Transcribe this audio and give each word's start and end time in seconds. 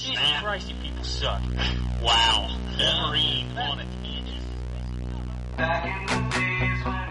Jesus 0.00 0.32
Christ, 0.40 0.68
you 0.70 0.76
people 0.82 1.04
suck. 1.04 1.42
Wow. 2.02 2.48
Wolverine 2.78 3.58
on 3.58 3.80
it. 3.80 3.86
Back 5.56 5.84
in 5.84 6.06
the 6.06 6.36
days 6.36 6.84
when 6.86 7.09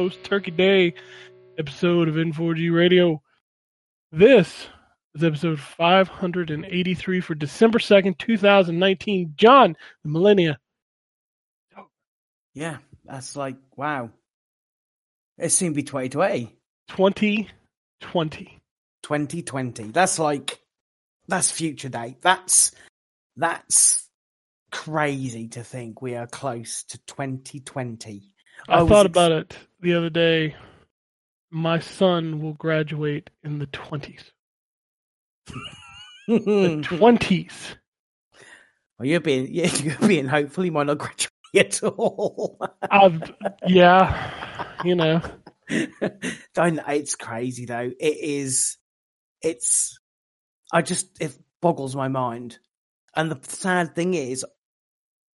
post 0.00 0.24
Turkey 0.24 0.50
Day 0.50 0.94
episode 1.58 2.08
of 2.08 2.14
N4G 2.14 2.74
Radio. 2.74 3.20
This 4.10 4.66
is 5.14 5.22
episode 5.22 5.60
583 5.60 7.20
for 7.20 7.34
December 7.34 7.78
2nd, 7.78 8.16
2019. 8.16 9.34
John, 9.36 9.76
the 10.02 10.08
Millennia. 10.08 10.58
Yeah, 12.54 12.78
that's 13.04 13.36
like 13.36 13.56
wow. 13.76 14.08
It 15.36 15.50
to 15.50 15.70
be 15.70 15.82
2020, 15.82 16.56
2020. 16.88 18.60
2020. 19.02 19.82
That's 19.90 20.18
like 20.18 20.60
that's 21.28 21.50
future 21.50 21.90
day. 21.90 22.16
That's 22.22 22.72
that's 23.36 24.08
crazy 24.72 25.48
to 25.48 25.62
think 25.62 26.00
we 26.00 26.14
are 26.14 26.26
close 26.26 26.84
to 26.84 26.98
2020. 27.04 28.32
I, 28.68 28.82
was 28.82 28.88
thought 28.90 29.06
ex- 29.06 29.12
about 29.12 29.32
it 29.32 29.56
the 29.80 29.94
other 29.94 30.10
day. 30.10 30.56
My 31.50 31.80
son 31.80 32.40
will 32.40 32.52
graduate 32.54 33.30
in 33.42 33.58
the 33.58 33.66
20s. 33.66 34.22
The 36.28 36.38
20s. 36.84 37.52
well, 38.98 39.06
you're 39.06 39.20
being 39.20 39.48
yeah, 39.50 39.70
you're 39.76 40.08
being 40.08 40.26
hopeful 40.28 40.64
you 40.64 40.72
might 40.72 40.86
not 40.86 40.98
graduate 40.98 41.30
at 41.56 41.82
all. 41.82 42.58
I've, 42.82 43.32
yeah, 43.66 44.66
you 44.84 44.94
know. 44.94 45.20
Don't 46.54 46.80
it's 46.88 47.14
crazy 47.16 47.64
though. 47.66 47.90
It 47.98 48.16
is 48.20 48.76
it's 49.42 49.98
I 50.72 50.82
just 50.82 51.20
it 51.20 51.32
boggles 51.60 51.96
my 51.96 52.08
mind. 52.08 52.58
And 53.16 53.30
the 53.30 53.38
sad 53.42 53.94
thing 53.94 54.14
is 54.14 54.44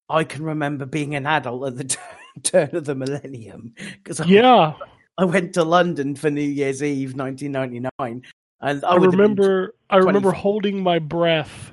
I 0.10 0.24
can 0.24 0.44
remember 0.44 0.86
being 0.86 1.16
an 1.16 1.26
adult 1.26 1.68
at 1.68 1.78
the 1.78 1.84
t- 1.86 2.00
turn 2.44 2.76
of 2.76 2.86
the 2.86 2.96
millennium 2.96 3.74
because 3.78 4.20
I, 4.22 4.26
Yeah. 4.26 4.74
I 5.18 5.24
went 5.26 5.54
to 5.54 5.64
London 5.64 6.16
for 6.16 6.30
New 6.30 6.42
Year's 6.42 6.84
Eve 6.84 7.16
1999 7.16 8.24
and 8.62 8.86
I, 8.86 8.88
I 8.88 8.94
would 8.96 9.04
have 9.04 9.12
been 9.12 9.20
remember 9.20 9.74
I 9.90 9.98
remember 9.98 10.32
holding 10.32 10.84
my 10.84 11.00
breath 11.00 11.72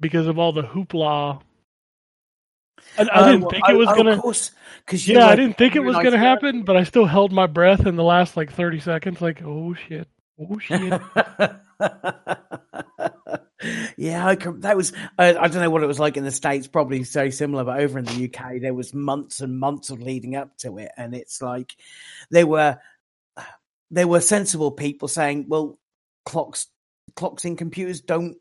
because 0.00 0.26
of 0.26 0.38
all 0.38 0.52
the 0.52 0.62
hoopla. 0.62 1.40
And 2.96 3.10
I 3.10 3.28
Oh, 3.28 3.32
didn't 3.32 3.50
think 3.50 3.68
it 3.68 3.74
was 3.74 3.86
gonna. 3.88 4.12
Of 4.12 4.20
course, 4.20 4.52
because 4.84 5.06
yeah, 5.06 5.26
I 5.26 5.36
didn't 5.36 5.58
think 5.58 5.76
it 5.76 5.80
was 5.80 5.96
gonna 5.96 6.18
happen, 6.18 6.62
but 6.62 6.76
I 6.76 6.84
still 6.84 7.04
held 7.04 7.30
my 7.30 7.46
breath 7.46 7.86
in 7.86 7.94
the 7.96 8.02
last 8.02 8.36
like 8.36 8.50
thirty 8.52 8.80
seconds. 8.80 9.20
Like, 9.20 9.42
oh 9.44 9.74
shit, 9.74 10.08
oh 10.40 10.58
shit. 10.58 11.00
yeah, 13.96 14.26
I 14.26 14.36
can, 14.36 14.60
that 14.60 14.76
was. 14.76 14.92
I, 15.18 15.36
I 15.36 15.48
don't 15.48 15.62
know 15.62 15.70
what 15.70 15.82
it 15.82 15.86
was 15.86 16.00
like 16.00 16.16
in 16.16 16.24
the 16.24 16.30
states. 16.30 16.66
Probably 16.66 17.02
very 17.02 17.30
similar, 17.30 17.64
but 17.64 17.80
over 17.80 17.98
in 17.98 18.04
the 18.04 18.24
UK, 18.24 18.60
there 18.60 18.74
was 18.74 18.94
months 18.94 19.40
and 19.40 19.58
months 19.58 19.90
of 19.90 20.00
leading 20.00 20.36
up 20.36 20.56
to 20.58 20.78
it, 20.78 20.90
and 20.96 21.14
it's 21.14 21.42
like 21.42 21.76
there 22.30 22.46
were 22.46 22.78
there 23.90 24.08
were 24.08 24.20
sensible 24.20 24.70
people 24.70 25.08
saying, 25.08 25.46
"Well, 25.48 25.78
clocks 26.24 26.68
clocks 27.16 27.44
in 27.44 27.56
computers 27.56 28.00
don't." 28.00 28.36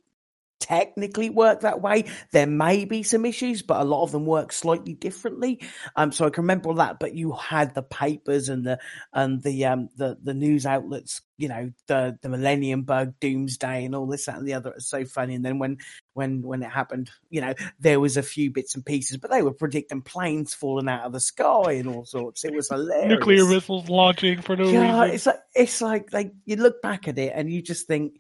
Technically 0.60 1.30
work 1.30 1.62
that 1.62 1.82
way. 1.82 2.06
There 2.32 2.48
may 2.48 2.86
be 2.86 3.04
some 3.04 3.26
issues 3.26 3.62
but 3.62 3.82
a 3.82 3.86
lot 3.86 4.04
of 4.04 4.12
them 4.12 4.26
work 4.26 4.52
slightly 4.52 4.94
differently. 4.94 5.62
Um 5.96 6.12
so 6.12 6.26
i 6.26 6.30
can 6.30 6.44
remember 6.44 6.70
all 6.70 6.76
that 6.76 7.00
but 7.00 7.16
you 7.16 7.32
had 7.34 7.74
the 7.74 7.84
papers 7.84 8.50
and 8.50 8.66
the 8.66 8.80
and 9.14 9.42
the 9.42 9.66
um 9.66 9.90
the 9.96 10.18
the 10.22 10.34
news 10.34 10.66
outlets 10.66 11.22
you 11.38 11.48
know 11.48 11.72
the 11.88 12.18
the 12.22 12.30
millennium 12.30 12.84
bug 12.84 13.14
doomsday 13.20 13.86
and 13.86 13.96
all 13.96 14.06
this 14.06 14.26
that 14.26 14.38
and 14.38 14.48
the 14.48 14.54
other. 14.54 14.72
It's 14.72 14.90
so 14.90 15.06
funny. 15.06 15.36
And 15.36 15.46
then 15.46 15.58
when 15.58 15.78
when 16.14 16.42
when 16.42 16.62
it 16.62 16.70
happened 16.70 17.10
you 17.30 17.42
know 17.42 17.54
there 17.80 18.00
was 18.00 18.18
a 18.18 18.24
few 18.24 18.52
bits 18.52 18.76
and 18.76 18.86
pieces 18.86 19.18
but 19.18 19.32
they 19.32 19.42
were 19.42 19.54
predicting 19.54 20.02
planes 20.02 20.54
falling 20.54 20.90
out 20.90 21.06
of 21.06 21.14
the 21.14 21.20
sky 21.20 21.74
and 21.74 21.88
all 21.88 22.06
sorts. 22.06 22.44
It 22.44 22.54
was 22.54 22.70
hilarious. 22.70 23.10
Nuclear 23.10 23.46
missiles 23.46 23.90
launching 23.90 24.42
for 24.42 24.56
no 24.56 24.70
yeah, 24.70 25.04
reason. 25.04 25.16
it's 25.16 25.26
like 25.26 25.40
it's 25.56 25.82
like 25.82 26.14
like 26.14 26.34
you 26.46 26.58
look 26.58 26.82
back 26.82 27.08
at 27.08 27.18
it 27.18 27.32
and 27.34 27.52
you 27.52 27.62
just 27.62 27.88
think 27.88 28.20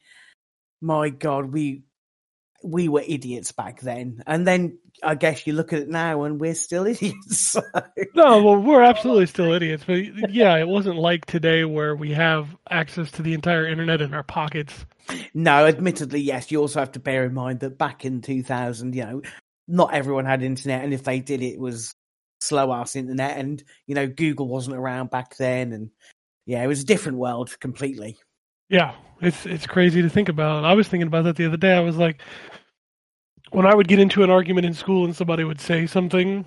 my 0.81 1.09
god 1.09 1.51
we 1.51 1.83
we 2.63 2.89
were 2.89 3.03
idiots 3.07 3.51
back 3.51 3.79
then 3.81 4.21
and 4.27 4.45
then 4.45 4.77
i 5.03 5.15
guess 5.15 5.47
you 5.47 5.53
look 5.53 5.71
at 5.71 5.79
it 5.79 5.89
now 5.89 6.23
and 6.23 6.39
we're 6.39 6.55
still 6.55 6.85
idiots 6.87 7.39
so. 7.51 7.61
No, 8.15 8.43
well, 8.43 8.57
we're 8.57 8.83
absolutely 8.83 9.25
still 9.25 9.51
idiots, 9.51 9.83
but 9.85 10.31
yeah, 10.31 10.57
it 10.57 10.67
wasn't 10.67 10.97
like 10.97 11.25
today 11.25 11.65
where 11.65 11.95
we 11.95 12.11
have 12.11 12.55
access 12.69 13.11
to 13.11 13.21
the 13.21 13.33
entire 13.33 13.65
internet 13.67 14.01
in 14.01 14.13
our 14.13 14.23
pockets. 14.23 14.85
No, 15.33 15.65
admittedly, 15.65 16.21
yes. 16.21 16.51
You 16.51 16.61
also 16.61 16.79
have 16.79 16.91
to 16.93 16.99
bear 16.99 17.25
in 17.25 17.33
mind 17.33 17.61
that 17.61 17.77
back 17.77 18.05
in 18.05 18.21
2000, 18.21 18.95
you 18.95 19.03
know, 19.03 19.21
not 19.67 19.93
everyone 19.93 20.25
had 20.25 20.43
internet, 20.43 20.83
and 20.83 20.93
if 20.93 21.03
they 21.03 21.19
did, 21.19 21.41
it 21.41 21.59
was 21.59 21.93
slow 22.41 22.73
ass 22.73 22.95
internet, 22.95 23.37
and 23.37 23.63
you 23.87 23.95
know, 23.95 24.07
Google 24.07 24.47
wasn't 24.47 24.75
around 24.75 25.09
back 25.09 25.37
then, 25.37 25.71
and 25.71 25.91
yeah, 26.45 26.63
it 26.63 26.67
was 26.67 26.81
a 26.81 26.85
different 26.85 27.17
world 27.17 27.57
completely. 27.59 28.17
Yeah, 28.69 28.95
it's 29.21 29.45
it's 29.45 29.67
crazy 29.67 30.01
to 30.01 30.09
think 30.09 30.29
about. 30.29 30.65
I 30.65 30.73
was 30.73 30.87
thinking 30.87 31.07
about 31.07 31.23
that 31.25 31.35
the 31.35 31.45
other 31.45 31.57
day. 31.57 31.73
I 31.73 31.81
was 31.81 31.97
like, 31.97 32.21
when 33.51 33.65
I 33.65 33.73
would 33.75 33.87
get 33.87 33.99
into 33.99 34.23
an 34.23 34.29
argument 34.29 34.65
in 34.65 34.73
school 34.73 35.05
and 35.05 35.15
somebody 35.15 35.43
would 35.43 35.59
say 35.61 35.87
something, 35.87 36.45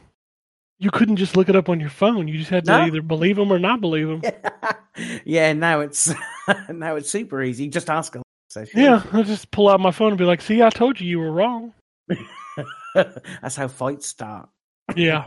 you 0.79 0.91
couldn't 0.91 1.17
just 1.17 1.37
look 1.37 1.49
it 1.49 1.57
up 1.57 1.69
on 1.69 1.81
your 1.81 1.91
phone. 1.91 2.29
You 2.29 2.39
just 2.39 2.51
had 2.51 2.65
to 2.67 2.71
No. 2.73 2.81
either 2.87 3.03
believe 3.03 3.37
them 3.37 3.53
or 3.53 3.59
not 3.59 3.81
believe 3.81 4.09
them. 4.09 4.23
yeah, 5.25 5.53
now 5.53 5.81
it's 5.81 6.13
now 6.69 6.97
it's 6.97 7.11
super 7.11 7.43
easy. 7.43 7.69
Just 7.69 7.91
ask 7.91 8.13
them. 8.13 8.23
So. 8.51 8.65
Yeah, 8.75 9.03
I'll 9.13 9.25
just 9.25 9.51
pull 9.51 9.69
out 9.69 9.81
my 9.81 9.93
phone 9.93 10.09
and 10.09 10.19
be 10.19 10.25
like, 10.25 10.43
"See, 10.43 10.63
I 10.63 10.69
told 10.71 11.01
you 11.01 11.09
you 11.09 11.19
were 11.19 11.33
wrong." 11.33 11.73
That's 12.95 13.57
how 13.57 13.69
fights 13.69 14.07
start. 14.07 14.49
Yeah, 14.95 15.25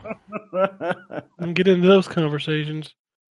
and 1.39 1.55
get 1.55 1.67
into 1.67 1.87
those 1.87 2.07
conversations. 2.07 2.93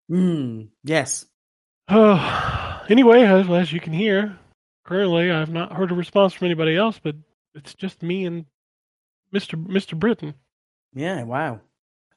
mm, 0.10 0.70
yes. 0.84 1.26
Oh, 1.90 2.61
anyway, 2.92 3.24
as, 3.24 3.50
as 3.50 3.74
you 3.74 3.80
can 3.80 3.94
hear, 3.94 4.38
currently 4.86 5.32
I've 5.32 5.52
not 5.52 5.74
heard 5.74 5.92
a 5.92 5.96
response 5.96 6.34
from 6.34 6.46
anybody 6.46 6.76
else, 6.76 7.00
but 7.02 7.16
it's 7.56 7.74
just 7.74 8.04
me 8.04 8.26
and 8.26 8.46
Mister 9.32 9.58
Mister 9.58 9.96
Britain. 9.96 10.36
Yeah. 10.94 11.24
Wow. 11.24 11.62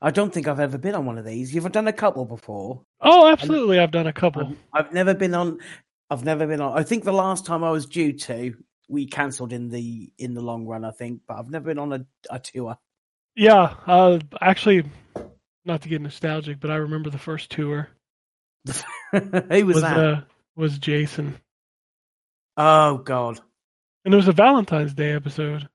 I 0.03 0.11
don't 0.11 0.35
think 0.35 0.49
I've 0.49 0.61
ever 0.61 0.77
been 0.77 0.95
on 0.95 1.07
one 1.07 1.17
of 1.17 1.25
these. 1.25 1.55
You've 1.55 1.71
done 1.73 1.89
a 1.89 1.93
couple 1.93 2.27
before. 2.27 2.83
Oh, 3.01 3.27
absolutely, 3.27 3.79
I've 3.79 3.91
done 3.91 4.07
a 4.07 4.13
couple. 4.13 4.55
I've, 4.75 4.87
I've 4.87 4.93
never 4.93 5.15
been 5.15 5.35
on. 5.35 5.61
I've 6.11 6.25
never 6.25 6.47
been 6.47 6.61
on. 6.61 6.77
I 6.79 6.83
think 6.83 7.05
the 7.05 7.13
last 7.13 7.47
time 7.47 7.65
I 7.65 7.71
was 7.71 7.87
due 7.87 8.13
to, 8.13 8.55
we 8.89 9.07
cancelled 9.07 9.53
in 9.53 9.71
the 9.71 10.13
in 10.19 10.35
the 10.35 10.43
long 10.43 10.67
run. 10.67 10.85
I 10.85 10.91
think, 10.91 11.23
but 11.27 11.39
I've 11.39 11.49
never 11.49 11.67
been 11.67 11.79
on 11.79 11.93
a, 11.93 12.07
a 12.29 12.39
tour. 12.39 12.77
Yeah, 13.35 13.75
uh, 13.87 14.19
actually, 14.41 14.85
not 15.65 15.83
to 15.83 15.89
get 15.89 16.03
nostalgic, 16.03 16.61
but 16.61 16.71
I 16.71 16.77
remember 16.77 17.09
the 17.09 17.19
first 17.19 17.51
tour 17.51 17.89
Who 19.13 19.67
was, 19.67 19.75
was 19.75 19.83
that? 19.83 19.99
uh, 19.99 20.21
was 20.57 20.79
Jason, 20.79 21.39
oh 22.57 22.99
God. 22.99 23.41
and 24.05 24.15
it 24.15 24.17
was 24.17 24.29
a 24.29 24.33
Valentine's 24.33 24.95
Day 24.95 25.13
episode. 25.13 25.69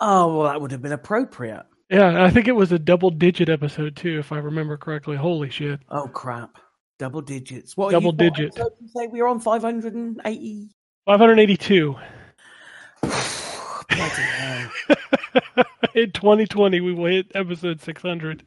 Oh 0.00 0.38
well, 0.38 0.48
that 0.50 0.60
would 0.60 0.72
have 0.72 0.82
been 0.82 0.92
appropriate. 0.92 1.64
Yeah, 1.90 2.22
I 2.22 2.30
think 2.30 2.48
it 2.48 2.56
was 2.56 2.72
a 2.72 2.78
double 2.78 3.10
digit 3.10 3.48
episode 3.48 3.96
too, 3.96 4.18
if 4.18 4.32
I 4.32 4.38
remember 4.38 4.76
correctly. 4.76 5.16
Holy 5.16 5.50
shit! 5.50 5.80
Oh 5.88 6.08
crap! 6.08 6.58
Double 6.98 7.22
digits. 7.22 7.76
What? 7.76 7.92
Double 7.92 8.12
you, 8.12 8.30
digit. 8.30 8.56
you 8.56 8.88
say 8.94 9.06
we 9.06 9.22
were 9.22 9.28
on 9.28 9.40
five 9.40 9.62
hundred 9.62 9.94
and 9.94 10.20
eighty. 10.24 10.70
Five 11.06 11.20
hundred 11.20 11.38
eighty-two. 11.38 11.94
In 15.94 16.12
2020, 16.12 16.80
we 16.80 16.92
will 16.92 17.06
hit 17.06 17.32
episode 17.34 17.80
600. 17.80 18.44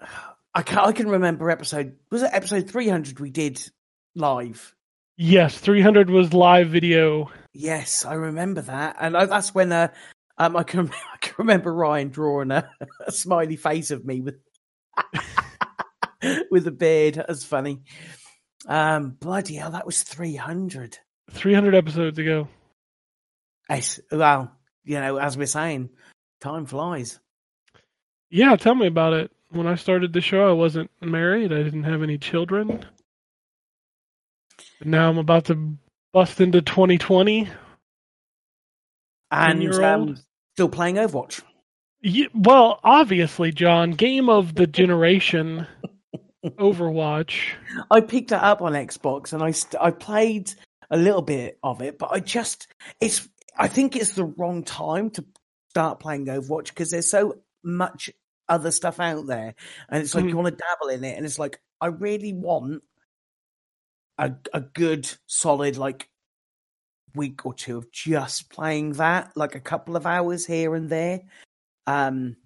I 0.54 0.62
can 0.62 0.78
I 0.78 0.92
can 0.92 1.08
remember 1.08 1.50
episode 1.50 1.96
was 2.10 2.22
it 2.22 2.30
episode 2.32 2.68
three 2.68 2.88
hundred 2.88 3.20
we 3.20 3.30
did 3.30 3.60
live. 4.18 4.74
Yes, 5.16 5.58
300 5.58 6.10
was 6.10 6.32
live 6.32 6.68
video. 6.68 7.30
Yes, 7.52 8.04
I 8.04 8.14
remember 8.14 8.60
that, 8.62 8.96
and 9.00 9.16
I, 9.16 9.24
that's 9.24 9.54
when 9.54 9.72
uh, 9.72 9.88
um, 10.38 10.56
I 10.56 10.62
can 10.62 10.90
I 11.14 11.16
can 11.20 11.34
remember 11.38 11.74
Ryan 11.74 12.08
drawing 12.08 12.50
a, 12.50 12.68
a 13.06 13.12
smiley 13.12 13.56
face 13.56 13.90
of 13.90 14.04
me 14.04 14.20
with 14.20 14.38
with 16.50 16.66
a 16.66 16.72
beard. 16.72 17.14
That's 17.14 17.44
funny. 17.44 17.82
Um, 18.66 19.16
bloody 19.20 19.54
hell, 19.54 19.70
that 19.72 19.86
was 19.86 20.02
three 20.02 20.36
hundred. 20.36 20.98
300 21.30 21.74
episodes 21.74 22.18
ago. 22.18 22.48
Well, 24.10 24.50
you 24.84 24.98
know, 24.98 25.18
as 25.18 25.36
we're 25.36 25.46
saying, 25.46 25.90
time 26.40 26.64
flies. 26.64 27.20
Yeah, 28.30 28.56
tell 28.56 28.74
me 28.74 28.86
about 28.86 29.12
it. 29.12 29.30
When 29.50 29.66
I 29.66 29.74
started 29.74 30.12
the 30.12 30.22
show, 30.22 30.48
I 30.48 30.52
wasn't 30.52 30.90
married. 31.02 31.52
I 31.52 31.62
didn't 31.62 31.84
have 31.84 32.02
any 32.02 32.16
children. 32.16 32.84
Now 34.84 35.08
I'm 35.10 35.18
about 35.18 35.46
to 35.46 35.76
bust 36.12 36.40
into 36.40 36.62
2020. 36.62 37.48
And 39.30 39.74
um, 39.74 40.16
still 40.54 40.68
playing 40.68 40.96
Overwatch. 40.96 41.42
Ye- 42.00 42.28
well, 42.34 42.80
obviously, 42.82 43.52
John, 43.52 43.90
game 43.90 44.28
of 44.30 44.54
the 44.54 44.66
generation, 44.66 45.66
Overwatch. 46.44 47.50
I 47.90 48.00
picked 48.00 48.32
it 48.32 48.38
up 48.42 48.62
on 48.62 48.72
Xbox 48.72 49.32
and 49.32 49.42
I 49.42 49.50
st- 49.50 49.82
I 49.82 49.90
played 49.90 50.52
a 50.90 50.96
little 50.96 51.22
bit 51.22 51.58
of 51.62 51.82
it, 51.82 51.98
but 51.98 52.10
I 52.12 52.20
just 52.20 52.68
it's 53.00 53.28
I 53.58 53.68
think 53.68 53.96
it's 53.96 54.12
the 54.12 54.24
wrong 54.24 54.62
time 54.62 55.10
to 55.10 55.24
start 55.70 56.00
playing 56.00 56.26
Overwatch 56.26 56.68
because 56.68 56.90
there's 56.90 57.10
so 57.10 57.38
much 57.62 58.08
other 58.48 58.70
stuff 58.70 58.98
out 59.00 59.26
there, 59.26 59.54
and 59.90 60.02
it's 60.02 60.14
like 60.14 60.24
Mhm. 60.24 60.28
you 60.30 60.36
want 60.36 60.56
to 60.56 60.62
dabble 60.64 60.94
in 60.94 61.04
it, 61.04 61.16
and 61.16 61.26
it's 61.26 61.38
like 61.38 61.60
I 61.82 61.88
really 61.88 62.32
want 62.32 62.82
a 64.18 64.32
a 64.52 64.60
good 64.60 65.10
solid 65.26 65.76
like 65.76 66.08
week 67.14 67.46
or 67.46 67.54
two 67.54 67.78
of 67.78 67.90
just 67.90 68.50
playing 68.50 68.92
that, 68.92 69.32
like 69.36 69.54
a 69.54 69.60
couple 69.60 69.96
of 69.96 70.06
hours 70.06 70.46
here 70.46 70.74
and 70.74 70.88
there, 70.90 71.22
um, 71.86 72.36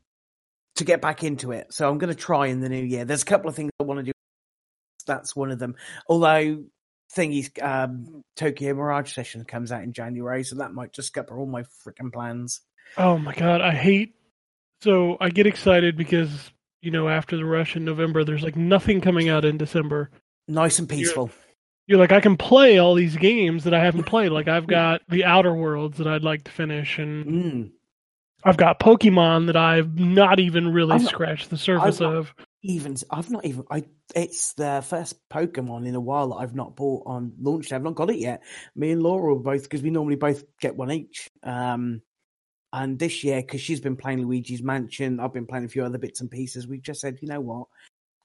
to 0.77 0.85
get 0.85 1.01
back 1.01 1.25
into 1.25 1.53
it. 1.53 1.73
So 1.73 1.89
I'm 1.89 1.99
going 1.99 2.15
to 2.15 2.19
try 2.21 2.47
in 2.47 2.61
the 2.61 2.69
new 2.69 2.83
year. 2.83 3.05
There's 3.05 3.23
a 3.23 3.27
couple 3.27 3.49
of 3.49 3.57
things 3.57 3.71
I 3.81 3.85
want 3.85 3.99
to 4.01 4.05
do. 4.05 4.13
That's 5.07 5.35
one 5.35 5.51
of 5.51 5.59
them. 5.59 5.75
Although 6.09 6.65
thingy's 7.15 7.51
um, 7.61 8.23
Tokyo 8.37 8.75
Mirage 8.75 9.13
Session 9.13 9.45
comes 9.45 9.73
out 9.73 9.83
in 9.83 9.93
January, 9.93 10.45
so 10.45 10.57
that 10.57 10.73
might 10.73 10.93
just 10.93 11.13
scupper 11.13 11.39
all 11.39 11.47
my 11.47 11.63
freaking 11.63 12.13
plans. 12.13 12.61
Oh 12.97 13.19
my 13.19 13.35
god, 13.35 13.61
I 13.61 13.73
hate. 13.73 14.15
So 14.81 15.17
I 15.21 15.29
get 15.29 15.47
excited 15.47 15.97
because 15.97 16.51
you 16.81 16.91
know 16.91 17.09
after 17.09 17.37
the 17.37 17.45
rush 17.45 17.77
in 17.77 17.85
November, 17.85 18.25
there's 18.25 18.43
like 18.43 18.57
nothing 18.57 19.01
coming 19.01 19.29
out 19.29 19.45
in 19.45 19.59
December. 19.59 20.11
Nice 20.49 20.79
and 20.79 20.89
peaceful. 20.89 21.27
You're 21.27 21.42
like, 21.89 22.13
I 22.13 22.21
can 22.21 22.37
play 22.37 22.79
all 22.79 22.95
these 22.95 23.17
games 23.17 23.65
that 23.65 23.75
I 23.75 23.85
haven't 23.85 24.05
played. 24.05 24.31
Like 24.33 24.49
I've 24.49 24.67
got 24.67 25.03
the 25.09 25.25
Outer 25.25 25.55
Worlds 25.55 25.99
that 25.99 26.07
I'd 26.07 26.23
like 26.25 26.45
to 26.45 26.51
finish, 26.51 26.99
and 26.99 27.27
Mm. 27.27 27.71
I've 28.45 28.57
got 28.57 28.81
Pokemon 28.81 29.47
that 29.47 29.57
I've 29.57 29.99
not 29.99 30.41
even 30.41 30.73
really 30.73 30.99
not- 30.99 31.03
scratched 31.09 31.51
the 31.51 31.59
surface 31.59 32.01
of. 32.01 32.35
Even 32.65 32.97
I've 33.11 33.29
not 33.31 33.45
even 33.45 33.65
I. 33.71 33.85
It's 34.15 34.53
the 34.55 34.85
first 34.87 35.17
Pokemon 35.29 35.87
in 35.87 35.97
a 35.97 36.01
while 36.01 36.29
that 36.29 36.37
I've 36.37 36.55
not 36.55 36.77
bought 36.77 37.03
on 37.07 37.33
launch 37.41 37.69
day. 37.69 37.77
I've 37.77 37.83
not 37.83 37.97
got 37.97 38.11
it 38.11 38.19
yet. 38.19 38.43
Me 38.77 38.93
and 38.93 39.03
Laura 39.03 39.35
both 39.37 39.65
because 39.65 39.83
we 39.83 39.91
normally 39.91 40.15
both 40.17 40.45
get 40.61 40.77
one 40.77 40.93
each. 40.93 41.29
Um, 41.43 42.03
and 42.73 42.99
this 42.99 43.25
year, 43.25 43.41
because 43.41 43.61
she's 43.61 43.81
been 43.81 43.97
playing 43.97 44.25
Luigi's 44.25 44.63
Mansion, 44.63 45.19
I've 45.21 45.33
been 45.33 45.47
playing 45.47 45.65
a 45.65 45.69
few 45.69 45.85
other 45.85 45.99
bits 45.99 46.21
and 46.21 46.31
pieces. 46.31 46.67
We've 46.69 46.81
just 46.83 47.01
said, 47.01 47.19
you 47.21 47.29
know 47.29 47.41
what? 47.41 47.67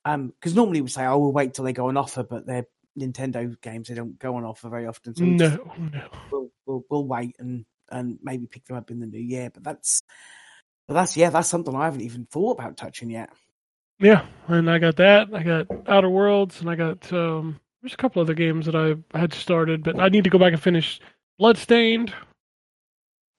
Um, 0.05 0.27
because 0.39 0.55
normally 0.55 0.81
we 0.81 0.87
say, 0.89 1.05
oh, 1.05 1.17
we'll 1.17 1.33
wait 1.33 1.53
till 1.55 1.65
they 1.65 1.73
go 1.73 1.87
on 1.87 1.97
offer, 1.97 2.23
but 2.23 2.45
they're 2.45 2.67
Nintendo 2.97 3.59
games; 3.61 3.87
they 3.87 3.95
don't 3.95 4.17
go 4.19 4.35
on 4.35 4.43
offer 4.43 4.69
very 4.69 4.87
often. 4.87 5.15
So 5.15 5.23
No, 5.23 5.71
no. 5.77 6.07
we'll, 6.31 6.49
we'll 6.65 6.83
we'll 6.89 7.07
wait 7.07 7.35
and 7.39 7.65
and 7.89 8.19
maybe 8.21 8.47
pick 8.47 8.65
them 8.65 8.77
up 8.77 8.91
in 8.91 8.99
the 8.99 9.05
new 9.07 9.19
year. 9.19 9.49
But 9.53 9.63
that's 9.63 10.01
but 10.87 10.93
that's 10.95 11.15
yeah, 11.17 11.29
that's 11.29 11.49
something 11.49 11.75
I 11.75 11.85
haven't 11.85 12.01
even 12.01 12.25
thought 12.25 12.59
about 12.59 12.77
touching 12.77 13.09
yet. 13.09 13.29
Yeah, 13.99 14.25
and 14.47 14.69
I 14.69 14.77
got 14.77 14.97
that. 14.97 15.29
I 15.33 15.43
got 15.43 15.67
Outer 15.87 16.09
Worlds, 16.09 16.61
and 16.61 16.69
I 16.69 16.75
got 16.75 17.11
um. 17.13 17.59
There's 17.81 17.93
a 17.93 17.97
couple 17.97 18.21
other 18.21 18.33
games 18.33 18.65
that 18.65 18.75
I 18.75 18.95
had 19.17 19.33
started, 19.33 19.83
but 19.83 19.99
I 19.99 20.09
need 20.09 20.23
to 20.23 20.31
go 20.31 20.39
back 20.39 20.51
and 20.51 20.61
finish 20.61 20.99
Bloodstained. 21.37 22.11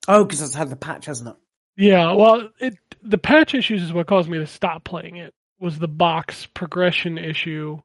Oh, 0.07 0.23
because 0.23 0.41
it's 0.41 0.55
had 0.55 0.69
the 0.69 0.75
patch, 0.77 1.05
hasn't 1.05 1.29
it? 1.29 1.35
Yeah, 1.75 2.13
well, 2.13 2.49
it 2.59 2.77
the 3.03 3.17
patch 3.17 3.53
issues 3.53 3.83
is 3.83 3.93
what 3.93 4.07
caused 4.07 4.29
me 4.29 4.37
to 4.37 4.47
stop 4.47 4.83
playing 4.83 5.17
it. 5.17 5.33
Was 5.59 5.77
the 5.77 5.87
box 5.89 6.45
progression 6.45 7.17
issue, 7.17 7.79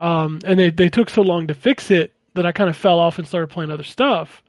um, 0.00 0.40
and 0.44 0.58
they 0.58 0.70
they 0.70 0.88
took 0.88 1.10
so 1.10 1.22
long 1.22 1.46
to 1.46 1.54
fix 1.54 1.90
it 1.90 2.12
that 2.34 2.46
I 2.46 2.52
kind 2.52 2.68
of 2.70 2.76
fell 2.76 2.98
off 2.98 3.18
and 3.18 3.26
started 3.26 3.48
playing 3.48 3.70
other 3.70 3.84
stuff. 3.84 4.42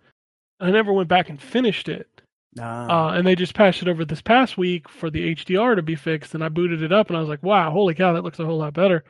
I 0.59 0.71
never 0.71 0.91
went 0.91 1.07
back 1.07 1.29
and 1.29 1.41
finished 1.41 1.87
it. 1.87 2.07
No. 2.55 2.63
Uh, 2.63 3.11
and 3.15 3.25
they 3.27 3.35
just 3.35 3.53
patched 3.53 3.83
it 3.83 3.87
over 3.87 4.03
this 4.03 4.21
past 4.21 4.57
week 4.57 4.89
for 4.89 5.09
the 5.11 5.35
HDR 5.35 5.75
to 5.75 5.81
be 5.83 5.95
fixed, 5.95 6.33
and 6.33 6.43
I 6.43 6.49
booted 6.49 6.81
it 6.81 6.91
up, 6.91 7.07
and 7.09 7.15
I 7.17 7.19
was 7.19 7.29
like, 7.29 7.43
"Wow, 7.43 7.71
holy 7.71 7.93
cow, 7.93 8.13
that 8.13 8.23
looks 8.23 8.39
a 8.39 8.45
whole 8.45 8.57
lot 8.57 8.73
better." 8.73 9.03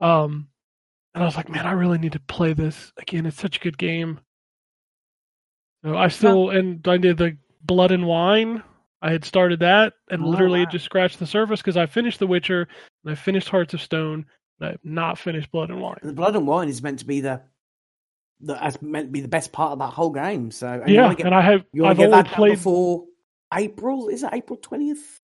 Um, 0.00 0.48
and 1.14 1.22
I 1.22 1.26
was 1.26 1.36
like, 1.36 1.48
"Man, 1.48 1.66
I 1.66 1.72
really 1.72 1.98
need 1.98 2.12
to 2.12 2.20
play 2.20 2.52
this 2.52 2.92
again. 2.98 3.26
It's 3.26 3.40
such 3.40 3.56
a 3.56 3.60
good 3.60 3.78
game." 3.78 4.20
So 5.84 5.96
I 5.96 6.08
still 6.08 6.50
and 6.50 6.86
I 6.86 6.96
did 6.96 7.16
the 7.18 7.36
Blood 7.62 7.90
and 7.90 8.06
Wine. 8.06 8.62
I 9.02 9.10
had 9.12 9.24
started 9.24 9.60
that, 9.60 9.94
and 10.10 10.22
Oh, 10.22 10.28
literally 10.28 10.60
wow. 10.64 10.70
just 10.70 10.84
scratched 10.84 11.18
the 11.18 11.26
surface 11.26 11.60
because 11.60 11.76
I 11.76 11.86
finished 11.86 12.18
The 12.18 12.26
Witcher 12.26 12.66
and 13.04 13.12
I 13.12 13.14
finished 13.14 13.48
Hearts 13.48 13.74
of 13.74 13.80
Stone, 13.82 14.24
and 14.60 14.68
I 14.68 14.70
have 14.72 14.80
not 14.84 15.18
finished 15.18 15.50
Blood 15.50 15.70
and 15.70 15.80
Wine. 15.80 15.98
the 16.02 16.12
blood 16.12 16.34
and 16.36 16.46
wine 16.46 16.68
is 16.68 16.82
meant 16.82 17.00
to 17.00 17.04
be 17.06 17.20
the 17.20 17.42
the 18.40 18.54
that's 18.54 18.80
meant 18.82 19.08
to 19.08 19.12
be 19.12 19.20
the 19.20 19.28
best 19.28 19.52
part 19.52 19.72
of 19.72 19.78
that 19.78 19.92
whole 19.92 20.10
game. 20.10 20.50
So 20.50 20.66
and 20.68 20.88
yeah, 20.88 21.14
get 21.14 21.26
and 21.26 21.34
I 21.34 21.40
have 21.42 21.64
you 21.72 21.84
I've 21.86 21.96
to 21.96 22.02
get 22.02 22.12
only 22.12 22.22
that 22.22 22.32
played 22.32 22.52
before 22.54 23.04
April. 23.54 24.08
Is 24.08 24.22
it 24.22 24.30
April 24.32 24.58
twentieth? 24.60 25.20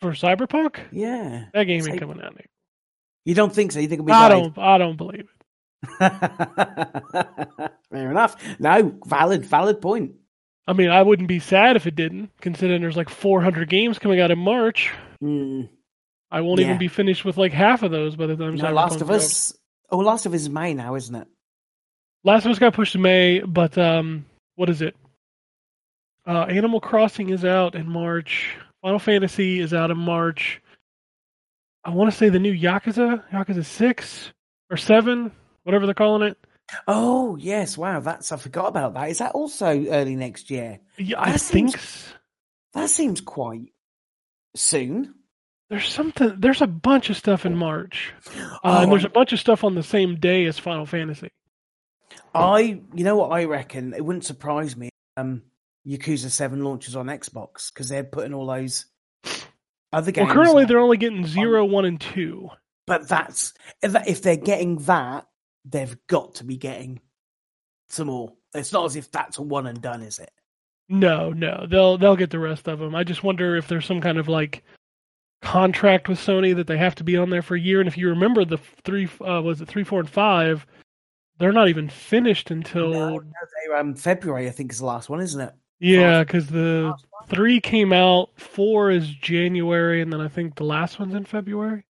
for 0.00 0.10
Cyberpunk. 0.10 0.78
Yeah. 0.90 1.44
That 1.54 1.62
game 1.64 1.76
ain't 1.76 1.84
Say- 1.84 1.98
coming 1.98 2.20
out. 2.20 2.34
Nick. 2.34 2.50
You 3.24 3.36
don't 3.36 3.54
think 3.54 3.70
so? 3.70 3.78
You 3.78 3.86
think 3.86 4.00
it'll 4.00 4.06
be 4.06 4.12
I 4.12 4.28
delayed? 4.30 4.54
don't. 4.54 4.64
I 4.64 4.78
don't 4.78 4.96
believe 4.96 5.28
it. 5.28 5.28
Fair 7.90 8.10
enough. 8.10 8.36
No, 8.58 8.98
valid, 9.06 9.44
valid 9.46 9.80
point. 9.80 10.14
I 10.66 10.72
mean, 10.72 10.90
I 10.90 11.02
wouldn't 11.02 11.28
be 11.28 11.38
sad 11.38 11.76
if 11.76 11.86
it 11.86 11.94
didn't, 11.94 12.30
considering 12.40 12.80
there's 12.82 12.96
like 12.96 13.08
400 13.08 13.68
games 13.68 13.98
coming 14.00 14.20
out 14.20 14.30
in 14.32 14.38
March. 14.40 14.90
Mm, 15.22 15.68
I 16.32 16.40
won't 16.40 16.58
Yeah. 16.60 16.66
even 16.66 16.78
be 16.78 16.88
finished 16.88 17.24
with 17.24 17.36
like 17.36 17.52
half 17.52 17.82
of 17.82 17.90
those 17.90 18.16
by 18.16 18.26
the 18.26 18.34
time. 18.36 18.56
no, 18.56 18.72
Last 18.72 19.00
of 19.00 19.10
out. 19.10 19.16
Us. 19.16 19.56
Oh, 19.90 19.98
Last 19.98 20.24
of 20.26 20.32
Us 20.34 20.40
is 20.42 20.50
May 20.50 20.72
now, 20.74 20.94
isn't 20.94 21.14
it? 21.14 21.28
Last 22.24 22.46
of 22.46 22.52
Us 22.52 22.58
got 22.58 22.72
pushed 22.74 22.92
to 22.94 22.98
May, 22.98 23.40
but 23.40 23.76
um, 23.76 24.24
what 24.56 24.68
is 24.70 24.80
it? 24.82 24.96
Uh, 26.26 26.44
Animal 26.44 26.80
Crossing 26.80 27.28
is 27.30 27.44
out 27.44 27.74
in 27.74 27.88
March. 27.88 28.56
Final 28.80 28.98
Fantasy 28.98 29.60
is 29.60 29.74
out 29.74 29.90
in 29.90 29.98
March. 29.98 30.60
I 31.84 31.90
want 31.90 32.10
to 32.10 32.16
say 32.16 32.28
the 32.28 32.38
new 32.38 32.54
Yakuza, 32.56 33.22
Yakuza 33.30 33.64
Six 33.64 34.32
or 34.70 34.76
Seven, 34.76 35.32
whatever 35.64 35.84
they're 35.84 35.94
calling 35.94 36.22
it. 36.28 36.38
Oh 36.88 37.36
yes, 37.36 37.76
wow. 37.76 38.00
That's 38.00 38.32
I 38.32 38.36
forgot 38.36 38.68
about 38.68 38.94
that. 38.94 39.10
Is 39.10 39.18
that 39.18 39.32
also 39.32 39.66
early 39.66 40.16
next 40.16 40.48
year? 40.50 40.78
Yeah, 40.96 41.20
I 41.20 41.32
That 41.32 41.40
think 41.40 41.70
seems- 41.70 41.74
s- 41.74 42.14
That 42.72 42.88
seems 42.88 43.20
quite 43.20 43.72
soon. 44.56 45.14
There's 45.72 45.88
something. 45.88 46.34
There's 46.38 46.60
a 46.60 46.66
bunch 46.66 47.08
of 47.08 47.16
stuff 47.16 47.46
in 47.46 47.56
March, 47.56 48.12
uh, 48.36 48.58
Oh, 48.62 48.82
and 48.82 48.92
there's 48.92 49.06
a 49.06 49.08
bunch 49.08 49.32
of 49.32 49.40
stuff 49.40 49.64
on 49.64 49.74
the 49.74 49.82
same 49.82 50.16
day 50.16 50.44
as 50.44 50.58
Final 50.58 50.84
Fantasy. 50.84 51.30
I, 52.34 52.80
you 52.94 53.04
know 53.04 53.16
what 53.16 53.32
I 53.32 53.44
reckon? 53.44 53.94
It 53.94 54.04
wouldn't 54.04 54.26
surprise 54.26 54.76
me. 54.76 54.90
Um, 55.16 55.42
Yakuza 55.86 56.28
Seven 56.30 56.62
launches 56.62 56.94
on 56.94 57.06
Xbox 57.06 57.72
because 57.72 57.88
they're 57.88 58.04
putting 58.04 58.34
all 58.34 58.46
those 58.46 58.84
other 59.92 60.12
games. 60.12 60.26
Well, 60.26 60.34
currently 60.34 60.64
they're 60.66 60.78
only 60.78 60.98
getting 60.98 61.26
zero, 61.26 61.64
one, 61.64 61.86
and 61.86 62.00
two. 62.00 62.50
but 62.86 63.08
that's 63.08 63.54
if, 63.82 63.94
if 64.06 64.20
they're 64.22 64.36
getting 64.36 64.76
that, 64.80 65.26
they've 65.64 65.96
got 66.06 66.34
to 66.36 66.44
be 66.44 66.56
getting 66.58 67.00
some 67.88 68.08
more. 68.08 68.34
It's 68.54 68.72
not 68.72 68.84
as 68.84 68.96
if 68.96 69.10
that's 69.10 69.38
a 69.38 69.42
one 69.42 69.66
and 69.66 69.80
done, 69.80 70.02
is 70.02 70.18
it? 70.18 70.30
No, 70.90 71.30
no, 71.30 71.66
they'll 71.70 71.96
they'll 71.96 72.16
get 72.16 72.30
the 72.30 72.38
rest 72.38 72.68
of 72.68 72.78
them. 72.78 72.94
I 72.94 73.04
just 73.04 73.24
wonder 73.24 73.56
if 73.56 73.68
there's 73.68 73.86
some 73.86 74.02
kind 74.02 74.18
of 74.18 74.28
like 74.28 74.64
contract 75.42 76.08
with 76.08 76.18
Sony 76.18 76.54
that 76.56 76.66
they 76.66 76.78
have 76.78 76.94
to 76.94 77.04
be 77.04 77.16
on 77.16 77.30
there 77.30 77.42
for 77.42 77.54
a 77.56 77.60
year. 77.60 77.80
And 77.80 77.88
if 77.88 77.98
you 77.98 78.08
remember 78.08 78.44
the 78.44 78.58
three, 78.84 79.08
uh, 79.20 79.42
was 79.42 79.60
it 79.60 79.68
three, 79.68 79.84
four, 79.84 80.00
and 80.00 80.08
five? 80.08 80.66
They're 81.38 81.52
not 81.52 81.68
even 81.68 81.88
finished 81.88 82.50
until 82.50 82.90
No, 82.90 83.16
no, 83.16 83.20
they, 83.20 83.74
um, 83.74 83.94
February, 83.94 84.48
I 84.48 84.50
think, 84.50 84.72
is 84.72 84.78
the 84.78 84.86
last 84.86 85.08
one, 85.08 85.20
isn't 85.20 85.40
it? 85.40 85.52
yeah, 85.80 86.22
because 86.22 86.46
the 86.46 86.94
three 87.28 87.60
came 87.60 87.92
out, 87.92 88.30
four 88.36 88.90
is 88.90 89.08
January, 89.10 90.00
and 90.00 90.12
then 90.12 90.20
I 90.20 90.28
think 90.28 90.54
the 90.54 90.64
last 90.64 91.00
one's 91.00 91.14
in 91.14 91.24
February. 91.24 91.84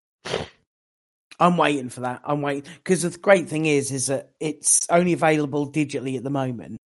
I'm 1.38 1.56
waiting 1.56 1.90
for 1.90 2.00
that. 2.00 2.22
I'm 2.24 2.40
waiting 2.40 2.70
because 2.76 3.02
the 3.02 3.18
great 3.18 3.48
thing 3.48 3.66
is, 3.66 3.90
is 3.90 4.06
that 4.06 4.30
it's 4.40 4.86
only 4.88 5.12
available 5.12 5.70
digitally 5.70 6.16
at 6.16 6.24
the 6.24 6.30
moment. 6.30 6.78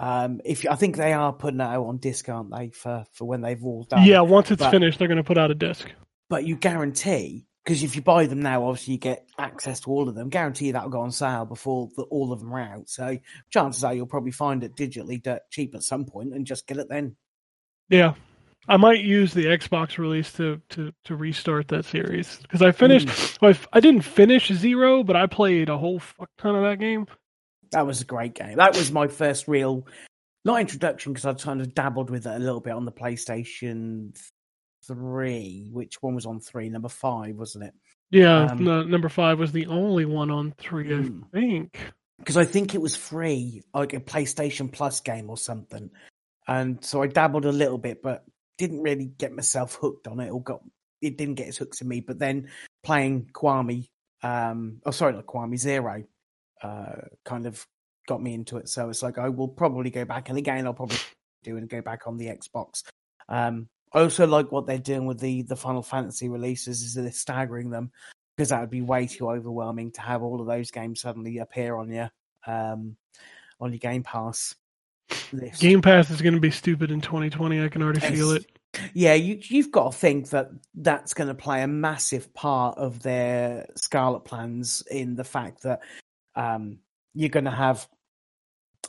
Um, 0.00 0.40
if 0.46 0.66
I 0.66 0.76
think 0.76 0.96
they 0.96 1.12
are 1.12 1.30
putting 1.32 1.60
it 1.60 1.64
out 1.64 1.84
on 1.84 1.98
disc, 1.98 2.26
aren't 2.28 2.50
they, 2.50 2.70
for 2.70 3.04
for 3.12 3.26
when 3.26 3.42
they've 3.42 3.62
all 3.62 3.84
done? 3.84 4.04
yeah, 4.04 4.22
once 4.22 4.50
it's 4.50 4.62
but- 4.62 4.70
finished, 4.70 4.98
they're 4.98 5.08
going 5.08 5.18
to 5.18 5.24
put 5.24 5.38
out 5.38 5.50
a 5.50 5.54
disc. 5.54 5.86
but 6.30 6.46
you 6.46 6.56
guarantee 6.56 7.46
because 7.64 7.82
if 7.82 7.94
you 7.94 8.02
buy 8.02 8.26
them 8.26 8.40
now, 8.40 8.66
obviously 8.66 8.94
you 8.94 8.98
get 8.98 9.28
access 9.38 9.80
to 9.80 9.90
all 9.90 10.08
of 10.08 10.14
them. 10.14 10.30
Guarantee 10.30 10.72
that'll 10.72 10.88
go 10.88 11.00
on 11.02 11.12
sale 11.12 11.44
before 11.44 11.90
the, 11.96 12.02
all 12.04 12.32
of 12.32 12.40
them 12.40 12.54
are 12.54 12.60
out. 12.60 12.88
So 12.88 13.18
chances 13.50 13.84
are 13.84 13.92
you'll 13.92 14.06
probably 14.06 14.30
find 14.30 14.64
it 14.64 14.74
digitally 14.74 15.22
dirt 15.22 15.42
cheap 15.50 15.74
at 15.74 15.82
some 15.82 16.06
point 16.06 16.32
and 16.34 16.46
just 16.46 16.66
get 16.66 16.78
it 16.78 16.88
then. 16.88 17.16
Yeah, 17.90 18.14
I 18.68 18.76
might 18.76 19.00
use 19.00 19.34
the 19.34 19.46
Xbox 19.46 19.98
release 19.98 20.32
to 20.34 20.60
to 20.70 20.92
to 21.04 21.16
restart 21.16 21.68
that 21.68 21.84
series 21.84 22.38
because 22.42 22.62
I 22.62 22.72
finished. 22.72 23.08
Mm. 23.08 23.42
well, 23.42 23.52
I 23.52 23.76
I 23.76 23.80
didn't 23.80 24.02
finish 24.02 24.50
Zero, 24.52 25.04
but 25.04 25.16
I 25.16 25.26
played 25.26 25.68
a 25.68 25.76
whole 25.76 25.98
fuck 25.98 26.30
ton 26.38 26.56
of 26.56 26.62
that 26.62 26.78
game. 26.78 27.06
That 27.72 27.86
was 27.86 28.00
a 28.00 28.04
great 28.04 28.34
game. 28.34 28.56
That 28.56 28.76
was 28.76 28.90
my 28.90 29.06
first 29.08 29.46
real, 29.48 29.86
not 30.44 30.60
introduction 30.60 31.12
because 31.12 31.26
I'd 31.26 31.40
kind 31.40 31.60
of 31.60 31.74
dabbled 31.74 32.10
with 32.10 32.26
it 32.26 32.34
a 32.34 32.38
little 32.38 32.60
bit 32.60 32.72
on 32.72 32.84
the 32.84 32.92
PlayStation 32.92 34.16
Three. 34.86 35.68
Which 35.72 36.02
one 36.02 36.14
was 36.14 36.26
on 36.26 36.40
three? 36.40 36.68
Number 36.68 36.88
five, 36.88 37.36
wasn't 37.36 37.64
it? 37.64 37.74
Yeah, 38.10 38.46
Um, 38.46 38.64
no, 38.64 38.82
number 38.82 39.08
five 39.08 39.38
was 39.38 39.52
the 39.52 39.66
only 39.66 40.04
one 40.04 40.30
on 40.30 40.52
three, 40.58 40.88
Hmm. 41.06 41.22
I 41.34 41.38
think. 41.40 41.78
because 42.18 42.36
I 42.36 42.44
think 42.44 42.74
it 42.74 42.80
was 42.80 42.96
free, 42.96 43.62
like 43.72 43.92
a 43.94 44.00
PlayStation 44.00 44.70
Plus 44.72 45.00
game 45.00 45.30
or 45.30 45.36
something. 45.36 45.90
And 46.48 46.82
so 46.84 47.02
I 47.02 47.06
dabbled 47.06 47.44
a 47.44 47.52
little 47.52 47.78
bit, 47.78 48.02
but 48.02 48.24
didn't 48.58 48.82
really 48.82 49.04
get 49.06 49.32
myself 49.32 49.74
hooked 49.80 50.08
on 50.08 50.18
it 50.20 50.30
or 50.30 50.42
got 50.42 50.60
it 51.00 51.16
didn't 51.16 51.36
get 51.36 51.48
its 51.48 51.56
hooks 51.58 51.80
in 51.80 51.88
me. 51.88 52.00
But 52.00 52.18
then 52.18 52.48
playing 52.82 53.30
Kiwami, 53.32 53.88
um, 54.22 54.80
oh 54.84 54.90
sorry, 54.90 55.12
not 55.12 55.26
Kiwami 55.26 55.56
Zero, 55.56 56.02
uh, 56.62 57.02
kind 57.24 57.46
of 57.46 57.66
got 58.06 58.22
me 58.22 58.34
into 58.34 58.56
it. 58.56 58.68
So 58.68 58.88
it's 58.90 59.02
like 59.02 59.18
I 59.18 59.28
will 59.28 59.48
probably 59.48 59.90
go 59.90 60.04
back, 60.04 60.28
and 60.28 60.38
again 60.38 60.66
I'll 60.66 60.74
probably 60.74 60.98
do 61.44 61.56
and 61.56 61.68
go 61.68 61.80
back 61.80 62.06
on 62.06 62.16
the 62.16 62.26
Xbox. 62.26 62.82
Um, 63.28 63.68
I 63.92 64.00
also 64.00 64.26
like 64.26 64.52
what 64.52 64.66
they're 64.66 64.78
doing 64.78 65.06
with 65.06 65.20
the 65.20 65.42
the 65.42 65.56
Final 65.56 65.82
Fantasy 65.82 66.28
releases 66.28 66.82
is 66.82 66.94
they're 66.94 67.12
staggering 67.12 67.70
them 67.70 67.90
because 68.36 68.50
that 68.50 68.60
would 68.60 68.70
be 68.70 68.82
way 68.82 69.06
too 69.06 69.28
overwhelming 69.30 69.92
to 69.92 70.00
have 70.00 70.22
all 70.22 70.40
of 70.40 70.46
those 70.46 70.70
games 70.70 71.00
suddenly 71.00 71.38
appear 71.38 71.76
on 71.76 71.90
your 71.90 72.10
um 72.46 72.96
on 73.60 73.72
your 73.72 73.78
Game 73.78 74.02
Pass 74.02 74.54
list. 75.32 75.60
Game 75.60 75.82
Pass 75.82 76.10
is 76.10 76.22
going 76.22 76.34
to 76.34 76.40
be 76.40 76.50
stupid 76.50 76.90
in 76.90 77.00
2020. 77.00 77.62
I 77.62 77.68
can 77.68 77.82
already 77.82 78.00
feel 78.00 78.32
it. 78.32 78.46
Yeah, 78.94 79.14
you 79.14 79.40
you've 79.42 79.72
got 79.72 79.92
to 79.92 79.98
think 79.98 80.30
that 80.30 80.50
that's 80.74 81.14
going 81.14 81.28
to 81.28 81.34
play 81.34 81.62
a 81.62 81.66
massive 81.66 82.32
part 82.32 82.78
of 82.78 83.02
their 83.02 83.66
Scarlett 83.76 84.24
plans 84.24 84.82
in 84.90 85.16
the 85.16 85.24
fact 85.24 85.62
that 85.64 85.80
um 86.36 86.78
you're 87.14 87.28
going 87.28 87.44
to 87.44 87.50
have 87.50 87.88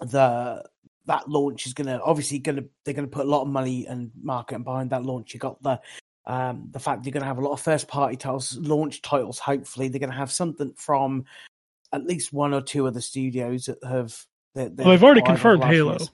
the 0.02 0.64
that 1.08 1.28
launch 1.28 1.66
is 1.66 1.74
going 1.74 1.88
to 1.88 2.02
obviously 2.02 2.40
going 2.40 2.58
to 2.58 2.66
they're 2.84 2.94
going 2.94 3.08
to 3.08 3.12
put 3.12 3.26
a 3.26 3.30
lot 3.30 3.42
of 3.42 3.48
money 3.48 3.86
and 3.88 4.12
marketing 4.22 4.64
behind 4.64 4.92
that 4.92 5.04
launch. 5.04 5.34
You 5.34 5.40
got 5.40 5.62
the 5.62 5.80
um 6.26 6.70
the 6.72 6.80
fact 6.80 7.06
you're 7.06 7.12
going 7.12 7.22
to 7.22 7.28
have 7.28 7.40
a 7.40 7.42
lot 7.42 7.54
of 7.54 7.62
first 7.62 7.88
party 7.88 8.16
titles, 8.16 8.58
launch 8.58 9.02
titles. 9.02 9.40
Hopefully, 9.40 9.88
they're 9.88 10.00
going 10.00 10.12
to 10.12 10.16
have 10.16 10.32
something 10.32 10.74
from 10.76 11.26
at 11.92 12.06
least 12.06 12.32
one 12.32 12.54
or 12.54 12.62
two 12.62 12.88
of 12.88 12.94
the 12.94 13.02
studios 13.02 13.66
that 13.66 13.84
have. 13.84 14.26
That 14.54 14.76
Well, 14.76 14.90
they've 14.90 15.04
already 15.04 15.22
acquired 15.22 15.40
over 15.40 15.50
the 15.50 15.60
confirmed 15.60 15.64
Halo. 15.64 15.92
years. 15.94 16.12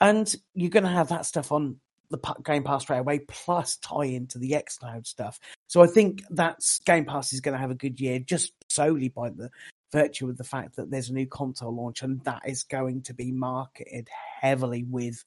and 0.00 0.36
you're 0.54 0.70
going 0.70 0.84
to 0.84 0.90
have 0.90 1.08
that 1.08 1.26
stuff 1.26 1.52
on 1.52 1.80
the 2.10 2.18
Game 2.44 2.62
Pass 2.64 2.82
straight 2.82 2.98
away, 2.98 3.20
plus 3.20 3.76
tie 3.76 4.04
into 4.04 4.38
the 4.38 4.52
xCloud 4.52 5.06
stuff. 5.06 5.38
So 5.68 5.82
I 5.82 5.86
think 5.86 6.22
that's 6.30 6.78
Game 6.80 7.04
Pass 7.04 7.32
is 7.32 7.40
going 7.40 7.54
to 7.54 7.60
have 7.60 7.70
a 7.70 7.76
good 7.76 8.00
year 8.00 8.18
just 8.18 8.52
solely 8.68 9.08
by 9.08 9.30
the 9.30 9.50
virtue 9.92 10.28
of 10.28 10.36
the 10.36 10.44
fact 10.44 10.76
that 10.76 10.90
there's 10.90 11.10
a 11.10 11.14
new 11.14 11.26
console 11.26 11.74
launch, 11.74 12.02
and 12.02 12.22
that 12.24 12.42
is 12.46 12.64
going 12.64 13.02
to 13.02 13.14
be 13.14 13.32
marketed 13.32 14.08
heavily 14.40 14.84
with 14.84 15.24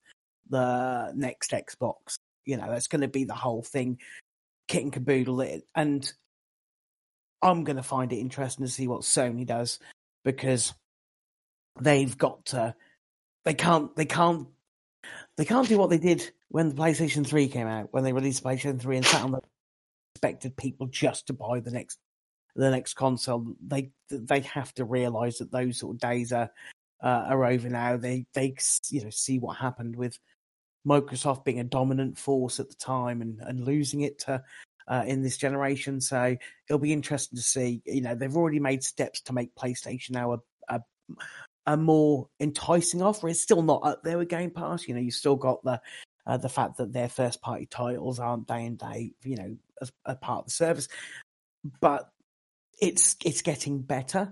the 0.50 1.12
next 1.16 1.52
Xbox. 1.52 2.16
You 2.46 2.58
know, 2.58 2.70
that's 2.70 2.88
going 2.88 3.02
to 3.02 3.08
be 3.08 3.24
the 3.24 3.34
whole 3.34 3.62
thing, 3.62 4.00
kit 4.68 4.84
and 4.84 4.94
caboodle 4.94 5.42
it. 5.42 5.64
And 5.76 6.12
I'm 7.42 7.64
going 7.64 7.78
to 7.78 7.84
find 7.84 8.12
it 8.12 8.18
interesting 8.18 8.66
to 8.66 8.72
see 8.72 8.88
what 8.88 9.02
Sony 9.02 9.46
does 9.46 9.80
because 10.24 10.74
they've 11.80 12.18
got 12.18 12.46
to. 12.48 12.76
They 13.46 13.54
can't. 13.54 13.96
They 13.96 14.06
can't. 14.06 14.48
They 15.38 15.46
can't 15.46 15.68
do 15.68 15.78
what 15.78 15.90
they 15.90 15.98
did 15.98 16.32
when 16.50 16.70
the 16.70 16.76
PlayStation 16.76 17.26
3 17.26 17.48
came 17.50 17.68
out, 17.68 17.90
when 17.92 18.04
they 18.04 18.14
released 18.14 18.44
PlayStation 18.44 18.80
3 18.80 18.98
and 18.98 19.06
sat 19.06 19.24
on 19.24 19.32
the 19.32 19.42
expected 20.16 20.56
people 20.56 20.88
just 20.88 21.28
to 21.28 21.34
buy 21.34 21.60
the 21.60 21.72
next 21.72 21.98
the 22.56 22.72
next 22.72 22.94
console. 22.96 23.56
They 23.66 23.92
they 24.10 24.42
have 24.42 24.74
to 24.76 24.86
realise 24.86 25.40
that 25.40 25.52
those 25.52 25.80
sort 25.80 25.96
of 25.96 26.00
days 26.00 26.32
are 26.32 26.50
uh, 27.02 27.26
are 27.28 27.46
over 27.46 27.70
now. 27.70 27.98
They 27.98 28.26
they 28.34 28.56
you 28.90 29.04
know 29.04 29.10
see 29.10 29.40
what 29.40 29.58
happened 29.58 29.96
with 29.96 30.20
Microsoft 30.88 31.46
being 31.46 31.60
a 31.60 31.64
dominant 31.64 32.18
force 32.18 32.60
at 32.60 32.70
the 32.70 32.76
time 32.76 33.22
and, 33.22 33.40
and 33.42 33.66
losing 33.66 34.02
it 34.02 34.20
to 34.20 34.44
uh, 34.88 35.04
in 35.08 35.22
this 35.22 35.38
generation. 35.38 36.02
So 36.02 36.36
it'll 36.68 36.80
be 36.80 36.94
interesting 36.94 37.38
to 37.38 37.44
see. 37.44 37.82
You 37.86 38.02
know, 38.02 38.16
they've 38.16 38.36
already 38.36 38.60
made 38.60 38.84
steps 38.84 39.22
to 39.22 39.34
make 39.34 39.56
PlayStation 39.56 40.12
now 40.12 40.34
a, 40.34 40.40
a 40.70 40.82
a 41.66 41.78
more 41.78 42.28
enticing 42.40 43.02
offer. 43.02 43.30
It's 43.30 43.42
still 43.42 43.62
not 43.62 43.86
up 43.86 44.04
there 44.04 44.18
with 44.18 44.30
Game 44.30 44.52
Pass. 44.52 44.88
You 44.88 44.94
know, 44.94 45.02
you 45.02 45.12
still 45.12 45.36
got 45.36 45.64
the 45.64 45.82
uh, 46.26 46.38
the 46.38 46.50
fact 46.50 46.78
that 46.78 46.94
their 46.94 47.10
first 47.10 47.42
party 47.42 47.66
titles 47.66 48.20
aren't 48.20 48.48
day 48.48 48.66
and 48.66 48.78
day, 48.78 49.12
you 49.24 49.36
know, 49.36 49.56
as 49.82 49.92
a 50.06 50.16
part 50.16 50.40
of 50.40 50.46
the 50.46 50.52
service. 50.52 50.88
But 51.82 52.10
it's 52.82 53.16
it's 53.24 53.42
getting 53.42 53.82
better, 53.82 54.32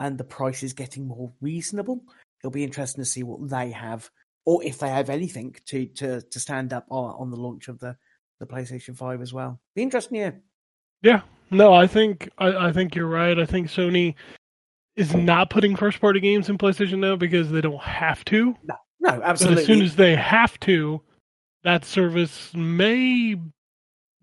and 0.00 0.18
the 0.18 0.24
price 0.24 0.62
is 0.62 0.72
getting 0.72 1.06
more 1.06 1.32
reasonable. 1.40 2.02
It'll 2.40 2.50
be 2.50 2.64
interesting 2.64 3.02
to 3.02 3.08
see 3.08 3.22
what 3.22 3.48
they 3.48 3.70
have, 3.70 4.10
or 4.44 4.62
if 4.64 4.78
they 4.78 4.88
have 4.88 5.10
anything 5.10 5.56
to 5.66 5.86
to 5.86 6.22
to 6.22 6.40
stand 6.40 6.72
up 6.72 6.86
on, 6.90 7.14
on 7.18 7.30
the 7.30 7.36
launch 7.36 7.68
of 7.68 7.78
the 7.78 7.96
the 8.40 8.46
PlayStation 8.46 8.96
Five 8.96 9.20
as 9.20 9.32
well. 9.32 9.60
Be 9.74 9.82
interesting, 9.82 10.18
yeah. 10.18 10.32
Yeah, 11.02 11.22
no, 11.50 11.72
I 11.72 11.86
think 11.86 12.30
I, 12.38 12.68
I 12.68 12.72
think 12.72 12.94
you're 12.94 13.06
right. 13.06 13.38
I 13.38 13.46
think 13.46 13.68
Sony 13.68 14.14
is 14.96 15.14
not 15.14 15.50
putting 15.50 15.76
first 15.76 16.00
party 16.00 16.20
games 16.20 16.48
in 16.48 16.58
PlayStation 16.58 16.98
now 16.98 17.16
because 17.16 17.50
they 17.50 17.60
don't 17.60 17.82
have 17.82 18.24
to. 18.26 18.54
No, 18.64 18.74
no, 19.00 19.22
absolutely. 19.22 19.56
But 19.56 19.60
as 19.60 19.66
soon 19.66 19.82
as 19.82 19.96
they 19.96 20.14
have 20.16 20.58
to, 20.60 21.00
that 21.64 21.84
service 21.84 22.52
may 22.54 23.36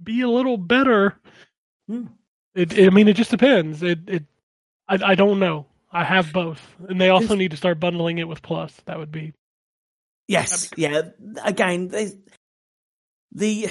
be 0.04 0.22
a 0.22 0.30
little 0.30 0.58
better. 0.58 1.18
Hmm. 1.88 2.06
It, 2.56 2.80
I 2.80 2.90
mean, 2.90 3.08
it 3.08 3.16
just 3.16 3.32
depends. 3.32 3.84
It, 3.84 4.00
it, 4.08 4.24
I, 4.88 5.00
I 5.04 5.16
don't 5.16 5.40
know. 5.40 5.68
I 5.92 6.04
have 6.04 6.32
both, 6.34 6.62
and 6.88 7.02
they 7.02 7.10
also 7.10 7.36
need 7.36 7.52
to 7.52 7.58
start 7.58 7.80
bundling 7.80 8.20
it 8.20 8.28
with 8.28 8.42
Plus. 8.42 8.74
That 8.86 9.00
would 9.00 9.12
be 9.12 9.34
Yes, 10.30 10.70
yeah. 10.78 11.02
Again, 11.44 11.88
they, 11.88 12.12
the 13.32 13.70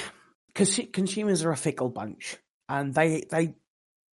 cons- 0.57 0.81
consumers 0.93 1.45
are 1.45 1.53
a 1.53 1.57
fickle 1.57 1.89
bunch, 1.89 2.37
and 2.69 2.93
they 2.93 3.23
they, 3.31 3.55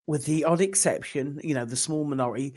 with 0.06 0.26
the 0.26 0.44
odd 0.44 0.61
exception, 0.61 1.40
you 1.42 1.54
know, 1.54 1.64
the 1.64 1.75
small 1.75 2.04
minority, 2.04 2.52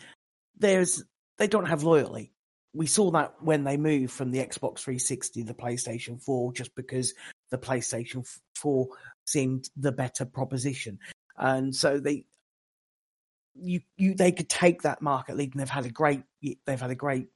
there's 0.57 1.05
they 1.37 1.47
don't 1.47 1.69
have 1.69 1.83
loyalty. 1.83 2.33
We 2.73 2.85
saw 2.85 3.11
that 3.11 3.35
when 3.39 3.63
they 3.63 3.77
moved 3.77 4.11
from 4.11 4.31
the 4.31 4.39
Xbox 4.39 4.79
360 4.79 5.43
to 5.43 5.47
the 5.47 5.53
PlayStation 5.53 6.21
4, 6.21 6.51
just 6.51 6.75
because 6.75 7.13
the 7.49 7.57
PlayStation 7.57 8.27
4 8.55 8.87
seemed 9.25 9.69
the 9.77 9.93
better 9.93 10.25
proposition, 10.25 10.99
and 11.37 11.75
so 11.75 11.99
they. 11.99 12.25
You, 13.59 13.81
you, 13.95 14.13
they 14.13 14.31
could 14.31 14.49
take 14.49 14.83
that 14.83 15.01
market 15.01 15.35
lead, 15.35 15.53
and 15.53 15.59
they've 15.59 15.67
had 15.67 15.87
a 15.87 15.89
great, 15.89 16.21
they've 16.67 16.79
had 16.79 16.91
a 16.91 16.95
great 16.95 17.27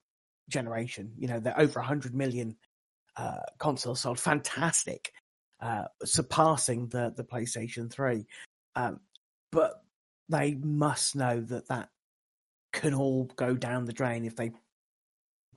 generation. 0.50 1.12
You 1.17 1.27
know, 1.27 1.39
they're 1.39 1.60
over 1.60 1.79
100 1.79 2.13
million 2.13 2.55
uh, 3.17 3.39
consoles 3.58 4.01
sold. 4.01 4.20
Fantastic, 4.20 5.13
uh, 5.62 5.86
surpassing 6.03 6.88
the 6.89 7.13
the 7.15 7.24
PlayStation 7.24 7.91
Three. 7.91 8.27
Um, 8.75 9.00
but 9.51 9.84
they 10.29 10.55
must 10.55 11.15
know 11.15 11.41
that 11.41 11.67
that 11.67 11.89
can 12.72 12.93
all 12.93 13.25
go 13.36 13.53
down 13.53 13.86
the 13.86 13.93
drain 13.93 14.25
if 14.25 14.36
they 14.36 14.51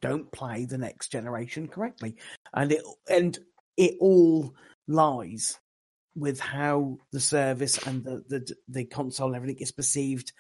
don't 0.01 0.31
play 0.33 0.65
the 0.65 0.79
next 0.79 1.09
generation 1.13 1.69
correctly, 1.69 2.17
and 2.55 2.73
it 2.73 2.83
and 3.09 3.39
it 3.77 3.97
all 4.01 4.55
lies 4.89 5.59
with 6.17 6.41
how 6.41 6.99
the 7.13 7.21
service 7.21 7.79
and 7.87 8.05
the 8.05 8.25
the, 8.29 8.55
the 8.69 8.85
console 8.85 9.29
and 9.29 9.37
everything 9.37 9.61
is 9.61 9.73
perceived 9.73 10.33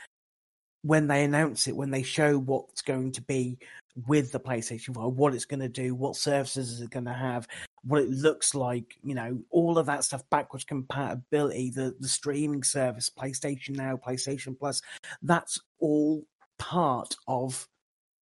when 0.84 1.06
they 1.06 1.24
announce 1.24 1.66
it, 1.66 1.74
when 1.74 1.90
they 1.90 2.02
show 2.02 2.38
what's 2.38 2.82
going 2.82 3.10
to 3.10 3.22
be 3.22 3.58
with 4.06 4.32
the 4.32 4.40
PlayStation 4.40 4.94
5, 4.94 5.14
what 5.14 5.34
it's 5.34 5.46
going 5.46 5.60
to 5.60 5.68
do, 5.68 5.94
what 5.94 6.14
services 6.14 6.72
is 6.72 6.82
it 6.82 6.90
going 6.90 7.06
to 7.06 7.12
have, 7.12 7.48
what 7.84 8.02
it 8.02 8.10
looks 8.10 8.54
like, 8.54 8.98
you 9.02 9.14
know, 9.14 9.40
all 9.50 9.78
of 9.78 9.86
that 9.86 10.04
stuff, 10.04 10.22
backwards 10.30 10.64
compatibility, 10.64 11.70
the, 11.70 11.94
the 12.00 12.08
streaming 12.08 12.62
service, 12.62 13.10
PlayStation 13.10 13.76
Now, 13.76 13.96
PlayStation 13.96 14.58
Plus, 14.58 14.82
that's 15.22 15.58
all 15.78 16.26
part 16.58 17.16
of 17.26 17.66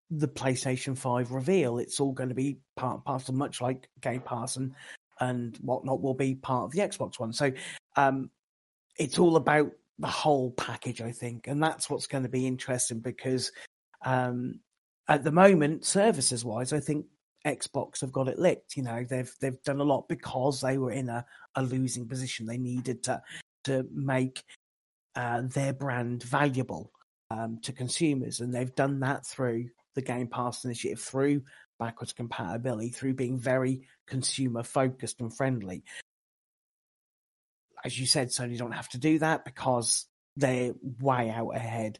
the 0.08 0.28
PlayStation 0.28 0.96
5 0.96 1.32
reveal. 1.32 1.78
It's 1.78 1.98
all 1.98 2.12
going 2.12 2.28
to 2.28 2.34
be 2.34 2.58
part 2.76 2.94
and 2.94 3.04
parcel, 3.04 3.34
much 3.34 3.60
like 3.60 3.88
Game 4.00 4.20
Pass 4.20 4.56
and, 4.56 4.72
and 5.22 5.56
whatnot 5.58 6.02
will 6.02 6.14
be 6.14 6.34
part 6.34 6.64
of 6.64 6.72
the 6.72 6.80
Xbox 6.80 7.20
One. 7.20 7.32
So 7.32 7.52
um, 7.96 8.28
it's 8.98 9.18
all 9.18 9.36
about 9.36 9.70
the 10.00 10.08
whole 10.08 10.50
package, 10.52 11.00
I 11.00 11.12
think, 11.12 11.46
and 11.46 11.62
that's 11.62 11.88
what's 11.88 12.08
going 12.08 12.24
to 12.24 12.28
be 12.28 12.46
interesting 12.46 12.98
because 12.98 13.52
um, 14.04 14.58
at 15.08 15.22
the 15.22 15.30
moment, 15.30 15.84
services 15.84 16.44
wise, 16.44 16.72
I 16.72 16.80
think 16.80 17.06
Xbox 17.46 18.00
have 18.00 18.10
got 18.10 18.28
it 18.28 18.38
licked. 18.38 18.76
You 18.76 18.82
know, 18.82 19.04
they've 19.08 19.32
they've 19.40 19.62
done 19.62 19.80
a 19.80 19.84
lot 19.84 20.08
because 20.08 20.60
they 20.60 20.76
were 20.76 20.90
in 20.90 21.08
a, 21.08 21.24
a 21.54 21.62
losing 21.62 22.08
position. 22.08 22.44
They 22.44 22.58
needed 22.58 23.04
to 23.04 23.22
to 23.64 23.86
make 23.92 24.42
uh, 25.14 25.42
their 25.44 25.72
brand 25.72 26.24
valuable 26.24 26.90
um, 27.30 27.60
to 27.62 27.72
consumers, 27.72 28.40
and 28.40 28.52
they've 28.52 28.74
done 28.74 28.98
that 29.00 29.24
through 29.24 29.68
the 29.94 30.02
Game 30.02 30.26
Pass 30.26 30.64
initiative, 30.64 31.00
through 31.00 31.42
backwards 31.82 32.12
compatibility, 32.12 32.90
through 32.90 33.14
being 33.14 33.38
very 33.38 33.82
consumer 34.06 34.62
focused 34.62 35.20
and 35.20 35.34
friendly. 35.36 35.82
As 37.84 37.98
you 37.98 38.06
said, 38.06 38.28
Sony 38.28 38.56
don't 38.56 38.72
have 38.72 38.88
to 38.90 38.98
do 38.98 39.18
that 39.18 39.44
because 39.44 40.06
they're 40.36 40.72
way 41.00 41.30
out 41.30 41.50
ahead. 41.50 41.98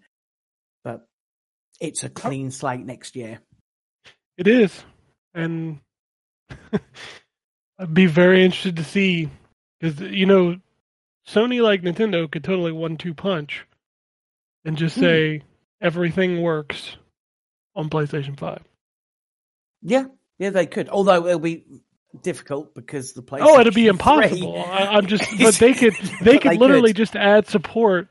But 0.85 1.07
it's 1.81 2.05
a 2.05 2.09
clean 2.09 2.51
slate 2.51 2.87
next 2.87 3.17
year. 3.17 3.41
It 4.39 4.47
is, 4.47 4.85
and 5.35 5.81
I'd 7.79 7.93
be 7.95 8.07
very 8.07 8.45
interested 8.45 8.77
to 8.77 8.85
see 8.85 9.29
because 9.81 10.01
you 10.01 10.27
know 10.27 10.57
Sony, 11.29 11.61
like 11.63 11.83
Nintendo, 11.83 12.31
could 12.31 12.45
totally 12.45 12.73
one-two 12.73 13.15
punch 13.15 13.65
and 14.65 14.77
just 14.77 14.95
Hmm. 14.95 15.03
say 15.03 15.43
everything 15.81 16.41
works 16.41 16.97
on 17.75 17.91
PlayStation 17.91 18.39
Five. 18.39 18.63
Yeah, 19.83 20.05
yeah, 20.39 20.51
they 20.51 20.67
could. 20.67 20.89
Although 20.89 21.27
it'll 21.27 21.39
be 21.41 21.65
difficult 22.23 22.75
because 22.75 23.13
the 23.13 23.23
place. 23.23 23.43
Oh, 23.45 23.59
it'd 23.61 23.75
be 23.75 23.87
impossible. 23.89 24.59
I, 24.63 24.87
I'm 24.87 25.07
just, 25.07 25.25
but 25.39 25.55
they 25.55 25.75
could, 25.75 25.95
they 26.23 26.39
could 26.39 26.53
they 26.53 26.57
literally 26.59 26.91
could. 26.91 26.97
just 26.97 27.17
add 27.17 27.49
support 27.49 28.09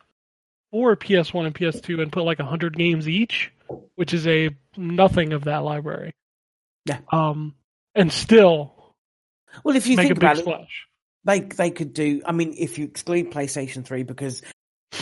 for 0.71 0.95
PS1 0.95 1.45
and 1.45 1.55
PS2 1.55 2.01
and 2.01 2.11
put 2.11 2.23
like 2.23 2.39
hundred 2.39 2.77
games 2.77 3.07
each, 3.07 3.51
which 3.95 4.13
is 4.13 4.27
a 4.27 4.49
nothing 4.77 5.33
of 5.33 5.45
that 5.45 5.59
library. 5.59 6.13
Yeah. 6.85 6.99
Um, 7.11 7.55
and 7.93 8.11
still 8.11 8.73
Well, 9.63 9.75
if 9.75 9.87
you 9.87 9.95
think 9.97 10.11
about 10.11 10.37
it, 10.37 10.41
splash. 10.41 10.87
they 11.25 11.41
they 11.41 11.71
could 11.71 11.93
do. 11.93 12.21
I 12.25 12.31
mean, 12.31 12.55
if 12.57 12.77
you 12.77 12.85
exclude 12.85 13.31
PlayStation 13.31 13.85
Three, 13.85 14.03
because 14.03 14.41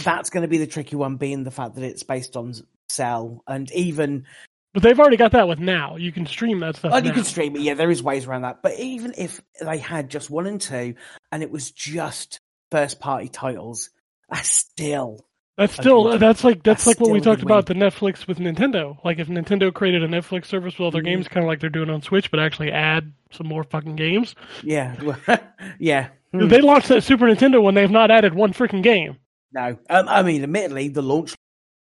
that's 0.04 0.30
going 0.30 0.42
to 0.42 0.48
be 0.48 0.58
the 0.58 0.68
tricky 0.68 0.96
one, 0.96 1.18
being 1.18 1.44
the 1.44 1.52
fact 1.52 1.76
that 1.76 1.84
it's 1.84 2.04
based 2.04 2.36
on 2.36 2.54
Cell, 2.90 3.44
and 3.48 3.72
even 3.72 4.26
But 4.74 4.84
they've 4.84 5.00
already 5.00 5.18
got 5.18 5.32
that 5.32 5.48
with 5.48 5.60
now. 5.60 5.96
You 5.96 6.12
can 6.12 6.26
stream 6.28 6.60
that 6.60 6.76
stuff. 6.76 6.92
oh, 6.94 6.98
you 6.98 7.12
can 7.12 7.24
stream 7.24 7.56
it. 7.56 7.62
Yeah, 7.62 7.74
there 7.74 7.90
is 7.90 8.04
ways 8.04 8.28
around 8.28 8.44
that. 8.44 8.62
But 8.62 8.80
even 8.80 9.14
if 9.18 9.42
they 9.60 9.78
had 9.80 10.10
just 10.10 10.30
one 10.30 10.46
and 10.46 10.62
two, 10.62 10.96
and 11.32 11.42
it 11.42 11.50
was 11.50 11.72
just 11.72 12.40
first 12.72 13.00
party 13.00 13.30
titles, 13.30 13.90
that's 14.30 14.48
still 14.50 15.26
That's 15.58 15.74
still 15.74 16.18
that's 16.20 16.44
like 16.44 16.62
that's, 16.62 16.86
that's 16.86 17.00
like 17.00 17.00
what 17.00 17.12
we 17.12 17.20
talked 17.20 17.42
about 17.42 17.66
the 17.66 17.74
Netflix 17.74 18.28
with 18.28 18.38
Nintendo. 18.38 18.96
Like 19.04 19.18
if 19.18 19.28
Nintendo 19.28 19.74
created 19.74 20.04
a 20.04 20.08
Netflix 20.08 20.46
service 20.46 20.76
with 20.76 20.82
all 20.86 20.92
their 20.92 21.02
Mhm. 21.02 21.06
games, 21.06 21.28
kind 21.28 21.44
of 21.44 21.48
like 21.48 21.60
they're 21.62 21.70
doing 21.72 21.90
on 21.90 22.02
Switch, 22.04 22.30
but 22.30 22.40
actually 22.40 22.72
add 22.72 23.12
some 23.32 23.48
more 23.48 23.64
fucking 23.64 23.96
games. 23.96 24.36
yeah, 24.64 24.96
yeah. 25.80 26.10
Hmm. 26.32 26.48
They 26.48 26.62
launched 26.62 26.90
that 26.90 27.02
Super 27.04 27.26
Nintendo 27.26 27.60
when 27.62 27.74
they've 27.74 27.90
not 27.90 28.12
added 28.12 28.36
one 28.36 28.54
freaking 28.54 28.84
game. 28.84 29.18
No, 29.52 29.80
um, 29.90 30.08
I 30.08 30.22
mean, 30.22 30.44
admittedly, 30.44 30.90
the 30.90 31.02
launch 31.02 31.34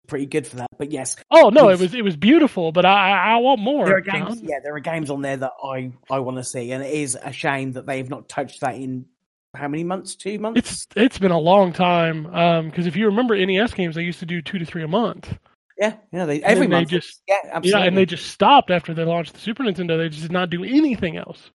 pretty 0.06 0.26
good 0.26 0.46
for 0.46 0.56
that. 0.56 0.68
But 0.78 0.92
yes, 0.92 1.16
Oh 1.30 1.50
no, 1.50 1.68
it 1.70 1.78
was 1.78 1.94
it 1.94 2.02
was 2.04 2.16
beautiful, 2.16 2.72
but 2.72 2.84
I 2.86 3.34
I 3.34 3.36
want 3.38 3.60
more. 3.60 3.86
there 3.86 3.96
are 3.96 4.00
games. 4.00 4.40
John. 4.40 4.48
Yeah, 4.48 4.60
there 4.62 4.74
are 4.74 4.80
games 4.80 5.10
on 5.10 5.22
there 5.22 5.36
that 5.36 5.52
I 5.62 5.92
I 6.10 6.18
want 6.20 6.36
to 6.38 6.44
see, 6.44 6.72
and 6.72 6.82
it 6.84 6.92
is 6.92 7.16
a 7.20 7.32
shame 7.32 7.72
that 7.72 7.86
they've 7.86 8.08
not 8.08 8.28
touched 8.28 8.60
that 8.60 8.74
in 8.76 9.06
how 9.54 9.68
many 9.68 9.84
months? 9.84 10.16
Two 10.16 10.38
months. 10.38 10.58
It's 10.58 10.86
it's 10.96 11.18
been 11.18 11.30
a 11.30 11.38
long 11.38 11.72
time 11.72 12.24
because 12.68 12.86
if 12.86 12.94
you 12.96 13.06
remember 13.06 13.34
NES 13.36 13.72
games, 13.74 13.94
they 13.94 14.02
used 14.02 14.18
to 14.20 14.26
do 14.26 14.42
two 14.42 14.58
to 14.58 14.64
three 14.66 14.82
a 14.82 14.88
month. 14.88 15.32
yeah, 15.78 15.94
yeah. 16.12 16.26
They, 16.26 16.42
every 16.42 16.66
they 16.66 16.72
month. 16.76 16.88
just- 16.90 17.22
yeah, 17.26 17.36
absolutely. 17.44 17.70
Yeah, 17.70 17.86
and 17.86 17.96
they 17.96 18.04
just 18.06 18.26
stopped 18.26 18.70
after 18.70 18.92
they 18.92 19.04
launched 19.04 19.32
the 19.32 19.40
Super 19.40 19.62
Nintendo. 19.64 19.96
They 19.96 20.10
just 20.10 20.22
did 20.22 20.32
not 20.32 20.50
do 20.50 20.62
anything 20.62 21.16
else. 21.16 21.50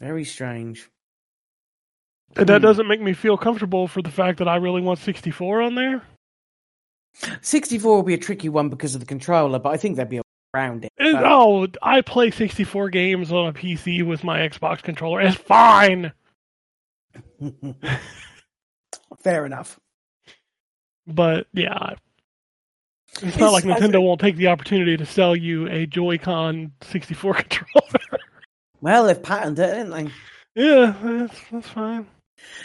very 0.00 0.24
strange. 0.24 0.88
And 2.36 2.48
that 2.48 2.58
Hmm. 2.60 2.62
doesn't 2.66 2.86
make 2.86 3.00
me 3.00 3.12
feel 3.12 3.36
comfortable 3.36 3.88
for 3.88 4.00
the 4.02 4.10
fact 4.10 4.38
that 4.38 4.46
I 4.46 4.56
really 4.56 4.80
want 4.80 5.00
64 5.00 5.62
on 5.62 5.74
there. 5.74 6.02
64 7.42 7.96
will 7.96 8.02
be 8.02 8.14
a 8.14 8.18
tricky 8.18 8.48
one 8.48 8.68
because 8.68 8.94
of 8.94 9.00
the 9.00 9.06
controller, 9.06 9.58
but 9.58 9.70
I 9.70 9.76
think 9.76 9.96
they'd 9.96 10.08
be 10.08 10.20
around 10.54 10.84
it. 10.84 10.92
But- 10.98 11.24
oh, 11.24 11.66
I 11.82 12.00
play 12.02 12.30
64 12.30 12.90
games 12.90 13.30
on 13.32 13.48
a 13.48 13.52
PC 13.52 14.04
with 14.06 14.24
my 14.24 14.38
Xbox 14.40 14.82
controller. 14.82 15.20
It's 15.20 15.36
fine. 15.36 16.12
Fair 19.22 19.46
enough. 19.46 19.78
But 21.06 21.46
yeah, 21.52 21.94
it's 23.14 23.22
It's- 23.22 23.38
not 23.38 23.52
like 23.52 23.64
Nintendo 23.64 23.92
think- 23.92 24.04
won't 24.04 24.20
take 24.20 24.36
the 24.36 24.46
opportunity 24.48 24.96
to 24.96 25.06
sell 25.06 25.34
you 25.36 25.66
a 25.68 25.86
Joy-Con 25.86 26.72
64 26.82 27.34
controller. 27.48 28.18
Well, 28.80 29.04
they've 29.04 29.22
patented 29.22 29.68
it, 29.68 29.72
didn't 29.74 29.90
they? 29.90 30.10
yeah, 30.62 30.94
that's, 31.02 31.40
that's 31.52 31.68
fine. 31.68 32.06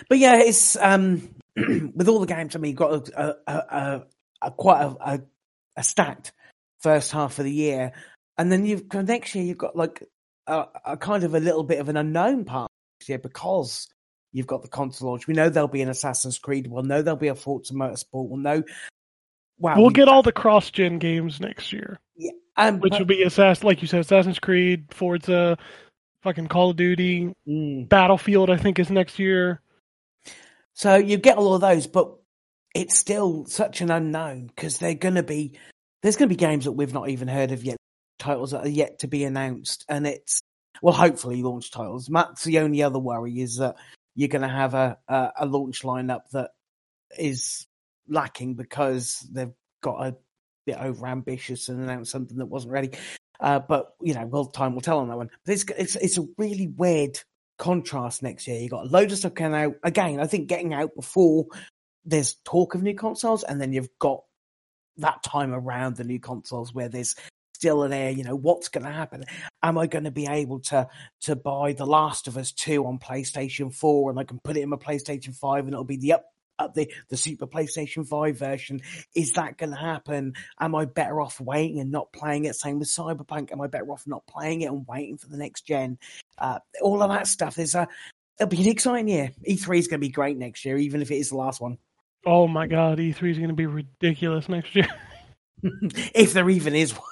But 0.08 0.20
yeah, 0.20 0.38
it's 0.38 0.78
um 0.78 1.30
with 1.58 2.08
all 2.08 2.20
the 2.20 2.26
games. 2.28 2.56
I 2.56 2.60
mean, 2.60 2.70
you've 2.70 2.78
got 2.78 3.10
a, 3.10 3.38
a, 3.48 3.52
a, 3.52 4.04
a 4.46 4.52
quite 4.52 4.82
a, 4.84 4.96
a, 5.14 5.22
a 5.78 5.84
stacked 5.84 6.32
first 6.80 7.12
half 7.12 7.40
of 7.40 7.46
the 7.46 7.52
year, 7.52 7.92
and 8.38 8.52
then 8.52 8.66
you've 8.66 8.92
next 8.94 9.36
year. 9.36 9.44
You've 9.44 9.58
got 9.58 9.76
like 9.76 10.04
a, 10.48 10.66
a 10.86 10.98
kind 10.98 11.24
of 11.24 11.34
a 11.36 11.40
little 11.40 11.64
bit 11.64 11.80
of 11.80 11.90
an 11.90 11.98
unknown 11.98 12.46
part 12.46 12.72
next 13.00 13.10
year 13.10 13.18
because 13.20 13.88
you've 14.32 14.48
got 14.48 14.62
the 14.62 14.68
console 14.68 15.10
launch. 15.10 15.28
We 15.28 15.34
know 15.34 15.50
there'll 15.50 15.68
be 15.68 15.82
an 15.82 15.90
Assassin's 15.90 16.38
Creed. 16.40 16.68
We'll 16.68 16.84
know 16.84 17.02
there'll 17.02 17.18
be 17.18 17.30
a 17.30 17.36
Forza 17.36 17.74
Motorsport. 17.74 18.28
We'll 18.28 18.38
know. 18.38 18.64
Wow, 19.58 19.78
We'll 19.78 19.88
we- 19.88 19.94
get 19.94 20.10
all 20.10 20.22
the 20.24 20.34
cross-gen 20.34 21.00
games 21.00 21.40
next 21.40 21.72
year, 21.72 22.00
um, 22.58 22.80
which 22.82 22.92
but- 22.92 23.00
will 23.00 23.06
be 23.06 23.24
Assassin, 23.24 23.66
like 23.66 23.82
you 23.82 23.88
said, 23.88 24.02
Assassin's 24.02 24.38
Creed, 24.40 24.88
Forza, 24.92 25.58
fucking 26.24 26.48
Call 26.50 26.72
of 26.72 26.76
Duty, 26.76 27.34
Mm. 27.48 27.88
Battlefield. 27.88 28.50
I 28.50 28.58
think 28.58 28.78
is 28.80 28.90
next 28.90 29.18
year. 29.18 29.62
So 30.74 30.96
you 30.96 31.16
get 31.18 31.38
all 31.38 31.56
of 31.56 31.62
those, 31.62 31.88
but 31.88 32.16
it's 32.76 32.98
still 32.98 33.46
such 33.46 33.82
an 33.82 33.90
unknown 33.90 34.48
because 34.48 34.78
they're 34.78 34.94
going 34.94 35.16
to 35.16 35.24
be 35.24 35.54
there's 36.04 36.18
going 36.18 36.30
to 36.30 36.36
be 36.36 36.38
games 36.38 36.66
that 36.66 36.74
we've 36.74 36.94
not 36.94 37.10
even 37.10 37.28
heard 37.28 37.52
of 37.52 37.64
yet, 37.64 37.78
titles 38.20 38.52
that 38.52 38.66
are 38.66 38.70
yet 38.70 39.00
to 39.00 39.08
be 39.08 39.24
announced, 39.24 39.86
and 39.90 40.06
it's 40.06 40.42
well, 40.82 40.94
hopefully 40.94 41.42
launch 41.42 41.72
titles. 41.72 42.08
That's 42.12 42.44
the 42.44 42.60
only 42.60 42.84
other 42.84 43.00
worry 43.00 43.40
is 43.40 43.58
that 43.58 43.78
you're 44.14 44.28
going 44.28 44.44
to 44.44 44.48
have 44.48 44.76
a, 44.76 44.98
a 45.08 45.32
a 45.40 45.46
launch 45.46 45.82
lineup 45.82 46.30
that 46.34 46.52
is 47.18 47.66
lacking 48.08 48.56
because 48.56 49.26
they've 49.32 49.54
got 49.82 50.06
a 50.06 50.16
bit 50.66 50.78
over 50.78 51.08
ambitious 51.08 51.70
and 51.70 51.82
announced 51.82 52.12
something 52.12 52.38
that 52.38 52.46
wasn't 52.46 52.74
ready. 52.74 52.92
Uh, 53.40 53.60
but 53.60 53.94
you 54.02 54.14
know, 54.14 54.26
well, 54.26 54.46
time 54.46 54.74
will 54.74 54.82
tell 54.82 55.00
on 55.00 55.08
that 55.08 55.18
one. 55.18 55.30
But 55.46 55.54
it's 55.54 55.66
it's 55.78 55.96
it's 55.96 56.18
a 56.18 56.28
really 56.38 56.68
weird 56.68 57.20
contrast 57.58 58.22
next 58.22 58.48
year. 58.48 58.60
You 58.60 58.68
got 58.68 58.86
a 58.86 58.90
load 58.90 59.12
of 59.14 59.18
stuff 59.18 59.34
coming 59.34 59.60
out 59.60 59.76
again. 59.84 60.20
I 60.20 60.28
think 60.28 60.50
getting 60.50 60.74
out 60.74 60.94
before 60.94 61.46
there's 62.06 62.36
talk 62.46 62.76
of 62.76 62.84
new 62.84 62.96
consoles, 62.96 63.44
and 63.44 63.60
then 63.60 63.74
you've 63.74 63.90
got 64.00 64.24
that 64.98 65.24
time 65.24 65.54
around 65.54 65.98
the 65.98 66.04
new 66.04 66.20
consoles 66.20 66.74
where 66.74 66.90
there's 66.90 67.16
still 67.54 67.84
an 67.84 67.94
air. 67.94 68.12
You 68.12 68.24
know, 68.24 68.36
what's 68.36 68.70
going 68.70 68.86
to 68.86 68.92
happen? 68.92 69.26
Am 69.64 69.78
I 69.78 69.88
going 69.88 70.04
to 70.06 70.12
be 70.12 70.28
able 70.28 70.60
to 70.62 70.88
to 71.22 71.36
buy 71.36 71.74
The 71.74 71.86
Last 71.86 72.28
of 72.28 72.38
Us 72.38 72.52
two 72.52 72.86
on 72.86 73.00
PlayStation 73.00 73.74
four, 73.74 74.10
and 74.10 74.20
I 74.20 74.24
can 74.24 74.40
put 74.44 74.58
it 74.58 74.62
in 74.62 74.70
my 74.70 74.78
PlayStation 74.78 75.36
five, 75.36 75.66
and 75.66 75.74
it'll 75.74 75.84
be 75.84 75.98
the 75.98 76.14
up. 76.14 76.26
Up 76.58 76.74
the 76.74 76.90
the 77.10 77.18
Super 77.18 77.48
PlayStation 77.48 78.08
Five 78.08 78.40
version 78.40 78.80
is 79.14 79.34
that 79.34 79.58
going 79.58 79.72
to 79.72 79.76
happen? 79.76 80.36
Am 80.58 80.74
I 80.74 80.86
better 80.86 81.20
off 81.20 81.42
waiting 81.42 81.82
and 81.82 81.92
not 81.92 82.14
playing 82.14 82.46
it? 82.46 82.56
Same 82.56 82.80
with 82.80 82.88
Cyberpunk. 82.88 83.52
Am 83.52 83.60
I 83.60 83.68
better 83.68 83.92
off 83.92 84.08
not 84.08 84.26
playing 84.26 84.62
it 84.62 84.68
and 84.68 84.88
waiting 84.88 85.18
for 85.18 85.28
the 85.28 85.36
next 85.36 85.68
gen? 85.68 85.98
Uh, 86.38 86.60
all 86.82 87.04
of 87.04 87.10
that 87.10 87.28
stuff. 87.28 87.56
There's 87.56 87.76
a 87.76 87.90
it'll 88.40 88.50
be 88.50 88.62
an 88.62 88.70
exciting 88.70 89.08
year. 89.08 89.32
E3 89.48 89.80
is 89.80 89.88
going 89.88 90.00
to 90.00 90.08
be 90.08 90.10
great 90.10 90.38
next 90.38 90.64
year, 90.64 90.78
even 90.78 91.02
if 91.02 91.12
it 91.12 91.18
is 91.18 91.30
the 91.30 91.38
last 91.38 91.60
one. 91.62 91.78
Oh 92.26 92.48
my 92.48 92.68
god, 92.68 92.98
E3 92.98 93.32
is 93.32 93.38
going 93.38 93.50
to 93.50 93.56
be 93.56 93.68
ridiculous 93.68 94.50
next 94.50 94.76
year. 94.76 94.88
if 95.64 96.34
there 96.34 96.50
even 96.50 96.76
is 96.76 96.94
one. 96.94 97.04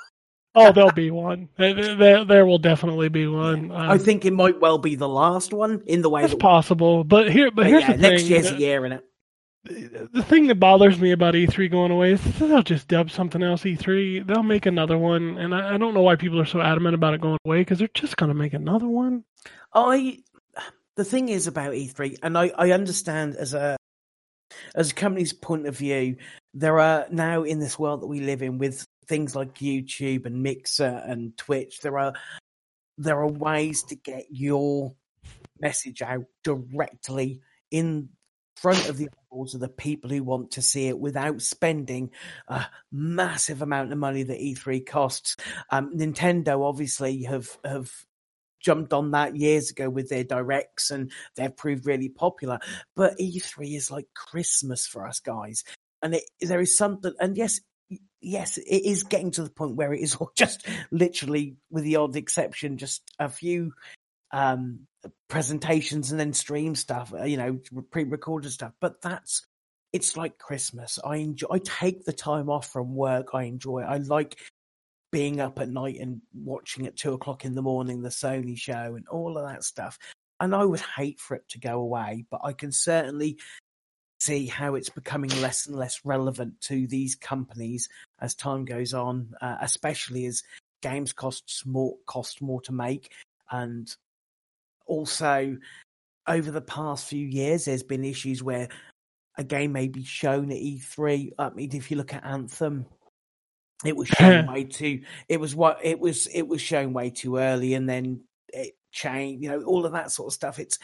Oh, 0.55 0.71
there'll 0.71 0.91
be 0.91 1.09
one. 1.09 1.49
There, 1.57 2.25
there, 2.25 2.45
will 2.45 2.59
definitely 2.59 3.09
be 3.09 3.25
one. 3.25 3.71
Um, 3.71 3.89
I 3.89 3.97
think 3.97 4.23
it 4.23 4.33
might 4.33 4.59
well 4.59 4.77
be 4.77 4.95
the 4.95 5.09
last 5.09 5.51
one 5.51 5.81
in 5.87 6.03
the 6.03 6.09
way 6.09 6.23
it's 6.23 6.33
that. 6.33 6.39
possible, 6.39 7.03
but 7.03 7.31
here, 7.31 7.49
but 7.49 7.63
But 7.63 7.67
here's 7.67 7.81
yeah, 7.81 7.93
the 7.93 8.01
next 8.01 8.21
thing. 8.23 8.31
year's 8.31 8.51
a 8.51 8.55
year 8.55 8.85
in 8.85 8.91
it. 8.91 10.13
the 10.13 10.23
thing 10.23 10.47
that 10.47 10.59
bothers 10.59 10.99
me 10.99 11.11
about 11.11 11.33
E3 11.33 11.71
going 11.71 11.89
away 11.91 12.11
is 12.11 12.23
they'll 12.37 12.61
just 12.61 12.87
dub 12.87 13.09
something 13.09 13.41
else 13.41 13.63
E3. 13.63 14.27
They'll 14.27 14.43
make 14.43 14.67
another 14.67 14.97
one, 14.97 15.39
and 15.39 15.55
I, 15.55 15.73
I 15.73 15.77
don't 15.77 15.95
know 15.95 16.01
why 16.01 16.17
people 16.17 16.39
are 16.39 16.45
so 16.45 16.61
adamant 16.61 16.93
about 16.93 17.15
it 17.15 17.21
going 17.21 17.39
away 17.45 17.61
because 17.61 17.79
they're 17.79 17.87
just 17.93 18.17
going 18.17 18.29
to 18.29 18.35
make 18.35 18.53
another 18.53 18.87
one. 18.87 19.23
I 19.73 20.19
the 20.95 21.05
thing 21.05 21.29
is 21.29 21.47
about 21.47 21.71
E3, 21.71 22.19
and 22.21 22.37
I, 22.37 22.51
I 22.55 22.71
understand 22.71 23.35
as 23.37 23.55
a 23.55 23.75
as 24.75 24.91
a 24.91 24.95
company's 24.95 25.33
point 25.33 25.67
of 25.67 25.77
view, 25.77 26.17
there 26.53 26.79
are 26.79 27.05
now 27.09 27.43
in 27.43 27.59
this 27.59 27.77
world 27.77 28.01
that 28.01 28.07
we 28.07 28.21
live 28.21 28.41
in 28.41 28.57
with 28.57 28.85
things 29.07 29.35
like 29.35 29.55
YouTube 29.55 30.25
and 30.25 30.43
Mixer 30.43 31.03
and 31.05 31.37
Twitch, 31.37 31.79
there 31.81 31.97
are 31.99 32.13
there 32.97 33.19
are 33.19 33.27
ways 33.27 33.83
to 33.83 33.95
get 33.95 34.25
your 34.29 34.93
message 35.59 36.01
out 36.01 36.25
directly 36.43 37.41
in 37.71 38.09
front 38.55 38.87
of 38.87 38.97
the 38.97 39.09
eyeballs 39.09 39.55
of 39.55 39.61
the 39.61 39.67
people 39.67 40.09
who 40.09 40.23
want 40.23 40.51
to 40.51 40.61
see 40.61 40.87
it 40.87 40.99
without 40.99 41.41
spending 41.41 42.11
a 42.47 42.65
massive 42.91 43.61
amount 43.61 43.91
of 43.91 43.97
money 43.97 44.23
that 44.23 44.39
E3 44.39 44.85
costs. 44.85 45.35
Um, 45.71 45.97
Nintendo 45.97 46.63
obviously 46.63 47.23
have 47.23 47.57
have 47.65 47.91
jumped 48.63 48.93
on 48.93 49.11
that 49.11 49.35
years 49.35 49.69
ago 49.71 49.89
with 49.89 50.09
their 50.09 50.23
directs 50.23 50.89
and 50.91 51.11
they've 51.35 51.55
proved 51.55 51.85
really 51.85 52.09
popular. 52.09 52.59
But 52.95 53.19
E3 53.19 53.75
is 53.75 53.91
like 53.91 54.07
Christmas 54.15 54.87
for 54.87 55.07
us 55.07 55.19
guys. 55.19 55.63
and 56.01 56.15
it, 56.15 56.23
there 56.41 56.59
is 56.61 56.77
something, 56.77 57.13
and 57.19 57.37
yes, 57.37 57.61
yes, 58.21 58.57
it 58.57 58.85
is 58.85 59.03
getting 59.03 59.31
to 59.31 59.43
the 59.43 59.49
point 59.49 59.75
where 59.75 59.93
it 59.93 60.01
is 60.01 60.15
all 60.19 60.31
just 60.35 60.65
literally, 60.91 61.55
with 61.69 61.83
the 61.83 61.97
odd 61.97 62.15
exception, 62.15 62.77
just 62.77 63.03
a 63.19 63.29
few 63.29 63.73
um 64.31 64.87
presentations 65.29 66.09
and 66.11 66.19
then 66.19 66.33
stream 66.33 66.75
stuff, 66.75 67.13
uh, 67.13 67.23
you 67.23 67.37
know, 67.37 67.59
pre-recorded 67.91 68.51
stuff. 68.51 68.71
But 68.79 69.01
that's 69.01 69.45
it's 69.91 70.17
like 70.17 70.39
Christmas. 70.39 70.97
I 71.05 71.17
enjoy. 71.17 71.47
I 71.51 71.59
take 71.59 72.03
the 72.03 72.13
time 72.13 72.49
off 72.49 72.71
from 72.71 72.95
work. 72.95 73.27
I 73.33 73.43
enjoy. 73.43 73.81
I 73.81 73.97
like 73.97 74.37
being 75.13 75.39
up 75.39 75.59
at 75.59 75.69
night 75.69 75.99
and 75.99 76.21
watching 76.33 76.87
at 76.87 76.97
two 76.97 77.13
o'clock 77.13 77.45
in 77.45 77.53
the 77.53 77.61
morning 77.61 78.01
the 78.01 78.09
Sony 78.09 78.57
show 78.57 78.95
and 78.95 79.07
all 79.07 79.37
of 79.37 79.47
that 79.47 79.63
stuff. 79.63 79.99
And 80.39 80.55
I 80.55 80.65
would 80.65 80.81
hate 80.81 81.19
for 81.19 81.35
it 81.35 81.47
to 81.49 81.59
go 81.59 81.79
away, 81.79 82.25
but 82.31 82.41
I 82.43 82.51
can 82.51 82.71
certainly 82.71 83.37
see 84.19 84.47
how 84.47 84.73
it's 84.73 84.89
becoming 84.89 85.29
less 85.39 85.67
and 85.67 85.75
less 85.75 86.01
relevant 86.03 86.59
to 86.61 86.87
these 86.87 87.13
companies 87.13 87.89
as 88.19 88.33
time 88.33 88.65
goes 88.65 88.95
on, 88.95 89.35
uh, 89.39 89.57
especially 89.61 90.25
as 90.25 90.41
games 90.81 91.13
costs 91.13 91.63
more 91.63 91.95
cost 92.07 92.41
more 92.41 92.61
to 92.61 92.71
make, 92.71 93.11
and 93.51 93.95
also 94.87 95.57
over 96.25 96.49
the 96.49 96.61
past 96.61 97.07
few 97.07 97.25
years, 97.25 97.65
there's 97.65 97.83
been 97.83 98.03
issues 98.03 98.41
where 98.41 98.67
a 99.37 99.43
game 99.43 99.73
may 99.73 99.87
be 99.89 100.03
shown 100.03 100.51
at 100.51 100.57
E3. 100.57 101.33
I 101.37 101.49
mean, 101.51 101.75
if 101.75 101.91
you 101.91 101.97
look 101.97 102.13
at 102.15 102.25
Anthem, 102.25 102.87
it 103.83 103.95
was 103.95 104.07
shown 104.07 104.47
way 104.53 104.63
too. 104.63 105.01
It 105.27 105.39
was 105.39 105.55
what 105.55 105.79
it 105.83 105.99
was. 105.99 106.27
It 106.27 106.47
was 106.47 106.61
shown 106.61 106.93
way 106.93 107.09
too 107.09 107.37
early, 107.37 107.73
and 107.73 107.87
then 107.87 108.21
it 108.49 108.75
changed. 108.91 109.43
You 109.43 109.49
know, 109.49 109.63
all 109.63 109.85
of 109.85 109.93
that 109.93 110.11
sort 110.11 110.27
of 110.27 110.33
stuff. 110.33 110.59
It's 110.59 110.79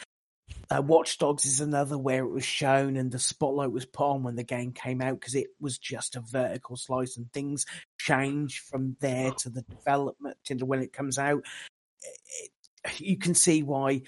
uh, 0.70 0.82
Watch 0.82 1.18
Dogs 1.18 1.46
is 1.46 1.60
another 1.60 1.98
where 1.98 2.24
it 2.24 2.30
was 2.30 2.44
shown, 2.44 2.96
and 2.96 3.10
the 3.10 3.18
spotlight 3.18 3.72
was 3.72 3.86
put 3.86 4.04
on 4.04 4.22
when 4.22 4.36
the 4.36 4.44
game 4.44 4.72
came 4.72 5.00
out 5.00 5.18
because 5.18 5.34
it 5.34 5.48
was 5.60 5.78
just 5.78 6.16
a 6.16 6.20
vertical 6.20 6.76
slice, 6.76 7.16
and 7.16 7.32
things 7.32 7.66
change 7.98 8.60
from 8.60 8.96
there 9.00 9.32
to 9.32 9.50
the 9.50 9.62
development 9.62 10.36
to 10.44 10.54
when 10.64 10.80
it 10.80 10.92
comes 10.92 11.18
out. 11.18 11.42
It, 12.02 12.50
you 12.98 13.18
can 13.18 13.34
see 13.34 13.62
why 13.62 14.02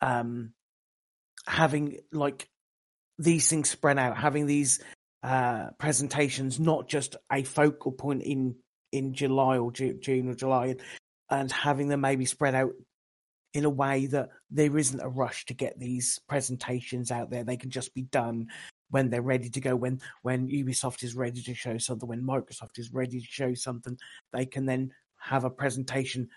um, 0.00 0.52
having 1.46 1.98
like 2.12 2.48
these 3.18 3.48
things 3.48 3.70
spread 3.70 3.98
out, 3.98 4.16
having 4.16 4.46
these 4.46 4.80
uh, 5.22 5.70
presentations, 5.78 6.58
not 6.58 6.88
just 6.88 7.16
a 7.30 7.42
focal 7.44 7.92
point 7.92 8.22
in 8.22 8.56
in 8.90 9.14
July 9.14 9.58
or 9.58 9.72
Ju- 9.72 9.98
June 10.00 10.28
or 10.28 10.34
July, 10.34 10.66
and, 10.66 10.80
and 11.30 11.52
having 11.52 11.88
them 11.88 12.02
maybe 12.02 12.24
spread 12.26 12.54
out 12.54 12.72
in 13.54 13.64
a 13.64 13.70
way 13.70 14.06
that 14.06 14.30
there 14.50 14.76
isn't 14.76 15.00
a 15.00 15.08
rush 15.08 15.44
to 15.46 15.54
get 15.54 15.78
these 15.78 16.18
presentations 16.28 17.10
out 17.10 17.30
there. 17.30 17.44
They 17.44 17.56
can 17.56 17.70
just 17.70 17.94
be 17.94 18.02
done 18.02 18.48
when 18.90 19.10
they're 19.10 19.22
ready 19.22 19.50
to 19.50 19.60
go. 19.60 19.76
When 19.76 20.00
when 20.22 20.48
Ubisoft 20.48 21.02
is 21.04 21.14
ready 21.14 21.42
to 21.42 21.54
show 21.54 21.78
something, 21.78 22.08
when 22.08 22.22
Microsoft 22.22 22.78
is 22.78 22.92
ready 22.92 23.20
to 23.20 23.26
show 23.26 23.54
something, 23.54 23.98
they 24.32 24.46
can 24.46 24.66
then 24.66 24.92
have 25.18 25.44
a 25.44 25.50
presentation, 25.50 26.28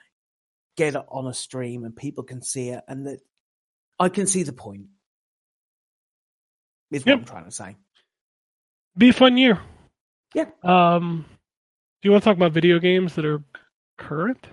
get 0.78 0.96
it 0.96 1.06
on 1.10 1.28
a 1.28 1.34
stream, 1.34 1.86
and 1.86 1.96
people 1.96 2.24
can 2.24 2.42
see 2.42 2.70
it. 2.70 2.84
And 2.88 3.08
that 3.08 3.20
I 4.00 4.10
can 4.10 4.28
see 4.28 4.44
the 4.44 4.54
point. 4.54 4.88
Is 6.92 7.06
what 7.06 7.14
I'm 7.16 7.26
trying 7.26 7.46
to 7.46 7.52
say. 7.52 7.76
Be 8.98 9.10
a 9.10 9.14
fun 9.14 9.38
year. 9.38 9.60
Yeah. 10.34 10.46
Um, 10.64 11.26
do 12.02 12.08
you 12.08 12.12
want 12.12 12.24
to 12.24 12.30
talk 12.30 12.38
about 12.38 12.52
video 12.52 12.80
games 12.80 13.16
that 13.16 13.26
are 13.26 13.44
current? 13.98 14.48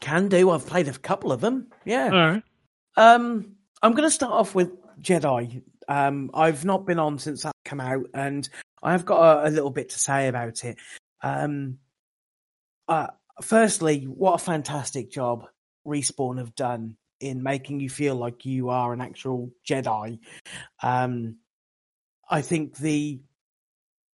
Can 0.00 0.28
do. 0.28 0.50
I've 0.50 0.66
played 0.66 0.88
a 0.88 0.92
couple 0.92 1.32
of 1.32 1.40
them. 1.40 1.68
Yeah. 1.84 2.06
All 2.06 2.10
right. 2.12 2.42
Um, 2.96 3.56
I'm 3.82 3.92
going 3.92 4.08
to 4.08 4.14
start 4.14 4.32
off 4.32 4.54
with 4.54 4.70
Jedi. 5.00 5.62
Um, 5.88 6.30
I've 6.34 6.64
not 6.64 6.86
been 6.86 6.98
on 6.98 7.18
since 7.18 7.42
that 7.42 7.52
came 7.64 7.80
out, 7.80 8.06
and 8.14 8.48
I've 8.82 9.04
got 9.04 9.44
a, 9.44 9.48
a 9.48 9.50
little 9.50 9.70
bit 9.70 9.90
to 9.90 9.98
say 9.98 10.28
about 10.28 10.64
it. 10.64 10.78
Um, 11.22 11.78
uh, 12.88 13.08
firstly, 13.42 14.04
what 14.04 14.34
a 14.34 14.44
fantastic 14.44 15.10
job 15.10 15.46
Respawn 15.86 16.38
have 16.38 16.54
done 16.54 16.96
in 17.20 17.42
making 17.42 17.80
you 17.80 17.90
feel 17.90 18.16
like 18.16 18.44
you 18.44 18.70
are 18.70 18.92
an 18.92 19.00
actual 19.00 19.50
Jedi. 19.68 20.18
Um, 20.82 21.36
I 22.28 22.40
think 22.42 22.76
the 22.76 23.20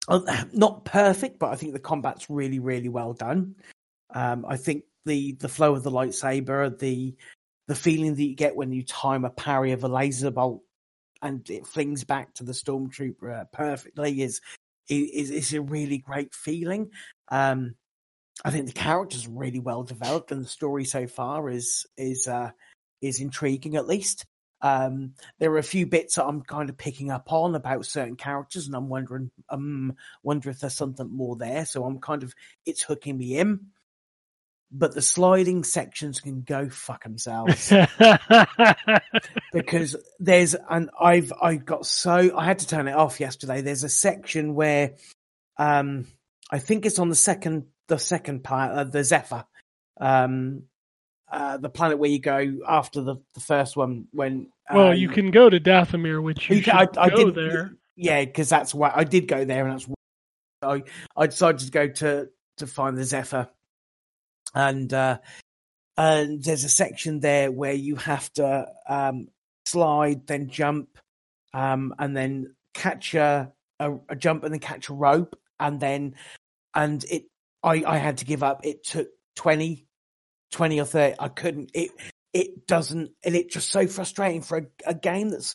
uh, 0.09 0.45
not 0.53 0.85
perfect, 0.85 1.39
but 1.39 1.51
I 1.51 1.57
think 1.57 1.73
the 1.73 1.79
combat's 1.79 2.29
really, 2.29 2.59
really 2.59 2.89
well 2.89 3.13
done. 3.13 3.55
Um, 4.13 4.45
I 4.49 4.57
think 4.57 4.85
the 5.05 5.33
the 5.33 5.49
flow 5.49 5.75
of 5.75 5.83
the 5.83 5.91
lightsaber, 5.91 6.77
the 6.79 7.15
the 7.69 7.75
feeling 7.75 8.15
that 8.15 8.23
you 8.23 8.35
get 8.35 8.57
when 8.57 8.73
you 8.73 8.83
time 8.83 9.25
a 9.25 9.31
parry 9.31 9.73
of 9.73 9.85
a 9.85 9.89
laser 9.89 10.31
bolt 10.31 10.63
and 11.23 11.49
it 11.51 11.67
flings 11.67 12.05
back 12.05 12.35
to 12.35 12.45
the 12.45 12.53
stormtrooper 12.53 13.41
uh, 13.41 13.45
perfectly 13.53 14.23
is 14.23 14.41
is 14.89 15.31
is 15.31 15.55
a 15.55 15.61
really 15.61 15.99
great 15.99 16.35
feeling. 16.35 16.91
Um, 17.31 17.75
I 18.45 18.51
think 18.51 18.67
the 18.67 18.73
characters 18.73 19.29
really 19.29 19.61
well 19.61 19.83
developed 19.83 20.33
and 20.33 20.45
the 20.45 20.49
story 20.49 20.85
so 20.85 21.07
far 21.07 21.49
is 21.49 21.87
is 21.97 22.27
uh, 22.27 22.51
is 23.01 23.21
intriguing 23.21 23.77
at 23.77 23.87
least. 23.87 24.27
Um, 24.63 25.15
there 25.39 25.51
are 25.53 25.59
a 25.59 25.63
few 25.63 25.87
bits 25.87 26.17
that 26.17 26.27
I'm 26.27 26.43
kind 26.43 26.69
of 26.69 26.77
picking 26.77 27.11
up 27.11 27.33
on 27.33 27.55
about 27.55 27.87
certain 27.87 28.17
characters, 28.17 28.67
and 28.67 28.75
I'm 28.75 28.89
wondering, 28.89 29.31
um, 29.49 29.97
wonder 30.23 30.51
if 30.51 30.61
there's 30.61 30.75
something 30.75 31.11
more 31.11 31.37
there. 31.37 31.65
So 31.65 31.85
I'm 31.85 31.99
kind 31.99 32.23
of, 32.23 32.35
it's 32.67 32.83
hooking 32.83 33.17
me 33.17 33.39
in. 33.39 33.67
But 34.73 34.95
the 34.95 35.03
sliding 35.03 35.65
sections 35.65 36.21
can 36.21 36.43
go 36.43 36.69
fuck 36.69 37.03
themselves 37.03 37.73
because 39.53 39.97
there's 40.21 40.55
and 40.55 40.91
I've 41.01 41.33
I 41.43 41.57
got 41.57 41.87
so 41.87 42.31
I 42.37 42.45
had 42.45 42.61
to 42.61 42.69
turn 42.69 42.87
it 42.87 42.95
off 42.95 43.19
yesterday. 43.19 43.63
There's 43.63 43.83
a 43.83 43.89
section 43.89 44.55
where 44.55 44.93
um 45.59 46.07
I 46.53 46.61
think 46.61 46.87
it's 46.87 47.01
on 47.01 47.09
the 47.09 47.17
second 47.17 47.67
the 47.89 47.99
second 47.99 48.45
part 48.45 48.71
uh, 48.71 48.85
the 48.85 49.01
Zeffo 49.01 49.45
um 50.01 50.63
uh 51.31 51.57
the 51.57 51.69
planet 51.69 51.99
where 51.99 52.11
you 52.11 52.19
go 52.19 52.59
after 52.69 53.01
the 53.03 53.17
the 53.35 53.41
first 53.41 53.77
one 53.77 54.07
when 54.13 54.49
well, 54.73 54.89
uh, 54.89 54.93
you 54.93 55.09
can 55.09 55.31
go 55.31 55.51
to 55.51 55.59
Dathomir, 55.59 56.23
which 56.23 56.49
you, 56.49 56.57
you 56.57 56.63
can- 56.63 56.89
I, 56.97 57.03
I 57.05 57.11
go 57.11 57.31
did 57.31 57.35
there. 57.35 57.73
yeah 57.97 58.25
because 58.25 58.49
that's 58.49 58.75
why 58.75 58.93
I 58.95 59.05
did 59.05 59.27
go 59.29 59.45
there 59.45 59.67
and 59.67 59.73
that's 59.79 59.89
why 59.89 59.95
I 60.63 60.83
I 61.17 61.27
decided 61.27 61.61
to 61.61 61.71
go 61.71 61.89
to 61.89 62.29
to 62.59 62.67
find 62.67 62.97
the 62.97 63.03
Zeffo 63.03 63.49
and 64.55 64.93
uh 64.93 65.19
and 65.97 66.43
there's 66.43 66.65
a 66.65 66.69
section 66.69 67.21
there 67.21 67.51
where 67.53 67.73
you 67.73 67.97
have 67.97 68.33
to 68.35 68.67
um 68.89 69.29
slide 69.67 70.27
then 70.27 70.49
jump 70.49 70.89
um 71.55 71.95
and 71.99 72.17
then 72.17 72.55
catch 72.75 73.15
a, 73.15 73.53
a, 73.79 73.93
a 74.09 74.17
jump 74.17 74.45
and 74.45 74.53
then 74.53 74.61
catch 74.61 74.89
a 74.89 74.95
rope 74.95 75.37
and 75.59 75.81
then 75.81 76.15
and 76.75 77.05
it 77.05 77.25
I 77.63 77.83
I 77.87 77.97
had 77.99 78.19
to 78.19 78.25
give 78.25 78.43
up 78.43 78.65
it 78.65 78.85
took 78.85 79.09
20 79.37 79.87
20 80.53 80.81
or 80.81 80.85
30 80.85 81.17
I 81.19 81.29
couldn't 81.29 81.71
it 81.75 81.91
it 82.33 82.67
doesn't 82.67 83.11
and 83.25 83.35
it's 83.35 83.55
just 83.55 83.71
so 83.71 83.87
frustrating 83.87 84.43
for 84.43 84.59
a, 84.59 84.67
a 84.87 84.95
game 84.95 85.31
that's 85.31 85.55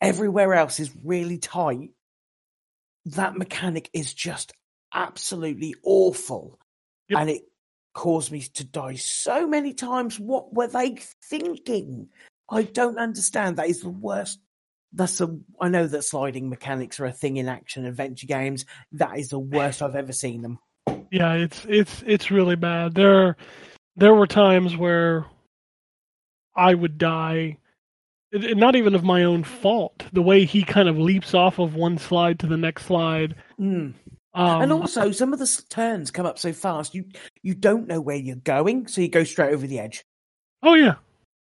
everywhere 0.00 0.54
else 0.54 0.80
is 0.80 0.90
really 1.04 1.38
tight. 1.38 1.90
That 3.06 3.36
mechanic 3.36 3.90
is 3.92 4.12
just 4.12 4.52
absolutely 4.92 5.74
awful. 5.82 6.58
Yep. 7.08 7.20
and 7.20 7.30
it 7.30 7.42
caused 7.92 8.30
me 8.30 8.40
to 8.40 8.64
die 8.64 8.94
so 8.94 9.46
many 9.46 9.74
times. 9.74 10.18
What 10.18 10.54
were 10.54 10.68
they 10.68 10.98
thinking? 11.24 12.08
I 12.48 12.62
don't 12.62 12.98
understand. 12.98 13.56
That 13.56 13.68
is 13.68 13.82
the 13.82 13.90
worst. 13.90 14.38
That's 14.92 15.20
a 15.20 15.36
i 15.60 15.68
know 15.68 15.86
that 15.86 16.02
sliding 16.02 16.48
mechanics 16.48 16.98
are 16.98 17.06
a 17.06 17.12
thing 17.12 17.36
in 17.36 17.48
action 17.48 17.84
adventure 17.84 18.26
games. 18.26 18.64
That 18.92 19.18
is 19.18 19.28
the 19.28 19.38
worst 19.38 19.82
i've 19.82 19.96
ever 19.96 20.12
seen 20.12 20.42
them. 20.42 20.58
Yeah, 21.10 21.34
it's 21.34 21.64
it's 21.68 22.02
it's 22.06 22.30
really 22.30 22.56
bad. 22.56 22.94
There 22.94 23.36
there 23.96 24.14
were 24.14 24.26
times 24.26 24.76
where 24.76 25.26
I 26.56 26.74
would 26.74 26.98
die 26.98 27.58
not 28.32 28.76
even 28.76 28.94
of 28.94 29.02
my 29.02 29.24
own 29.24 29.42
fault. 29.42 30.04
The 30.12 30.22
way 30.22 30.44
he 30.44 30.62
kind 30.62 30.88
of 30.88 30.96
leaps 30.96 31.34
off 31.34 31.58
of 31.58 31.74
one 31.74 31.98
slide 31.98 32.38
to 32.40 32.46
the 32.46 32.56
next 32.56 32.86
slide. 32.86 33.34
Mm. 33.58 33.94
Um, 34.32 34.62
and 34.62 34.72
also 34.72 35.10
some 35.10 35.32
of 35.32 35.40
the 35.40 35.62
turns 35.68 36.12
come 36.12 36.24
up 36.24 36.38
so 36.38 36.52
fast 36.52 36.94
you 36.94 37.06
you 37.42 37.52
don't 37.52 37.88
know 37.88 38.00
where 38.00 38.14
you're 38.14 38.36
going 38.36 38.86
so 38.86 39.00
you 39.00 39.08
go 39.08 39.24
straight 39.24 39.52
over 39.52 39.66
the 39.66 39.80
edge 39.80 40.04
oh 40.62 40.74
yeah, 40.74 40.94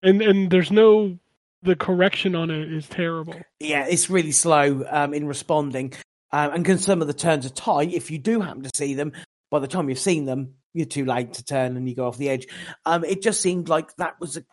and 0.03 0.22
and 0.22 0.50
there's 0.50 0.70
no 0.70 1.18
the 1.62 1.76
correction 1.76 2.35
on 2.35 2.50
it 2.50 2.72
is 2.72 2.88
terrible. 2.88 3.35
yeah, 3.59 3.87
it's 3.87 4.09
really 4.09 4.33
slow 4.33 4.85
um, 4.88 5.12
in 5.12 5.26
responding. 5.26 5.92
Um, 6.33 6.55
and 6.55 6.64
because 6.64 6.83
some 6.83 7.03
of 7.03 7.07
the 7.07 7.12
turns 7.12 7.44
are 7.44 7.50
tight, 7.50 7.92
if 7.92 8.11
you 8.11 8.18
do 8.18 8.40
happen 8.40 8.62
to 8.62 8.70
see 8.74 8.94
them, 8.94 9.12
by 9.50 9.59
the 9.59 9.68
time 9.68 9.88
you've 9.88 9.98
seen 9.98 10.24
them, 10.24 10.55
you're 10.72 10.87
too 10.87 11.04
late 11.04 11.35
to 11.35 11.44
turn 11.44 11.76
and 11.76 11.88
you 11.88 11.94
go 11.94 12.06
off 12.06 12.16
the 12.18 12.28
edge. 12.28 12.46
Um, 12.87 13.04
it 13.04 13.22
just 13.22 13.40
seemed 13.40 13.68
like 13.68 13.94
that 13.96 14.20
was 14.20 14.37
a 14.37 14.44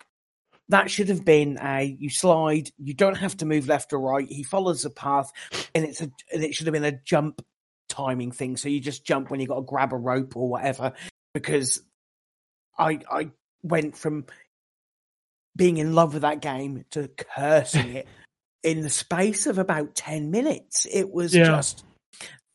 that 0.69 0.91
should 0.91 1.07
have 1.09 1.23
been 1.23 1.57
a 1.61 1.95
you 1.99 2.09
slide, 2.09 2.69
you 2.77 2.93
don't 2.93 3.17
have 3.17 3.37
to 3.37 3.45
move 3.45 3.67
left 3.67 3.93
or 3.93 3.99
right. 3.99 4.27
He 4.27 4.43
follows 4.43 4.83
the 4.83 4.89
path, 4.89 5.31
and 5.73 5.85
it's 5.85 6.01
a 6.01 6.09
and 6.33 6.43
it 6.43 6.53
should 6.53 6.67
have 6.67 6.73
been 6.73 6.83
a 6.83 6.99
jump 7.05 7.41
timing 7.89 8.31
thing. 8.31 8.57
So 8.57 8.67
you 8.69 8.79
just 8.79 9.05
jump 9.05 9.29
when 9.29 9.39
you 9.39 9.47
got 9.47 9.55
to 9.55 9.61
grab 9.61 9.93
a 9.93 9.97
rope 9.97 10.35
or 10.35 10.49
whatever. 10.49 10.93
Because 11.33 11.81
I 12.77 12.99
I 13.09 13.31
went 13.63 13.97
from 13.97 14.25
being 15.55 15.77
in 15.77 15.93
love 15.93 16.13
with 16.13 16.21
that 16.21 16.41
game 16.41 16.85
to 16.91 17.07
cursing 17.07 17.95
it 17.95 18.07
in 18.63 18.81
the 18.81 18.89
space 18.89 19.47
of 19.47 19.57
about 19.57 19.95
10 19.95 20.29
minutes. 20.31 20.85
It 20.91 21.11
was 21.11 21.33
Yeah. 21.33 21.45
just 21.45 21.83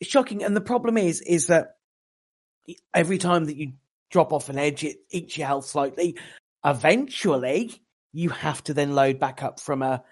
shocking. 0.02 0.44
And 0.44 0.54
the 0.54 0.60
problem 0.60 0.96
is, 0.96 1.20
is 1.20 1.48
that 1.48 1.76
every 2.94 3.18
time 3.18 3.46
that 3.46 3.56
you 3.56 3.72
drop 4.10 4.32
off 4.32 4.48
an 4.48 4.58
edge, 4.58 4.84
it 4.84 4.98
eats 5.10 5.36
your 5.36 5.46
health 5.46 5.66
slightly. 5.66 6.16
Eventually, 6.64 7.82
you 8.12 8.28
have 8.30 8.62
to 8.64 8.74
then 8.74 8.94
load 8.94 9.18
back 9.18 9.42
up 9.42 9.60
from 9.60 9.82
a 9.82 10.02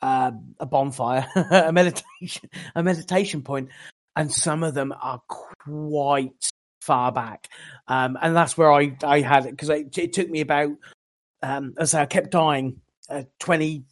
uh, 0.00 0.30
a 0.60 0.66
bonfire, 0.66 1.26
a 1.50 1.72
meditation, 1.72 2.48
a 2.74 2.82
meditation 2.82 3.42
point, 3.42 3.68
and 4.16 4.32
some 4.32 4.62
of 4.62 4.74
them 4.74 4.94
are 5.00 5.20
quite 5.28 6.50
far 6.80 7.12
back. 7.12 7.48
Um, 7.88 8.16
and 8.20 8.34
that's 8.34 8.56
where 8.56 8.72
I 8.72 8.96
I 9.02 9.20
had 9.20 9.46
it 9.46 9.50
because 9.50 9.68
it, 9.70 9.96
it 9.98 10.12
took 10.12 10.30
me 10.30 10.40
about 10.40 10.72
um, 11.42 11.74
as 11.78 11.94
I 11.94 12.06
kept 12.06 12.30
dying 12.30 12.80
uh, 13.10 13.24
twenty, 13.38 13.84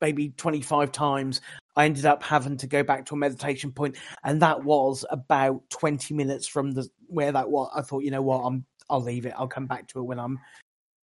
maybe 0.00 0.30
twenty 0.30 0.60
five 0.60 0.92
times. 0.92 1.40
I 1.76 1.84
ended 1.86 2.06
up 2.06 2.22
having 2.22 2.56
to 2.58 2.66
go 2.66 2.82
back 2.82 3.06
to 3.06 3.14
a 3.14 3.18
meditation 3.18 3.72
point, 3.72 3.96
and 4.22 4.42
that 4.42 4.64
was 4.64 5.04
about 5.10 5.62
twenty 5.70 6.14
minutes 6.14 6.46
from 6.46 6.72
the 6.72 6.88
where 7.06 7.32
that 7.32 7.50
was. 7.50 7.70
I 7.74 7.82
thought, 7.82 8.04
you 8.04 8.10
know 8.10 8.22
what, 8.22 8.40
I'm 8.40 8.64
I'll 8.88 9.02
leave 9.02 9.26
it. 9.26 9.34
I'll 9.36 9.48
come 9.48 9.66
back 9.66 9.88
to 9.88 9.98
it 10.00 10.04
when 10.04 10.18
I'm 10.18 10.38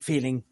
feeling 0.02 0.44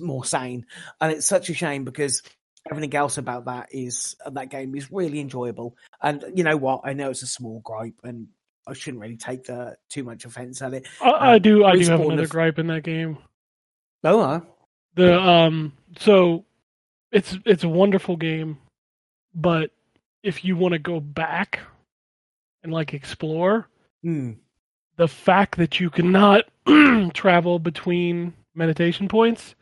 more 0.00 0.24
sane. 0.24 0.66
And 1.00 1.12
it's 1.12 1.26
such 1.28 1.48
a 1.50 1.54
shame 1.54 1.84
because 1.84 2.22
everything 2.70 2.94
else 2.94 3.18
about 3.18 3.44
that 3.44 3.68
is 3.72 4.16
that 4.30 4.50
game 4.50 4.74
is 4.74 4.90
really 4.90 5.20
enjoyable. 5.20 5.76
And 6.02 6.24
you 6.34 6.44
know 6.44 6.56
what? 6.56 6.80
I 6.84 6.92
know 6.92 7.10
it's 7.10 7.22
a 7.22 7.26
small 7.26 7.60
gripe, 7.60 7.94
and 8.04 8.28
I 8.66 8.72
shouldn't 8.72 9.00
really 9.00 9.16
take 9.16 9.44
the, 9.44 9.76
too 9.88 10.02
much 10.02 10.24
offense 10.24 10.62
at 10.62 10.74
it. 10.74 10.86
I, 11.00 11.34
I 11.34 11.38
do. 11.38 11.64
I 11.64 11.76
do 11.76 11.84
have 11.90 12.00
another 12.00 12.22
have- 12.22 12.30
gripe 12.30 12.58
in 12.58 12.66
that 12.68 12.82
game. 12.82 13.18
Oh, 14.04 14.20
uh, 14.20 14.40
The 14.94 15.20
um, 15.20 15.72
so 15.98 16.44
it's 17.12 17.36
it's 17.44 17.64
a 17.64 17.68
wonderful 17.68 18.16
game, 18.16 18.58
but 19.36 19.70
if 20.22 20.44
you 20.44 20.56
want 20.56 20.72
to 20.72 20.78
go 20.78 20.98
back 20.98 21.60
and 22.64 22.72
like 22.72 22.94
explore, 22.94 23.68
hmm. 24.02 24.32
the 24.96 25.06
fact 25.06 25.58
that 25.58 25.78
you 25.78 25.90
cannot 25.90 26.44
travel 27.14 27.58
between 27.58 28.32
meditation 28.54 29.06
points, 29.06 29.54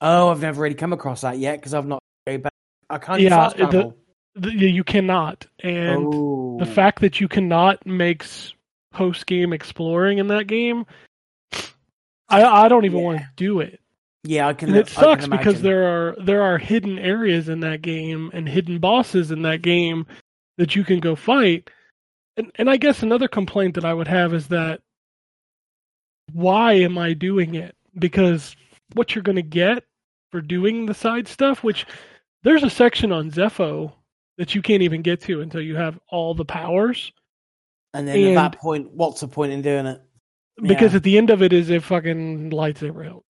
oh, 0.00 0.28
I've 0.28 0.42
never 0.42 0.60
really 0.60 0.74
come 0.74 0.92
across 0.92 1.22
that 1.22 1.38
yet 1.38 1.58
because 1.58 1.72
I've 1.72 1.86
not. 1.86 2.00
I 2.26 2.98
can't 2.98 3.20
Yeah, 3.20 3.48
the- 3.48 3.54
travel. 3.54 3.96
you 4.42 4.84
cannot, 4.84 5.46
and 5.60 6.12
oh. 6.12 6.56
the 6.58 6.66
fact 6.66 7.00
that 7.00 7.20
you 7.20 7.28
cannot 7.28 7.86
makes 7.86 8.52
post 8.92 9.26
game 9.26 9.52
exploring 9.52 10.18
in 10.18 10.26
that 10.28 10.46
game. 10.46 10.84
I 12.28 12.42
I 12.42 12.68
don't 12.68 12.84
even 12.84 12.98
Yeah. 12.98 13.04
want 13.04 13.18
to 13.20 13.28
do 13.36 13.60
it. 13.60 13.80
Yeah, 14.26 14.48
I 14.48 14.54
can. 14.54 14.68
And 14.68 14.78
it 14.78 14.86
I 14.86 14.90
can 14.90 15.02
sucks 15.02 15.28
because 15.28 15.62
there 15.62 15.84
are 15.84 16.16
there 16.22 16.42
are 16.42 16.58
hidden 16.58 16.98
areas 16.98 17.48
in 17.48 17.60
that 17.60 17.82
game 17.82 18.30
and 18.34 18.48
hidden 18.48 18.78
bosses 18.78 19.30
in 19.30 19.42
that 19.42 19.62
game 19.62 20.06
that 20.58 20.74
you 20.74 20.84
can 20.84 21.00
go 21.00 21.14
fight. 21.14 21.70
And 22.36 22.50
and 22.56 22.68
I 22.68 22.76
guess 22.76 23.02
another 23.02 23.28
complaint 23.28 23.74
that 23.74 23.84
I 23.84 23.94
would 23.94 24.08
have 24.08 24.34
is 24.34 24.48
that 24.48 24.80
why 26.32 26.72
am 26.74 26.98
I 26.98 27.12
doing 27.12 27.54
it? 27.54 27.74
Because 27.98 28.56
what 28.94 29.14
you're 29.14 29.22
going 29.22 29.36
to 29.36 29.42
get 29.42 29.84
for 30.30 30.40
doing 30.40 30.86
the 30.86 30.94
side 30.94 31.28
stuff, 31.28 31.62
which 31.62 31.86
there's 32.42 32.62
a 32.62 32.70
section 32.70 33.12
on 33.12 33.30
Zeffo 33.30 33.92
that 34.38 34.54
you 34.54 34.62
can't 34.62 34.82
even 34.82 35.02
get 35.02 35.20
to 35.22 35.40
until 35.40 35.60
you 35.60 35.76
have 35.76 35.98
all 36.10 36.34
the 36.34 36.44
powers. 36.44 37.12
And 37.94 38.06
then 38.06 38.36
at 38.36 38.52
that 38.52 38.60
point, 38.60 38.90
what's 38.92 39.20
the 39.20 39.28
point 39.28 39.52
in 39.52 39.62
doing 39.62 39.86
it? 39.86 40.02
Because 40.60 40.92
Yeah. 40.92 40.96
at 40.96 41.02
the 41.02 41.16
end 41.16 41.30
of 41.30 41.42
it 41.42 41.52
is 41.52 41.70
a 41.70 41.80
fucking 41.80 42.50
lightsaber 42.50 43.04
hilt. 43.04 43.24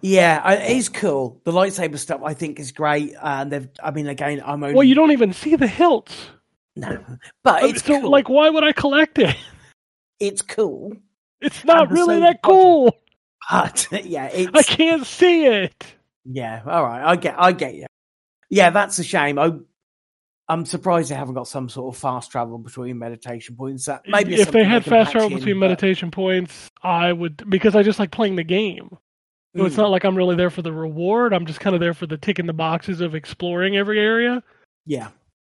Yeah, 0.00 0.40
I- 0.44 0.56
it 0.56 0.76
is 0.76 0.88
cool. 0.88 1.40
The 1.44 1.52
lightsaber 1.52 1.98
stuff 1.98 2.20
I 2.24 2.34
think 2.34 2.58
is 2.60 2.72
great, 2.72 3.14
and 3.22 3.50
they've. 3.50 3.68
I 3.82 3.90
mean, 3.90 4.06
again, 4.08 4.42
I'm 4.44 4.62
only 4.62 4.74
Well, 4.74 4.84
you 4.84 4.94
don't 4.94 5.12
even 5.12 5.32
see 5.32 5.56
the 5.56 5.66
hilts. 5.66 6.14
no, 6.76 7.02
but 7.42 7.62
uh, 7.62 7.66
it's 7.68 7.84
so, 7.84 8.00
cool. 8.00 8.10
like, 8.10 8.28
why 8.28 8.50
would 8.50 8.64
I 8.64 8.72
collect 8.72 9.18
it? 9.18 9.36
it's 10.18 10.42
cool. 10.42 10.92
It's 11.40 11.64
not 11.64 11.90
really 11.90 12.20
that 12.20 12.42
cool. 12.42 12.94
But 13.50 13.88
yeah, 14.04 14.26
it's 14.32 14.50
I 14.54 14.62
can't 14.62 15.06
see 15.06 15.46
it. 15.46 15.84
yeah. 16.24 16.60
All 16.66 16.84
right, 16.84 17.02
I 17.02 17.16
get, 17.16 17.34
I 17.38 17.52
get 17.52 17.74
you. 17.74 17.86
Yeah, 18.50 18.70
that's 18.70 18.98
a 18.98 19.04
shame. 19.04 19.38
I, 19.38 19.52
I'm 20.48 20.66
surprised 20.66 21.10
they 21.10 21.14
haven't 21.14 21.34
got 21.34 21.46
some 21.48 21.68
sort 21.70 21.94
of 21.94 22.00
fast 22.00 22.30
travel 22.32 22.58
between 22.58 22.98
meditation 22.98 23.56
points. 23.56 23.86
That 23.86 24.02
maybe 24.06 24.34
it's 24.34 24.42
if 24.42 24.50
they 24.50 24.64
had 24.64 24.84
fast 24.84 25.12
travel 25.12 25.30
in, 25.30 25.36
between 25.38 25.54
but- 25.58 25.68
meditation 25.68 26.10
points, 26.10 26.68
I 26.82 27.12
would 27.12 27.48
because 27.48 27.74
I 27.74 27.82
just 27.82 27.98
like 27.98 28.10
playing 28.10 28.36
the 28.36 28.44
game. 28.44 28.90
So 29.56 29.64
it's 29.64 29.76
Mm, 29.76 29.78
not 29.78 29.90
like 29.90 30.04
I'm 30.04 30.16
really 30.16 30.36
there 30.36 30.50
for 30.50 30.62
the 30.62 30.72
reward. 30.72 31.32
I'm 31.32 31.46
just 31.46 31.60
kind 31.60 31.74
of 31.74 31.80
there 31.80 31.94
for 31.94 32.06
the 32.06 32.16
ticking 32.16 32.46
the 32.46 32.52
boxes 32.52 33.00
of 33.00 33.14
exploring 33.14 33.76
every 33.76 33.98
area. 34.00 34.42
yeah, 34.86 35.10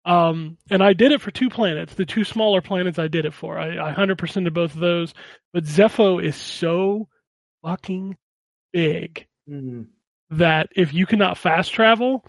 Um, 0.06 0.58
and 0.70 0.84
I 0.84 0.94
did 0.94 1.12
it 1.12 1.22
for 1.22 1.32
two 1.32 1.50
planets. 1.50 1.96
The 1.96 2.06
two 2.06 2.24
smaller 2.24 2.62
planets 2.62 3.00
I 3.00 3.08
did 3.08 3.26
it 3.26 3.34
for. 3.34 3.58
I, 3.58 3.78
I 3.90 3.94
100% 3.94 4.44
did 4.44 4.54
both 4.54 4.74
of 4.76 4.80
those. 4.80 5.14
But 5.54 5.64
Zeffo 5.66 6.24
is 6.24 6.36
so 6.36 7.08
fucking 7.64 8.18
big 8.74 9.28
Mm, 9.50 9.88
that 10.32 10.70
if 10.76 10.94
you 10.94 11.06
cannot 11.06 11.38
fast 11.38 11.72
travel, 11.74 12.26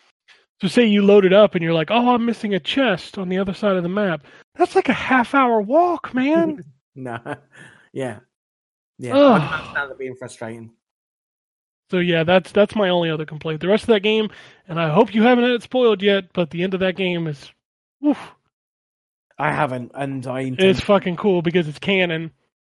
so 0.60 0.68
say 0.68 0.86
you 0.86 1.02
load 1.02 1.24
it 1.24 1.32
up 1.32 1.54
and 1.54 1.62
you're 1.64 1.74
like, 1.74 1.90
oh, 1.90 2.14
I'm 2.14 2.24
missing 2.26 2.54
a 2.54 2.60
chest 2.60 3.18
on 3.18 3.28
the 3.28 3.38
other 3.38 3.54
side 3.54 3.76
of 3.76 3.82
the 3.82 3.88
map. 3.88 4.24
That's 4.54 4.74
like 4.74 4.88
a 4.88 4.94
half 4.94 5.34
hour 5.34 5.60
walk, 5.60 6.14
man. 6.14 6.62
no, 6.94 7.18
yeah, 7.92 8.20
yeah. 8.98 9.16
Ugh. 9.16 9.42
I 9.42 9.54
understand 9.56 9.92
it 9.92 9.98
being 9.98 10.16
frustrating. 10.16 10.72
So 11.90 11.98
yeah, 11.98 12.24
that's 12.24 12.52
that's 12.52 12.74
my 12.74 12.88
only 12.88 13.10
other 13.10 13.26
complaint. 13.26 13.60
The 13.60 13.68
rest 13.68 13.84
of 13.84 13.88
that 13.88 14.00
game, 14.00 14.30
and 14.68 14.80
I 14.80 14.90
hope 14.90 15.14
you 15.14 15.22
haven't 15.22 15.44
had 15.44 15.52
it 15.52 15.62
spoiled 15.62 16.02
yet, 16.02 16.32
but 16.32 16.50
the 16.50 16.62
end 16.62 16.74
of 16.74 16.80
that 16.80 16.96
game 16.96 17.26
is, 17.26 17.50
oof, 18.04 18.18
I 19.38 19.52
haven't, 19.52 19.92
and 19.94 20.26
I 20.26 20.40
intend 20.40 20.70
it's 20.70 20.80
fucking 20.80 21.16
cool 21.16 21.42
because 21.42 21.68
it's 21.68 21.78
canon, 21.78 22.22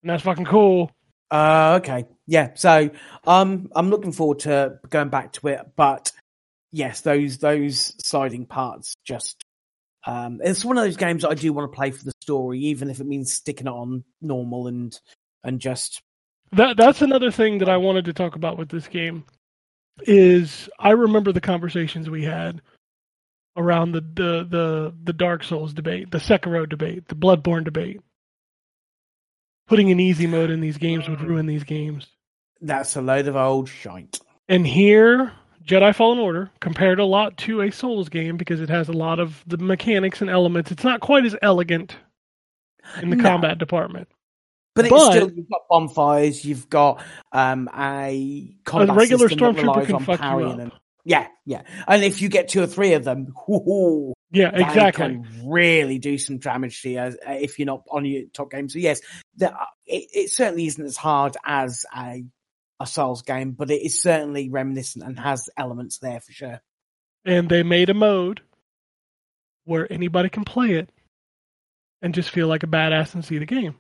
and 0.02 0.10
that's 0.10 0.24
fucking 0.24 0.46
cool. 0.46 0.92
Uh, 1.32 1.80
okay. 1.82 2.06
Yeah. 2.28 2.52
So 2.56 2.90
um, 3.26 3.70
I'm 3.76 3.90
looking 3.90 4.12
forward 4.12 4.40
to 4.40 4.80
going 4.90 5.10
back 5.10 5.34
to 5.34 5.48
it, 5.48 5.62
but 5.76 6.12
yes, 6.72 7.02
those 7.02 7.38
those 7.38 7.96
sliding 8.06 8.46
parts 8.46 8.96
just 9.06 9.44
um, 10.06 10.40
it's 10.44 10.64
one 10.64 10.78
of 10.78 10.84
those 10.84 10.98
games 10.98 11.24
that 11.24 11.30
I 11.30 11.34
do 11.34 11.52
want 11.52 11.72
to 11.72 11.76
play 11.76 11.92
for 11.92 12.04
the 12.04 12.14
story, 12.22 12.60
even 12.60 12.90
if 12.90 13.00
it 13.00 13.08
means 13.08 13.34
sticking 13.34 13.68
it 13.68 13.72
on 13.72 14.04
normal 14.22 14.68
and 14.68 14.98
and 15.44 15.60
just 15.60 16.02
That 16.56 16.78
that's 16.78 17.02
another 17.02 17.32
thing 17.32 17.58
that 17.60 17.70
I 17.70 17.78
wanted 17.78 18.06
to 18.06 18.14
talk 18.14 18.36
about 18.36 18.58
with 18.58 18.70
this 18.70 18.88
game 18.88 19.26
is 20.02 20.70
I 20.80 20.92
remember 20.92 21.32
the 21.32 21.42
conversations 21.42 22.10
we 22.10 22.24
had 22.24 22.62
around 23.58 23.92
the 23.94 24.02
the 24.02 24.48
the, 24.50 24.94
the 25.04 25.14
Dark 25.14 25.44
Souls 25.44 25.74
debate, 25.74 26.12
the 26.12 26.18
Sekiro 26.18 26.68
debate, 26.68 27.08
the 27.08 27.16
Bloodborne 27.16 27.64
debate. 27.64 28.02
Putting 29.68 29.92
an 29.92 30.00
easy 30.00 30.28
mode 30.28 30.52
in 30.52 30.62
these 30.62 30.78
games 30.78 31.10
would 31.10 31.22
ruin 31.22 31.48
these 31.48 31.64
games. 31.64 32.08
that's 32.62 32.96
a 32.96 33.02
load 33.02 33.28
of 33.28 33.36
old 33.36 33.68
shite. 33.68 34.20
And 34.48 34.66
here, 34.68 35.32
Jedi 35.66 35.96
Fallen 35.96 36.20
Order 36.20 36.52
compared 36.60 37.00
a 37.00 37.06
lot 37.06 37.36
to 37.40 37.62
a 37.62 37.72
Souls 37.72 38.08
game 38.10 38.38
because 38.38 38.62
it 38.62 38.70
has 38.70 38.90
a 38.90 38.94
lot 38.94 39.20
of 39.20 39.44
the 39.48 39.58
mechanics 39.58 40.22
and 40.22 40.30
elements. 40.30 40.72
It's 40.72 40.84
not 40.84 41.00
quite 41.00 41.26
as 41.26 41.36
elegant 41.42 41.98
in 43.02 43.10
the 43.10 43.16
No. 43.16 43.24
combat 43.24 43.58
department. 43.58 44.08
But, 44.76 44.90
But- 44.90 44.96
it's 44.98 45.06
still 45.16 45.32
you've 45.32 45.50
got 45.50 45.62
bonfires, 45.70 46.44
you've 46.46 46.70
got 46.70 47.02
um 47.32 47.70
a 47.76 48.56
combat 48.66 48.96
regular 48.98 49.30
system 49.30 49.56
that 49.56 49.62
stormtrooper 49.64 49.64
relies 49.64 49.86
can 49.88 49.96
on 49.96 50.04
fuck 50.04 50.20
you 50.20 50.26
up. 50.26 50.60
and 50.60 50.72
yeah, 51.06 51.28
yeah. 51.46 51.62
And 51.88 52.04
if 52.04 52.22
you 52.22 52.30
get 52.30 52.50
two 52.50 52.62
or 52.64 52.68
three 52.68 52.94
of 52.94 53.04
them, 53.04 53.28
whoo, 53.48 54.14
Yeah, 54.32 54.50
exactly. 54.54 54.92
can 55.24 55.48
really 55.50 56.00
do 56.00 56.18
some 56.18 56.40
damage 56.40 56.82
to 56.82 56.90
you 56.90 56.98
as- 57.00 57.16
uh, 57.28 57.32
if 57.34 57.58
you're 57.60 57.68
not 57.68 57.84
on 57.92 58.06
your 58.06 58.24
top 58.34 58.50
game. 58.52 58.68
So 58.70 58.80
yes, 58.80 59.02
the, 59.38 59.54
uh, 59.54 59.66
it, 59.86 60.10
it 60.14 60.30
certainly 60.32 60.66
isn't 60.66 60.84
as 60.84 60.98
hard 60.98 61.38
as 61.46 61.86
a 61.96 62.24
a 62.82 62.86
Souls 62.88 63.22
game, 63.22 63.52
but 63.52 63.72
it 63.72 63.82
is 63.86 64.02
certainly 64.02 64.50
reminiscent 64.50 65.06
and 65.06 65.18
has 65.18 65.50
elements 65.56 66.00
there 66.00 66.20
for 66.20 66.32
sure. 66.34 66.60
and 67.24 67.48
they 67.50 67.64
made 67.64 67.90
a 67.90 67.94
mode 67.94 68.42
where 69.64 69.92
anybody 69.92 70.28
can 70.30 70.44
play 70.44 70.72
it 70.74 70.90
and 72.02 72.14
just 72.14 72.30
feel 72.32 72.48
like 72.48 72.64
a 72.64 72.68
badass 72.68 73.14
and 73.16 73.24
see 73.24 73.38
the 73.38 73.46
game. 73.46 73.76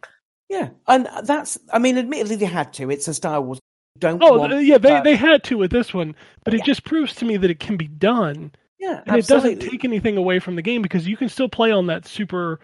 Yeah, 0.50 0.70
and 0.88 1.08
that's 1.24 1.58
I 1.72 1.80
mean, 1.80 1.98
admittedly 1.98 2.36
they 2.36 2.46
had 2.46 2.74
to. 2.74 2.90
It's 2.92 3.08
a 3.08 3.14
Star 3.14 3.42
Wars. 3.42 3.60
Don't 3.98 4.22
Oh, 4.22 4.38
want, 4.40 4.66
yeah, 4.66 4.78
they 4.78 4.98
uh, 4.98 5.02
they 5.02 5.16
had 5.16 5.44
to 5.46 5.58
with 5.58 5.72
this 5.72 5.94
one, 5.94 6.16
but 6.44 6.54
it 6.54 6.60
Yeah. 6.60 6.66
just 6.66 6.84
proves 6.84 7.16
to 7.16 7.26
me 7.26 7.38
that 7.38 7.50
it 7.50 7.60
can 7.60 7.78
be 7.78 7.88
done, 7.88 8.52
yeah, 8.78 9.02
and 9.06 9.18
it 9.18 9.28
doesn't 9.28 9.60
take 9.60 9.86
anything 9.86 10.18
away 10.18 10.40
from 10.40 10.56
the 10.58 10.62
game 10.62 10.82
because 10.82 11.08
you 11.08 11.16
can 11.16 11.30
still 11.30 11.48
play 11.48 11.72
on 11.72 11.88
that 11.88 12.06
super 12.06 12.60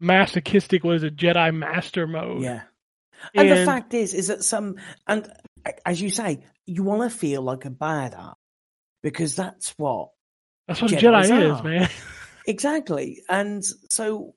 masochistic, 0.00 0.82
what 0.82 0.96
is 0.96 1.02
it, 1.02 1.16
Jedi 1.16 1.54
Master 1.54 2.06
mode. 2.06 2.42
Yeah. 2.42 2.62
And, 3.34 3.50
the 3.50 3.66
fact 3.66 3.92
is, 3.92 4.14
is 4.14 4.28
that 4.28 4.42
some, 4.42 4.76
and 5.06 5.30
as 5.84 6.00
you 6.00 6.08
say, 6.10 6.42
you 6.64 6.82
want 6.82 7.10
to 7.10 7.16
feel 7.16 7.42
like 7.42 7.66
a 7.66 7.70
badass 7.70 8.34
because 9.02 9.36
that's 9.36 9.74
what 9.76 10.08
that's 10.66 10.80
what 10.80 10.90
Jedi 10.92 11.24
is, 11.24 11.62
man. 11.62 11.88
exactly. 12.46 13.22
And 13.28 13.62
so, 13.90 14.34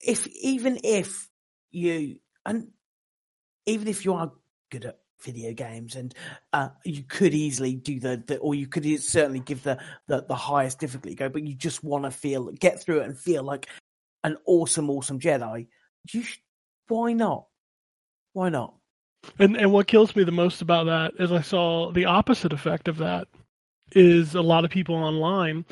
if 0.00 0.26
even 0.28 0.78
if 0.84 1.28
you, 1.76 2.16
and 2.44 2.68
even 3.66 3.86
if 3.88 4.04
you 4.04 4.14
are 4.14 4.32
good 4.70 4.86
at 4.86 4.98
video 5.22 5.52
games, 5.52 5.94
and 5.96 6.14
uh, 6.52 6.68
you 6.84 7.02
could 7.02 7.34
easily 7.34 7.74
do 7.74 8.00
the, 8.00 8.22
the 8.26 8.38
or 8.38 8.54
you 8.54 8.66
could 8.66 8.84
certainly 9.02 9.40
give 9.40 9.62
the 9.62 9.78
the, 10.06 10.24
the 10.26 10.34
highest 10.34 10.78
difficulty 10.78 11.14
go, 11.14 11.28
but 11.28 11.42
you 11.42 11.54
just 11.54 11.84
want 11.84 12.04
to 12.04 12.10
feel 12.10 12.50
get 12.52 12.82
through 12.82 13.00
it 13.00 13.06
and 13.06 13.18
feel 13.18 13.42
like 13.42 13.66
an 14.24 14.36
awesome, 14.46 14.90
awesome 14.90 15.20
Jedi. 15.20 15.66
You 16.12 16.22
sh- 16.22 16.40
why 16.88 17.12
not? 17.12 17.46
Why 18.32 18.48
not? 18.48 18.74
And 19.38 19.56
and 19.56 19.72
what 19.72 19.86
kills 19.86 20.16
me 20.16 20.24
the 20.24 20.32
most 20.32 20.62
about 20.62 20.86
that 20.86 21.22
is 21.22 21.32
I 21.32 21.42
saw 21.42 21.92
the 21.92 22.06
opposite 22.06 22.52
effect 22.52 22.88
of 22.88 22.98
that 22.98 23.28
is 23.92 24.34
a 24.34 24.42
lot 24.42 24.64
of 24.64 24.70
people 24.70 24.94
online. 24.94 25.64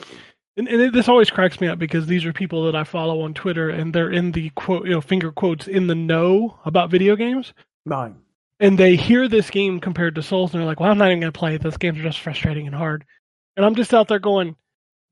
And, 0.56 0.68
and 0.68 0.80
it, 0.80 0.92
this 0.92 1.08
always 1.08 1.30
cracks 1.30 1.60
me 1.60 1.66
up 1.66 1.78
because 1.78 2.06
these 2.06 2.24
are 2.24 2.32
people 2.32 2.64
that 2.64 2.76
I 2.76 2.84
follow 2.84 3.22
on 3.22 3.34
Twitter 3.34 3.70
and 3.70 3.92
they're 3.92 4.10
in 4.10 4.32
the 4.32 4.50
quote, 4.50 4.86
you 4.86 4.92
know, 4.92 5.00
finger 5.00 5.32
quotes 5.32 5.66
in 5.66 5.88
the 5.88 5.94
know 5.94 6.58
about 6.64 6.90
video 6.90 7.16
games. 7.16 7.52
Right. 7.84 8.14
And 8.60 8.78
they 8.78 8.94
hear 8.94 9.26
this 9.28 9.50
game 9.50 9.80
compared 9.80 10.14
to 10.14 10.22
Souls 10.22 10.52
and 10.52 10.60
they're 10.60 10.66
like, 10.66 10.78
well, 10.78 10.90
I'm 10.90 10.98
not 10.98 11.08
even 11.08 11.20
going 11.20 11.32
to 11.32 11.38
play 11.38 11.56
it. 11.56 11.62
Those 11.62 11.76
games 11.76 11.98
are 11.98 12.04
just 12.04 12.20
frustrating 12.20 12.66
and 12.66 12.74
hard. 12.74 13.04
And 13.56 13.66
I'm 13.66 13.74
just 13.74 13.92
out 13.92 14.06
there 14.06 14.20
going, 14.20 14.54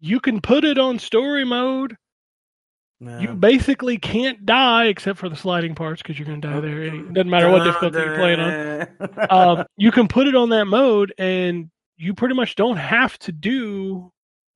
you 0.00 0.20
can 0.20 0.40
put 0.40 0.64
it 0.64 0.78
on 0.78 0.98
story 0.98 1.44
mode. 1.44 1.96
You 3.20 3.34
basically 3.34 3.98
can't 3.98 4.46
die 4.46 4.84
except 4.84 5.18
for 5.18 5.28
the 5.28 5.34
sliding 5.34 5.74
parts 5.74 6.00
because 6.00 6.16
you're 6.16 6.26
going 6.26 6.40
to 6.40 6.48
die 6.48 6.60
there. 6.60 6.82
It 6.84 7.12
doesn't 7.12 7.28
matter 7.28 7.50
what 7.50 7.64
difficulty 7.64 7.98
you're 7.98 8.14
playing 8.14 8.38
on. 8.38 8.86
on. 9.28 9.58
um, 9.58 9.66
you 9.76 9.90
can 9.90 10.06
put 10.06 10.28
it 10.28 10.36
on 10.36 10.50
that 10.50 10.66
mode 10.66 11.12
and 11.18 11.68
you 11.96 12.14
pretty 12.14 12.36
much 12.36 12.54
don't 12.54 12.76
have 12.76 13.18
to 13.20 13.32
do 13.32 14.12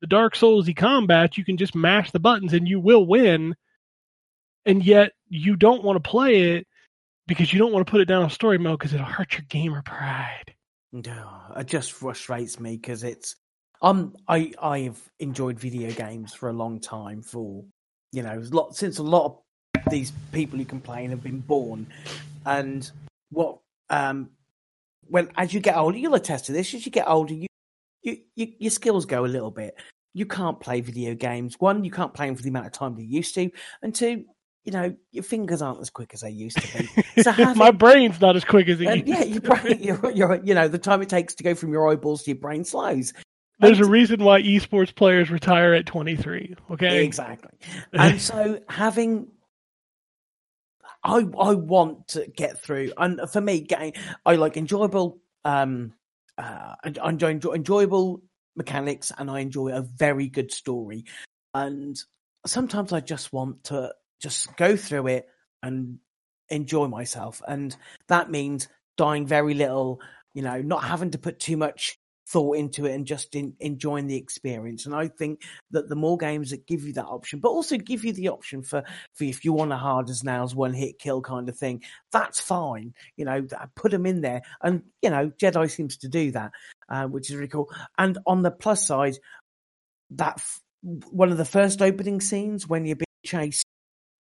the 0.07 0.16
Dark 0.16 0.35
Soulsy 0.35 0.77
combat. 0.77 1.37
You 1.37 1.45
can 1.45 1.57
just 1.57 1.75
mash 1.75 2.12
the 2.12 2.21
buttons 2.21 2.53
and 2.53 2.69
you 2.69 2.79
will 2.79 3.05
win. 3.05 3.57
And 4.64 4.85
yet 4.85 5.12
you 5.29 5.57
don't 5.57 5.83
want 5.83 6.03
to 6.03 6.09
play 6.09 6.53
it 6.53 6.66
because 7.27 7.53
you 7.53 7.59
don't 7.59 7.73
want 7.73 7.87
to 7.87 7.90
put 7.90 8.01
it 8.01 8.07
down 8.07 8.23
on 8.23 8.31
story 8.31 8.59
mode 8.59 8.79
because 8.79 8.95
it'll 8.95 9.07
hurt 9.07 9.33
your 9.33 9.45
gamer 9.49 9.83
pride. 9.83 10.55
No, 10.92 11.29
it 11.57 11.66
just 11.66 11.92
frustrates 11.92 12.61
me 12.61 12.77
because 12.77 13.03
it's 13.03 13.37
um 13.83 14.14
I 14.29 14.53
I've 14.62 15.03
enjoyed 15.19 15.59
video 15.59 15.90
games 15.90 16.33
for 16.33 16.49
a 16.49 16.53
long 16.53 16.81
time 16.81 17.21
for 17.21 17.64
you 18.12 18.23
know 18.23 18.40
lot 18.51 18.75
since 18.77 18.99
a 18.99 19.03
lot 19.03 19.27
of 19.27 19.83
these 19.90 20.12
people 20.33 20.59
who 20.59 20.64
complain 20.64 21.11
have 21.11 21.23
been 21.23 21.40
born 21.40 21.87
and 22.47 22.90
what 23.31 23.59
um 23.90 24.31
when 25.09 25.29
as 25.37 25.53
you 25.53 25.61
get 25.61 25.77
older 25.77 25.99
you'll 25.99 26.14
attest 26.14 26.47
to 26.47 26.53
this 26.53 26.73
as 26.73 26.87
you 26.87 26.90
get 26.90 27.07
older 27.07 27.35
you, 27.35 27.47
you, 28.03 28.19
you 28.35 28.53
your 28.59 28.71
skills 28.71 29.05
go 29.05 29.27
a 29.27 29.27
little 29.27 29.51
bit 29.51 29.77
you 30.17 30.25
can't 30.25 30.61
play 30.61 30.81
video 30.81 31.15
games 31.15 31.57
one 31.59 31.85
you 31.85 31.91
can't 31.91 32.15
play 32.15 32.27
them 32.27 32.35
for 32.35 32.43
the 32.43 32.49
amount 32.49 32.67
of 32.67 32.73
time 32.73 32.99
you 32.99 33.05
used 33.05 33.35
to 33.35 33.51
and 33.83 33.95
two 33.95 34.25
you 34.65 34.73
know 34.73 34.95
your 35.13 35.23
fingers 35.23 35.61
aren't 35.63 35.81
as 35.81 35.91
quick 35.91 36.15
as 36.15 36.21
they 36.23 36.31
used 36.31 36.59
to 36.59 36.79
be 36.79 37.03
so 37.23 37.31
having, 37.31 37.59
My 37.59 37.71
brain's 37.71 38.21
not 38.21 38.35
as 38.35 38.45
quick 38.45 38.69
as 38.69 38.81
it 38.81 38.87
and 38.87 39.07
used 39.07 39.09
yeah, 39.09 39.25
to 39.25 39.29
your 39.29 39.41
be. 39.41 39.49
brain, 39.49 39.83
your, 39.83 40.11
your, 40.11 40.41
you 40.43 40.55
know, 40.55 40.69
the 40.69 40.79
time 40.79 41.03
it 41.03 41.09
takes 41.09 41.35
to 41.37 41.45
go 41.45 41.55
from 41.55 41.73
your 41.73 41.91
eyeballs 41.91 42.25
to 42.25 42.31
your 42.31 42.39
brain 42.39 42.65
slows. 42.65 43.13
There's 43.59 43.81
a 43.81 43.87
reason 43.87 44.23
why 44.23 44.43
esports 44.43 44.95
players 44.95 45.31
retire 45.31 45.73
at 45.73 45.87
23. 45.87 46.57
Okay. 46.73 47.05
Exactly. 47.05 47.53
And 47.93 48.21
so 48.21 48.61
having, 48.69 49.29
I 51.03 51.19
I 51.39 51.55
want 51.55 52.09
to 52.09 52.27
get 52.27 52.61
through, 52.61 52.93
and 52.99 53.21
for 53.31 53.41
me, 53.41 53.61
getting 53.61 53.95
I 54.27 54.35
like 54.35 54.57
enjoyable, 54.57 55.21
um, 55.45 55.95
uh, 56.37 56.75
enjoy, 56.85 57.29
enjoy 57.29 57.53
enjoyable 57.53 58.23
mechanics, 58.57 59.12
and 59.16 59.31
I 59.31 59.40
enjoy 59.40 59.69
a 59.69 59.83
very 59.83 60.29
good 60.29 60.51
story, 60.53 61.05
and 61.55 61.97
sometimes 62.47 62.92
I 62.92 63.01
just 63.01 63.33
want 63.33 63.64
to 63.64 63.92
just 64.21 64.57
go 64.57 64.77
through 64.77 65.09
it 65.09 65.29
and 65.62 65.99
enjoy 66.49 66.87
myself, 66.87 67.42
and 67.47 67.77
that 68.09 68.31
means 68.31 68.69
dying 68.97 69.27
very 69.27 69.55
little, 69.55 70.01
you 70.35 70.42
know, 70.42 70.62
not 70.62 70.85
having 70.85 71.11
to 71.11 71.19
put 71.19 71.38
too 71.38 71.57
much 71.57 71.99
thought 72.29 72.57
into 72.57 72.87
it 72.87 72.92
and 72.92 73.07
just 73.07 73.37
in, 73.37 73.55
enjoying 73.61 74.09
the 74.09 74.16
experience. 74.16 74.85
And 74.85 74.95
I 74.95 75.07
think 75.07 75.42
that 75.71 75.88
the 75.88 75.95
more 75.95 76.16
games 76.16 76.51
that 76.51 76.66
give 76.66 76.83
you 76.83 76.92
that 76.95 77.07
option, 77.07 77.38
but 77.38 77.51
also 77.51 77.77
give 77.77 78.05
you 78.05 78.12
the 78.12 78.29
option 78.29 78.62
for, 78.62 78.83
for 79.14 79.25
if 79.25 79.45
you 79.45 79.53
want 79.53 79.73
a 79.73 79.77
hard 79.77 80.11
as 80.11 80.25
nails 80.25 80.55
one 80.55 80.73
hit 80.73 80.99
kill 80.99 81.23
kind 81.23 81.49
of 81.49 81.57
thing, 81.57 81.83
that's 82.11 82.40
fine. 82.40 82.95
You 83.16 83.27
know, 83.27 83.47
put 83.77 83.92
them 83.92 84.07
in 84.07 84.23
there. 84.23 84.42
And, 84.61 84.83
you 85.03 85.11
know, 85.11 85.31
Jedi 85.40 85.71
seems 85.71 85.99
to 85.99 86.09
do 86.09 86.33
that, 86.33 86.51
uh, 86.88 87.07
which 87.07 87.31
is 87.31 87.37
really 87.37 87.49
cool. 87.49 87.70
And 87.99 88.18
on 88.27 88.42
the 88.42 88.51
plus 88.51 88.87
side, 88.87 89.18
that 90.11 90.35
f- 90.37 90.61
one 90.83 91.31
of 91.31 91.38
the 91.38 91.44
first 91.44 91.83
opening 91.83 92.20
scenes 92.20 92.68
when 92.68 92.87
you're 92.87 92.96
being 92.96 93.07
chased 93.25 93.64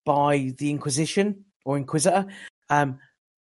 by 0.04 0.52
the 0.58 0.70
Inquisition 0.70 1.44
or 1.64 1.76
Inquisitor 1.76 2.26
um, 2.70 2.98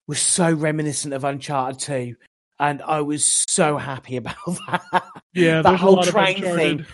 was 0.07 0.21
so 0.21 0.53
reminiscent 0.53 1.15
of 1.15 1.25
Uncharted 1.25 1.81
2. 1.81 2.17
And 2.59 2.83
I 2.83 3.03
was 3.03 3.45
so 3.49 3.77
happy 3.77 4.17
about 4.17 4.37
that. 4.69 5.05
Yeah, 5.35 5.63
that 5.63 5.77
whole 5.77 6.03
train 6.03 6.43
thing. 6.43 6.87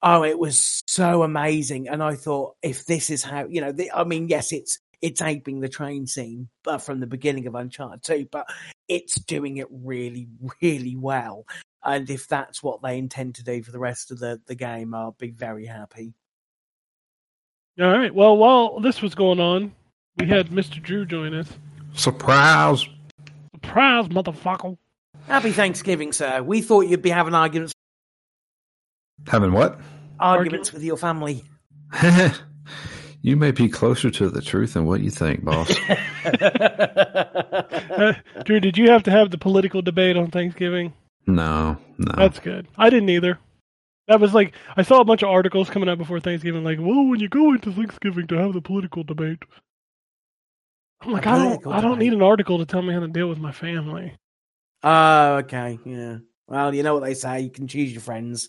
Oh, 0.00 0.22
it 0.22 0.38
was 0.38 0.80
so 0.86 1.24
amazing, 1.24 1.88
and 1.88 2.00
I 2.04 2.14
thought 2.14 2.54
if 2.62 2.86
this 2.86 3.10
is 3.10 3.24
how 3.24 3.48
you 3.48 3.60
know, 3.60 3.72
the, 3.72 3.90
I 3.90 4.04
mean, 4.04 4.28
yes, 4.28 4.52
it's 4.52 4.78
it's 5.02 5.20
aping 5.20 5.60
the 5.60 5.68
train 5.68 6.06
scene, 6.06 6.48
but 6.62 6.78
from 6.78 7.00
the 7.00 7.06
beginning 7.06 7.48
of 7.48 7.56
Uncharted 7.56 8.02
2, 8.02 8.28
but 8.30 8.46
it's 8.88 9.20
doing 9.20 9.56
it 9.58 9.66
really, 9.70 10.28
really 10.62 10.96
well. 10.96 11.46
And 11.88 12.10
if 12.10 12.28
that's 12.28 12.62
what 12.62 12.82
they 12.82 12.98
intend 12.98 13.36
to 13.36 13.44
do 13.44 13.62
for 13.62 13.72
the 13.72 13.78
rest 13.78 14.10
of 14.10 14.18
the 14.18 14.40
the 14.46 14.54
game, 14.54 14.94
I'll 14.94 15.16
be 15.18 15.30
very 15.30 15.64
happy. 15.64 16.12
All 17.80 17.90
right. 17.90 18.14
Well, 18.14 18.36
while 18.36 18.80
this 18.80 19.00
was 19.00 19.14
going 19.14 19.40
on, 19.40 19.72
we 20.18 20.26
had 20.26 20.48
Mr. 20.48 20.82
Drew 20.82 21.06
join 21.06 21.32
us. 21.32 21.48
Surprise! 21.94 22.86
Surprise, 23.54 24.08
motherfucker. 24.08 24.76
Happy 25.26 25.50
Thanksgiving, 25.52 26.12
sir. 26.12 26.42
We 26.42 26.60
thought 26.60 26.88
you'd 26.88 27.02
be 27.02 27.10
having 27.10 27.34
arguments 27.34 27.72
Having 29.26 29.52
what? 29.52 29.80
arguments 30.20 30.72
with 30.72 30.82
your 30.82 30.96
family. 30.96 31.44
you 33.22 33.36
may 33.36 33.50
be 33.50 33.68
closer 33.68 34.10
to 34.10 34.28
the 34.28 34.42
truth 34.42 34.74
than 34.74 34.84
what 34.84 35.00
you 35.00 35.10
think, 35.10 35.44
boss. 35.44 35.74
Uh, 37.98 38.12
Drew, 38.44 38.60
did 38.60 38.78
you 38.78 38.90
have 38.90 39.02
to 39.02 39.10
have 39.10 39.30
the 39.32 39.38
political 39.38 39.82
debate 39.82 40.16
on 40.16 40.30
Thanksgiving? 40.30 40.92
No, 41.28 41.76
no. 41.98 42.12
That's 42.16 42.40
good. 42.40 42.66
I 42.76 42.90
didn't 42.90 43.10
either. 43.10 43.38
That 44.08 44.20
was 44.20 44.32
like 44.32 44.54
I 44.76 44.82
saw 44.82 45.00
a 45.00 45.04
bunch 45.04 45.22
of 45.22 45.28
articles 45.28 45.68
coming 45.68 45.88
out 45.88 45.98
before 45.98 46.18
Thanksgiving, 46.18 46.64
like, 46.64 46.78
"Well, 46.80 47.06
when 47.06 47.20
you 47.20 47.28
go 47.28 47.52
into 47.52 47.70
Thanksgiving 47.70 48.26
to 48.28 48.36
have 48.36 48.54
the 48.54 48.62
political 48.62 49.04
debate," 49.04 49.38
I'm 51.02 51.12
like, 51.12 51.26
I 51.26 51.36
don't, 51.36 51.46
political 51.48 51.72
I 51.74 51.80
don't 51.82 51.98
need 51.98 52.14
an 52.14 52.22
article 52.22 52.58
to 52.58 52.66
tell 52.66 52.82
me 52.82 52.94
how 52.94 53.00
to 53.00 53.08
deal 53.08 53.28
with 53.28 53.38
my 53.38 53.52
family. 53.52 54.14
Oh, 54.82 55.36
okay, 55.36 55.78
yeah. 55.84 56.18
Well, 56.46 56.74
you 56.74 56.82
know 56.82 56.94
what 56.94 57.04
they 57.04 57.14
say. 57.14 57.40
You 57.40 57.50
can 57.50 57.68
choose 57.68 57.92
your 57.92 58.00
friends. 58.00 58.48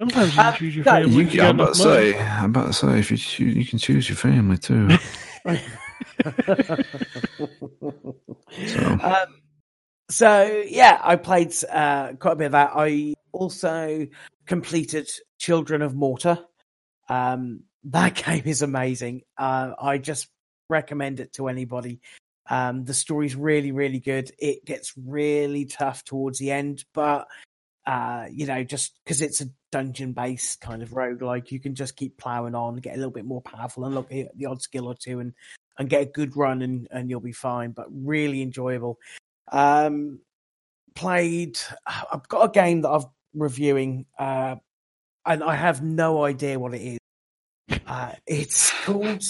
Sometimes 0.00 0.34
you 0.34 0.40
Uh, 0.40 0.50
can 0.50 0.58
choose 0.58 0.76
your 0.76 0.84
family. 0.84 1.24
you, 1.24 1.28
you 1.28 1.42
I'm 1.42 1.60
about 1.60 1.74
to 1.74 1.80
say, 1.80 2.18
I'm 2.18 2.50
about 2.50 2.68
to 2.68 2.72
say, 2.72 2.98
if 2.98 3.10
you 3.10 3.16
choose, 3.18 3.54
you 3.54 3.66
can 3.66 3.78
choose 3.78 4.08
your 4.08 4.16
family 4.16 4.56
too. 4.56 4.88
So 8.66 8.98
um, 9.02 9.41
so 10.10 10.64
yeah, 10.66 11.00
I 11.02 11.16
played 11.16 11.54
uh, 11.70 12.12
quite 12.14 12.32
a 12.32 12.36
bit 12.36 12.46
of 12.46 12.52
that. 12.52 12.72
I 12.74 13.14
also 13.32 14.06
completed 14.46 15.10
Children 15.38 15.82
of 15.82 15.94
Morta. 15.94 16.44
Um, 17.08 17.64
that 17.84 18.14
game 18.14 18.44
is 18.44 18.62
amazing. 18.62 19.22
Uh, 19.36 19.72
I 19.80 19.98
just 19.98 20.28
recommend 20.68 21.20
it 21.20 21.32
to 21.34 21.48
anybody. 21.48 22.00
Um, 22.48 22.84
the 22.84 22.94
story's 22.94 23.36
really, 23.36 23.72
really 23.72 24.00
good. 24.00 24.30
It 24.38 24.64
gets 24.64 24.92
really 24.96 25.64
tough 25.64 26.04
towards 26.04 26.38
the 26.38 26.50
end, 26.50 26.84
but 26.92 27.26
uh, 27.86 28.26
you 28.30 28.46
know, 28.46 28.62
just 28.62 28.98
because 29.04 29.20
it's 29.22 29.40
a 29.40 29.46
dungeon 29.72 30.12
based 30.12 30.60
kind 30.60 30.82
of 30.82 30.90
roguelike, 30.90 31.50
you 31.50 31.58
can 31.58 31.74
just 31.74 31.96
keep 31.96 32.16
plowing 32.16 32.54
on, 32.54 32.76
get 32.76 32.94
a 32.94 32.96
little 32.96 33.10
bit 33.10 33.24
more 33.24 33.40
powerful, 33.42 33.84
and 33.84 33.94
look 33.94 34.12
at 34.12 34.36
the 34.36 34.46
odd 34.46 34.62
skill 34.62 34.86
or 34.86 34.94
two, 34.94 35.20
and 35.20 35.32
and 35.78 35.88
get 35.88 36.02
a 36.02 36.06
good 36.06 36.36
run, 36.36 36.62
and 36.62 36.86
and 36.90 37.10
you'll 37.10 37.20
be 37.20 37.32
fine. 37.32 37.72
But 37.72 37.86
really 37.90 38.42
enjoyable. 38.42 38.98
Um, 39.50 40.20
played. 40.94 41.58
I've 41.86 42.28
got 42.28 42.44
a 42.44 42.52
game 42.52 42.82
that 42.82 42.90
I'm 42.90 43.04
reviewing, 43.34 44.06
uh, 44.18 44.56
and 45.26 45.42
I 45.42 45.54
have 45.54 45.82
no 45.82 46.24
idea 46.24 46.58
what 46.58 46.74
it 46.74 46.82
is. 46.82 47.78
Uh, 47.86 48.12
it's 48.26 48.72
called 48.84 49.24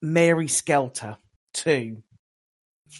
Mary 0.00 0.48
Skelter 0.48 1.16
Two 1.52 2.02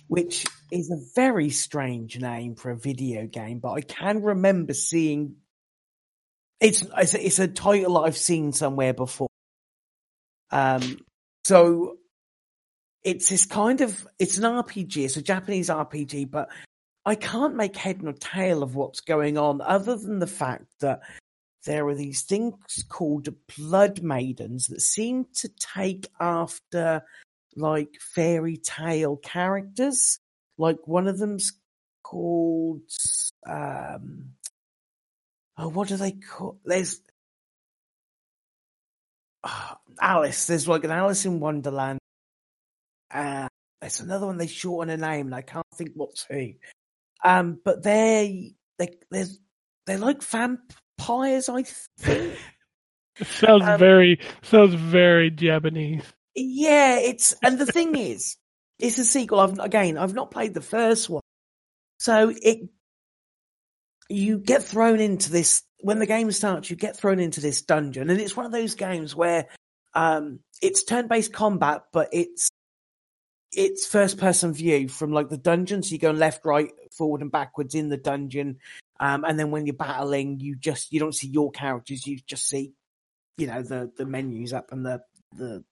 which 0.09 0.45
is 0.71 0.91
a 0.91 0.99
very 1.15 1.51
strange 1.51 2.19
name 2.19 2.55
for 2.55 2.71
a 2.71 2.77
video 2.77 3.27
game, 3.27 3.59
but 3.59 3.73
I 3.73 3.81
can 3.81 4.23
remember 4.23 4.75
seeing 4.75 5.37
it's 6.61 6.85
it's 6.97 7.15
a, 7.15 7.27
it's 7.27 7.39
a 7.39 7.49
title 7.49 7.99
I've 7.99 8.17
seen 8.17 8.53
somewhere 8.53 8.95
before. 8.95 9.29
Um, 10.51 10.99
so 11.45 11.97
it's 13.05 13.29
this 13.29 13.47
kind 13.47 13.81
of 13.81 14.07
it's 14.19 14.39
an 14.39 14.45
RPG, 14.45 15.05
it's 15.05 15.17
a 15.17 15.23
Japanese 15.23 15.69
RPG, 15.69 16.31
but 16.31 16.49
I 17.05 17.15
can't 17.15 17.55
make 17.55 17.77
head 17.77 18.03
nor 18.03 18.15
tail 18.15 18.63
of 18.63 18.75
what's 18.75 19.01
going 19.01 19.39
on, 19.39 19.61
other 19.61 19.97
than 19.97 20.19
the 20.19 20.27
fact 20.27 20.67
that 20.81 21.01
there 21.67 21.87
are 21.87 21.95
these 21.95 22.23
things 22.23 22.85
called 22.89 23.29
blood 23.57 24.03
maidens 24.03 24.67
that 24.69 24.81
seem 24.81 25.27
to 25.35 25.49
take 25.49 26.09
after 26.21 27.03
like 27.57 27.95
fairy 28.01 28.57
tale 28.57 29.17
characters. 29.17 30.19
Like 30.59 30.87
one 30.87 31.09
of 31.09 31.19
them's 31.19 31.53
called 32.03 32.83
um 33.47 34.31
oh 35.57 35.69
what 35.69 35.89
do 35.89 35.97
they 35.97 36.13
call 36.13 36.59
there's 36.65 37.01
Ah, 39.45 39.79
Alice. 40.01 40.47
There's 40.47 40.67
like 40.67 40.85
an 40.85 40.91
Alice 40.91 41.27
in 41.27 41.39
Wonderland. 41.39 41.99
Uh 43.15 43.49
there's 43.81 44.01
another 44.01 44.27
one 44.27 44.37
they 44.39 44.47
shorten 44.47 44.91
a 44.91 44.97
name 44.97 45.27
and 45.27 45.35
I 45.35 45.43
can't 45.43 45.67
think 45.75 45.93
what's 45.95 46.27
who. 46.29 46.53
Um 47.25 47.61
but 47.65 47.83
they 47.83 48.55
they 48.79 48.99
there's 49.11 49.39
they're 49.87 49.99
like 49.99 50.23
vampires, 50.23 51.49
I 51.49 51.63
think. 51.99 52.39
Sounds 53.23 53.65
Um, 53.65 53.79
very 53.79 54.19
sounds 54.43 54.75
very 54.75 55.31
Japanese. 55.31 56.03
Yeah, 56.35 56.99
it's 56.99 57.33
and 57.45 57.59
the 57.59 57.67
thing 57.67 57.95
is, 57.95 58.37
it's 58.81 58.99
a 58.99 59.05
sequel. 59.05 59.39
I've 59.39 59.59
again, 59.61 59.97
I've 59.99 60.15
not 60.15 60.33
played 60.33 60.53
the 60.53 60.61
first 60.61 61.09
one, 61.09 61.23
so 62.01 62.33
it 62.43 62.69
you 64.09 64.39
get 64.39 64.65
thrown 64.65 64.99
into 64.99 65.31
this 65.31 65.63
when 65.81 66.01
the 66.01 66.07
game 66.07 66.33
starts. 66.33 66.71
You 66.71 66.77
get 66.77 66.97
thrown 66.97 67.21
into 67.21 67.41
this 67.41 67.63
dungeon, 67.63 68.11
and 68.11 68.21
it's 68.21 68.37
one 68.37 68.47
of 68.47 68.53
those 68.53 68.75
games 68.75 69.15
where 69.15 69.47
um, 69.95 70.41
it's 70.61 70.83
turn-based 70.83 71.33
combat, 71.33 71.83
but 71.93 72.09
it's 72.13 72.49
it's 73.57 73.87
first-person 73.87 74.53
view 74.53 74.89
from 74.89 75.13
like 75.13 75.29
the 75.29 75.37
dungeon. 75.37 75.83
So 75.83 75.93
you 75.93 75.99
go 75.99 76.11
left, 76.11 76.45
right, 76.45 76.71
forward, 76.93 77.21
and 77.23 77.31
backwards 77.33 77.75
in 77.75 77.89
the 77.89 77.97
dungeon, 77.97 78.59
um, 79.01 79.25
and 79.25 79.39
then 79.39 79.51
when 79.51 79.67
you're 79.67 79.75
battling, 79.75 80.41
you 80.41 80.57
just 80.57 80.93
you 80.93 81.01
don't 81.01 81.15
see 81.15 81.29
your 81.29 81.51
characters. 81.51 82.07
You 82.07 82.19
just 82.27 82.49
see, 82.49 82.73
you 83.39 83.47
know, 83.47 83.63
the 83.63 83.91
the 83.97 84.07
menus 84.07 84.53
up 84.53 84.73
and 84.73 84.85
the 84.85 85.03
the 85.37 85.65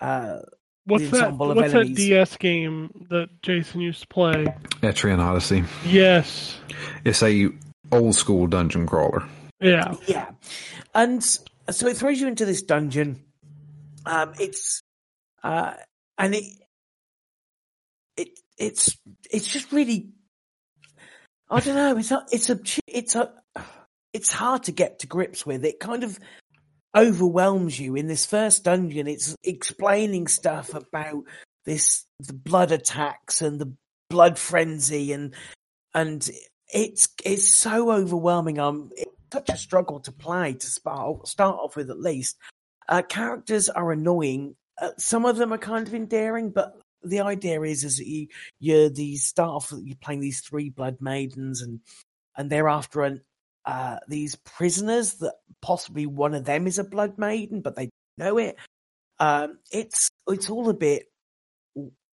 uh 0.00 0.38
What's 0.86 1.10
that? 1.10 1.24
ensemble 1.24 1.50
of 1.50 1.56
What's 1.58 1.72
that. 1.74 1.94
DS 1.94 2.36
game 2.38 3.06
that 3.10 3.28
Jason 3.42 3.82
used 3.82 4.00
to 4.00 4.06
play? 4.08 4.46
Etrian 4.80 5.18
Odyssey. 5.18 5.64
Yes. 5.84 6.58
It's 7.04 7.22
a 7.22 7.50
old 7.92 8.14
school 8.14 8.46
dungeon 8.46 8.86
crawler. 8.86 9.28
Yeah. 9.60 9.94
Yeah, 10.06 10.30
and 10.94 11.22
so 11.22 11.88
it 11.88 11.96
throws 11.96 12.20
you 12.20 12.28
into 12.28 12.46
this 12.46 12.62
dungeon. 12.62 13.22
Um, 14.06 14.32
it's 14.40 14.80
uh, 15.42 15.74
and 16.16 16.34
it 16.34 16.44
it 18.18 18.38
it's 18.58 18.98
it's 19.30 19.46
just 19.46 19.72
really 19.72 20.10
I 21.50 21.60
don't 21.60 21.76
know. 21.76 21.96
It's 21.96 22.10
a 22.10 22.24
it's 22.30 22.50
a 22.50 22.60
it's 22.86 23.14
a 23.14 23.32
it's 24.12 24.32
hard 24.32 24.64
to 24.64 24.72
get 24.72 25.00
to 25.00 25.06
grips 25.06 25.46
with. 25.46 25.64
It 25.64 25.80
kind 25.80 26.04
of 26.04 26.18
overwhelms 26.96 27.78
you 27.78 27.94
in 27.94 28.06
this 28.06 28.26
first 28.26 28.64
dungeon. 28.64 29.06
It's 29.06 29.34
explaining 29.44 30.26
stuff 30.26 30.74
about 30.74 31.24
this 31.64 32.04
the 32.20 32.34
blood 32.34 32.72
attacks 32.72 33.42
and 33.42 33.58
the 33.58 33.72
blood 34.10 34.38
frenzy 34.38 35.12
and 35.12 35.34
and 35.94 36.28
it's 36.72 37.08
it's 37.24 37.48
so 37.48 37.90
overwhelming. 37.90 38.58
Um, 38.58 38.90
it's 38.96 39.10
such 39.32 39.48
a 39.48 39.56
struggle 39.56 40.00
to 40.00 40.12
play 40.12 40.54
to 40.54 40.66
start 40.66 41.26
start 41.26 41.58
off 41.58 41.76
with 41.76 41.90
at 41.90 42.00
least. 42.00 42.36
Uh, 42.88 43.02
characters 43.02 43.68
are 43.68 43.92
annoying. 43.92 44.54
Uh, 44.80 44.90
some 44.98 45.24
of 45.26 45.36
them 45.36 45.52
are 45.52 45.58
kind 45.58 45.86
of 45.86 45.94
endearing, 45.94 46.50
but 46.50 46.78
the 47.02 47.20
idea 47.20 47.60
is 47.62 47.84
is 47.84 47.98
that 47.98 48.06
you 48.06 48.28
you're 48.58 48.88
these 48.88 49.24
start 49.24 49.50
off 49.50 49.72
you're 49.82 49.96
playing 50.00 50.20
these 50.20 50.40
three 50.40 50.68
blood 50.68 50.98
maidens 51.00 51.62
and 51.62 51.80
and 52.36 52.50
they're 52.50 52.68
after 52.68 53.02
an 53.02 53.20
uh 53.64 53.98
these 54.08 54.34
prisoners 54.36 55.14
that 55.14 55.34
possibly 55.60 56.06
one 56.06 56.34
of 56.34 56.44
them 56.44 56.66
is 56.66 56.78
a 56.78 56.84
blood 56.84 57.18
maiden, 57.18 57.60
but 57.60 57.76
they 57.76 57.90
know 58.16 58.38
it. 58.38 58.56
Um, 59.18 59.58
it's 59.72 60.10
it's 60.28 60.50
all 60.50 60.68
a 60.68 60.74
bit 60.74 61.06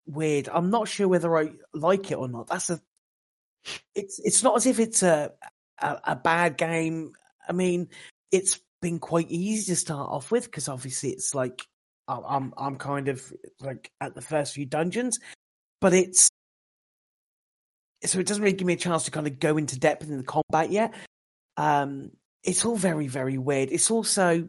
weird. 0.06 0.48
I'm 0.52 0.70
not 0.70 0.88
sure 0.88 1.08
whether 1.08 1.36
I 1.36 1.52
like 1.72 2.10
it 2.10 2.18
or 2.18 2.28
not. 2.28 2.48
That's 2.48 2.70
a 2.70 2.80
it's 3.94 4.18
it's 4.20 4.42
not 4.42 4.56
as 4.56 4.66
if 4.66 4.78
it's 4.78 5.02
a, 5.02 5.32
a 5.80 6.00
a 6.04 6.16
bad 6.16 6.56
game. 6.56 7.12
I 7.48 7.52
mean, 7.52 7.88
it's 8.30 8.60
been 8.80 8.98
quite 8.98 9.30
easy 9.30 9.72
to 9.72 9.76
start 9.76 10.10
off 10.10 10.30
with 10.30 10.44
because 10.44 10.68
obviously 10.68 11.10
it's 11.10 11.34
like 11.34 11.62
I'm 12.08 12.52
I'm 12.56 12.76
kind 12.76 13.08
of 13.08 13.32
like 13.60 13.90
at 14.00 14.14
the 14.14 14.20
first 14.20 14.54
few 14.54 14.66
dungeons, 14.66 15.18
but 15.80 15.94
it's 15.94 16.28
so 18.04 18.18
it 18.18 18.26
doesn't 18.26 18.42
really 18.42 18.56
give 18.56 18.66
me 18.66 18.74
a 18.74 18.78
chance 18.78 19.04
to 19.04 19.10
kind 19.10 19.26
of 19.26 19.40
go 19.40 19.56
into 19.56 19.78
depth 19.78 20.08
in 20.08 20.18
the 20.18 20.24
combat 20.24 20.70
yet. 20.70 20.94
Um, 21.56 22.10
it's 22.42 22.64
all 22.64 22.76
very 22.76 23.08
very 23.08 23.38
weird. 23.38 23.70
It's 23.72 23.90
also 23.90 24.48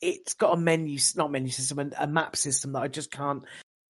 it's 0.00 0.34
got 0.34 0.56
a 0.56 0.60
menu, 0.60 0.98
not 1.16 1.30
menu 1.30 1.50
system, 1.50 1.92
a 1.98 2.06
map 2.06 2.36
system 2.36 2.72
that 2.72 2.82
I 2.82 2.88
just 2.88 3.10
can't. 3.10 3.44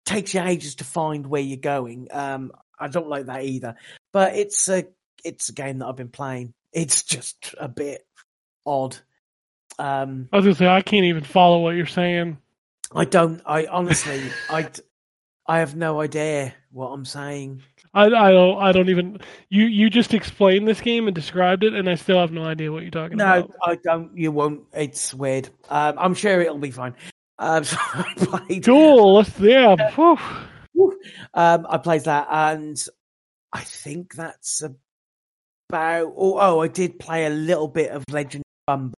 Takes 0.07 0.35
you 0.35 0.41
ages 0.41 0.77
to 0.77 0.85
find 0.85 1.27
where 1.27 1.43
you're 1.43 1.57
going. 1.59 2.09
Um, 2.11 2.53
I 2.79 2.89
don't 2.89 3.09
like 3.09 3.27
that 3.27 3.45
either. 3.45 3.77
But 4.13 4.35
it's 4.35 4.69
a 4.69 4.87
it's 5.25 5.51
a 5.51 5.53
game 5.53 5.79
that 5.79 5.87
I've 5.87 5.97
been 5.97 6.09
playing. 6.09 6.53
It's 6.73 7.03
just 7.03 7.55
a 7.59 7.69
bit 7.69 8.05
odd. 8.67 8.97
Um, 9.79 10.29
I 10.33 10.37
was 10.37 10.47
gonna 10.47 10.55
say 10.55 10.67
I 10.67 10.83
can't 10.83 11.05
even 11.05 11.23
follow 11.23 11.61
what 11.61 11.77
you're 11.77 11.87
saying. 11.87 12.39
I 12.95 13.05
don't. 13.05 13.41
I 13.47 13.67
honestly, 13.67 14.23
I, 14.49 14.69
I 15.47 15.59
have 15.59 15.77
no 15.77 16.01
idea 16.01 16.55
what 16.73 16.89
I'm 16.89 17.05
saying. 17.05 17.63
I, 17.93 18.05
I 18.05 18.31
don't 18.31 18.63
I 18.63 18.71
don't 18.73 18.89
even 18.89 19.19
you 19.49 19.65
you 19.65 19.91
just 19.91 20.15
explained 20.15 20.69
this 20.69 20.81
game 20.81 21.09
and 21.09 21.15
described 21.15 21.65
it 21.65 21.75
and 21.75 21.89
I 21.91 21.97
still 21.97 22.19
have 22.21 22.31
no 22.31 22.45
idea 22.45 22.71
what 22.71 22.83
you're 22.83 22.91
talking 22.93 23.17
No, 23.17 23.25
about. 23.25 23.49
No, 23.49 23.57
I 23.65 23.77
don't. 23.77 24.17
You 24.17 24.31
won't. 24.31 24.63
It's 24.73 25.13
weird. 25.13 25.49
Um, 25.69 25.97
I'm 25.99 26.15
sure 26.15 26.41
it'll 26.41 26.59
be 26.59 26.71
fine. 26.71 26.95
Um, 27.39 27.65
so 27.65 27.77
I 27.81 28.15
played. 28.17 28.65
Cool. 28.65 29.25
Yeah. 29.41 29.75
Woo. 30.75 30.97
Um, 31.35 31.67
I 31.69 31.79
played 31.79 32.05
that, 32.05 32.29
and 32.31 32.81
I 33.53 33.61
think 33.61 34.15
that's 34.15 34.63
about. 34.63 36.13
Oh, 36.17 36.39
oh, 36.39 36.61
I 36.61 36.69
did 36.69 36.99
play 36.99 37.27
a 37.27 37.31
little 37.31 37.69
bit 37.69 37.91
of 37.91 38.05
Legend 38.09 38.43
of 38.43 38.73
Bumbo, 38.73 38.95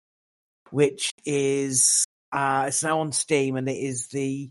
which 0.71 1.13
is 1.25 2.05
uh, 2.33 2.65
it's 2.69 2.83
now 2.83 3.01
on 3.01 3.13
Steam, 3.13 3.57
and 3.57 3.69
it 3.69 3.77
is 3.77 4.09
the 4.09 4.51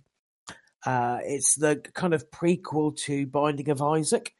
uh, 0.86 1.20
it's 1.24 1.56
the 1.56 1.78
kind 1.94 2.14
of 2.14 2.30
prequel 2.32 2.96
to 2.98 3.26
Binding 3.28 3.70
of 3.70 3.82
Isaac. 3.82 4.34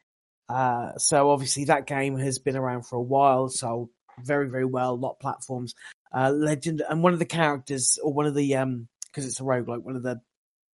Uh, 0.48 0.96
so 0.96 1.30
obviously 1.30 1.66
that 1.66 1.86
game 1.86 2.18
has 2.18 2.38
been 2.38 2.56
around 2.56 2.84
for 2.84 2.96
a 2.96 3.02
while, 3.02 3.48
sold 3.48 3.90
very 4.24 4.48
very 4.48 4.64
well, 4.64 4.92
a 4.92 4.94
lot 4.94 5.12
of 5.12 5.20
platforms. 5.20 5.74
Uh, 6.12 6.30
Legend, 6.30 6.82
and 6.88 7.02
one 7.02 7.12
of 7.12 7.18
the 7.18 7.24
characters, 7.24 7.98
or 8.02 8.12
one 8.12 8.26
of 8.26 8.34
the 8.34 8.56
um, 8.56 8.88
because 9.06 9.26
it's 9.26 9.40
a 9.40 9.44
roguelike, 9.44 9.82
one 9.82 9.96
of 9.96 10.02
the 10.02 10.20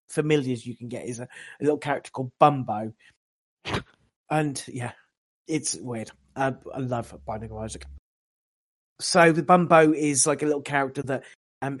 familiars 0.08 0.66
you 0.66 0.76
can 0.76 0.88
get 0.88 1.06
is 1.06 1.20
a, 1.20 1.24
a 1.24 1.62
little 1.62 1.78
character 1.78 2.10
called 2.10 2.32
Bumbo. 2.38 2.92
And 4.30 4.62
yeah, 4.66 4.92
it's 5.46 5.74
weird. 5.76 6.10
Uh, 6.34 6.52
I 6.74 6.78
love 6.78 7.14
Binding 7.26 7.50
of 7.50 7.58
Isaac. 7.58 7.86
So 9.00 9.32
the 9.32 9.42
Bumbo 9.42 9.92
is 9.92 10.26
like 10.26 10.42
a 10.42 10.46
little 10.46 10.62
character 10.62 11.02
that, 11.02 11.24
um, 11.62 11.80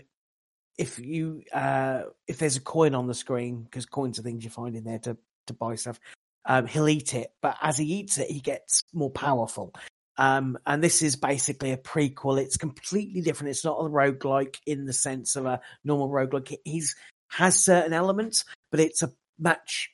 if 0.78 0.98
you 0.98 1.42
uh, 1.52 2.02
if 2.26 2.38
there's 2.38 2.56
a 2.56 2.60
coin 2.60 2.94
on 2.94 3.06
the 3.06 3.14
screen, 3.14 3.62
because 3.62 3.86
coins 3.86 4.18
are 4.18 4.22
things 4.22 4.44
you 4.44 4.50
find 4.50 4.76
in 4.76 4.84
there 4.84 4.98
to 5.00 5.16
to 5.46 5.54
buy 5.54 5.74
stuff, 5.76 6.00
um, 6.44 6.66
he'll 6.66 6.88
eat 6.88 7.14
it. 7.14 7.32
But 7.40 7.56
as 7.62 7.78
he 7.78 7.86
eats 7.86 8.18
it, 8.18 8.30
he 8.30 8.40
gets 8.40 8.84
more 8.92 9.10
powerful. 9.10 9.74
Um, 10.18 10.58
and 10.66 10.82
this 10.82 11.02
is 11.02 11.16
basically 11.16 11.72
a 11.72 11.76
prequel. 11.76 12.40
It's 12.40 12.56
completely 12.56 13.20
different. 13.20 13.50
It's 13.50 13.64
not 13.64 13.78
a 13.78 13.88
roguelike 13.88 14.56
in 14.66 14.86
the 14.86 14.92
sense 14.92 15.36
of 15.36 15.46
a 15.46 15.60
normal 15.84 16.08
roguelike. 16.08 16.56
He's 16.64 16.94
has 17.28 17.62
certain 17.62 17.92
elements, 17.92 18.44
but 18.70 18.80
it's 18.80 19.02
a 19.02 19.12
match 19.38 19.90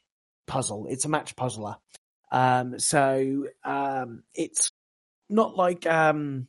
puzzle. 0.46 0.86
It's 0.88 1.04
a 1.04 1.08
match 1.08 1.34
puzzler. 1.34 1.76
Um, 2.30 2.78
so 2.78 3.46
um, 3.64 4.22
it's 4.34 4.70
not 5.28 5.56
like 5.56 5.86
um, 5.86 6.46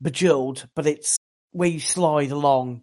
Bejeweled, 0.00 0.66
but 0.74 0.86
it's 0.86 1.16
where 1.52 1.68
you 1.68 1.80
slide 1.80 2.30
along 2.30 2.82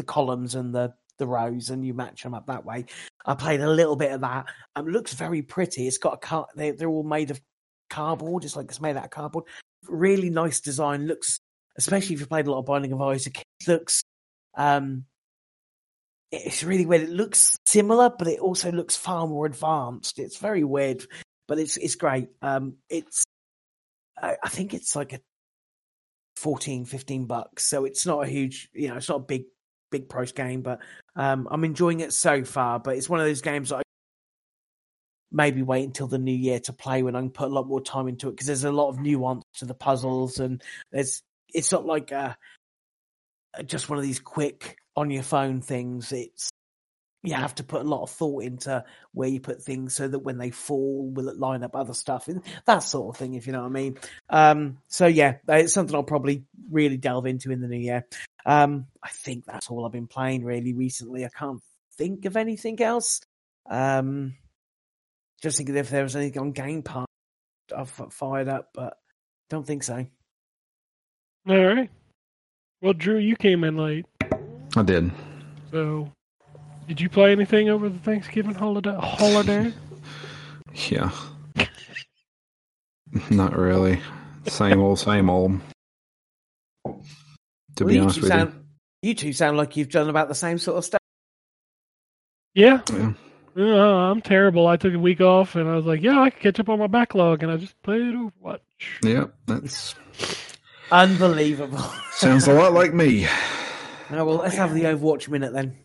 the 0.00 0.06
columns 0.06 0.54
and 0.54 0.74
the 0.74 0.94
the 1.18 1.26
rows 1.26 1.68
and 1.68 1.84
you 1.84 1.92
match 1.92 2.22
them 2.22 2.34
up 2.34 2.46
that 2.46 2.64
way. 2.64 2.86
I 3.26 3.34
played 3.34 3.60
a 3.60 3.70
little 3.70 3.94
bit 3.94 4.12
of 4.12 4.22
that. 4.22 4.46
Um, 4.74 4.88
it 4.88 4.92
looks 4.92 5.12
very 5.12 5.42
pretty. 5.42 5.86
It's 5.86 5.98
got 5.98 6.14
a 6.14 6.16
car. 6.16 6.48
They, 6.56 6.70
they're 6.70 6.88
all 6.88 7.02
made 7.02 7.30
of 7.30 7.40
cardboard. 7.90 8.44
It's 8.44 8.56
like 8.56 8.66
it's 8.66 8.80
made 8.80 8.96
out 8.96 9.04
of 9.04 9.10
cardboard. 9.10 9.44
Really 9.86 10.30
nice 10.30 10.60
design. 10.60 11.06
Looks, 11.06 11.38
especially 11.76 12.14
if 12.14 12.20
you 12.20 12.26
played 12.26 12.46
a 12.46 12.50
lot 12.50 12.60
of 12.60 12.66
Binding 12.66 12.92
of 12.92 13.02
Isaac, 13.02 13.38
it 13.38 13.68
looks. 13.68 14.02
Um, 14.56 15.04
it's 16.32 16.64
really 16.64 16.86
weird. 16.86 17.02
It 17.02 17.10
looks 17.10 17.58
similar, 17.66 18.10
but 18.18 18.26
it 18.26 18.40
also 18.40 18.72
looks 18.72 18.96
far 18.96 19.26
more 19.26 19.44
advanced. 19.44 20.18
It's 20.18 20.38
very 20.38 20.64
weird, 20.64 21.04
but 21.46 21.58
it's 21.58 21.76
it's 21.76 21.96
great. 21.96 22.28
Um, 22.40 22.76
it's 22.88 23.24
I, 24.20 24.36
I 24.42 24.48
think 24.48 24.72
it's 24.72 24.96
like 24.96 25.12
a 25.12 25.20
14, 26.36 26.86
15 26.86 27.26
bucks, 27.26 27.66
so 27.66 27.84
it's 27.84 28.06
not 28.06 28.24
a 28.24 28.28
huge, 28.28 28.70
you 28.72 28.88
know, 28.88 28.96
it's 28.96 29.08
not 29.08 29.16
a 29.16 29.24
big 29.24 29.44
big 29.90 30.08
price 30.08 30.32
game, 30.32 30.62
but 30.62 30.80
um, 31.16 31.48
I'm 31.50 31.64
enjoying 31.64 32.00
it 32.00 32.12
so 32.12 32.44
far. 32.44 32.78
But 32.78 32.96
it's 32.96 33.08
one 33.08 33.20
of 33.20 33.26
those 33.26 33.42
games 33.42 33.70
that 33.70 33.76
I 33.76 33.82
maybe 35.32 35.62
wait 35.62 35.84
until 35.84 36.08
the 36.08 36.18
new 36.18 36.34
year 36.34 36.60
to 36.60 36.72
play 36.72 37.02
when 37.02 37.14
I 37.14 37.20
can 37.20 37.30
put 37.30 37.50
a 37.50 37.54
lot 37.54 37.68
more 37.68 37.80
time 37.80 38.08
into 38.08 38.28
it 38.28 38.32
because 38.32 38.46
there's 38.46 38.64
a 38.64 38.72
lot 38.72 38.88
of 38.88 38.98
nuance 38.98 39.44
to 39.58 39.64
the 39.64 39.74
puzzles 39.74 40.40
and 40.40 40.60
there's 40.90 41.22
it's 41.54 41.70
not 41.70 41.86
like 41.86 42.10
uh 42.10 42.34
just 43.64 43.88
one 43.88 43.98
of 43.98 44.04
these 44.04 44.20
quick 44.20 44.76
on 44.96 45.10
your 45.10 45.22
phone 45.22 45.60
things. 45.60 46.12
It's 46.12 46.50
you 47.22 47.34
have 47.34 47.54
to 47.56 47.64
put 47.64 47.82
a 47.82 47.88
lot 47.88 48.02
of 48.02 48.10
thought 48.10 48.44
into 48.44 48.82
where 49.12 49.28
you 49.28 49.40
put 49.40 49.62
things 49.62 49.94
so 49.94 50.08
that 50.08 50.20
when 50.20 50.38
they 50.38 50.50
fall, 50.50 51.10
will 51.10 51.28
it 51.28 51.38
line 51.38 51.62
up 51.62 51.76
other 51.76 51.92
stuff 51.92 52.28
and 52.28 52.42
that 52.64 52.78
sort 52.78 53.14
of 53.14 53.18
thing, 53.18 53.34
if 53.34 53.46
you 53.46 53.52
know 53.52 53.60
what 53.60 53.66
I 53.66 53.70
mean. 53.70 53.98
Um, 54.30 54.78
so 54.88 55.06
yeah, 55.06 55.36
it's 55.48 55.74
something 55.74 55.94
I'll 55.94 56.02
probably 56.02 56.44
really 56.70 56.96
delve 56.96 57.26
into 57.26 57.50
in 57.50 57.60
the 57.60 57.68
new 57.68 57.78
year. 57.78 58.06
Um, 58.46 58.86
I 59.02 59.08
think 59.08 59.44
that's 59.44 59.70
all 59.70 59.84
I've 59.84 59.92
been 59.92 60.06
playing 60.06 60.44
really 60.44 60.72
recently. 60.72 61.24
I 61.24 61.28
can't 61.28 61.60
think 61.96 62.24
of 62.24 62.36
anything 62.36 62.80
else. 62.82 63.20
Um, 63.68 64.34
just 65.42 65.58
thinking 65.58 65.76
if 65.76 65.90
there 65.90 66.02
was 66.02 66.16
anything 66.16 66.40
on 66.40 66.52
Game 66.52 66.82
Pass 66.82 67.06
I've 67.76 67.90
fired 67.90 68.48
up, 68.48 68.70
but 68.74 68.96
don't 69.48 69.66
think 69.66 69.82
so. 69.82 70.06
All 71.48 71.64
right. 71.64 71.90
Well, 72.82 72.92
Drew, 72.94 73.18
you 73.18 73.36
came 73.36 73.64
in 73.64 73.76
late, 73.76 74.06
I 74.76 74.82
did. 74.82 75.10
so 75.70 76.10
did 76.88 77.00
you 77.00 77.08
play 77.08 77.32
anything 77.32 77.68
over 77.68 77.88
the 77.88 77.98
Thanksgiving 77.98 78.54
holiday? 78.54 78.96
Holiday? 78.98 79.72
Yeah. 80.88 81.10
Not 83.28 83.56
really. 83.56 84.00
Same 84.46 84.78
old, 84.78 85.00
same 85.00 85.28
old. 85.28 85.60
To 87.80 87.84
Well, 87.84 87.88
be 87.88 87.94
you 87.96 88.02
honest 88.02 88.16
two 88.16 88.22
with 88.24 88.28
sound, 88.30 88.64
you 89.00 89.14
two 89.14 89.32
sound 89.32 89.56
like 89.56 89.74
you've 89.74 89.88
done 89.88 90.10
about 90.10 90.28
the 90.28 90.34
same 90.34 90.58
sort 90.58 90.76
of 90.76 90.84
stuff. 90.84 91.00
Yeah. 92.54 92.82
Yeah. 92.92 93.12
Uh, 93.56 94.10
I'm 94.12 94.20
terrible. 94.20 94.66
I 94.66 94.76
took 94.76 94.92
a 94.92 94.98
week 94.98 95.22
off, 95.22 95.54
and 95.56 95.66
I 95.66 95.76
was 95.76 95.86
like, 95.86 96.02
"Yeah, 96.02 96.20
I 96.20 96.28
can 96.28 96.40
catch 96.40 96.60
up 96.60 96.68
on 96.68 96.78
my 96.78 96.88
backlog," 96.88 97.42
and 97.42 97.50
I 97.50 97.56
just 97.56 97.80
played 97.82 98.14
Overwatch. 98.14 98.58
Yeah, 99.02 99.24
that's 99.46 99.94
Unbelievable. 100.92 101.78
sounds 102.12 102.46
a 102.48 102.52
lot 102.52 102.72
like 102.74 102.92
me. 102.94 103.26
Oh, 104.12 104.24
well, 104.24 104.36
let's 104.38 104.56
have 104.56 104.74
the 104.74 104.82
Overwatch 104.82 105.28
minute 105.28 105.52
then. 105.52 105.76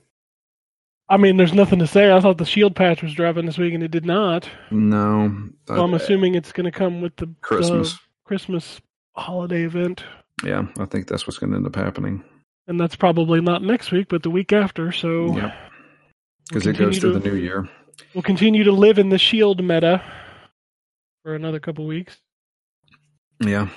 I 1.08 1.18
mean, 1.18 1.38
there's 1.38 1.54
nothing 1.54 1.78
to 1.78 1.86
say. 1.86 2.12
I 2.12 2.20
thought 2.20 2.40
the 2.40 2.46
Shield 2.46 2.76
patch 2.76 3.04
was 3.04 3.14
dropping 3.14 3.46
this 3.46 3.60
week, 3.60 3.76
and 3.76 3.84
it 3.84 3.92
did 3.92 4.04
not. 4.06 4.50
No. 4.72 5.32
So 5.68 5.76
I'm 5.84 5.94
assuming 5.94 6.34
it's 6.34 6.52
going 6.52 6.66
to 6.66 6.72
come 6.72 7.02
with 7.02 7.16
the 7.18 7.32
Christmas. 7.42 7.94
the 7.94 8.00
Christmas 8.26 8.82
holiday 9.16 9.62
event, 9.62 10.04
Yeah, 10.44 10.68
I 10.78 10.86
think 10.86 11.08
that's 11.08 11.26
what's 11.26 11.38
going 11.38 11.52
to 11.52 11.58
end 11.58 11.66
up 11.68 11.76
happening. 11.76 12.24
and 12.68 12.80
that's 12.80 12.96
probably 12.96 13.42
not 13.42 13.62
next 13.64 13.92
week, 13.92 14.08
but 14.10 14.24
the 14.24 14.30
week 14.30 14.52
after. 14.54 14.92
So 14.92 15.32
we'll 15.32 15.52
Because 16.50 16.68
it 16.68 16.78
goes 16.78 16.98
through 17.00 17.14
to- 17.14 17.20
the 17.20 17.30
new 17.30 17.36
year. 17.36 17.70
We'll 18.14 18.24
continue 18.24 18.64
to 18.66 18.72
live 18.74 18.98
in 19.00 19.10
the 19.10 19.18
Shield 19.18 19.64
meta 19.64 20.04
for 21.24 21.34
another 21.36 21.60
couple 21.62 21.86
weeks, 21.88 22.18
Yeah. 23.40 23.70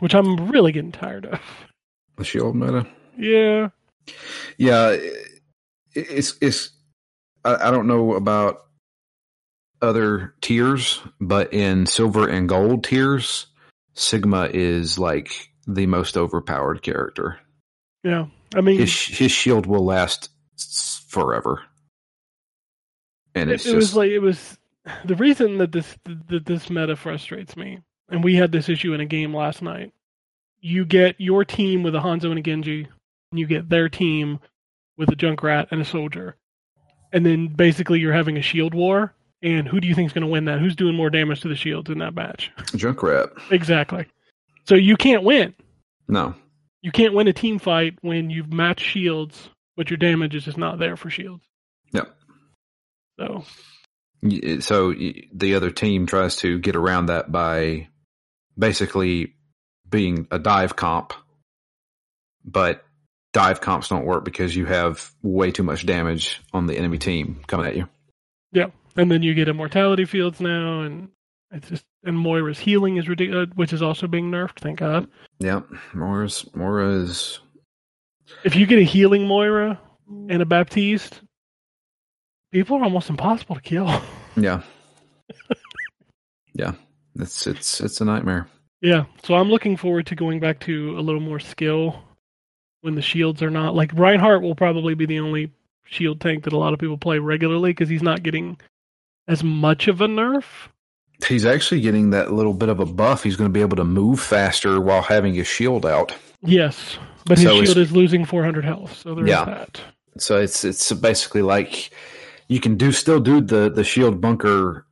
which 0.00 0.14
I'm 0.14 0.50
really 0.50 0.72
getting 0.72 0.92
tired 0.92 1.26
of. 1.26 1.40
The 2.16 2.24
shield 2.24 2.56
meta. 2.56 2.86
Yeah. 3.18 3.68
Yeah, 4.56 4.96
it's 5.94 6.36
it's. 6.40 6.70
I, 7.44 7.68
I 7.68 7.70
don't 7.70 7.86
know 7.86 8.14
about 8.14 8.64
other 9.82 10.34
tiers, 10.40 11.00
but 11.20 11.52
in 11.52 11.86
silver 11.86 12.26
and 12.28 12.48
gold 12.48 12.82
tiers, 12.84 13.46
Sigma 13.94 14.48
is 14.52 14.98
like 14.98 15.50
the 15.68 15.86
most 15.86 16.16
overpowered 16.16 16.82
character. 16.82 17.38
Yeah. 18.02 18.26
I 18.54 18.62
mean, 18.62 18.80
His 18.80 18.92
his 19.06 19.30
shield 19.30 19.66
will 19.66 19.84
last 19.84 20.30
forever, 21.08 21.62
and 23.34 23.50
it, 23.50 23.54
it's 23.54 23.66
it 23.66 23.76
was 23.76 23.86
just 23.86 23.96
like 23.96 24.10
it 24.10 24.20
was 24.20 24.58
the 25.04 25.16
reason 25.16 25.58
that 25.58 25.70
this 25.70 25.96
that 26.04 26.46
this 26.46 26.70
meta 26.70 26.96
frustrates 26.96 27.56
me, 27.56 27.80
and 28.08 28.24
we 28.24 28.34
had 28.34 28.50
this 28.50 28.70
issue 28.70 28.94
in 28.94 29.00
a 29.00 29.06
game 29.06 29.34
last 29.34 29.60
night. 29.60 29.92
You 30.60 30.86
get 30.86 31.16
your 31.18 31.44
team 31.44 31.82
with 31.82 31.94
a 31.94 31.98
Hanzo 32.00 32.30
and 32.30 32.38
a 32.38 32.42
Genji, 32.42 32.88
and 33.30 33.38
you 33.38 33.46
get 33.46 33.68
their 33.68 33.88
team 33.90 34.40
with 34.96 35.10
a 35.10 35.16
Junkrat 35.16 35.68
and 35.70 35.82
a 35.82 35.84
soldier, 35.84 36.36
and 37.12 37.26
then 37.26 37.48
basically 37.48 38.00
you're 38.00 38.14
having 38.14 38.38
a 38.38 38.42
shield 38.42 38.74
war. 38.74 39.14
And 39.40 39.68
who 39.68 39.78
do 39.78 39.86
you 39.86 39.94
think 39.94 40.06
is 40.06 40.12
going 40.12 40.22
to 40.22 40.32
win 40.32 40.46
that? 40.46 40.58
Who's 40.58 40.74
doing 40.74 40.96
more 40.96 41.10
damage 41.10 41.42
to 41.42 41.48
the 41.48 41.54
shields 41.54 41.90
in 41.90 41.98
that 41.98 42.12
match? 42.14 42.50
Junkrat. 42.72 43.28
exactly. 43.52 44.06
So 44.68 44.74
you 44.74 44.98
can't 44.98 45.22
win. 45.22 45.54
No, 46.08 46.34
You 46.82 46.92
can't 46.92 47.14
win 47.14 47.26
a 47.26 47.32
team 47.32 47.58
fight 47.58 47.94
when 48.02 48.28
you've 48.28 48.52
matched 48.52 48.84
shields, 48.84 49.48
but 49.78 49.88
your 49.88 49.96
damage 49.96 50.34
is 50.34 50.44
just 50.44 50.58
not 50.58 50.78
there 50.78 50.94
for 50.94 51.08
shields. 51.08 51.42
Yep. 51.92 52.14
So 53.18 53.44
eh, 54.30 54.60
so 54.60 54.92
the 55.32 55.54
other 55.54 55.70
team 55.70 56.06
tries 56.06 56.36
to 56.36 56.58
get 56.58 56.76
around 56.76 57.06
that 57.06 57.32
by 57.32 57.88
basically 58.58 59.34
being 59.88 60.28
a 60.30 60.38
dive 60.38 60.76
comp, 60.76 61.14
but 62.44 62.84
dive 63.32 63.62
comps 63.62 63.88
don't 63.88 64.04
work 64.04 64.22
because 64.22 64.54
you 64.54 64.66
have 64.66 65.10
way 65.22 65.50
too 65.50 65.62
much 65.62 65.86
damage 65.86 66.42
on 66.52 66.66
the 66.66 66.76
enemy 66.76 66.98
team 66.98 67.40
coming 67.46 67.66
at 67.66 67.76
you. 67.76 67.88
Yeah. 68.52 68.66
And 68.96 69.10
then 69.10 69.22
you 69.22 69.32
get 69.32 69.48
immortality 69.48 70.04
fields 70.04 70.40
now, 70.40 70.82
and 70.82 71.08
it's 71.52 71.70
just 71.70 71.84
and 72.04 72.16
Moira's 72.18 72.58
healing 72.58 72.96
is 72.96 73.08
ridiculous, 73.08 73.48
uh, 73.50 73.54
which 73.54 73.72
is 73.72 73.82
also 73.82 74.06
being 74.06 74.30
nerfed. 74.30 74.60
Thank 74.60 74.78
God. 74.78 75.08
Yep, 75.40 75.66
Moira's 75.94 76.48
Moira's 76.54 77.40
If 78.44 78.56
you 78.56 78.66
get 78.66 78.78
a 78.78 78.84
healing 78.84 79.26
Moira 79.26 79.80
and 80.28 80.42
a 80.42 80.46
Baptiste, 80.46 81.20
people 82.52 82.76
are 82.78 82.84
almost 82.84 83.10
impossible 83.10 83.56
to 83.56 83.62
kill. 83.62 84.02
yeah, 84.36 84.62
yeah. 86.54 86.72
It's 87.16 87.46
it's 87.46 87.80
it's 87.80 88.00
a 88.00 88.04
nightmare. 88.04 88.48
yeah, 88.80 89.04
so 89.24 89.34
I'm 89.34 89.48
looking 89.48 89.76
forward 89.76 90.06
to 90.06 90.14
going 90.14 90.40
back 90.40 90.60
to 90.60 90.96
a 90.98 91.00
little 91.00 91.20
more 91.20 91.40
skill 91.40 92.02
when 92.82 92.94
the 92.94 93.02
shields 93.02 93.42
are 93.42 93.50
not 93.50 93.74
like 93.74 93.90
Reinhardt 93.92 94.42
will 94.42 94.54
probably 94.54 94.94
be 94.94 95.06
the 95.06 95.18
only 95.18 95.52
shield 95.84 96.20
tank 96.20 96.44
that 96.44 96.52
a 96.52 96.58
lot 96.58 96.72
of 96.72 96.78
people 96.78 96.98
play 96.98 97.18
regularly 97.18 97.70
because 97.70 97.88
he's 97.88 98.02
not 98.02 98.22
getting 98.22 98.56
as 99.26 99.42
much 99.42 99.88
of 99.88 100.00
a 100.00 100.06
nerf. 100.06 100.44
He's 101.26 101.44
actually 101.44 101.80
getting 101.80 102.10
that 102.10 102.32
little 102.32 102.54
bit 102.54 102.68
of 102.68 102.78
a 102.80 102.86
buff. 102.86 103.22
He's 103.24 103.36
going 103.36 103.48
to 103.50 103.52
be 103.52 103.60
able 103.60 103.76
to 103.76 103.84
move 103.84 104.20
faster 104.20 104.80
while 104.80 105.02
having 105.02 105.34
his 105.34 105.46
shield 105.48 105.84
out. 105.84 106.14
Yes, 106.42 106.98
but 107.26 107.38
his 107.38 107.48
So 107.48 107.64
shield 107.64 107.76
is 107.78 107.92
losing 107.92 108.24
400 108.24 108.64
health, 108.64 108.96
so 108.96 109.14
there's 109.14 109.28
Yeah. 109.28 109.44
that. 109.44 109.80
So 110.18 110.38
it's 110.40 110.64
it's 110.64 110.92
basically 110.92 111.42
like 111.42 111.90
you 112.48 112.60
can 112.60 112.76
do 112.76 112.92
still 112.92 113.20
do 113.20 113.40
the 113.40 113.68
the 113.70 113.84
shield 113.84 114.20
bunker 114.20 114.84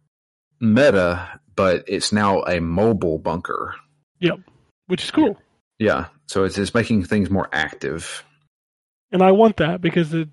meta, 0.61 1.41
but 1.55 1.85
it's 1.89 2.13
now 2.13 2.43
a 2.43 2.61
mobile 2.61 3.19
bunker. 3.19 3.75
Yep, 4.21 4.41
which 4.87 5.05
is 5.05 5.11
cool. 5.11 5.37
Yeah, 5.79 6.07
so 6.27 6.45
it's 6.45 6.59
it's 6.59 6.75
making 6.75 7.05
things 7.05 7.31
more 7.31 7.49
active. 7.53 8.25
And 9.13 9.23
I 9.23 9.33
want 9.33 9.57
that 9.59 9.81
because 9.81 10.13
it, 10.15 10.29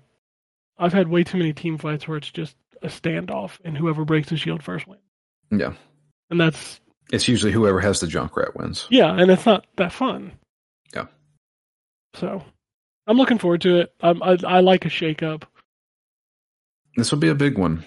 I've 0.78 0.92
had 0.92 1.08
way 1.08 1.22
too 1.24 1.38
many 1.38 1.52
team 1.52 1.78
fights 1.78 2.06
where 2.08 2.16
it's 2.18 2.30
just 2.30 2.56
a 2.82 2.88
standoff 2.88 3.58
and 3.64 3.76
whoever 3.78 4.04
breaks 4.04 4.28
the 4.28 4.36
shield 4.36 4.62
first 4.62 4.86
wins. 4.86 5.00
Yeah, 5.58 5.72
And 6.30 6.40
that's, 6.40 6.80
it's 7.12 7.28
usually 7.28 7.52
whoever 7.52 7.80
has 7.80 8.00
the 8.00 8.06
Junkrat 8.06 8.54
wins. 8.56 8.86
yeah, 8.90 9.12
and 9.14 9.30
it's 9.30 9.46
not 9.46 9.66
that 9.76 9.92
fun. 9.92 10.32
Yeah. 10.94 11.06
So 12.14 12.42
I'm 13.06 13.16
looking 13.16 13.38
forward 13.38 13.60
to 13.62 13.80
it. 13.80 13.94
I'm, 14.00 14.22
I, 14.22 14.38
I 14.46 14.60
like 14.60 14.84
a 14.84 14.88
shake 14.88 15.22
up. 15.22 15.46
This 16.96 17.10
will 17.10 17.18
be 17.18 17.28
a 17.28 17.34
big 17.34 17.58
one. 17.58 17.84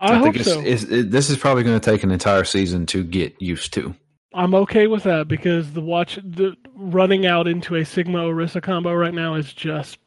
I, 0.00 0.14
hope 0.16 0.34
think 0.34 0.36
it's, 0.36 0.52
so. 0.52 0.60
it's, 0.60 0.82
it, 0.84 1.10
this 1.10 1.30
is 1.30 1.36
probably 1.38 1.62
going 1.64 1.78
to 1.78 1.90
take 1.90 2.02
an 2.04 2.10
entire 2.10 2.44
season 2.44 2.86
to 2.86 3.02
get 3.02 3.40
used 3.40 3.72
to. 3.74 3.94
I'm 4.34 4.54
okay 4.54 4.86
with 4.86 5.04
that 5.04 5.26
because 5.26 5.72
the 5.72 5.80
watch, 5.80 6.16
the 6.16 6.54
running 6.74 7.26
out 7.26 7.48
into 7.48 7.74
a 7.76 7.84
Sigma 7.84 8.20
Orisa 8.20 8.62
combo 8.62 8.92
right 8.92 9.14
now 9.14 9.34
is 9.34 9.52
just. 9.52 9.98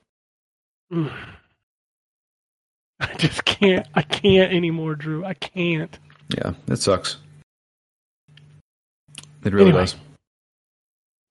mm. 0.93 1.11
I 2.99 3.13
just 3.15 3.43
can't. 3.45 3.87
I 3.95 4.03
can't 4.03 4.53
anymore, 4.53 4.93
Drew. 4.95 5.25
I 5.25 5.33
can't. 5.33 5.97
Yeah, 6.37 6.53
it 6.67 6.77
sucks. 6.77 7.17
It 9.43 9.53
really 9.53 9.69
Anyway. 9.69 9.81
does. 9.83 9.95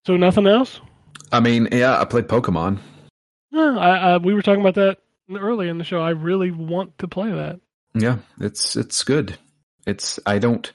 So 0.06 0.16
nothing 0.16 0.46
else? 0.46 0.80
I 1.32 1.40
mean, 1.40 1.68
yeah, 1.70 2.00
I 2.00 2.04
played 2.04 2.26
Pokemon. 2.28 2.78
No, 3.52 3.78
I, 3.78 3.96
I 4.12 4.16
we 4.18 4.34
were 4.34 4.42
talking 4.42 4.60
about 4.60 4.74
that 4.74 4.98
early 5.32 5.68
in 5.68 5.78
the 5.78 5.84
show. 5.84 6.00
I 6.00 6.10
really 6.10 6.50
want 6.50 6.98
to 6.98 7.08
play 7.08 7.30
that. 7.30 7.60
Yeah, 7.94 8.18
it's 8.40 8.76
it's 8.76 9.04
good. 9.04 9.36
It's 9.86 10.18
I 10.26 10.38
don't. 10.38 10.70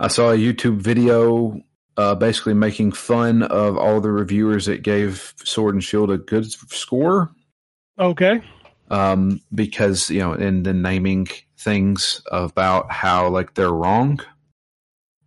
I 0.00 0.08
saw 0.08 0.30
a 0.30 0.36
YouTube 0.36 0.76
video, 0.76 1.60
uh, 1.96 2.14
basically 2.14 2.54
making 2.54 2.92
fun 2.92 3.42
of 3.42 3.76
all 3.76 4.00
the 4.00 4.10
reviewers 4.12 4.66
that 4.66 4.82
gave 4.82 5.34
Sword 5.44 5.74
and 5.74 5.82
Shield 5.82 6.10
a 6.10 6.18
good 6.18 6.50
score, 6.70 7.30
Okay. 7.98 8.40
Um, 8.90 9.40
because 9.54 10.10
you 10.10 10.20
know, 10.20 10.32
and 10.32 10.64
then 10.64 10.82
naming 10.82 11.28
things 11.58 12.22
about 12.30 12.90
how 12.90 13.28
like 13.28 13.54
they're 13.54 13.72
wrong. 13.72 14.20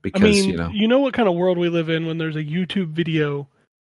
Because 0.01 0.21
I 0.21 0.25
mean, 0.25 0.71
you 0.73 0.87
know, 0.87 0.99
what 0.99 1.13
kind 1.13 1.29
of 1.29 1.35
world 1.35 1.57
we 1.57 1.69
live 1.69 1.89
in 1.89 2.07
when 2.07 2.17
there's 2.17 2.35
a 2.35 2.43
YouTube 2.43 2.89
video 2.89 3.47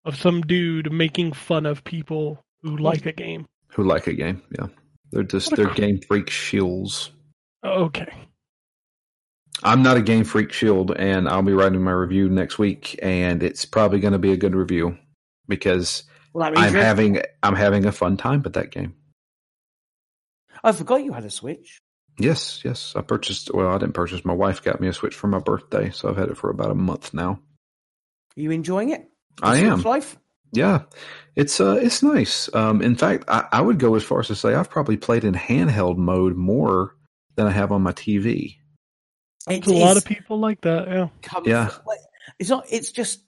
of 0.05 0.15
some 0.15 0.41
dude 0.41 0.91
making 0.91 1.33
fun 1.33 1.65
of 1.65 1.83
people 1.83 2.43
who 2.61 2.77
like 2.77 3.05
a 3.05 3.11
game. 3.11 3.45
who 3.67 3.83
like 3.83 4.07
a 4.07 4.13
game, 4.13 4.41
yeah, 4.57 4.67
they're 5.11 5.23
just 5.23 5.55
they're 5.55 5.67
cr- 5.67 5.75
game 5.75 5.99
freak 5.99 6.27
shills. 6.27 7.09
Okay. 7.63 8.07
I'm 9.63 9.81
not 9.81 9.97
a 9.97 10.01
game 10.01 10.23
freak 10.23 10.53
shield, 10.53 10.95
and 10.95 11.27
I'll 11.27 11.41
be 11.41 11.53
writing 11.53 11.83
my 11.83 11.91
review 11.91 12.29
next 12.29 12.59
week, 12.59 12.97
and 13.01 13.41
it's 13.41 13.65
probably 13.65 13.99
going 13.99 14.13
to 14.13 14.19
be 14.19 14.31
a 14.31 14.37
good 14.37 14.55
review 14.55 14.97
because 15.47 16.03
Well, 16.33 16.53
I'm 16.55 16.73
having 16.73 17.21
I'm 17.43 17.55
having 17.55 17.85
a 17.85 17.91
fun 17.91 18.17
time 18.17 18.43
with 18.43 18.53
that 18.53 18.71
game. 18.71 18.95
I 20.67 20.71
forgot 20.73 21.03
you 21.03 21.13
had 21.13 21.25
a 21.25 21.29
Switch. 21.29 21.79
Yes, 22.19 22.61
yes. 22.65 22.93
I 22.95 23.01
purchased. 23.01 23.53
Well, 23.53 23.67
I 23.67 23.77
didn't 23.77 23.93
purchase. 23.93 24.25
My 24.25 24.33
wife 24.33 24.63
got 24.63 24.81
me 24.81 24.87
a 24.87 24.93
Switch 24.93 25.15
for 25.15 25.27
my 25.27 25.39
birthday, 25.39 25.91
so 25.91 26.09
I've 26.09 26.17
had 26.17 26.29
it 26.29 26.37
for 26.37 26.49
about 26.49 26.71
a 26.71 26.75
month 26.75 27.13
now. 27.13 27.39
Are 28.35 28.41
you 28.41 28.51
enjoying 28.51 28.89
it? 28.89 29.09
The 29.37 29.45
I 29.47 29.59
Switch 29.59 29.71
am. 29.71 29.81
Life? 29.83 30.17
Yeah, 30.53 30.83
it's 31.35 31.59
uh, 31.59 31.77
it's 31.81 32.01
nice. 32.01 32.49
Um, 32.53 32.81
in 32.81 32.95
fact, 32.95 33.25
I, 33.27 33.45
I 33.51 33.61
would 33.61 33.79
go 33.79 33.95
as 33.95 34.03
far 34.03 34.19
as 34.21 34.27
to 34.27 34.35
say 34.35 34.53
I've 34.55 34.69
probably 34.69 34.95
played 34.97 35.23
in 35.25 35.33
handheld 35.33 35.97
mode 35.97 36.35
more 36.37 36.95
than 37.35 37.47
I 37.47 37.51
have 37.51 37.71
on 37.71 37.81
my 37.83 37.91
TV. 37.91 38.55
It 39.49 39.63
There's 39.65 39.67
a 39.79 39.85
lot 39.85 39.97
of 39.97 40.05
people 40.05 40.39
like 40.39 40.61
that. 40.61 40.87
Yeah. 40.87 41.09
comfort- 41.21 41.49
Yeah. 41.49 41.69
It's 42.39 42.49
not. 42.49 42.65
It's 42.69 42.91
just. 42.91 43.21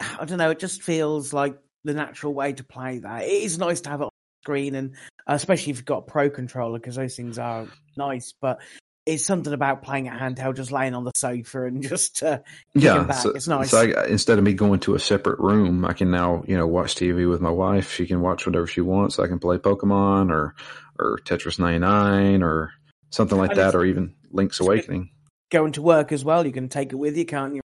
I 0.00 0.24
don't 0.24 0.38
know. 0.38 0.50
It 0.50 0.58
just 0.58 0.82
feels 0.82 1.32
like 1.32 1.58
the 1.84 1.94
natural 1.94 2.34
way 2.34 2.52
to 2.52 2.64
play 2.64 2.98
that. 2.98 3.24
It 3.24 3.42
is 3.42 3.58
nice 3.58 3.80
to 3.82 3.90
have 3.90 4.00
it 4.00 4.04
on 4.04 4.10
screen, 4.42 4.74
and 4.74 4.94
uh, 5.26 5.34
especially 5.34 5.70
if 5.70 5.78
you've 5.78 5.84
got 5.84 5.98
a 5.98 6.02
pro 6.10 6.30
controller, 6.30 6.78
because 6.78 6.96
those 6.96 7.16
things 7.16 7.38
are 7.38 7.66
nice. 7.96 8.34
But 8.40 8.60
it's 9.04 9.24
something 9.24 9.52
about 9.52 9.82
playing 9.82 10.06
it 10.06 10.12
handheld, 10.12 10.56
just 10.56 10.70
laying 10.70 10.94
on 10.94 11.04
the 11.04 11.12
sofa 11.16 11.64
and 11.64 11.82
just 11.88 12.22
uh, 12.22 12.38
Yeah, 12.74 13.04
back. 13.04 13.16
so, 13.16 13.30
it's 13.30 13.48
nice. 13.48 13.70
so 13.70 13.78
I, 13.80 14.06
instead 14.06 14.38
of 14.38 14.44
me 14.44 14.54
going 14.54 14.80
to 14.80 14.94
a 14.94 14.98
separate 15.00 15.38
room, 15.40 15.84
I 15.84 15.92
can 15.92 16.10
now 16.10 16.44
you 16.46 16.56
know 16.56 16.66
watch 16.66 16.94
TV 16.94 17.28
with 17.28 17.40
my 17.40 17.50
wife. 17.50 17.92
She 17.92 18.06
can 18.06 18.20
watch 18.20 18.46
whatever 18.46 18.66
she 18.66 18.80
wants. 18.80 19.18
I 19.18 19.26
can 19.26 19.38
play 19.38 19.58
Pokemon 19.58 20.30
or 20.30 20.54
or 20.98 21.18
Tetris 21.24 21.58
99 21.58 22.42
or 22.42 22.72
something 23.10 23.38
like 23.38 23.50
And 23.50 23.58
that, 23.60 23.74
or 23.74 23.84
even 23.84 24.14
Link's 24.30 24.60
Awakening. 24.60 25.10
Going 25.50 25.72
to 25.72 25.82
work 25.82 26.12
as 26.12 26.24
well, 26.24 26.46
you 26.46 26.52
can 26.52 26.68
take 26.68 26.92
it 26.92 26.96
with 26.96 27.16
you, 27.16 27.26
can't 27.26 27.54
you? 27.54 27.60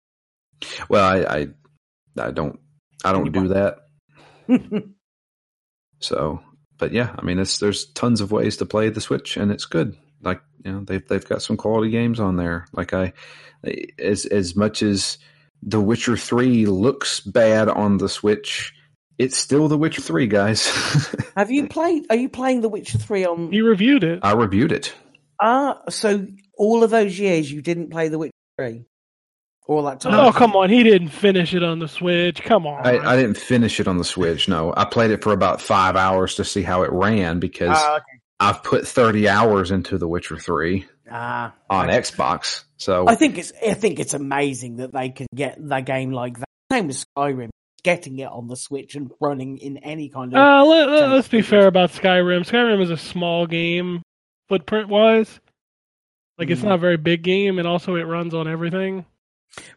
Well, 0.88 1.04
I 1.04 1.18
I, 1.18 1.46
I 2.28 2.30
don't 2.30 2.58
I 3.04 3.12
don't 3.12 3.32
do 3.32 3.48
that. 3.48 3.78
So, 6.00 6.42
but 6.78 6.92
yeah, 6.92 7.14
I 7.18 7.24
mean, 7.24 7.38
it's 7.38 7.58
there's 7.58 7.86
tons 7.86 8.20
of 8.20 8.32
ways 8.32 8.56
to 8.58 8.66
play 8.66 8.88
the 8.88 9.00
Switch, 9.00 9.36
and 9.36 9.50
it's 9.50 9.64
good. 9.64 9.96
Like 10.22 10.40
you 10.64 10.72
know, 10.72 10.80
they've 10.80 11.06
they've 11.06 11.28
got 11.28 11.42
some 11.42 11.56
quality 11.56 11.90
games 11.90 12.20
on 12.20 12.36
there. 12.36 12.66
Like 12.72 12.92
I, 12.92 13.12
as 13.98 14.26
as 14.26 14.56
much 14.56 14.82
as 14.82 15.18
The 15.62 15.80
Witcher 15.80 16.16
Three 16.16 16.66
looks 16.66 17.20
bad 17.20 17.68
on 17.68 17.98
the 17.98 18.08
Switch, 18.08 18.74
it's 19.18 19.36
still 19.36 19.68
The 19.68 19.78
Witcher 19.78 20.02
Three, 20.02 20.26
guys. 20.26 20.66
have 21.36 21.50
you 21.50 21.68
played? 21.68 22.06
Are 22.10 22.16
you 22.16 22.28
playing 22.28 22.60
The 22.60 22.68
Witcher 22.68 22.98
Three 22.98 23.24
on? 23.24 23.52
You 23.52 23.66
reviewed 23.66 24.04
it. 24.04 24.20
I 24.22 24.32
reviewed 24.32 24.72
it. 24.72 24.94
Ah, 25.40 25.82
so 25.88 26.26
all 26.56 26.82
of 26.82 26.90
those 26.90 27.18
years 27.18 27.50
you 27.50 27.62
didn't 27.62 27.90
play 27.90 28.08
The 28.08 28.18
Witcher 28.18 28.32
Three, 28.58 28.84
all 29.68 29.82
that 29.84 30.00
time. 30.00 30.14
Oh 30.14 30.32
come 30.32 30.54
on, 30.56 30.70
he 30.70 30.82
didn't 30.82 31.08
finish 31.08 31.54
it 31.54 31.62
on 31.62 31.78
the 31.78 31.88
Switch. 31.88 32.42
Come 32.42 32.66
on. 32.66 32.86
I, 32.86 32.98
I 32.98 33.16
didn't 33.16 33.36
finish 33.36 33.80
it 33.80 33.88
on 33.88 33.98
the 33.98 34.04
Switch. 34.04 34.48
No, 34.48 34.72
I 34.76 34.84
played 34.84 35.10
it 35.10 35.22
for 35.22 35.32
about 35.32 35.60
five 35.60 35.96
hours 35.96 36.36
to 36.36 36.44
see 36.44 36.62
how 36.62 36.82
it 36.82 36.92
ran 36.92 37.38
because 37.40 37.70
Ah, 37.72 37.96
okay. 37.96 38.04
I've 38.38 38.62
put 38.62 38.86
thirty 38.86 39.28
hours 39.28 39.70
into 39.70 39.98
The 39.98 40.06
Witcher 40.08 40.36
Three 40.38 40.86
Ah, 41.10 41.54
on 41.70 41.88
okay. 41.90 41.98
Xbox. 41.98 42.64
So 42.76 43.08
I 43.08 43.14
think 43.14 43.38
it's 43.38 43.52
I 43.66 43.74
think 43.74 43.98
it's 44.00 44.14
amazing 44.14 44.76
that 44.76 44.92
they 44.92 45.08
can 45.10 45.26
get 45.34 45.56
that 45.68 45.86
game 45.86 46.12
like 46.12 46.38
that. 46.38 46.46
Same 46.70 46.88
with 46.88 47.04
Skyrim, 47.16 47.48
getting 47.82 48.18
it 48.18 48.28
on 48.28 48.48
the 48.48 48.56
Switch 48.56 48.94
and 48.96 49.10
running 49.20 49.58
in 49.58 49.78
any 49.78 50.08
kind 50.10 50.34
of. 50.34 50.38
Uh, 50.38 50.64
let, 50.64 50.88
let's 51.10 51.28
be 51.28 51.38
pretty 51.38 51.48
fair 51.48 51.66
about 51.68 51.90
Skyrim. 51.92 52.40
Skyrim 52.46 52.82
is 52.82 52.90
a 52.90 52.96
small 52.96 53.46
game, 53.46 54.02
footprint 54.48 54.88
wise. 54.88 55.40
Like 56.38 56.50
it's 56.50 56.60
Mm. 56.60 56.64
not 56.64 56.74
a 56.74 56.78
very 56.78 56.96
big 56.98 57.22
game, 57.22 57.58
and 57.58 57.66
also 57.66 57.94
it 57.96 58.02
runs 58.02 58.34
on 58.34 58.46
everything. 58.48 59.06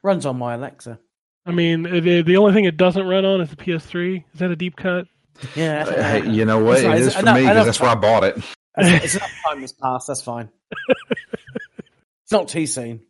Runs 0.04 0.26
on 0.26 0.38
my 0.38 0.54
Alexa. 0.56 1.00
I 1.46 1.52
mean, 1.52 1.86
it, 1.86 2.06
it- 2.06 2.26
the 2.26 2.38
only 2.38 2.54
thing 2.54 2.66
it 2.66 2.78
doesn't 2.78 3.06
run 3.08 3.26
on 3.26 3.42
is 3.42 3.50
the 3.50 3.56
PS3. 3.56 4.24
Is 4.34 4.40
that 4.40 4.52
a 4.52 4.56
deep 4.56 4.76
cut? 4.76 5.08
Yeah, 5.56 5.86
uh, 5.88 6.04
Hey, 6.04 6.30
you 6.30 6.46
know 6.46 6.64
what? 6.64 6.84
It's 6.84 7.08
it's 7.08 7.16
for 7.16 7.22
enough- 7.22 7.36
me 7.38 7.42
because 7.44 7.66
that's 7.66 7.80
where 7.80 7.90
I 7.92 7.96
bought 7.96 8.24
it. 8.26 8.38
It's, 8.38 8.48
it's 9.06 9.16
enough 9.16 9.32
time 9.48 9.62
has 9.62 9.74
passed. 9.74 10.08
That's 10.08 10.22
fine. 10.22 10.50
it's 12.24 12.32
not 12.32 12.48
too 12.50 12.66
soon. 12.66 13.02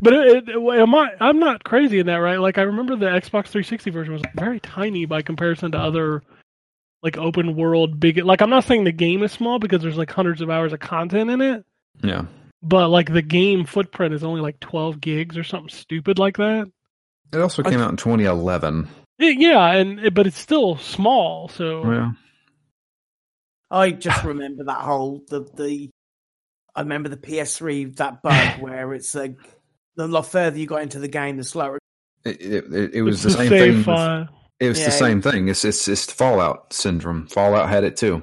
But 0.00 0.12
it, 0.12 0.48
it, 0.48 0.56
am 0.56 0.94
I? 0.94 1.08
I'm 1.20 1.40
not 1.40 1.64
crazy 1.64 1.98
in 1.98 2.06
that, 2.06 2.16
right? 2.16 2.38
Like 2.38 2.58
I 2.58 2.62
remember 2.62 2.94
the 2.96 3.06
Xbox 3.06 3.48
360 3.48 3.90
version 3.90 4.12
was 4.12 4.22
very 4.36 4.60
tiny 4.60 5.06
by 5.06 5.22
comparison 5.22 5.72
to 5.72 5.78
other 5.78 6.22
like 7.02 7.16
open 7.18 7.56
world 7.56 7.98
big. 7.98 8.18
Like 8.18 8.40
I'm 8.40 8.50
not 8.50 8.64
saying 8.64 8.84
the 8.84 8.92
game 8.92 9.22
is 9.24 9.32
small 9.32 9.58
because 9.58 9.82
there's 9.82 9.96
like 9.96 10.10
hundreds 10.12 10.40
of 10.40 10.50
hours 10.50 10.72
of 10.72 10.78
content 10.80 11.30
in 11.30 11.40
it, 11.40 11.64
Yeah. 12.02 12.26
But 12.62 12.88
like 12.88 13.12
the 13.12 13.22
game 13.22 13.64
footprint 13.64 14.14
is 14.14 14.24
only 14.24 14.40
like 14.40 14.60
12 14.60 15.00
gigs 15.00 15.36
or 15.38 15.44
something 15.44 15.68
stupid 15.74 16.18
like 16.18 16.36
that. 16.38 16.70
It 17.32 17.38
also 17.40 17.62
came 17.62 17.80
out 17.80 17.90
in 17.90 17.96
2011. 17.96 18.88
Yeah, 19.18 19.30
yeah, 19.36 19.72
and 19.74 20.00
it- 20.00 20.14
but 20.14 20.26
it's 20.26 20.38
still 20.38 20.76
small. 20.78 21.48
So 21.48 21.90
Yeah. 21.90 22.10
I 23.70 23.90
just 23.90 24.24
remember 24.24 24.64
that 24.64 24.80
whole 24.80 25.22
the 25.28 25.40
the. 25.54 25.90
I 26.74 26.82
remember 26.82 27.08
the 27.08 27.16
PS3 27.16 27.96
that 27.96 28.22
bug 28.22 28.60
where 28.60 28.94
it's 28.94 29.14
like 29.14 29.36
the 29.96 30.06
lot 30.06 30.26
further 30.26 30.58
you 30.58 30.66
got 30.66 30.82
into 30.82 31.00
the 31.00 31.08
game, 31.08 31.36
the 31.36 31.44
slower. 31.44 31.78
It, 32.24 32.40
it, 32.40 32.64
it, 32.72 32.94
it 32.94 33.02
was 33.02 33.24
it's 33.24 33.34
the 33.34 33.48
same 33.48 33.48
thing. 33.50 33.76
with- 33.84 34.28
it 34.60 34.68
was 34.68 34.78
Yeah, 34.80 34.86
the 34.86 34.90
same 34.92 35.22
thing. 35.22 35.48
It's, 35.48 35.64
it's 35.64 35.86
it's 35.86 36.10
Fallout 36.10 36.72
syndrome. 36.72 37.26
Fallout 37.28 37.68
had 37.68 37.84
it 37.84 37.96
too, 37.96 38.22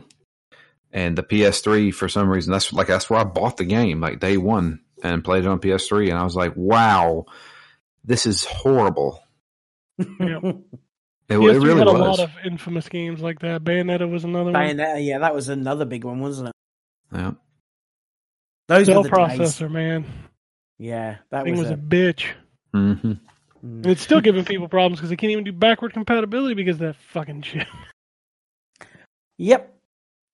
and 0.95 1.17
the 1.17 1.23
PS3 1.23 1.93
for 1.93 2.07
some 2.07 2.29
reason 2.29 2.53
that's 2.53 2.71
like 2.71 2.87
that's 2.87 3.09
where 3.09 3.19
I 3.19 3.25
bought 3.25 3.57
the 3.57 3.65
game 3.65 3.99
like 3.99 4.21
day 4.21 4.37
one 4.37 4.79
and 5.03 5.23
played 5.23 5.43
it 5.43 5.47
on 5.47 5.59
PS3, 5.59 6.09
and 6.09 6.17
I 6.17 6.23
was 6.23 6.35
like, 6.35 6.53
wow, 6.55 7.25
this 8.05 8.25
is 8.25 8.45
horrible. 8.45 9.21
Yeah. 9.99 10.39
It, 11.27 11.37
it 11.37 11.39
PS3 11.39 11.63
really 11.63 11.79
had 11.79 11.87
a 11.87 11.91
was. 11.91 12.01
lot 12.01 12.19
of 12.19 12.29
infamous 12.45 12.87
games 12.87 13.19
like 13.19 13.39
that. 13.39 13.63
Bayonetta 13.63 14.07
was 14.07 14.25
another 14.25 14.51
one. 14.51 14.53
Bayonetta, 14.53 15.03
yeah, 15.03 15.17
that 15.17 15.33
was 15.33 15.49
another 15.49 15.83
big 15.83 16.03
one, 16.03 16.19
wasn't 16.19 16.49
it? 16.49 16.55
yeah. 17.11 17.31
Those 18.67 18.85
Cell 18.85 19.01
were 19.01 19.09
the 19.09 19.15
days. 19.15 19.39
processor, 19.39 19.71
man. 19.71 20.05
Yeah, 20.77 21.17
that 21.31 21.45
Thing 21.45 21.53
was, 21.53 21.61
was 21.61 21.71
a 21.71 21.73
a, 21.73 21.77
bitch. 21.77 22.25
hmm 22.73 22.91
mm. 22.91 23.19
And 23.63 23.85
it's 23.87 24.03
still 24.03 24.21
giving 24.21 24.45
people 24.45 24.67
problems 24.67 24.99
because 24.99 25.09
they 25.09 25.15
can't 25.15 25.31
even 25.31 25.45
do 25.45 25.51
backward 25.51 25.93
compatibility 25.93 26.53
because 26.53 26.75
of 26.75 26.81
that 26.81 26.95
fucking 27.11 27.41
shit. 27.41 27.65
Yep. 29.39 29.74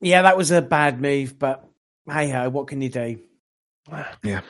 Yeah, 0.01 0.23
that 0.23 0.37
was 0.37 0.51
a 0.51 0.61
bad 0.61 1.01
move, 1.01 1.37
but 1.37 1.63
hey 2.09 2.29
ho, 2.29 2.49
what 2.49 2.67
can 2.67 2.81
you 2.81 2.89
do? 2.89 3.19
Yeah. 4.23 4.41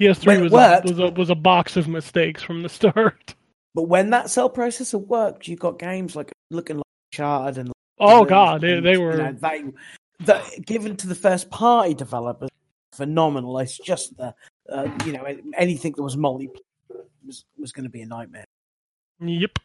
PS3 0.00 0.26
When 0.26 0.38
it 0.38 0.42
was 0.42 0.52
a, 0.52 0.82
was 0.84 0.98
a 0.98 1.10
was 1.12 1.30
a 1.30 1.34
box 1.34 1.76
of 1.76 1.88
mistakes 1.88 2.42
from 2.42 2.62
the 2.62 2.68
start. 2.68 3.34
But 3.74 3.84
when 3.84 4.10
that 4.10 4.28
cell 4.28 4.50
processor 4.50 5.00
worked, 5.00 5.48
you 5.48 5.56
got 5.56 5.78
games 5.78 6.14
like 6.14 6.30
looking 6.50 6.76
like 6.76 6.84
Uncharted 7.10 7.56
and 7.56 7.72
Oh 7.98 8.18
and 8.18 8.28
god, 8.28 8.60
they, 8.60 8.80
they 8.80 8.92
you 8.92 9.00
were 9.00 9.16
know, 9.16 9.32
they 9.32 9.64
that 10.26 10.66
given 10.66 10.94
to 10.96 11.06
the 11.06 11.14
first 11.14 11.48
party 11.48 11.94
developers 11.94 12.50
phenomenal. 12.92 13.58
It's 13.58 13.78
just 13.78 14.16
the 14.16 14.34
uh, 14.70 14.88
you 15.06 15.12
know 15.12 15.24
anything 15.56 15.92
that 15.96 16.02
was 16.02 16.16
multiplayer 16.16 16.58
was 17.26 17.44
was 17.58 17.72
going 17.72 17.84
to 17.84 17.90
be 17.90 18.02
a 18.02 18.06
nightmare. 18.06 18.44
yep. 19.20 19.58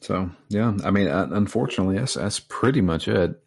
So 0.00 0.30
yeah, 0.48 0.76
I 0.84 0.90
mean, 0.90 1.08
uh, 1.08 1.28
unfortunately, 1.30 1.98
that's 1.98 2.14
that's 2.14 2.40
pretty 2.40 2.80
much 2.80 3.08
it. 3.08 3.38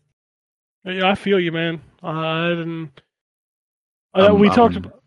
Yeah, 0.85 1.09
I 1.09 1.15
feel 1.15 1.39
you, 1.39 1.51
man. 1.51 1.81
I 2.01 2.49
didn't. 2.49 3.01
Uh, 4.13 4.35
we 4.35 4.49
talked. 4.49 4.75
um, 4.75 4.85
about, 4.85 5.03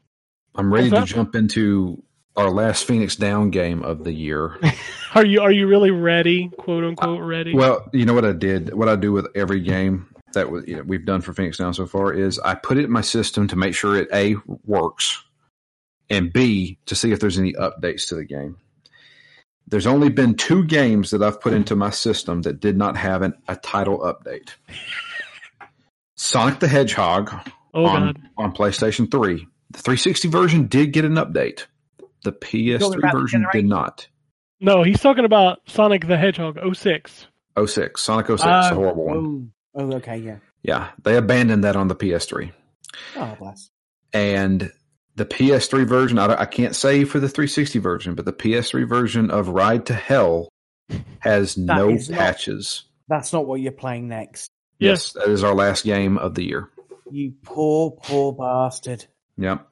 I'm 0.56 0.72
ready 0.72 0.90
to 0.90 1.04
jump 1.04 1.36
into 1.36 2.02
our 2.36 2.50
last 2.50 2.84
Phoenix 2.84 3.14
Down 3.14 3.50
game 3.50 3.82
of 3.82 4.02
the 4.04 4.12
year. 4.12 4.58
are 5.14 5.24
you 5.24 5.40
are 5.40 5.52
you 5.52 5.68
really 5.68 5.90
ready? 5.90 6.48
"Quote 6.58 6.82
unquote" 6.82 7.22
ready? 7.22 7.54
Well, 7.54 7.88
you 7.92 8.04
know 8.06 8.14
what 8.14 8.24
I 8.24 8.32
did? 8.32 8.74
What 8.74 8.88
I 8.88 8.96
do 8.96 9.12
with 9.12 9.28
every 9.34 9.60
game 9.60 10.08
that 10.32 10.50
was, 10.50 10.66
you 10.66 10.76
know, 10.76 10.82
we've 10.82 11.04
done 11.04 11.20
for 11.20 11.32
Phoenix 11.32 11.58
Down 11.58 11.74
so 11.74 11.86
far 11.86 12.12
is 12.12 12.38
I 12.40 12.54
put 12.54 12.78
it 12.78 12.84
in 12.84 12.90
my 12.90 13.00
system 13.02 13.46
to 13.48 13.56
make 13.56 13.74
sure 13.74 13.96
it 13.96 14.08
a 14.12 14.36
works, 14.64 15.22
and 16.10 16.32
b 16.32 16.78
to 16.86 16.94
see 16.94 17.12
if 17.12 17.20
there's 17.20 17.38
any 17.38 17.52
updates 17.52 18.08
to 18.08 18.16
the 18.16 18.24
game. 18.24 18.56
There's 19.68 19.86
only 19.86 20.10
been 20.10 20.34
two 20.34 20.64
games 20.64 21.10
that 21.10 21.22
I've 21.22 21.40
put 21.40 21.52
into 21.52 21.74
my 21.74 21.90
system 21.90 22.42
that 22.42 22.60
did 22.60 22.76
not 22.76 22.96
have 22.96 23.22
an, 23.22 23.34
a 23.48 23.56
title 23.56 23.98
update. 23.98 24.50
Sonic 26.14 26.60
the 26.60 26.68
Hedgehog 26.68 27.32
oh 27.74 27.86
on, 27.86 28.06
god. 28.06 28.20
on 28.36 28.54
PlayStation 28.54 29.10
3. 29.10 29.46
The 29.70 29.78
360 29.78 30.28
version 30.28 30.66
did 30.68 30.92
get 30.92 31.04
an 31.04 31.14
update. 31.14 31.66
The 32.24 32.32
PS3 32.32 32.98
about 32.98 33.12
the 33.12 33.18
version 33.18 33.46
did 33.52 33.66
not. 33.66 34.08
No, 34.60 34.82
he's 34.82 35.00
talking 35.00 35.24
about 35.24 35.60
Sonic 35.66 36.06
the 36.06 36.16
Hedgehog 36.16 36.58
06. 36.74 37.26
06. 37.64 38.00
Sonic 38.00 38.26
06, 38.26 38.42
Oh, 38.42 38.48
a 38.48 38.74
horrible 38.74 39.04
one. 39.04 39.52
Oh, 39.74 39.80
oh, 39.82 39.96
okay, 39.96 40.16
yeah. 40.18 40.36
Yeah, 40.62 40.90
they 41.02 41.16
abandoned 41.16 41.64
that 41.64 41.76
on 41.76 41.88
the 41.88 41.94
PS3. 41.94 42.52
Oh, 43.16 43.36
bless. 43.38 43.70
And 44.12 44.72
the 45.16 45.26
PS3 45.26 45.86
version, 45.86 46.18
I, 46.18 46.42
I 46.42 46.46
can't 46.46 46.76
say 46.76 47.04
for 47.04 47.18
the 47.18 47.28
360 47.28 47.78
version, 47.78 48.14
but 48.14 48.24
the 48.24 48.32
PS3 48.32 48.88
version 48.88 49.30
of 49.30 49.48
Ride 49.48 49.86
to 49.86 49.94
Hell 49.94 50.48
has 51.20 51.56
no 51.56 51.90
is 51.90 52.08
not- 52.10 52.18
patches. 52.18 52.84
That's 53.08 53.32
not 53.32 53.46
what 53.46 53.60
you're 53.60 53.72
playing 53.72 54.08
next. 54.08 54.50
Yes, 54.78 55.12
that 55.12 55.28
is 55.28 55.42
our 55.44 55.54
last 55.54 55.84
game 55.84 56.18
of 56.18 56.34
the 56.34 56.44
year. 56.44 56.68
You 57.10 57.32
poor, 57.44 57.92
poor 57.92 58.32
bastard. 58.32 59.06
Yep. 59.38 59.66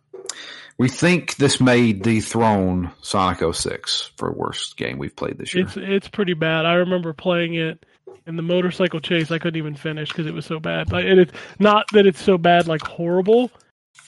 We 0.78 0.88
think 0.88 1.36
this 1.36 1.60
may 1.60 1.92
dethrone 1.92 2.90
Sonic 3.02 3.42
06 3.54 4.12
for 4.16 4.32
worst 4.32 4.76
game 4.76 4.98
we've 4.98 5.14
played 5.14 5.36
this 5.38 5.54
year. 5.54 5.64
It's 5.64 5.76
it's 5.76 6.08
pretty 6.08 6.34
bad. 6.34 6.64
I 6.64 6.74
remember 6.74 7.12
playing 7.12 7.54
it 7.54 7.84
And 8.26 8.38
the 8.38 8.42
motorcycle 8.42 9.00
chase, 9.00 9.30
I 9.30 9.38
couldn't 9.38 9.58
even 9.58 9.74
finish 9.74 10.08
because 10.08 10.26
it 10.26 10.34
was 10.34 10.46
so 10.46 10.58
bad. 10.58 10.90
Like, 10.90 11.04
and 11.04 11.20
it's 11.20 11.32
not 11.58 11.86
that 11.92 12.06
it's 12.06 12.22
so 12.22 12.38
bad, 12.38 12.66
like 12.66 12.82
horrible. 12.82 13.50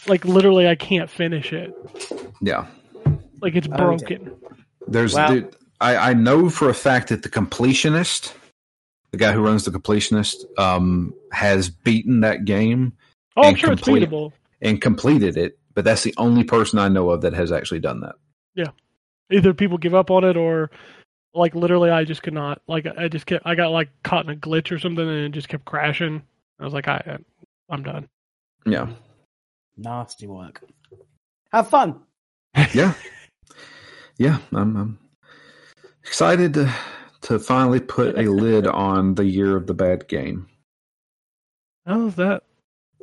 Like 0.06 0.24
literally, 0.24 0.68
I 0.68 0.74
can't 0.74 1.10
finish 1.10 1.52
it. 1.52 1.74
Yeah. 2.40 2.66
Like 3.40 3.54
it's 3.56 3.66
broken. 3.66 4.30
There's 4.86 5.14
Wow. 5.14 5.28
dude, 5.28 5.56
I, 5.80 5.96
I 6.10 6.14
know 6.14 6.48
for 6.48 6.68
a 6.68 6.74
fact 6.74 7.08
that 7.08 7.22
the 7.22 7.28
completionist, 7.28 8.32
the 9.10 9.18
guy 9.18 9.32
who 9.32 9.40
runs 9.44 9.64
the 9.64 9.70
completionist, 9.72 10.36
um, 10.58 11.12
has 11.32 11.68
beaten 11.68 12.20
that 12.20 12.44
game 12.44 12.92
Oh, 13.36 13.42
I'm 13.42 13.48
and 13.50 13.58
sure 13.58 13.72
it's 13.72 13.82
complete- 13.82 14.08
beatable. 14.08 14.32
and 14.62 14.80
completed 14.80 15.36
it, 15.36 15.58
but 15.74 15.84
that's 15.84 16.02
the 16.02 16.14
only 16.16 16.44
person 16.44 16.78
I 16.78 16.88
know 16.88 17.10
of 17.10 17.20
that 17.22 17.34
has 17.34 17.52
actually 17.52 17.80
done 17.80 18.00
that. 18.00 18.14
Yeah. 18.54 18.70
Either 19.30 19.52
people 19.52 19.76
give 19.76 19.94
up 19.94 20.10
on 20.10 20.24
it 20.24 20.36
or, 20.36 20.70
like 21.34 21.54
literally, 21.54 21.90
I 21.90 22.04
just 22.04 22.22
could 22.22 22.32
not. 22.32 22.62
Like 22.66 22.86
I 22.86 23.08
just 23.08 23.26
kept. 23.26 23.44
I 23.44 23.54
got 23.56 23.72
like 23.72 23.90
caught 24.04 24.24
in 24.24 24.30
a 24.30 24.36
glitch 24.36 24.70
or 24.72 24.78
something, 24.78 25.06
and 25.06 25.18
it 25.26 25.32
just 25.32 25.48
kept 25.48 25.66
crashing. 25.66 26.22
I 26.58 26.64
was 26.64 26.72
like, 26.72 26.88
I, 26.88 27.18
I'm 27.68 27.82
done. 27.82 28.08
Yeah. 28.64 28.86
Nasty 29.76 30.26
work. 30.26 30.62
Have 31.52 31.68
fun. 31.68 32.00
Yeah. 32.72 32.94
yeah. 34.18 34.38
I'm, 34.52 34.76
I'm 34.76 34.98
excited 36.04 36.54
to 36.54 36.72
to 37.22 37.38
finally 37.38 37.80
put 37.80 38.16
a 38.18 38.22
lid 38.30 38.66
on 38.66 39.14
the 39.14 39.24
year 39.26 39.56
of 39.56 39.66
the 39.66 39.74
bad 39.74 40.08
game. 40.08 40.46
How's 41.86 42.14
that? 42.16 42.42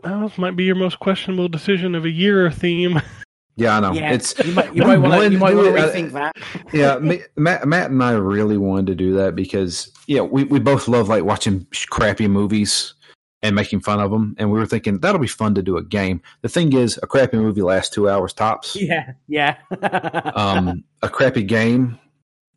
That 0.04 0.38
might 0.38 0.56
be 0.56 0.64
your 0.64 0.76
most 0.76 1.00
questionable 1.00 1.48
decision 1.50 1.94
of 1.96 2.06
a 2.06 2.10
year 2.10 2.50
theme. 2.52 3.00
Yeah, 3.56 3.78
I 3.78 3.80
know. 3.82 3.94
yeah, 3.94 4.14
It's 4.14 4.34
you 4.44 4.52
might, 4.54 4.76
you 4.76 4.82
might 4.82 4.98
want 4.98 5.14
to 5.14 5.18
wanted 5.20 5.32
you 5.34 5.38
to 5.38 5.44
might 5.44 5.52
do 5.52 5.58
want 5.58 5.68
to 5.68 5.76
it, 5.76 5.80
uh, 5.80 5.94
rethink 5.94 6.12
that. 6.14 6.36
yeah, 6.74 6.98
me, 6.98 7.22
Matt, 7.36 7.68
Matt 7.68 7.92
and 7.92 8.04
I 8.04 8.14
really 8.14 8.58
wanted 8.58 8.88
to 8.88 8.96
do 8.96 9.14
that 9.14 9.36
because 9.36 9.92
yeah, 10.08 10.22
we, 10.22 10.44
we 10.46 10.58
both 10.58 10.88
love 10.88 11.08
like 11.08 11.24
watching 11.24 11.68
sh- 11.72 11.86
crappy 11.86 12.28
movies 12.28 12.96
and 13.44 13.56
making 13.56 13.82
fun 13.82 14.00
of 14.00 14.10
them, 14.10 14.36
and 14.40 14.52
we 14.52 14.58
were 14.58 14.66
thinking 14.66 15.00
that'll 15.00 15.20
be 15.22 15.28
fun 15.28 15.54
to 15.56 15.62
do 15.62 15.78
a 15.78 15.84
game. 15.84 16.22
The 16.42 16.50
thing 16.50 16.74
is, 16.74 16.98
a 17.04 17.08
crappy 17.08 17.38
movie 17.38 17.62
lasts 17.62 17.94
two 17.94 18.10
hours 18.10 18.34
tops. 18.34 18.76
Yeah, 18.80 19.12
yeah. 19.28 19.58
Um, 20.36 20.84
a 21.02 21.10
crappy 21.10 21.44
game, 21.44 22.00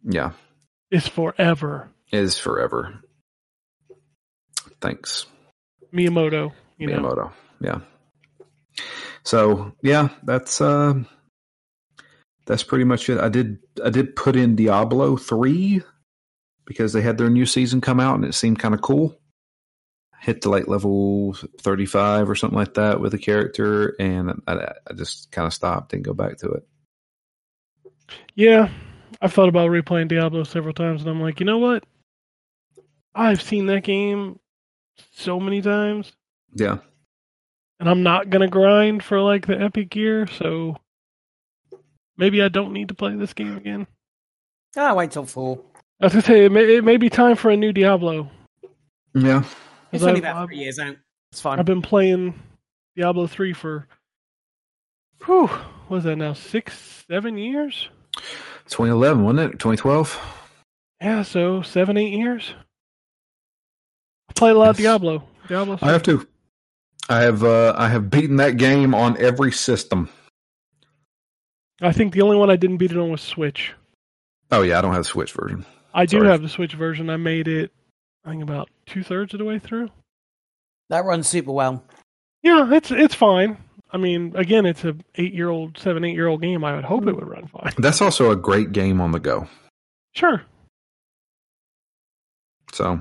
yeah, 0.05 0.31
is 0.91 1.07
forever. 1.07 1.91
is 2.13 2.39
forever. 2.39 3.01
Thanks, 4.81 5.27
Miyamoto. 5.93 6.53
You 6.79 6.87
know. 6.87 7.01
Miyamoto. 7.01 7.33
Yeah. 7.61 7.81
So 9.25 9.73
yeah, 9.83 10.11
that's 10.23 10.61
uh, 10.61 10.95
that's 12.47 12.63
pretty 12.63 12.85
much 12.85 13.11
it. 13.11 13.19
I 13.19 13.29
did 13.29 13.59
I 13.85 13.91
did 13.91 14.15
put 14.15 14.37
in 14.37 14.55
Diablo 14.55 15.17
three 15.17 15.83
because 16.65 16.93
they 16.93 17.01
had 17.03 17.19
their 17.19 17.31
new 17.31 17.47
season 17.47 17.81
come 17.81 17.99
out 18.01 18.15
and 18.17 18.25
it 18.25 18.35
seemed 18.35 18.59
kind 18.61 18.75
of 18.75 18.83
cool. 18.83 19.19
Hit 20.27 20.43
to 20.43 20.51
like 20.51 20.67
level 20.67 21.35
thirty 21.61 21.87
five 21.87 22.29
or 22.29 22.35
something 22.35 22.59
like 22.59 22.75
that 22.75 23.01
with 23.01 23.15
a 23.15 23.19
character, 23.19 23.95
and 24.01 24.43
I, 24.49 24.73
I 24.85 24.93
just 24.93 25.31
kind 25.31 25.47
of 25.47 25.55
stopped 25.55 25.93
and 25.93 26.05
go 26.05 26.15
back 26.15 26.39
to 26.39 26.51
it. 26.51 26.67
Yeah, 28.35 28.69
I've 29.23 29.33
thought 29.33 29.49
about 29.49 29.71
replaying 29.71 30.09
Diablo 30.09 30.43
several 30.43 30.75
times, 30.75 31.03
and 31.03 31.11
I'm 31.11 31.21
like, 31.21 31.39
you 31.39 31.47
know 31.47 31.59
what? 31.59 31.85
I've 33.15 33.41
seen 33.41 33.67
that 33.67 33.85
game 33.85 34.41
so 35.13 35.39
many 35.39 35.63
times, 35.63 36.11
Yeah, 36.55 36.79
and 37.79 37.89
I'm 37.89 38.03
not 38.03 38.29
gonna 38.29 38.49
grind 38.49 39.05
for 39.05 39.21
like 39.21 39.47
the 39.47 39.61
epic 39.63 39.91
gear, 39.91 40.27
so 40.27 40.77
maybe 42.17 42.43
I 42.43 42.49
don't 42.49 42.73
need 42.73 42.89
to 42.89 42.95
play 42.95 43.15
this 43.15 43.33
game 43.33 43.57
again. 43.57 43.87
Ah, 44.77 44.93
wait 44.93 45.13
till 45.13 45.25
four. 45.25 45.63
I 46.01 46.07
was 46.07 46.15
gonna 46.15 46.25
say 46.25 46.47
it 46.47 46.51
may, 46.51 46.79
it 46.79 46.83
may 46.83 46.97
be 46.97 47.11
time 47.11 47.37
for 47.37 47.49
a 47.53 47.57
new 47.57 47.73
Diablo. 47.73 48.29
yeah. 49.15 49.45
It's 49.93 50.03
'Cause 50.03 50.09
only 50.09 50.13
I've- 50.13 50.21
about 50.21 50.37
I've- 50.37 50.47
three 50.49 50.59
years 50.65 50.79
out. 50.79 50.97
It's 51.33 51.41
fine. 51.41 51.59
I've 51.59 51.65
been 51.67 51.83
playing 51.83 52.41
Diablo 52.97 53.27
three 53.27 53.53
for, 53.53 53.87
whew, 55.25 55.47
what 55.89 55.99
is 55.99 56.05
that 56.05 56.17
now? 56.17 56.33
Six, 56.33 57.05
seven 57.09 57.37
years? 57.37 57.89
2011, 58.69 59.23
wasn't 59.25 59.55
it? 59.55 59.59
2012. 59.59 60.19
Yeah, 61.01 61.23
so 61.23 61.63
seven, 61.63 61.97
eight 61.97 62.13
years. 62.17 62.55
I 64.29 64.33
play 64.35 64.51
a 64.51 64.55
lot 64.55 64.71
of 64.71 64.79
Yes. 64.81 64.85
Diablo. 64.87 65.29
Diablo. 65.49 65.79
I 65.83 65.93
have 65.93 66.03
to. 66.05 66.27
I 67.09 67.21
have 67.23 67.45
uh, 67.45 67.75
I 67.77 67.89
have 67.89 68.11
beaten 68.11 68.37
that 68.37 68.57
game 68.57 68.95
on 68.95 69.17
every 69.19 69.53
system. 69.53 70.09
I 71.81 71.93
think 71.93 72.15
the 72.15 72.23
only 72.23 72.37
one 72.37 72.51
I 72.51 72.57
didn't 72.57 72.79
beat 72.79 72.91
it 72.91 72.97
on 72.99 73.11
was 73.11 73.21
Switch. 73.21 73.73
Oh 74.51 74.63
yeah, 74.63 74.79
I 74.79 74.81
don't 74.83 74.93
have 74.95 75.05
the 75.05 75.09
Switch 75.09 75.33
version. 75.33 75.65
I 75.95 76.07
do 76.07 76.19
Sorry. 76.19 76.29
have 76.31 76.43
the 76.43 76.49
Switch 76.49 76.73
version. 76.75 77.09
I 77.11 77.17
made 77.17 77.47
it, 77.47 77.73
I 78.27 78.31
think 78.31 78.43
about 78.43 78.69
two 78.87 79.05
thirds 79.05 79.33
of 79.35 79.39
the 79.39 79.45
way 79.45 79.59
through. 79.61 79.89
that 80.91 81.05
runs 81.05 81.29
super 81.29 81.53
well. 81.53 81.85
Yeah, 82.43 82.69
it's 82.73 82.91
it's 82.91 83.15
fine. 83.15 83.57
I 83.93 83.99
mean, 83.99 84.33
again, 84.35 84.67
it's 84.67 84.85
a 84.85 84.97
eight 85.15 85.33
year 85.33 85.49
old, 85.49 85.79
seven, 85.79 86.05
eight 86.05 86.15
year 86.15 86.27
old 86.27 86.43
game. 86.43 86.65
I 86.65 86.75
would 86.75 86.85
hope 86.85 87.07
it 87.07 87.15
would 87.15 87.29
run 87.29 87.47
fine. 87.47 87.73
That's 87.79 88.03
also 88.03 88.31
a 88.31 88.37
great 88.37 88.73
game 88.73 89.01
on 89.01 89.13
the 89.13 89.21
go. 89.21 89.49
Sure. 90.15 90.43
So, 92.73 93.01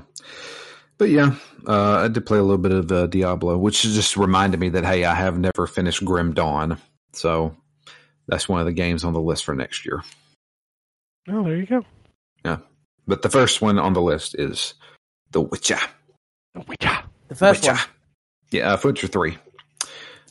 but 0.96 1.10
yeah, 1.10 1.34
uh, 1.66 2.04
I 2.04 2.08
did 2.08 2.24
play 2.24 2.38
a 2.38 2.42
little 2.42 2.56
bit 2.58 2.72
of 2.72 2.92
uh, 2.92 3.06
Diablo, 3.08 3.58
which 3.58 3.82
just 3.82 4.16
reminded 4.16 4.60
me 4.60 4.68
that 4.70 4.84
hey, 4.84 5.04
I 5.04 5.14
have 5.14 5.38
never 5.38 5.66
finished 5.66 6.04
Grim 6.04 6.34
Dawn, 6.34 6.78
so 7.12 7.54
that's 8.28 8.48
one 8.48 8.60
of 8.60 8.66
the 8.66 8.72
games 8.72 9.04
on 9.04 9.12
the 9.12 9.20
list 9.20 9.44
for 9.44 9.54
next 9.54 9.84
year. 9.84 10.02
Oh, 11.28 11.42
there 11.42 11.56
you 11.56 11.66
go. 11.66 11.84
Yeah, 12.44 12.58
but 13.06 13.22
the 13.22 13.28
first 13.28 13.60
one 13.60 13.78
on 13.78 13.92
the 13.92 14.02
list 14.02 14.36
is 14.38 14.74
The 15.36 15.42
Witcher. 15.42 15.78
The 16.54 16.60
Witcher. 16.60 16.98
The 17.28 17.34
first 17.34 17.60
Witcher. 17.60 17.74
one. 17.74 17.82
Yeah, 18.50 18.72
uh, 18.72 18.78
Witcher 18.82 19.06
three. 19.06 19.36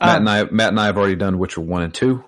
Matt 0.02 0.18
Um, 0.18 0.28
and 0.28 0.30
I, 0.30 0.44
Matt 0.46 0.70
and 0.70 0.80
I 0.80 0.88
have 0.88 0.98
already 0.98 1.16
done 1.16 1.38
Witcher 1.38 1.62
one 1.62 1.84
and 1.84 1.94
two. 1.94 2.24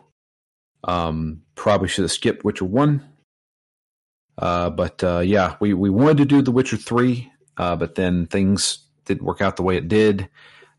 Um, 0.84 1.42
probably 1.56 1.88
should 1.88 2.04
have 2.04 2.12
skipped 2.12 2.46
Witcher 2.46 2.66
one. 2.66 3.04
Uh, 4.38 4.70
but 4.70 5.04
uh, 5.04 5.22
yeah, 5.26 5.56
we 5.60 5.74
we 5.74 5.90
wanted 5.90 6.18
to 6.18 6.26
do 6.26 6.44
The 6.44 6.52
Witcher 6.52 6.78
three, 6.78 7.32
uh, 7.58 7.76
but 7.78 7.96
then 7.96 8.28
things 8.28 8.78
didn't 9.06 9.26
work 9.26 9.42
out 9.42 9.56
the 9.56 9.64
way 9.64 9.78
it 9.78 9.88
did. 9.88 10.30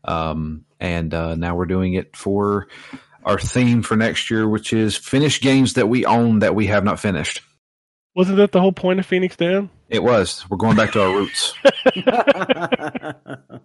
Um, 0.05 0.63
and 0.79 1.13
uh, 1.13 1.35
now 1.35 1.57
we're 1.57 1.65
doing 1.65 1.95
it 1.95 2.15
for 2.15 2.69
our 3.25 3.37
theme 3.37 3.81
for 3.81 3.97
next 3.97 4.31
year, 4.31 4.47
which 4.47 4.71
is 4.71 4.95
finish 4.95 5.41
games 5.41 5.73
that 5.73 5.89
we 5.89 6.05
own 6.05 6.39
that 6.39 6.55
we 6.55 6.67
have 6.67 6.85
not 6.85 7.01
finished. 7.01 7.41
Wasn't 8.19 8.35
that 8.35 8.51
the 8.51 8.59
whole 8.59 8.73
point 8.73 8.99
of 8.99 9.05
Phoenix 9.05 9.37
Down? 9.37 9.69
It 9.87 10.03
was. 10.03 10.45
We're 10.49 10.57
going 10.57 10.75
back 10.75 10.91
to 10.91 11.01
our 11.01 11.15
roots. 11.15 11.53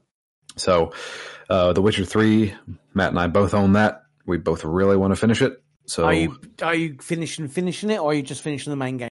So, 0.56 0.92
uh, 1.50 1.72
The 1.72 1.82
Witcher 1.82 2.04
Three, 2.04 2.54
Matt 2.94 3.08
and 3.10 3.18
I 3.18 3.26
both 3.26 3.54
own 3.54 3.72
that. 3.72 4.04
We 4.24 4.38
both 4.38 4.64
really 4.64 4.96
want 4.96 5.10
to 5.10 5.16
finish 5.16 5.42
it. 5.42 5.60
So 5.86 6.04
are 6.04 6.14
you 6.14 6.38
are 6.62 6.74
you 6.76 6.96
finishing 7.00 7.48
finishing 7.48 7.90
it, 7.90 7.98
or 7.98 8.12
are 8.12 8.14
you 8.14 8.22
just 8.22 8.40
finishing 8.42 8.70
the 8.70 8.76
main 8.76 8.98
game? 8.98 9.08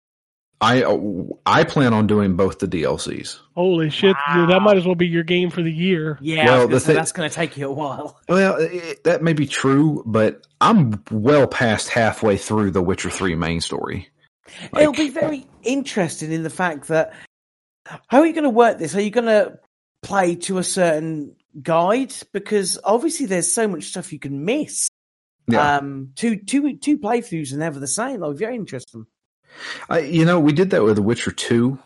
I 0.59 0.83
uh, 0.83 0.99
I 1.45 1.63
plan 1.63 1.93
on 1.93 2.07
doing 2.07 2.35
both 2.35 2.59
the 2.59 2.67
DLCs. 2.67 3.39
Holy 3.55 3.89
shit! 3.89 4.17
Wow. 4.27 4.47
That 4.47 4.61
might 4.61 4.75
as 4.75 4.85
well 4.85 4.95
be 4.95 5.07
your 5.07 5.23
game 5.23 5.49
for 5.49 5.61
the 5.63 5.71
year. 5.71 6.17
Yeah, 6.19 6.43
Well, 6.45 6.57
gonna 6.63 6.73
the 6.73 6.79
say, 6.81 6.87
thi- 6.87 6.93
that's 6.95 7.13
going 7.13 7.29
to 7.29 7.33
take 7.33 7.55
you 7.55 7.69
a 7.69 7.71
while. 7.71 8.19
Well, 8.27 8.57
it, 8.59 9.05
that 9.05 9.23
may 9.23 9.31
be 9.31 9.47
true, 9.47 10.03
but 10.05 10.45
I'm 10.59 11.01
well 11.09 11.47
past 11.47 11.87
halfway 11.87 12.35
through 12.35 12.71
the 12.71 12.81
Witcher 12.81 13.09
Three 13.09 13.35
main 13.35 13.61
story. 13.61 14.09
It'll 14.77 14.93
be 14.93 15.09
very 15.09 15.45
interesting 15.63 16.31
in 16.31 16.43
the 16.43 16.49
fact 16.49 16.87
that 16.89 17.13
how 18.07 18.19
are 18.19 18.25
you 18.25 18.33
going 18.33 18.43
to 18.43 18.49
work 18.49 18.77
this? 18.77 18.95
Are 18.95 19.01
you 19.01 19.09
going 19.11 19.25
to 19.25 19.57
play 20.03 20.35
to 20.35 20.57
a 20.57 20.63
certain 20.63 21.35
guide? 21.61 22.13
Because 22.33 22.79
obviously 22.83 23.25
there's 23.25 23.51
so 23.51 23.67
much 23.67 23.85
stuff 23.85 24.13
you 24.13 24.19
can 24.19 24.45
miss. 24.45 24.87
Yeah, 25.47 25.77
Um, 25.77 26.11
two 26.15 26.35
two 26.37 26.77
two 26.77 26.99
playthroughs 26.99 27.53
are 27.53 27.57
never 27.57 27.79
the 27.79 27.87
same. 27.87 28.19
That'll 28.19 28.33
be 28.33 28.39
very 28.39 28.55
interesting. 28.55 29.07
I, 29.89 29.99
you 29.99 30.25
know, 30.25 30.39
we 30.39 30.53
did 30.53 30.69
that 30.69 30.83
with 30.83 30.97
The 30.97 31.01
Witcher 31.01 31.31
Two. 31.31 31.79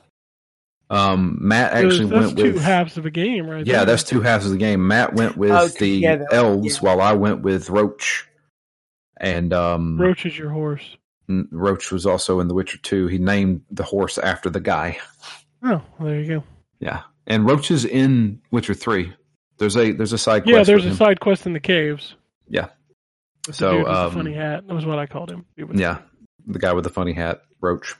Um, 0.89 1.37
Matt 1.39 1.71
actually 1.73 2.07
that's 2.07 2.25
went 2.25 2.37
two 2.37 2.53
with 2.53 2.61
halves 2.61 2.97
of 2.97 3.05
a 3.05 3.09
game, 3.09 3.49
right? 3.49 3.65
yeah, 3.65 3.77
there. 3.77 3.85
that's 3.85 4.03
two 4.03 4.19
halves 4.21 4.45
of 4.45 4.51
the 4.51 4.57
game. 4.57 4.85
Matt 4.85 5.13
went 5.13 5.37
with 5.37 5.51
Oh, 5.51 5.67
the 5.69 5.95
together, 5.95 6.27
elves, 6.31 6.75
yeah. 6.75 6.79
while 6.81 7.01
I 7.01 7.13
went 7.13 7.41
with 7.41 7.69
Roach. 7.69 8.27
And 9.17 9.53
um, 9.53 9.97
Roach 9.99 10.25
is 10.25 10.37
your 10.37 10.49
horse. 10.49 10.97
Roach 11.51 11.91
was 11.91 12.05
also 12.05 12.39
in 12.39 12.47
The 12.47 12.53
Witcher 12.53 12.77
2. 12.79 13.07
He 13.07 13.17
named 13.17 13.61
the 13.71 13.83
horse 13.83 14.17
after 14.17 14.49
the 14.49 14.59
guy. 14.59 14.97
Oh, 15.63 15.81
well, 15.99 16.09
there 16.09 16.19
you 16.19 16.27
go. 16.27 16.43
Yeah. 16.79 17.01
And 17.27 17.45
Roach 17.45 17.71
is 17.71 17.85
in 17.85 18.41
Witcher 18.51 18.73
3. 18.73 19.13
There's 19.59 19.77
a 19.77 19.91
there's 19.91 20.13
a 20.13 20.17
side 20.17 20.43
quest. 20.43 20.55
Yeah, 20.57 20.63
there's 20.63 20.85
a 20.85 20.89
him. 20.89 20.95
side 20.95 21.19
quest 21.19 21.45
in 21.45 21.53
the 21.53 21.59
caves. 21.59 22.15
Yeah. 22.49 22.67
With 23.47 23.47
the 23.47 23.53
So, 23.53 23.77
with 23.79 23.87
um, 23.87 24.09
the 24.09 24.15
funny 24.19 24.33
hat. 24.33 24.67
That 24.67 24.73
was 24.73 24.85
what 24.85 24.99
I 24.99 25.05
called 25.05 25.31
him. 25.31 25.45
The- 25.55 25.67
Yeah. 25.73 25.99
The 26.47 26.59
guy 26.59 26.73
with 26.73 26.83
the 26.83 26.89
funny 26.89 27.13
hat, 27.13 27.43
Roach. 27.61 27.95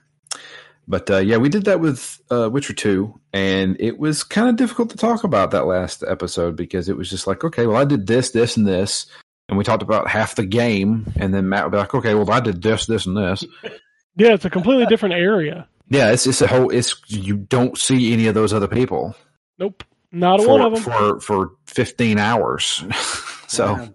But 0.86 1.10
uh, 1.10 1.18
yeah, 1.20 1.38
we 1.38 1.48
did 1.48 1.64
that 1.66 1.80
with 1.80 2.20
uh, 2.30 2.50
Witcher 2.52 2.74
2, 2.74 3.18
and 3.32 3.78
it 3.80 3.98
was 3.98 4.24
kind 4.26 4.50
of 4.50 4.58
difficult 4.58 4.90
to 4.90 4.98
talk 4.98 5.24
about 5.24 5.52
that 5.52 5.66
last 5.66 6.04
episode 6.06 6.58
because 6.58 6.90
it 6.90 6.98
was 6.98 7.10
just 7.10 7.26
like, 7.26 7.46
okay, 7.46 7.66
well, 7.68 7.78
I 7.78 7.86
did 7.86 8.06
this, 8.06 8.32
this, 8.32 8.58
and 8.58 8.68
this. 8.68 9.06
And 9.54 9.58
we 9.60 9.64
talked 9.64 9.84
about 9.84 10.08
half 10.08 10.34
the 10.34 10.48
game, 10.48 11.14
and 11.16 11.32
then 11.32 11.48
Matt 11.48 11.66
would 11.66 11.72
be 11.74 11.78
like, 11.78 11.94
okay, 11.94 12.16
well, 12.16 12.30
I 12.32 12.40
did 12.40 12.60
this, 12.64 12.88
this, 12.88 13.06
and 13.06 13.16
this. 13.16 13.46
Yeah, 14.16 14.34
it's 14.34 14.46
a 14.46 14.50
completely 14.50 14.86
different 14.88 15.16
area. 15.16 15.68
Yeah, 15.90 16.12
it's 16.12 16.28
it's 16.28 16.42
a 16.42 16.48
whole. 16.48 16.70
It's 16.70 17.02
you 17.08 17.36
don't 17.36 17.76
see 17.78 18.14
any 18.14 18.28
of 18.28 18.36
those 18.36 18.54
other 18.54 18.68
people. 18.68 19.16
Nope. 19.58 19.84
Not 20.12 20.44
a 20.44 20.48
one 20.48 20.62
of 20.62 20.74
them. 20.74 20.84
for 20.84 21.20
for 21.20 21.52
15 21.66 22.20
hours. 22.20 22.84
so 23.48 23.74
Wow. 23.74 23.90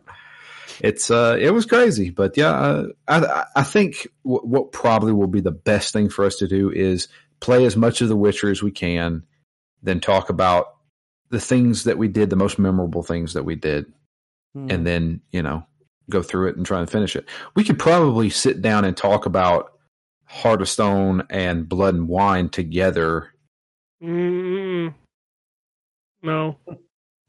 it's 0.81 1.11
uh 1.13 1.37
it 1.41 1.51
was 1.51 1.67
crazy, 1.67 2.11
but 2.11 2.37
yeah, 2.37 2.51
uh, 2.51 2.87
I 3.07 3.45
I 3.55 3.63
think 3.63 4.09
w- 4.25 4.43
what 4.43 4.73
probably 4.73 5.13
will 5.13 5.29
be 5.29 5.41
the 5.41 5.53
best 5.53 5.93
thing 5.93 6.09
for 6.09 6.25
us 6.25 6.35
to 6.37 6.49
do 6.49 6.69
is 6.71 7.07
play 7.39 7.65
as 7.65 7.77
much 7.77 8.01
of 8.01 8.09
The 8.09 8.17
Witcher 8.17 8.51
as 8.51 8.61
we 8.61 8.73
can, 8.73 9.23
then 9.85 10.01
talk 10.01 10.31
about 10.31 10.67
the 11.31 11.41
things 11.41 11.85
that 11.85 11.97
we 11.97 12.09
did, 12.09 12.29
the 12.31 12.35
most 12.35 12.59
memorable 12.59 13.05
things 13.05 13.35
that 13.35 13.45
we 13.45 13.55
did, 13.55 13.87
Hmm. 14.55 14.71
and 14.71 14.87
then 14.87 15.21
you 15.31 15.43
know 15.43 15.65
go 16.11 16.23
through 16.23 16.49
it 16.49 16.57
and 16.57 16.65
try 16.65 16.81
and 16.81 16.91
finish 16.91 17.15
it. 17.17 17.29
We 17.55 17.65
could 17.65 17.79
probably 17.79 18.31
sit 18.31 18.63
down 18.63 18.85
and 18.85 18.97
talk 18.97 19.27
about 19.27 19.73
Heart 20.25 20.63
of 20.63 20.69
Stone 20.69 21.25
and 21.31 21.69
Blood 21.69 21.95
and 21.95 22.09
Wine 22.09 22.49
together. 22.49 23.35
Mm-mm. 24.03 24.95
No. 26.23 26.57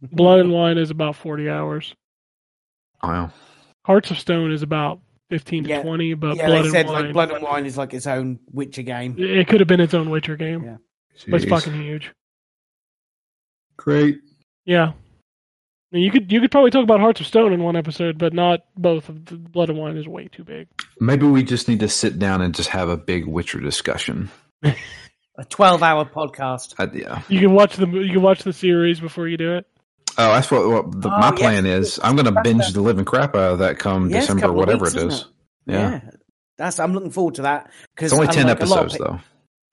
Blood 0.02 0.40
and 0.40 0.52
Wine 0.52 0.78
is 0.78 0.92
about 0.92 1.16
40 1.18 1.50
hours. 1.50 1.94
Wow. 3.04 3.32
Hearts 3.86 4.12
of 4.12 4.20
Stone 4.20 4.52
is 4.52 4.62
about 4.62 5.00
15 5.30 5.64
to 5.66 5.70
Yeah. 5.70 5.82
20, 5.82 6.14
but 6.14 6.38
yeah, 6.38 6.46
Blood 6.48 6.66
they 6.66 6.70
said 6.70 6.86
and 6.86 6.90
Wine. 6.94 7.04
like 7.06 7.14
Blood 7.14 7.32
and 7.32 7.44
Wine 7.44 7.66
is 7.66 7.78
like 7.78 7.94
its 7.94 8.08
own 8.08 8.40
Witcher 8.54 8.82
game. 8.84 9.16
It 9.18 9.48
could 9.48 9.60
have 9.60 9.68
been 9.68 9.80
its 9.82 9.94
own 9.94 10.10
Witcher 10.10 10.38
game, 10.38 10.64
Yeah. 10.64 10.78
but 11.28 11.42
it's 11.42 11.50
fucking 11.50 11.74
huge. 11.82 12.12
great. 13.78 14.20
Yeah. 14.66 14.94
I 15.92 15.96
mean, 15.96 16.04
you 16.06 16.12
could 16.12 16.32
you 16.32 16.40
could 16.40 16.52
probably 16.52 16.70
talk 16.72 16.84
about 16.84 17.00
Hearts 17.00 17.20
of 17.20 17.26
Stone 17.28 17.52
in 17.54 17.64
one 17.64 17.76
episode, 17.76 18.18
but 18.18 18.34
not 18.34 18.62
both. 18.78 19.10
of 19.10 19.26
the 19.26 19.36
Blood 19.36 19.70
and 19.70 19.78
Wine 19.80 19.98
is 19.98 20.08
way 20.08 20.28
too 20.28 20.44
big. 20.44 20.68
Maybe 21.00 21.26
we 21.26 21.44
just 21.44 21.68
need 21.68 21.80
to 21.80 21.90
sit 21.90 22.20
down 22.20 22.42
and 22.42 22.54
just 22.54 22.70
have 22.70 22.90
a 22.90 22.98
big 22.98 23.26
Witcher 23.26 23.60
discussion. 23.60 24.30
A 24.64 25.46
twelve-hour 25.50 26.06
podcast. 26.06 26.76
Uh, 26.78 26.88
yeah. 26.94 27.22
You 27.30 27.40
can 27.40 27.54
watch 27.54 27.76
the 27.78 27.88
you 27.88 28.14
can 28.14 28.22
watch 28.22 28.44
the 28.44 28.54
series 28.54 29.00
before 29.00 29.28
you 29.28 29.38
do 29.38 29.56
it. 29.56 29.66
Oh, 30.18 30.34
that's 30.34 30.52
what, 30.52 30.68
what 30.68 31.02
the, 31.02 31.08
Oh, 31.08 31.12
my 31.18 31.30
yes, 31.30 31.40
plan 31.40 31.66
is. 31.66 32.00
I'm 32.04 32.16
going 32.18 32.34
to 32.34 32.42
binge 32.42 32.68
the- 32.68 32.74
the 32.74 32.82
living 32.82 33.06
crap 33.06 33.36
out 33.36 33.54
of 33.54 33.60
that 33.60 33.80
come 33.80 34.10
Yeah, 34.10 34.20
December, 34.20 34.52
whatever 34.52 34.84
weeks, 34.84 34.96
it 34.96 34.98
isn't 34.98 35.12
is. 35.12 35.20
it? 35.22 35.28
Yeah. 35.68 36.02
that's. 36.58 36.80
I'm 36.80 36.94
looking 36.94 37.12
forward 37.12 37.36
to 37.36 37.44
that 37.44 37.72
because 37.96 38.12
It's 38.12 38.20
only 38.20 38.28
10 38.34 38.42
unlike 38.44 38.58
of 38.58 38.62
episodes, 38.64 38.98
pe- 38.98 39.04
though. 39.04 39.20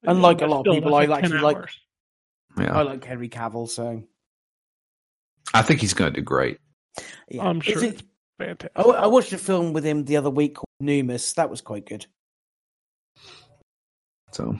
Unlike 0.05 0.43
a 0.43 0.47
lot 0.47 0.67
of 0.69 0.75
people, 0.75 0.93
that's 0.97 1.11
I 1.11 1.15
10 1.21 1.25
actually 1.25 1.41
like- 1.41 1.69
Yeah. 2.61 2.79
I 2.79 2.83
like 2.83 3.05
Henry 3.05 3.29
Cavill, 3.29 3.69
so 3.69 4.05
I 5.59 5.63
think 5.63 5.81
he's 5.81 5.95
going 5.95 6.13
to 6.13 6.21
do 6.21 6.25
great. 6.25 6.59
yeah. 7.29 7.45
I'm 7.45 7.61
sure 7.61 7.83
it- 7.83 7.95
it's 7.95 8.03
fantastic. 8.39 8.73
I, 8.77 8.83
I 8.83 9.07
watched 9.07 9.33
a 9.33 9.39
film 9.39 9.73
with 9.73 9.85
him 9.85 10.05
the 10.05 10.17
other 10.19 10.31
week 10.31 10.57
called 10.57 10.67
Nomis. 10.81 11.33
That 11.35 11.51
was 11.51 11.61
quite 11.61 11.87
good. 11.87 12.07
So, 14.33 14.59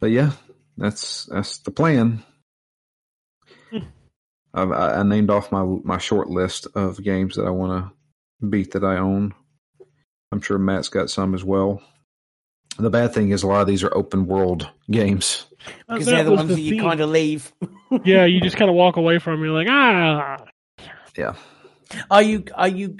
but 0.00 0.10
yeah, 0.10 0.32
that's 0.78 1.26
that's 1.26 1.58
the 1.58 1.70
plan. 1.70 2.22
Hmm. 3.70 3.78
I've, 4.54 4.70
I, 4.72 4.94
I 4.94 5.02
named 5.02 5.30
off 5.30 5.52
my 5.52 5.62
my 5.84 5.98
short 5.98 6.28
list 6.30 6.66
of 6.74 7.02
games 7.02 7.36
that 7.36 7.46
I 7.46 7.50
want 7.50 7.84
to 8.40 8.46
beat 8.46 8.72
that 8.72 8.84
I 8.84 8.96
own. 8.98 9.34
I'm 10.30 10.40
sure 10.40 10.58
Matt's 10.58 10.88
got 10.88 11.10
some 11.10 11.34
as 11.34 11.44
well. 11.44 11.82
The 12.78 12.90
bad 12.90 13.12
thing 13.14 13.30
is 13.30 13.42
a 13.42 13.46
lot 13.46 13.60
of 13.60 13.66
these 13.66 13.84
are 13.84 13.94
open 13.94 14.26
world 14.26 14.68
games. 14.90 15.46
Because 15.88 16.06
they're 16.06 16.24
the 16.24 16.30
was 16.30 16.38
ones 16.38 16.50
that 16.50 16.60
you 16.60 16.72
theme. 16.72 16.82
kind 16.82 17.00
of 17.00 17.10
leave. 17.10 17.52
yeah, 18.04 18.24
you 18.24 18.40
just 18.40 18.56
kind 18.56 18.68
of 18.70 18.74
walk 18.74 18.96
away 18.96 19.18
from. 19.18 19.40
it. 19.42 19.46
You're 19.46 19.54
like, 19.54 19.68
ah, 19.70 20.38
Yeah, 21.16 21.34
Are 22.10 22.22
you? 22.22 22.44
Are 22.54 22.68
you? 22.68 22.96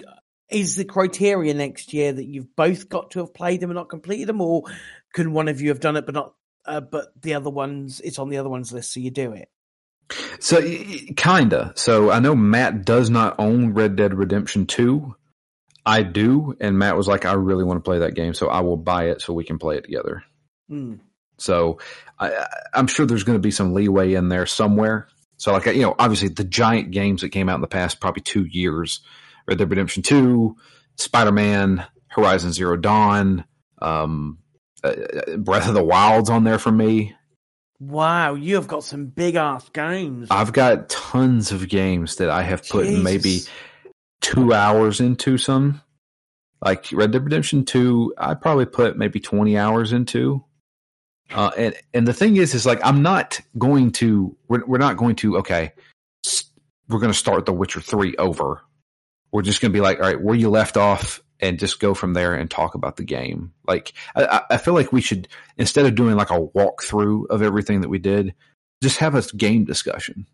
Is 0.51 0.77
the 0.77 0.85
criteria 0.85 1.55
next 1.55 1.95
year 1.95 2.13
that 2.13 2.27
you've 2.27 2.55
both 2.55 2.89
got 2.91 3.13
to 3.13 3.21
have 3.21 3.33
played 3.33 3.61
them 3.61 3.71
and 3.71 3.77
not 3.77 3.89
completed 3.89 4.29
them, 4.29 4.41
or 4.43 4.65
can 5.15 5.33
one 5.33 5.49
of 5.49 5.61
you 5.63 5.71
have 5.71 5.81
done 5.81 5.97
it 5.97 6.05
but 6.07 6.15
not? 6.15 6.35
Uh, 6.67 6.81
but 6.81 7.07
the 7.21 7.35
other 7.35 7.51
ones, 7.51 8.01
it's 8.05 8.19
on 8.19 8.29
the 8.29 8.37
other 8.37 8.51
ones 8.51 8.73
list, 8.73 8.93
so 8.93 9.01
you 9.01 9.11
do 9.11 9.33
it. 9.33 9.49
so 10.39 10.61
y- 10.61 10.85
y- 10.87 11.15
kinda. 11.17 11.73
So 11.75 12.11
I 12.11 12.21
know 12.21 12.37
Matt 12.37 12.85
does 12.85 13.09
not 13.11 13.35
own 13.39 13.73
Red 13.73 13.97
Dead 13.97 14.13
Redemption 14.15 14.67
Two. 14.67 15.17
I 15.85 16.03
do, 16.03 16.57
and 16.61 16.79
Matt 16.79 16.97
was 16.97 17.09
like, 17.09 17.25
"I 17.25 17.33
really 17.33 17.65
want 17.65 17.79
to 17.79 17.89
play 17.89 18.01
that 18.01 18.15
game, 18.15 18.35
so 18.35 18.49
I 18.49 18.61
will 18.61 18.77
buy 18.77 19.09
it 19.09 19.21
so 19.21 19.33
we 19.33 19.45
can 19.45 19.59
play 19.59 19.77
it 19.77 19.85
together." 19.85 20.23
Hmm. 20.69 20.95
So 21.39 21.79
I, 22.19 22.47
I'm 22.73 22.87
sure 22.87 23.05
there's 23.05 23.25
going 23.25 23.39
to 23.39 23.43
be 23.43 23.51
some 23.51 23.75
leeway 23.75 24.15
in 24.15 24.29
there 24.29 24.47
somewhere. 24.47 25.09
So 25.37 25.53
like 25.53 25.67
you 25.67 25.83
know, 25.83 25.95
obviously 25.99 26.29
the 26.29 26.45
giant 26.45 26.93
games 26.93 27.23
that 27.23 27.31
came 27.31 27.49
out 27.49 27.57
in 27.57 27.63
the 27.63 27.67
past 27.67 28.01
probably 28.01 28.23
two 28.23 28.45
years: 28.45 29.01
Red 29.49 29.59
Dead 29.59 29.69
Redemption 29.69 30.03
Two, 30.03 30.57
Spider 30.97 31.33
Man, 31.33 31.85
Horizon 32.07 32.53
Zero 32.53 32.77
Dawn, 32.77 33.45
um, 33.81 34.39
uh, 34.85 34.95
Breath 35.39 35.69
of 35.69 35.75
the 35.75 35.83
Wild's 35.83 36.31
on 36.31 36.45
there 36.45 36.59
for 36.61 36.71
me. 36.71 37.17
Wow, 37.81 38.35
you 38.35 38.55
have 38.55 38.69
got 38.69 38.85
some 38.85 39.07
big 39.07 39.35
ass 39.35 39.69
games. 39.71 40.29
I've 40.31 40.53
got 40.53 40.89
tons 40.89 41.51
of 41.51 41.69
games 41.69 42.17
that 42.17 42.31
I 42.31 42.43
have 42.43 42.69
put 42.69 42.87
Jesus. 42.87 43.03
maybe 43.03 43.41
two 44.23 44.55
hours 44.55 45.01
into 45.01 45.37
some. 45.37 45.83
Like 46.65 46.87
Red 46.93 47.11
Dead 47.11 47.25
Redemption 47.25 47.65
Two, 47.65 48.15
I 48.17 48.35
probably 48.35 48.67
put 48.67 48.97
maybe 48.97 49.21
twenty 49.21 49.59
hours 49.59 49.93
into. 49.93 50.45
Uh, 51.35 51.51
and 51.59 51.75
and 51.93 52.07
the 52.07 52.13
thing 52.13 52.37
is, 52.37 52.55
is 52.55 52.65
like 52.65 52.81
I'm 52.85 53.03
not 53.03 53.41
going 53.59 53.91
to. 53.93 54.37
We're 54.49 54.65
we're 54.65 54.79
not 54.79 54.97
going 54.97 55.17
to. 55.17 55.39
Okay, 55.39 55.73
we're 56.89 57.01
going 57.01 57.13
to 57.13 57.19
start 57.19 57.47
The 57.47 57.53
Witcher 57.53 57.81
Three 57.81 58.15
over. 58.17 58.61
We're 59.33 59.43
just 59.43 59.61
going 59.61 59.73
to 59.73 59.77
be 59.77 59.81
like, 59.81 59.99
all 59.99 60.05
right, 60.07 60.21
where 60.21 60.35
you 60.37 60.51
left 60.51 60.77
off, 60.77 61.21
and 61.41 61.59
just 61.59 61.81
go 61.81 61.95
from 61.95 62.13
there 62.15 62.35
and 62.35 62.49
talk 62.51 62.75
about 62.77 62.97
the 62.97 63.03
game. 63.05 63.53
Like 63.67 63.93
I, 64.15 64.25
I- 64.27 64.43
I 64.51 64.57
feel 64.59 64.75
like 64.75 64.93
we 64.93 65.01
should 65.01 65.27
instead 65.57 65.85
of 65.87 65.97
doing 65.97 66.15
like 66.17 66.31
a 66.31 66.39
walkthrough 66.39 67.27
of 67.29 67.43
everything 67.43 67.81
that 67.81 67.89
we 67.89 67.99
did, 67.99 68.35
just 68.85 68.99
have 68.99 69.17
a 69.17 69.23
game 69.37 69.65
discussion. 69.65 70.27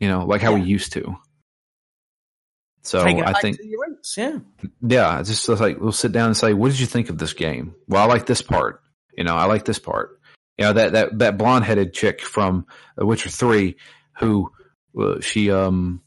You 0.00 0.08
know, 0.08 0.24
like 0.24 0.40
how 0.40 0.54
we 0.54 0.62
used 0.62 0.92
to. 0.94 1.16
So 2.84 3.00
I 3.00 3.32
think 3.40 3.58
roots, 3.58 4.14
yeah. 4.18 4.38
yeah, 4.82 5.18
it's 5.18 5.30
just 5.30 5.48
like 5.48 5.80
we'll 5.80 5.90
sit 5.90 6.12
down 6.12 6.26
and 6.26 6.36
say, 6.36 6.52
"What 6.52 6.70
did 6.70 6.78
you 6.78 6.86
think 6.86 7.08
of 7.08 7.16
this 7.16 7.32
game?" 7.32 7.74
Well, 7.88 8.02
I 8.02 8.06
like 8.06 8.26
this 8.26 8.42
part. 8.42 8.82
You 9.16 9.24
know, 9.24 9.34
I 9.34 9.46
like 9.46 9.64
this 9.64 9.78
part. 9.78 10.20
You 10.58 10.66
know 10.66 10.74
that 10.74 10.92
that 10.92 11.18
that 11.20 11.38
blonde 11.38 11.64
headed 11.64 11.94
chick 11.94 12.20
from 12.20 12.66
Witcher 12.98 13.30
Three, 13.30 13.76
who 14.18 14.52
uh, 15.00 15.20
she 15.20 15.50
um, 15.50 16.02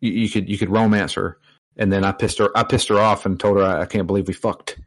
you, 0.00 0.12
you 0.12 0.30
could 0.30 0.48
you 0.48 0.56
could 0.56 0.70
romance 0.70 1.14
her, 1.14 1.38
and 1.76 1.92
then 1.92 2.04
I 2.04 2.12
pissed 2.12 2.38
her 2.38 2.56
I 2.56 2.62
pissed 2.62 2.88
her 2.88 2.98
off 3.00 3.26
and 3.26 3.38
told 3.38 3.56
her 3.56 3.64
I, 3.64 3.82
I 3.82 3.86
can't 3.86 4.06
believe 4.06 4.28
we 4.28 4.34
fucked, 4.34 4.78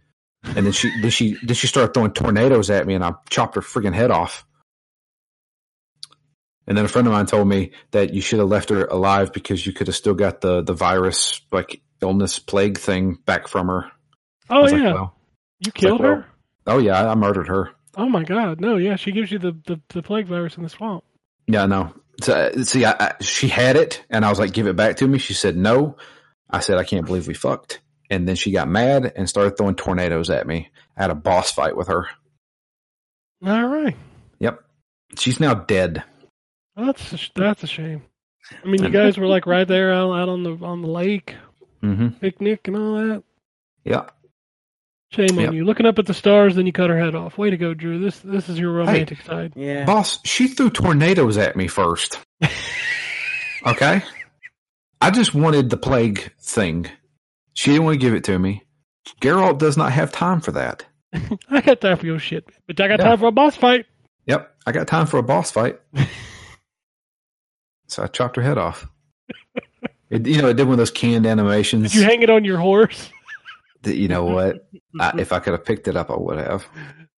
and 0.45 0.65
then 0.65 0.71
she 0.71 0.89
did 1.01 1.11
she 1.11 1.35
then 1.43 1.55
she 1.55 1.67
started 1.67 1.93
throwing 1.93 2.13
tornadoes 2.13 2.69
at 2.69 2.87
me, 2.87 2.93
and 2.95 3.03
I 3.03 3.15
chopped 3.29 3.55
her 3.55 3.61
freaking 3.61 3.93
head 3.93 4.11
off. 4.11 4.46
And 6.67 6.77
then 6.77 6.85
a 6.85 6.89
friend 6.89 7.07
of 7.07 7.13
mine 7.13 7.25
told 7.25 7.47
me 7.47 7.71
that 7.91 8.13
you 8.13 8.21
should 8.21 8.39
have 8.39 8.49
left 8.49 8.69
her 8.69 8.85
alive 8.85 9.31
because 9.31 9.65
you 9.65 9.71
could 9.71 9.87
have 9.87 9.95
still 9.95 10.13
got 10.13 10.41
the 10.41 10.61
the 10.61 10.73
virus 10.73 11.41
like 11.51 11.81
illness 12.01 12.39
plague 12.39 12.77
thing 12.77 13.17
back 13.25 13.47
from 13.47 13.67
her. 13.67 13.91
Oh 14.49 14.63
was 14.63 14.73
like, 14.73 14.81
yeah, 14.81 14.93
well, 14.93 15.15
you 15.65 15.71
killed 15.71 16.01
well, 16.01 16.15
her. 16.15 16.25
oh 16.67 16.79
yeah, 16.79 17.01
I, 17.01 17.11
I 17.11 17.15
murdered 17.15 17.47
her. 17.47 17.71
Oh 17.95 18.09
my 18.09 18.23
god, 18.23 18.61
no, 18.61 18.77
yeah, 18.77 18.95
she 18.95 19.11
gives 19.11 19.31
you 19.31 19.39
the, 19.39 19.57
the, 19.65 19.81
the 19.89 20.03
plague 20.03 20.27
virus 20.27 20.55
in 20.57 20.63
the 20.63 20.69
swamp. 20.69 21.03
Yeah, 21.47 21.65
no. 21.65 21.93
So, 22.21 22.51
see, 22.63 22.85
I, 22.85 22.91
I, 22.91 23.13
she 23.21 23.47
had 23.47 23.75
it, 23.75 24.03
and 24.09 24.25
I 24.25 24.29
was 24.29 24.39
like, 24.39 24.53
"Give 24.53 24.67
it 24.67 24.75
back 24.75 24.97
to 24.97 25.07
me." 25.07 25.17
She 25.17 25.33
said, 25.33 25.55
"No." 25.55 25.97
I 26.49 26.59
said, 26.59 26.77
"I 26.77 26.83
can't 26.83 27.05
believe 27.05 27.27
we 27.27 27.33
fucked." 27.33 27.81
And 28.09 28.27
then 28.27 28.35
she 28.35 28.51
got 28.51 28.69
mad 28.69 29.13
and 29.15 29.27
started 29.27 29.57
throwing 29.57 29.75
tornadoes 29.75 30.29
at 30.29 30.47
me. 30.47 30.69
I 30.95 31.01
had 31.01 31.11
a 31.11 31.15
boss 31.15 31.51
fight 31.51 31.75
with 31.75 31.87
her. 31.87 32.07
All 33.45 33.67
right, 33.67 33.95
Yep, 34.39 34.63
she's 35.17 35.39
now 35.39 35.53
dead. 35.53 36.03
That's 36.77 37.13
a, 37.13 37.17
that's 37.35 37.63
a 37.63 37.67
shame. 37.67 38.03
I 38.63 38.67
mean, 38.67 38.83
you 38.83 38.89
guys 38.89 39.17
were 39.17 39.27
like 39.27 39.45
right 39.45 39.67
there 39.67 39.91
out, 39.93 40.13
out 40.13 40.29
on 40.29 40.43
the 40.43 40.57
on 40.65 40.81
the 40.81 40.87
lake, 40.87 41.35
hmm 41.81 42.09
picnic 42.09 42.67
and 42.67 42.77
all 42.77 42.95
that. 42.95 43.23
Yeah, 43.83 44.05
Shame 45.11 45.37
Yep. 45.39 45.47
on 45.49 45.53
you. 45.55 45.65
Looking 45.65 45.85
up 45.85 45.97
at 45.99 46.05
the 46.05 46.13
stars, 46.13 46.55
then 46.55 46.65
you 46.65 46.71
cut 46.73 46.89
her 46.89 46.99
head 46.99 47.15
off. 47.15 47.37
Way 47.37 47.49
to 47.49 47.57
go, 47.57 47.73
Drew. 47.73 47.99
This 47.99 48.19
this 48.19 48.49
is 48.49 48.59
your 48.59 48.71
romantic 48.73 49.21
side. 49.21 49.53
Yeah. 49.55 49.85
boss. 49.85 50.19
She 50.25 50.47
threw 50.47 50.69
tornadoes 50.69 51.37
at 51.37 51.55
me 51.55 51.67
first. 51.67 52.19
okay, 53.65 54.01
I 55.01 55.11
just 55.11 55.33
wanted 55.33 55.69
the 55.69 55.77
plague 55.77 56.31
thing. 56.41 56.87
She 57.53 57.71
didn't 57.71 57.85
want 57.85 57.95
to 57.95 58.05
give 58.05 58.13
it 58.13 58.23
to 58.25 58.37
me. 58.37 58.63
Geralt 59.21 59.57
does 59.57 59.77
not 59.77 59.91
have 59.93 60.11
time 60.11 60.41
for 60.41 60.51
that. 60.51 60.85
I 61.49 61.61
got 61.61 61.81
time 61.81 61.97
for 61.97 62.05
your 62.05 62.19
shit, 62.19 62.45
but 62.67 62.79
I 62.79 62.87
got 62.87 62.99
Yeah. 62.99 63.05
time 63.07 63.17
for 63.17 63.27
a 63.27 63.31
boss 63.31 63.55
fight. 63.55 63.85
Yep, 64.25 64.53
I 64.67 64.71
got 64.73 64.87
time 64.87 65.07
for 65.07 65.17
a 65.17 65.23
boss 65.23 65.49
fight. 65.51 65.79
so 67.87 68.03
I 68.03 68.07
chopped 68.07 68.35
her 68.35 68.41
head 68.41 68.57
off. 68.57 68.87
It, 70.09 70.25
you 70.25 70.41
know, 70.41 70.47
it 70.49 70.53
did 70.55 70.63
one 70.63 70.73
of 70.73 70.77
those 70.77 70.91
canned 70.91 71.25
animations. 71.25 71.91
Did 71.91 71.99
you 71.99 72.03
hang 72.05 72.21
it 72.21 72.29
on 72.29 72.45
your 72.45 72.57
horse? 72.57 73.09
you 73.83 74.07
know 74.07 74.23
what? 74.23 74.67
I, 74.99 75.13
if 75.19 75.31
I 75.33 75.39
could 75.39 75.51
have 75.53 75.65
picked 75.65 75.87
it 75.87 75.95
up, 75.97 76.09
I 76.09 76.15
would 76.17 76.37
have. 76.37 76.65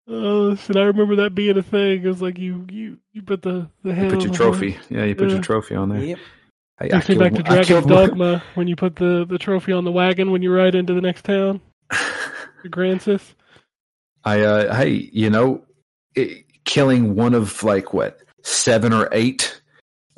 Oh, 0.07 0.55
shit, 0.55 0.77
I 0.77 0.85
remember 0.85 1.17
that 1.17 1.35
being 1.35 1.59
a 1.59 1.63
thing. 1.63 2.03
It 2.03 2.07
was 2.09 2.23
like 2.23 2.39
you 2.39 2.67
you 2.71 2.97
you 3.13 3.21
put 3.23 3.43
the 3.43 3.69
the 3.85 3.93
head. 3.95 4.05
You 4.05 4.11
put 4.11 4.17
on 4.17 4.21
your 4.23 4.31
the 4.31 4.37
trophy. 4.37 4.71
horse. 4.73 4.87
Yeah, 4.89 5.05
you 5.05 5.15
put 5.15 5.29
Yeah. 5.29 5.35
your 5.35 5.43
trophy 5.43 5.75
on 5.75 5.91
there. 5.91 6.03
Yep. 6.03 6.19
Hey, 6.81 6.87
I 6.87 6.89
Takes 7.01 7.09
me 7.11 7.15
killed 7.17 7.21
back 7.25 7.33
to 7.33 7.37
one- 7.37 7.43
I 7.43 7.49
Dragon's 7.49 7.67
killed 7.69 7.91
one- 7.91 8.09
Dogma 8.09 8.43
when 8.55 8.69
you 8.69 8.77
put 8.77 8.97
the, 8.97 9.27
the 9.29 9.37
trophy 9.39 9.73
on 9.73 9.85
the 9.85 9.93
wagon 9.93 10.31
when 10.31 10.41
you 10.43 10.55
ride 10.55 10.75
into 10.75 10.95
the 10.95 11.01
next 11.03 11.25
town. 11.25 11.61
The 12.63 12.69
Grancis. 12.69 13.35
I, 14.25 14.41
uh, 14.41 14.75
hey, 14.75 15.09
you 15.13 15.31
know, 15.31 15.63
it, 16.17 16.45
killing 16.65 17.15
one 17.15 17.35
of 17.35 17.63
like 17.63 17.93
what 17.95 18.19
seven 18.43 18.93
or 18.93 19.09
eight 19.13 19.61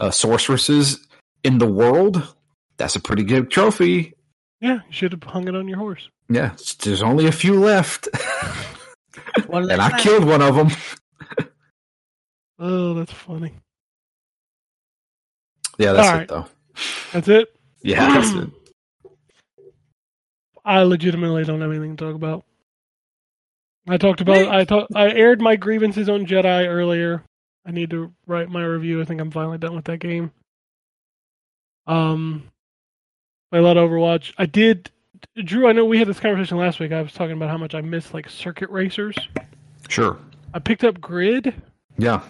uh, 0.00 0.10
sorceresses 0.10 1.06
in 1.44 1.58
the 1.58 1.70
world. 1.70 2.34
That's 2.78 2.96
a 2.96 3.00
pretty 3.00 3.24
good 3.24 3.50
trophy. 3.50 4.14
Yeah, 4.60 4.76
you 4.86 4.92
should 4.92 5.12
have 5.12 5.22
hung 5.22 5.48
it 5.48 5.54
on 5.54 5.68
your 5.68 5.78
horse. 5.78 6.08
Yeah, 6.28 6.54
there's 6.82 7.02
only 7.02 7.26
a 7.26 7.32
few 7.32 7.58
left, 7.58 8.08
and 9.52 9.72
I 9.80 9.88
left. 9.88 10.00
killed 10.00 10.24
one 10.24 10.42
of 10.42 10.54
them. 10.54 10.68
Oh, 12.58 12.94
that's 12.94 13.12
funny. 13.12 13.54
Yeah, 15.78 15.94
that's 15.94 16.08
All 16.08 16.14
it 16.14 16.18
right. 16.18 16.28
though. 16.28 16.46
That's 17.12 17.28
it. 17.28 17.48
Yeah, 17.82 18.14
that's 18.20 18.32
it. 18.34 18.50
I 20.64 20.82
legitimately 20.82 21.44
don't 21.44 21.62
have 21.62 21.70
anything 21.70 21.96
to 21.96 22.04
talk 22.04 22.14
about. 22.14 22.44
I 23.88 23.96
talked 23.96 24.20
about 24.20 24.48
I 24.48 24.64
talked 24.64 24.94
I 24.94 25.10
aired 25.10 25.40
my 25.40 25.56
grievances 25.56 26.08
on 26.08 26.26
Jedi 26.26 26.68
earlier. 26.68 27.24
I 27.66 27.70
need 27.72 27.90
to 27.90 28.12
write 28.26 28.48
my 28.48 28.62
review. 28.64 29.00
I 29.00 29.04
think 29.04 29.20
I'm 29.20 29.30
finally 29.30 29.58
done 29.58 29.76
with 29.76 29.84
that 29.86 29.98
game. 29.98 30.30
Um, 31.86 32.44
I 33.52 33.58
lot 33.58 33.76
Overwatch. 33.76 34.32
I 34.38 34.46
did, 34.46 34.90
Drew. 35.44 35.68
I 35.68 35.72
know 35.72 35.84
we 35.84 35.98
had 35.98 36.08
this 36.08 36.20
conversation 36.20 36.56
last 36.58 36.80
week. 36.80 36.92
I 36.92 37.02
was 37.02 37.12
talking 37.12 37.32
about 37.36 37.50
how 37.50 37.58
much 37.58 37.74
I 37.74 37.80
miss 37.80 38.14
like 38.14 38.28
circuit 38.28 38.70
racers. 38.70 39.16
Sure. 39.88 40.18
I 40.54 40.58
picked 40.58 40.84
up 40.84 41.00
Grid. 41.00 41.54
Yeah, 41.98 42.22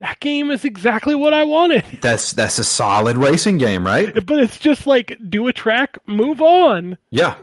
That 0.00 0.18
game 0.20 0.50
is 0.50 0.64
exactly 0.64 1.14
what 1.14 1.34
I 1.34 1.44
wanted, 1.44 1.84
that's 2.00 2.32
that's 2.32 2.58
a 2.58 2.64
solid 2.64 3.18
racing 3.18 3.58
game, 3.58 3.84
right? 3.84 4.14
but 4.24 4.38
it's 4.38 4.58
just 4.58 4.86
like 4.86 5.18
do 5.28 5.46
a 5.48 5.52
track, 5.52 5.98
move 6.06 6.40
on. 6.40 6.96
Yeah, 7.10 7.34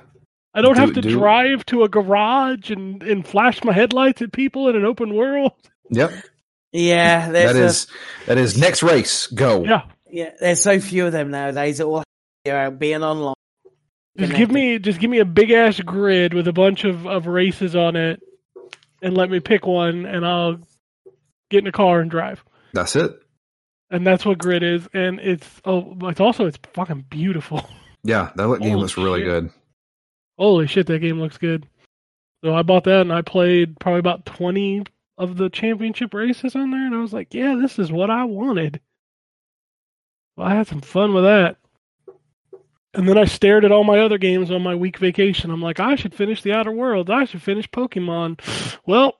I 0.55 0.61
don't 0.61 0.73
Do- 0.73 0.79
have 0.81 0.93
to 0.93 1.01
do- 1.01 1.11
drive 1.11 1.65
to 1.67 1.83
a 1.83 1.89
garage 1.89 2.71
and, 2.71 3.03
and 3.03 3.27
flash 3.27 3.63
my 3.63 3.73
headlights 3.73 4.21
at 4.23 4.31
people 4.31 4.69
in 4.69 4.75
an 4.75 4.85
open 4.85 5.13
world. 5.13 5.51
yep. 5.91 6.11
Yeah, 6.79 7.31
there's 7.31 7.53
That 7.53 7.59
a- 7.61 7.65
is 7.65 7.87
that 8.27 8.37
is 8.37 8.57
next 8.57 8.83
race. 8.83 9.27
Go. 9.27 9.63
Yeah, 9.63 9.83
yeah. 10.09 10.31
There's 10.39 10.61
so 10.61 10.79
few 10.79 11.05
of 11.07 11.11
them 11.11 11.31
nowadays. 11.31 11.79
That 11.79 11.85
all 11.85 12.03
are 12.47 12.65
uh, 12.67 12.69
being 12.71 13.03
online. 13.03 13.33
just 14.17 14.33
give 14.35 14.51
me 14.51 14.77
just 14.79 14.99
give 14.99 15.09
me 15.09 15.19
a 15.19 15.25
big 15.25 15.51
ass 15.51 15.79
grid 15.79 16.33
with 16.33 16.47
a 16.47 16.53
bunch 16.53 16.83
of, 16.83 17.07
of 17.07 17.25
races 17.27 17.75
on 17.75 17.95
it, 17.95 18.21
and 19.01 19.15
let 19.17 19.29
me 19.29 19.39
pick 19.39 19.65
one, 19.65 20.05
and 20.05 20.25
I'll 20.25 20.57
get 21.49 21.59
in 21.63 21.67
a 21.67 21.71
car 21.71 21.99
and 21.99 22.11
drive. 22.11 22.43
That's 22.73 22.95
it. 22.95 23.11
And 23.89 24.05
that's 24.05 24.25
what 24.25 24.37
grid 24.37 24.63
is, 24.63 24.87
and 24.93 25.19
it's 25.19 25.49
oh, 25.65 25.97
it's 26.03 26.19
also 26.19 26.45
it's 26.45 26.59
fucking 26.73 27.05
beautiful. 27.09 27.67
Yeah, 28.03 28.29
that 28.35 28.47
look- 28.47 28.59
game 28.61 28.69
Holy 28.69 28.81
looks 28.83 28.95
really 28.97 29.19
shit. 29.21 29.27
good. 29.27 29.49
Holy 30.37 30.67
shit, 30.67 30.85
that 30.87 30.99
game 30.99 31.19
looks 31.19 31.37
good. 31.37 31.67
So 32.43 32.53
I 32.55 32.61
bought 32.61 32.85
that 32.85 33.01
and 33.01 33.11
I 33.11 33.21
played 33.21 33.77
probably 33.79 33.99
about 33.99 34.25
20 34.25 34.83
of 35.17 35.37
the 35.37 35.49
championship 35.49 36.13
races 36.13 36.55
on 36.55 36.71
there, 36.71 36.85
and 36.85 36.95
I 36.95 36.99
was 36.99 37.13
like, 37.13 37.33
yeah, 37.33 37.55
this 37.59 37.79
is 37.79 37.91
what 37.91 38.09
I 38.09 38.25
wanted. 38.25 38.79
Well, 40.35 40.47
I 40.47 40.55
had 40.55 40.67
some 40.67 40.81
fun 40.81 41.13
with 41.13 41.23
that. 41.23 41.57
And 42.93 43.07
then 43.07 43.17
I 43.17 43.25
stared 43.25 43.65
at 43.65 43.71
all 43.71 43.83
my 43.83 43.99
other 43.99 44.17
games 44.17 44.49
on 44.49 44.63
my 44.63 44.75
week 44.75 44.97
vacation. 44.97 45.51
I'm 45.51 45.61
like, 45.61 45.79
I 45.79 45.95
should 45.95 46.15
finish 46.15 46.41
the 46.41 46.53
Outer 46.53 46.71
Worlds. 46.71 47.09
I 47.09 47.25
should 47.25 47.41
finish 47.41 47.69
Pokemon. 47.69 48.39
Well, 48.87 49.19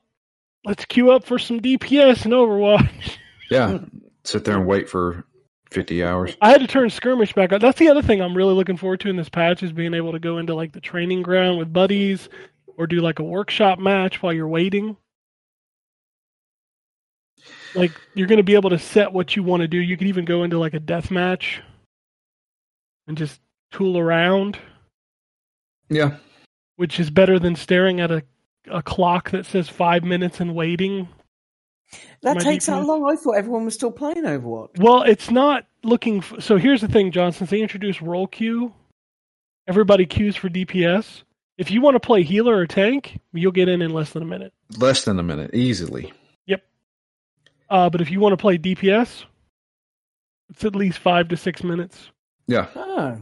let's 0.63 0.85
queue 0.85 1.11
up 1.11 1.25
for 1.25 1.37
some 1.37 1.59
DPS 1.59 2.23
and 2.23 2.33
Overwatch. 2.33 3.17
Yeah, 3.49 3.79
sit 4.25 4.43
there 4.43 4.57
and 4.57 4.67
wait 4.67 4.89
for 4.89 5.25
fifty 5.71 6.03
hours. 6.03 6.35
I 6.41 6.49
had 6.49 6.59
to 6.59 6.67
turn 6.67 6.89
skirmish 6.89 7.31
back 7.31 7.53
on. 7.53 7.61
That's 7.61 7.79
the 7.79 7.87
other 7.87 8.01
thing 8.01 8.21
I'm 8.21 8.35
really 8.35 8.53
looking 8.53 8.75
forward 8.75 8.99
to 9.01 9.09
in 9.09 9.15
this 9.15 9.29
patch 9.29 9.63
is 9.63 9.71
being 9.71 9.93
able 9.93 10.11
to 10.11 10.19
go 10.19 10.37
into 10.37 10.53
like 10.53 10.73
the 10.73 10.81
training 10.81 11.21
ground 11.21 11.57
with 11.57 11.71
buddies 11.71 12.27
or 12.77 12.87
do 12.87 12.99
like 12.99 13.19
a 13.19 13.23
workshop 13.23 13.79
match 13.79 14.21
while 14.21 14.33
you're 14.33 14.49
waiting. 14.49 14.97
Like 17.75 17.91
you're 18.13 18.27
going 18.27 18.37
to 18.37 18.43
be 18.43 18.55
able 18.55 18.69
to 18.71 18.79
set 18.79 19.11
what 19.13 19.35
you 19.35 19.43
want 19.43 19.61
to 19.61 19.67
do. 19.67 19.77
You 19.77 19.97
could 19.97 20.07
even 20.07 20.25
go 20.25 20.43
into 20.43 20.57
like 20.59 20.73
a 20.73 20.79
death 20.79 21.11
match 21.11 21.61
and 23.07 23.17
just 23.17 23.39
tool 23.71 23.97
around, 23.97 24.57
Yeah, 25.89 26.17
which 26.77 26.99
is 26.99 27.09
better 27.09 27.39
than 27.39 27.55
staring 27.55 27.99
at 27.99 28.11
a 28.11 28.23
a 28.69 28.81
clock 28.81 29.31
that 29.31 29.45
says 29.45 29.69
5 29.69 30.03
minutes 30.03 30.41
and 30.41 30.53
waiting. 30.53 31.07
That 32.21 32.35
My 32.35 32.41
takes 32.43 32.65
that 32.65 32.81
DPS. 32.81 32.85
long. 32.85 33.09
I 33.09 33.15
thought 33.15 33.37
everyone 33.37 33.63
was 33.63 33.75
still 33.75 33.91
playing 33.91 34.23
Overwatch. 34.25 34.77
Well, 34.77 35.03
it's 35.03 35.31
not 35.31 35.65
looking. 35.85 36.17
F- 36.17 36.33
so 36.39 36.57
here's 36.57 36.81
the 36.81 36.89
thing, 36.89 37.11
John. 37.13 37.31
Since 37.31 37.49
they 37.49 37.61
introduced 37.61 38.01
role 38.01 38.27
queue, 38.27 38.73
everybody 39.69 40.05
queues 40.05 40.35
for 40.35 40.49
DPS. 40.49 41.23
If 41.57 41.71
you 41.71 41.79
want 41.79 41.95
to 41.95 42.01
play 42.01 42.23
healer 42.23 42.57
or 42.57 42.67
tank, 42.67 43.21
you'll 43.31 43.53
get 43.53 43.69
in 43.69 43.81
in 43.81 43.91
less 43.91 44.09
than 44.11 44.21
a 44.21 44.25
minute. 44.25 44.51
less 44.77 45.05
than 45.05 45.17
a 45.17 45.23
minute, 45.23 45.51
easily. 45.53 46.11
Uh, 47.69 47.89
but 47.89 48.01
if 48.01 48.09
you 48.11 48.19
want 48.19 48.33
to 48.33 48.37
play 48.37 48.57
DPS, 48.57 49.23
it's 50.49 50.63
at 50.63 50.75
least 50.75 50.99
five 50.99 51.27
to 51.29 51.37
six 51.37 51.63
minutes. 51.63 52.09
Yeah, 52.47 52.67
Oh, 52.75 53.17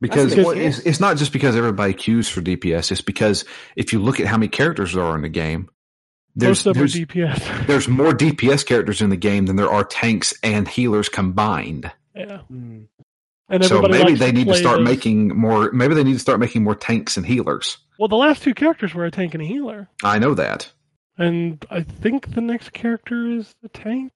because 0.00 0.36
well, 0.36 0.50
it's, 0.50 0.78
it's 0.80 1.00
not 1.00 1.16
just 1.16 1.32
because 1.32 1.56
everybody 1.56 1.92
queues 1.92 2.28
for 2.28 2.40
DPS. 2.40 2.92
It's 2.92 3.00
because 3.00 3.44
if 3.74 3.92
you 3.92 3.98
look 3.98 4.20
at 4.20 4.26
how 4.26 4.36
many 4.36 4.48
characters 4.48 4.92
there 4.92 5.02
are 5.02 5.16
in 5.16 5.22
the 5.22 5.28
game, 5.28 5.68
there's 6.36 6.64
Most 6.64 6.66
of 6.66 6.74
there's, 6.76 6.94
DPS. 6.94 7.66
there's 7.66 7.88
more 7.88 8.12
DPS 8.12 8.64
characters 8.64 9.02
in 9.02 9.10
the 9.10 9.16
game 9.16 9.46
than 9.46 9.56
there 9.56 9.70
are 9.70 9.82
tanks 9.84 10.34
and 10.42 10.68
healers 10.68 11.08
combined. 11.08 11.90
yeah, 12.14 12.38
Hmm. 12.42 12.82
and 13.48 13.64
So 13.64 13.82
maybe 13.82 14.04
likes 14.10 14.18
they 14.20 14.32
need 14.32 14.46
to 14.48 14.54
start 14.54 14.78
those- 14.78 14.88
making 14.88 15.36
more. 15.36 15.72
Maybe 15.72 15.94
they 15.94 16.04
need 16.04 16.14
to 16.14 16.18
start 16.20 16.38
making 16.40 16.62
more 16.62 16.74
tanks 16.76 17.16
and 17.16 17.26
healers. 17.26 17.78
Well, 17.98 18.08
the 18.08 18.16
last 18.16 18.42
two 18.42 18.54
characters 18.54 18.94
were 18.94 19.04
a 19.04 19.10
tank 19.10 19.34
and 19.34 19.42
a 19.42 19.46
healer, 19.46 19.88
I 20.04 20.18
know 20.20 20.34
that. 20.34 20.70
And 21.18 21.64
I 21.70 21.82
think 21.82 22.34
the 22.34 22.40
next 22.40 22.72
character 22.72 23.26
is 23.28 23.54
the 23.62 23.68
tank. 23.68 24.12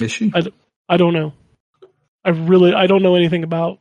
Is 0.00 0.10
she? 0.12 0.32
I- 0.34 0.52
I 0.88 0.96
don't 0.98 1.14
know. 1.14 1.32
I 2.24 2.30
really 2.30 2.74
I 2.74 2.86
don't 2.86 3.02
know 3.02 3.14
anything 3.14 3.42
about. 3.44 3.78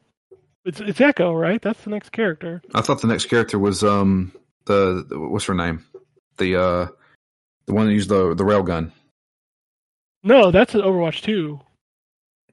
It's 0.65 0.79
it's 0.79 1.01
Echo, 1.01 1.33
right? 1.33 1.61
That's 1.61 1.83
the 1.83 1.89
next 1.89 2.11
character. 2.11 2.61
I 2.73 2.81
thought 2.81 3.01
the 3.01 3.07
next 3.07 3.25
character 3.25 3.59
was 3.59 3.83
um 3.83 4.31
the, 4.65 5.05
the- 5.07 5.19
what's 5.19 5.45
her 5.45 5.53
name? 5.53 5.83
The 6.37 6.55
uh 6.55 6.87
the 7.67 7.73
one 7.73 7.87
that 7.87 7.93
used 7.93 8.09
the 8.09 8.33
the 8.35 8.43
railgun. 8.45 8.91
No, 10.23 10.51
that's 10.51 10.73
Overwatch 10.73 11.21
2. 11.21 11.59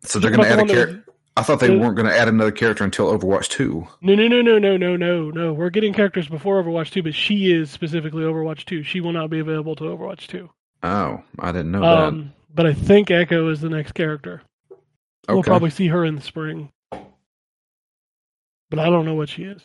So 0.02 0.18
they're 0.18 0.30
going 0.32 0.42
to 0.42 0.48
the 0.48 0.52
add 0.52 0.54
a 0.54 0.56
that 0.56 0.62
was- 0.64 0.72
character. 0.72 1.04
I 1.36 1.42
thought 1.42 1.60
they 1.60 1.68
the- 1.68 1.78
weren't 1.78 1.96
going 1.96 2.08
to 2.08 2.16
add 2.16 2.28
another 2.28 2.50
character 2.50 2.84
until 2.84 3.16
Overwatch 3.16 3.48
Two. 3.48 3.86
No, 4.02 4.14
no, 4.14 4.26
no, 4.28 4.42
no, 4.42 4.58
no, 4.58 4.76
no, 4.76 4.96
no, 4.96 5.30
no. 5.30 5.52
We're 5.52 5.70
getting 5.70 5.92
characters 5.94 6.28
before 6.28 6.62
Overwatch 6.62 6.90
2, 6.90 7.02
but 7.02 7.14
she 7.14 7.52
is 7.52 7.70
specifically 7.70 8.24
Overwatch 8.24 8.64
2. 8.66 8.82
She 8.82 9.00
will 9.00 9.12
not 9.12 9.30
be 9.30 9.38
available 9.38 9.76
to 9.76 9.84
Overwatch 9.84 10.26
2. 10.26 10.50
Oh, 10.82 11.22
I 11.38 11.52
didn't 11.52 11.70
know 11.72 11.82
Um, 11.84 12.32
but 12.54 12.66
I 12.66 12.72
think 12.74 13.10
Echo 13.10 13.48
is 13.50 13.60
the 13.60 13.68
next 13.70 13.92
character. 13.92 14.42
that. 14.68 15.34
We'll 15.34 15.42
probably 15.42 15.70
see 15.70 15.86
her 15.88 16.04
in 16.04 16.14
the 16.16 16.20
spring. 16.22 16.70
But 16.90 18.78
I 18.78 18.86
don't 18.86 19.04
know 19.04 19.14
what 19.14 19.28
she 19.28 19.44
is. 19.44 19.62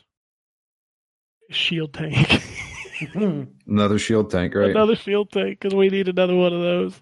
Shield 1.50 1.94
tank. 1.94 2.42
Hmm. 3.12 3.44
Another 3.68 4.00
shield 4.00 4.32
tank, 4.32 4.56
right? 4.56 4.70
another 4.70 4.96
shield 4.96 5.30
tank, 5.30 5.60
because 5.60 5.76
we 5.76 5.90
need 5.90 6.08
another 6.08 6.34
one 6.34 6.54
of 6.54 6.62
those. 6.62 7.02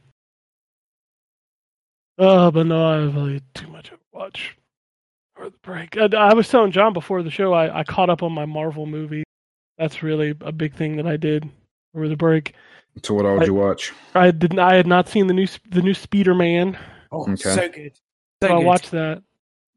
Oh, 2.18 2.51
but 2.51 2.66
no, 2.68 3.07
I 3.07 3.11
played 3.11 3.43
too 3.53 3.68
much 3.68 3.91
Overwatch 3.91 4.49
for 5.36 5.49
the 5.49 5.57
break. 5.64 5.97
I, 5.97 6.05
I 6.16 6.34
was 6.34 6.47
telling 6.47 6.72
John 6.72 6.93
before 6.93 7.24
the 7.24 7.32
show, 7.32 7.53
I, 7.53 7.80
I 7.80 7.84
caught 7.84 8.09
up 8.09 8.22
on 8.24 8.32
my 8.32 8.45
Marvel 8.45 8.86
movie. 8.86 9.24
That's 9.78 10.03
really 10.03 10.36
a 10.41 10.51
big 10.51 10.76
thing 10.76 10.97
that 10.97 11.07
I 11.07 11.18
did 11.18 11.49
over 11.95 12.07
the 12.07 12.16
break. 12.16 12.53
So 13.03 13.16
what 13.16 13.26
all 13.26 13.36
did 13.39 13.43
I- 13.43 13.45
you 13.47 13.53
watch? 13.55 13.91
I 14.14 14.30
didn't. 14.32 14.59
I 14.59 14.76
had 14.76 14.86
not 14.88 15.09
seen 15.09 15.26
the 15.28 15.34
new 15.34 15.47
the 15.72 15.82
new 15.82 15.95
Spider 15.95 16.36
Man. 16.36 16.78
Oh, 17.11 17.24
Okay. 17.24 17.36
so 17.36 17.68
good. 17.70 17.91
So 18.43 18.49
So 18.49 18.55
I 18.55 18.64
watched 18.64 18.91
that. 18.91 19.24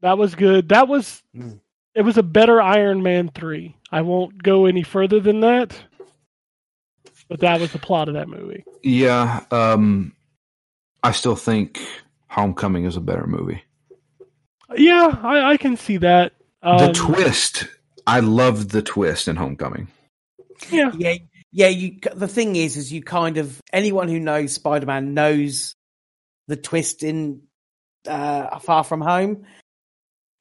That 0.03 0.19
was 0.19 0.35
good. 0.35 0.69
That 0.69 0.89
was 0.89 1.23
Mm. 1.35 1.59
it 1.95 2.03
was 2.03 2.19
a 2.19 2.23
better 2.23 2.61
Iron 2.61 3.03
Man 3.03 3.31
three. 3.35 3.75
I 3.91 4.03
won't 4.03 4.43
go 4.43 4.67
any 4.67 4.83
further 4.83 5.19
than 5.21 5.41
that. 5.41 5.79
But 7.29 7.41
that 7.41 7.59
was 7.61 7.73
the 7.73 7.79
plot 7.79 8.09
of 8.09 8.15
that 8.15 8.29
movie. 8.29 8.65
Yeah, 8.83 9.45
um, 9.51 10.15
I 11.03 11.13
still 11.13 11.35
think 11.37 11.81
Homecoming 12.37 12.85
is 12.85 12.97
a 12.97 13.01
better 13.01 13.27
movie. 13.27 13.63
Yeah, 14.77 15.19
I, 15.23 15.53
I 15.53 15.57
can 15.57 15.77
see 15.77 15.97
that. 15.99 16.33
Um, 16.63 16.79
the 16.79 16.93
twist, 16.93 17.67
I 18.07 18.21
loved 18.21 18.71
the 18.71 18.83
twist 18.83 19.27
in 19.27 19.37
Homecoming. 19.37 19.89
Yeah, 20.71 20.91
Yeah, 20.97 21.15
yeah. 21.53 21.69
You. 21.69 21.99
The 22.15 22.29
thing 22.29 22.57
is, 22.57 22.77
is 22.77 22.93
you 22.93 23.03
kind 23.03 23.39
of 23.39 23.61
anyone 23.73 24.09
who 24.09 24.19
knows 24.21 24.53
Spider 24.53 24.85
Man 24.87 25.15
knows 25.15 25.75
the 26.49 26.57
twist 26.57 27.03
in 27.03 27.43
uh, 28.07 28.59
Far 28.59 28.85
From 28.85 29.01
Home. 29.01 29.47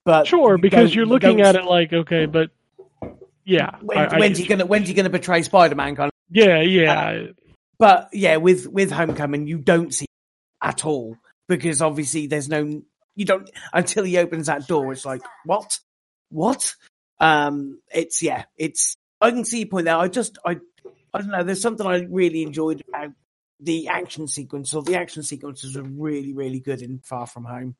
But 0.03 0.27
sure, 0.27 0.55
you 0.57 0.61
because 0.61 0.93
you're 0.93 1.05
looking 1.05 1.37
don't- 1.37 1.47
at 1.47 1.55
it 1.55 1.65
like, 1.65 1.93
okay, 1.93 2.25
but 2.25 2.51
yeah, 3.45 3.77
When, 3.81 3.97
I- 3.97 4.05
I 4.05 4.19
when's 4.19 4.37
get 4.37 4.43
he 4.43 4.49
gonna 4.49 4.65
When's 4.65 4.87
he 4.87 4.93
gonna 4.93 5.09
betray 5.09 5.41
Spider 5.43 5.75
Man? 5.75 5.95
Kind 5.95 6.07
of. 6.09 6.13
Yeah, 6.29 6.61
yeah, 6.61 7.27
But 7.79 8.09
yeah, 8.11 8.35
with 8.37 8.67
with 8.67 8.91
Homecoming, 8.91 9.47
you 9.47 9.59
don't 9.59 9.93
see 9.93 10.05
at 10.61 10.85
all 10.85 11.15
because 11.47 11.81
obviously 11.81 12.27
there's 12.27 12.49
no 12.49 12.81
you 13.15 13.25
don't 13.25 13.49
until 13.73 14.03
he 14.03 14.17
opens 14.17 14.47
that 14.47 14.67
door. 14.67 14.91
It's 14.91 15.05
like 15.05 15.21
what, 15.45 15.79
what? 16.29 16.75
Um, 17.19 17.79
it's 17.93 18.21
yeah, 18.21 18.45
it's 18.57 18.97
I 19.21 19.31
can 19.31 19.45
see 19.45 19.59
your 19.59 19.67
point 19.69 19.85
there. 19.85 19.97
I 19.97 20.07
just 20.07 20.37
I 20.45 20.57
I 21.13 21.19
don't 21.19 21.29
know. 21.29 21.43
There's 21.43 21.61
something 21.61 21.85
I 21.87 22.07
really 22.09 22.43
enjoyed 22.43 22.83
about 22.87 23.11
the 23.59 23.87
action 23.87 24.27
sequence 24.27 24.73
or 24.73 24.83
the 24.83 24.97
action 24.97 25.23
sequences 25.23 25.77
are 25.77 25.83
really 25.83 26.33
really 26.33 26.59
good 26.59 26.81
in 26.81 26.99
Far 26.99 27.25
From 27.25 27.45
Home, 27.45 27.75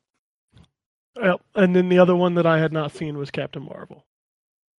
Yep. 1.20 1.40
And 1.54 1.76
then 1.76 1.88
the 1.88 1.98
other 1.98 2.16
one 2.16 2.34
that 2.34 2.46
I 2.46 2.58
had 2.58 2.72
not 2.72 2.92
seen 2.92 3.16
was 3.18 3.30
Captain 3.30 3.62
Marvel. 3.64 4.04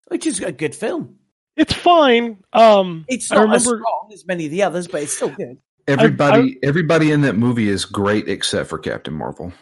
which 0.08 0.26
is 0.26 0.40
a 0.42 0.52
good 0.52 0.76
film. 0.76 1.18
It's 1.56 1.74
fine. 1.74 2.44
Um, 2.54 3.06
It's 3.08 3.32
not 3.32 3.54
as 3.54 3.64
strong 3.64 4.10
as 4.14 4.26
many 4.26 4.46
of 4.46 4.52
the 4.52 4.64
others, 4.64 4.88
but 4.88 5.02
it's 5.02 5.14
still 5.14 5.30
good. 5.30 5.58
Everybody, 5.88 6.58
everybody 6.64 7.12
in 7.12 7.22
that 7.22 7.36
movie 7.38 7.70
is 7.70 7.86
great 7.86 8.28
except 8.28 8.70
for 8.70 8.78
Captain 8.78 9.14
Marvel. 9.14 9.54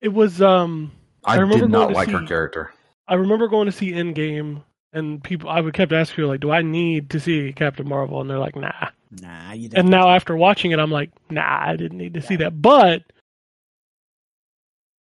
It 0.00 0.08
was. 0.08 0.42
Um, 0.42 0.90
I, 1.24 1.34
I 1.34 1.36
remember 1.38 1.66
did 1.66 1.70
not 1.70 1.78
going 1.84 1.88
to 1.90 1.94
like 1.94 2.08
her 2.10 2.20
see- 2.20 2.26
character. 2.26 2.72
I 3.08 3.14
remember 3.14 3.46
going 3.48 3.66
to 3.66 3.72
see 3.72 3.92
Endgame, 3.92 4.62
and 4.92 5.22
people. 5.22 5.48
I 5.50 5.60
would 5.60 5.74
kept 5.74 5.92
asking 5.92 6.16
people 6.16 6.30
like, 6.30 6.40
"Do 6.40 6.50
I 6.50 6.62
need 6.62 7.10
to 7.10 7.20
see 7.20 7.52
Captain 7.52 7.88
Marvel?" 7.88 8.20
And 8.20 8.28
they're 8.28 8.38
like, 8.38 8.56
"Nah." 8.56 8.88
Nah, 9.20 9.52
you 9.52 9.68
don't. 9.68 9.80
And 9.80 9.90
now 9.90 10.08
after 10.10 10.34
watching 10.36 10.70
it, 10.72 10.78
I'm 10.80 10.90
like, 10.90 11.10
"Nah, 11.30 11.60
I 11.68 11.76
didn't 11.76 11.98
need 11.98 12.14
to 12.14 12.22
see 12.22 12.36
that." 12.36 12.60
But 12.60 13.02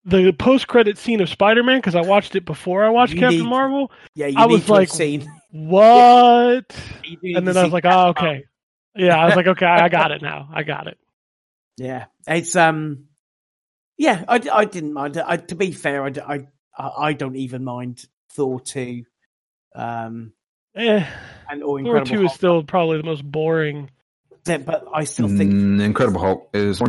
the 0.03 0.31
post-credit 0.33 0.97
scene 0.97 1.21
of 1.21 1.29
Spider-Man, 1.29 1.77
because 1.77 1.95
I 1.95 2.01
watched 2.01 2.35
it 2.35 2.43
before 2.45 2.83
I 2.83 2.89
watched 2.89 3.13
You 3.13 3.19
Captain 3.19 3.39
need- 3.41 3.47
Marvel. 3.49 3.91
yeah, 4.15 4.27
you 4.27 4.37
I 4.37 4.45
need 4.47 4.53
was 4.53 4.65
to 4.65 4.71
like, 4.73 4.89
seen. 4.89 5.31
What? 5.51 6.75
You 7.03 7.37
And 7.37 7.47
then 7.47 7.55
I 7.57 7.63
was 7.63 7.71
like, 7.73 7.83
Captain 7.83 7.99
"Oh, 7.99 8.03
Marvel. 8.05 8.27
okay." 8.27 8.45
Yeah, 8.95 9.17
I 9.17 9.25
was 9.27 9.35
like, 9.35 9.47
"Okay, 9.47 9.65
I 9.65 9.89
got 9.89 10.11
it 10.11 10.21
now. 10.21 10.49
I 10.53 10.63
got 10.63 10.87
it." 10.87 10.97
Yeah, 11.77 12.05
it's 12.27 12.55
um, 12.55 13.05
yeah, 13.97 14.23
I, 14.27 14.41
I 14.51 14.65
didn't 14.65 14.93
mind. 14.93 15.17
I, 15.17 15.37
to 15.37 15.55
be 15.55 15.71
fair, 15.71 16.03
I, 16.05 16.11
I 16.27 16.47
I 16.77 17.13
don't 17.13 17.35
even 17.37 17.63
mind 17.63 18.03
Thor 18.33 18.59
two, 18.59 19.05
um, 19.75 20.33
Eh, 20.75 21.05
and 21.49 21.63
or 21.63 21.79
Thor 21.79 21.79
Incredible 21.79 22.05
two 22.05 22.25
is 22.25 22.33
still 22.33 22.63
probably 22.63 22.97
the 22.97 23.03
most 23.03 23.23
boring. 23.23 23.89
but 24.45 24.85
I 24.93 25.03
still 25.05 25.27
think 25.27 25.51
Mm, 25.53 25.81
Incredible 25.81 26.19
Hulk 26.21 26.49
is. 26.53 26.81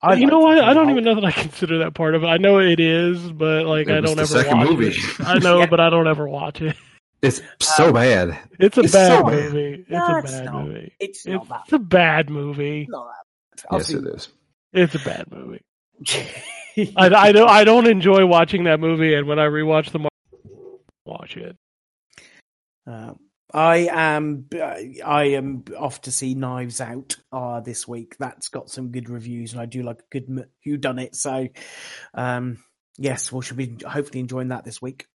I 0.00 0.14
you 0.14 0.26
know 0.26 0.38
what? 0.40 0.58
I 0.58 0.74
don't 0.74 0.88
Incredible 0.88 0.90
even 0.90 1.04
know 1.04 1.14
that 1.16 1.24
I 1.24 1.32
consider 1.32 1.78
that 1.78 1.94
part 1.94 2.14
of 2.14 2.22
it. 2.22 2.26
I 2.26 2.36
know 2.38 2.58
it 2.58 2.78
is, 2.80 3.30
but 3.32 3.66
like 3.66 3.88
It 3.88 3.94
I 3.96 4.00
don't 4.00 4.18
ever 4.18 4.26
second 4.26 4.58
watch 4.58 4.68
movie. 4.68 4.88
it. 4.88 5.20
I 5.20 5.38
know, 5.38 5.58
Yeah. 5.60 5.66
but 5.66 5.80
I 5.80 5.90
don't 5.90 6.06
ever 6.08 6.28
watch 6.28 6.60
it. 6.60 6.76
It's 7.20 7.40
so 7.60 7.92
bad. 7.92 8.38
It's 8.60 8.76
a 8.78 8.80
It's 8.82 8.92
bad 8.92 9.08
so 9.08 9.24
bad. 9.24 9.32
movie. 9.52 9.74
It's 9.80 9.90
No, 9.90 10.06
a 10.06 10.18
it's 10.20 10.30
bad 10.32 10.44
not. 10.44 10.64
movie. 10.66 10.92
It's 11.00 11.18
It's, 11.26 11.26
not 11.26 11.48
that. 11.48 11.72
a 11.72 11.78
bad 11.78 12.30
movie. 12.30 12.86
Not 12.88 13.06
that. 13.56 13.64
I've 13.70 13.78
Yes, 13.80 13.90
it 13.90 13.92
seen- 13.92 14.06
is. 14.06 14.28
It's 14.72 14.94
a 14.94 14.98
bad 15.00 15.30
movie. 15.32 15.62
I, 16.96 17.08
I 17.08 17.32
don't. 17.32 17.48
I 17.50 17.64
don't 17.64 17.88
enjoy 17.88 18.24
watching 18.26 18.64
that 18.64 18.78
movie, 18.78 19.14
and 19.14 19.26
when 19.26 19.38
I 19.40 19.46
rewatch 19.46 19.90
the, 19.90 19.98
Mar- 19.98 20.10
watch 21.04 21.36
it. 21.36 21.56
Um, 22.86 23.18
I 23.52 23.88
am 23.90 24.46
I 25.04 25.24
am 25.30 25.64
off 25.76 26.02
to 26.02 26.12
see 26.12 26.34
Knives 26.34 26.80
Out 26.80 27.16
uh, 27.32 27.60
this 27.60 27.88
week. 27.88 28.16
That's 28.18 28.48
got 28.48 28.70
some 28.70 28.90
good 28.92 29.08
reviews, 29.08 29.52
and 29.52 29.60
I 29.60 29.66
do 29.66 29.82
like 29.82 29.98
a 30.00 30.04
good 30.12 30.26
m- 30.28 30.44
who 30.64 30.76
done 30.76 30.98
it. 31.00 31.16
So, 31.16 31.48
um, 32.14 32.58
yes, 32.96 33.32
we 33.32 33.42
should 33.42 33.56
be 33.56 33.76
hopefully 33.84 34.20
enjoying 34.20 34.48
that 34.48 34.64
this 34.64 34.80
week. 34.80 35.06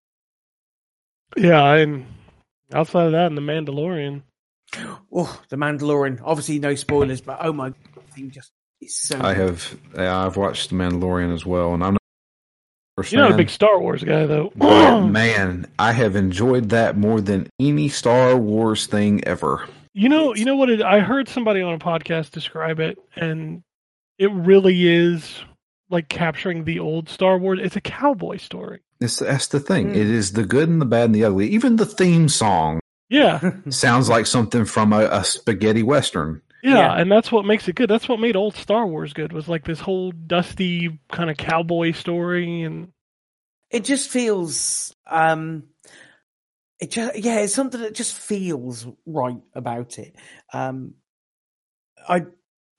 Yeah, 1.37 1.73
and 1.75 2.05
outside 2.73 3.07
of 3.07 3.11
that, 3.13 3.27
and 3.27 3.37
the 3.37 3.41
Mandalorian. 3.41 4.21
Oh, 5.11 5.41
the 5.49 5.55
Mandalorian. 5.55 6.21
Obviously, 6.23 6.59
no 6.59 6.75
spoilers, 6.75 7.21
but 7.21 7.37
oh 7.41 7.53
my, 7.53 7.73
thing 8.13 8.31
just 8.31 8.51
it's 8.81 8.95
so. 8.95 9.19
I 9.19 9.33
good. 9.33 9.49
have. 9.49 9.79
I've 9.97 10.37
watched 10.37 10.69
The 10.69 10.75
Mandalorian 10.75 11.33
as 11.33 11.45
well, 11.45 11.73
and 11.73 11.83
I'm 11.83 11.93
not. 11.93 13.11
You're 13.11 13.21
not 13.21 13.31
a 13.31 13.37
big 13.37 13.49
Star 13.49 13.79
Wars 13.79 14.03
guy, 14.03 14.27
though. 14.27 14.51
but 14.55 15.01
man, 15.01 15.65
I 15.79 15.93
have 15.93 16.15
enjoyed 16.15 16.69
that 16.69 16.95
more 16.95 17.21
than 17.21 17.47
any 17.59 17.89
Star 17.89 18.37
Wars 18.37 18.85
thing 18.85 19.23
ever. 19.25 19.67
You 19.95 20.09
know, 20.09 20.35
you 20.35 20.45
know 20.45 20.55
what? 20.55 20.69
It, 20.69 20.81
I 20.81 20.99
heard 20.99 21.27
somebody 21.27 21.61
on 21.61 21.73
a 21.73 21.79
podcast 21.79 22.31
describe 22.31 22.79
it, 22.79 22.99
and 23.15 23.63
it 24.19 24.31
really 24.31 24.87
is 24.87 25.39
like 25.89 26.07
capturing 26.07 26.65
the 26.65 26.79
old 26.79 27.09
Star 27.09 27.37
Wars. 27.37 27.59
It's 27.61 27.75
a 27.75 27.81
cowboy 27.81 28.37
story. 28.37 28.81
It's, 29.03 29.17
that's 29.19 29.47
the 29.47 29.59
thing. 29.59 29.87
Mm. 29.89 29.95
It 29.95 30.07
is 30.07 30.31
the 30.33 30.45
good 30.45 30.69
and 30.69 30.81
the 30.81 30.85
bad 30.85 31.05
and 31.05 31.15
the 31.15 31.25
ugly. 31.25 31.47
Even 31.49 31.75
the 31.75 31.85
theme 31.85 32.29
song 32.29 32.79
Yeah, 33.09 33.51
sounds 33.69 34.09
like 34.09 34.25
something 34.25 34.65
from 34.65 34.93
a, 34.93 35.05
a 35.11 35.23
spaghetti 35.23 35.83
western. 35.83 36.41
yeah, 36.63 36.77
Yeah. 36.77 36.93
and 36.99 37.11
that's 37.11 37.31
what 37.31 37.45
makes 37.45 37.67
it 37.67 37.75
good. 37.75 37.89
That's 37.89 38.07
what 38.09 38.19
made 38.19 38.35
old 38.35 38.55
Star 38.55 38.85
Wars 38.87 39.13
good. 39.13 39.33
Was 39.33 39.47
like 39.47 39.65
this 39.65 39.79
whole 39.79 40.11
dusty 40.11 40.99
kind 41.11 41.29
of 41.29 41.37
cowboy 41.37 41.91
story, 41.91 42.61
and 42.63 42.89
it 43.69 43.83
just 43.83 44.09
feels 44.09 44.95
um 45.07 45.63
it 46.79 46.91
just 46.91 47.17
yeah 47.17 47.39
it's 47.39 47.53
something 47.53 47.81
that 47.81 47.93
just 47.95 48.13
feels 48.13 48.85
right 49.05 49.41
about 49.53 49.97
it 49.99 50.15
um 50.53 50.93
i 52.09 52.25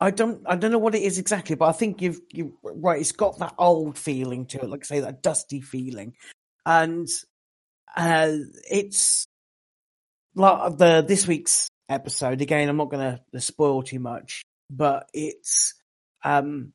i 0.00 0.10
don't 0.10 0.42
i 0.46 0.56
don't 0.56 0.70
know 0.70 0.78
what 0.78 0.94
it 0.94 1.02
is 1.02 1.18
exactly 1.18 1.56
but 1.56 1.66
i 1.66 1.72
think 1.72 2.02
you've 2.02 2.20
you 2.30 2.56
right 2.62 3.00
it's 3.00 3.12
got 3.12 3.38
that 3.38 3.54
old 3.58 3.98
feeling 3.98 4.46
to 4.46 4.58
it 4.60 4.68
like 4.68 4.84
I 4.84 4.86
say 4.86 5.00
that 5.00 5.22
dusty 5.22 5.60
feeling 5.60 6.14
and 6.66 7.08
uh 7.96 8.32
it's 8.70 9.26
like 10.34 10.76
the 10.78 11.04
this 11.06 11.26
week's 11.26 11.68
episode 11.88 12.40
again 12.40 12.68
i'm 12.68 12.76
not 12.76 12.90
gonna 12.90 13.20
spoil 13.38 13.82
too 13.82 14.00
much 14.00 14.42
but 14.70 15.08
it's 15.12 15.74
um 16.24 16.72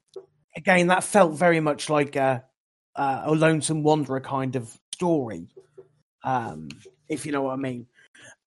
again 0.56 0.88
that 0.88 1.04
felt 1.04 1.34
very 1.34 1.60
much 1.60 1.90
like 1.90 2.16
a 2.16 2.44
uh, 2.96 3.22
a 3.26 3.32
lonesome 3.32 3.82
wanderer 3.82 4.20
kind 4.20 4.58
of 4.58 4.78
story, 4.94 5.48
um, 6.24 6.68
if 7.08 7.26
you 7.26 7.32
know 7.32 7.44
what 7.44 7.54
I 7.54 7.56
mean. 7.56 7.88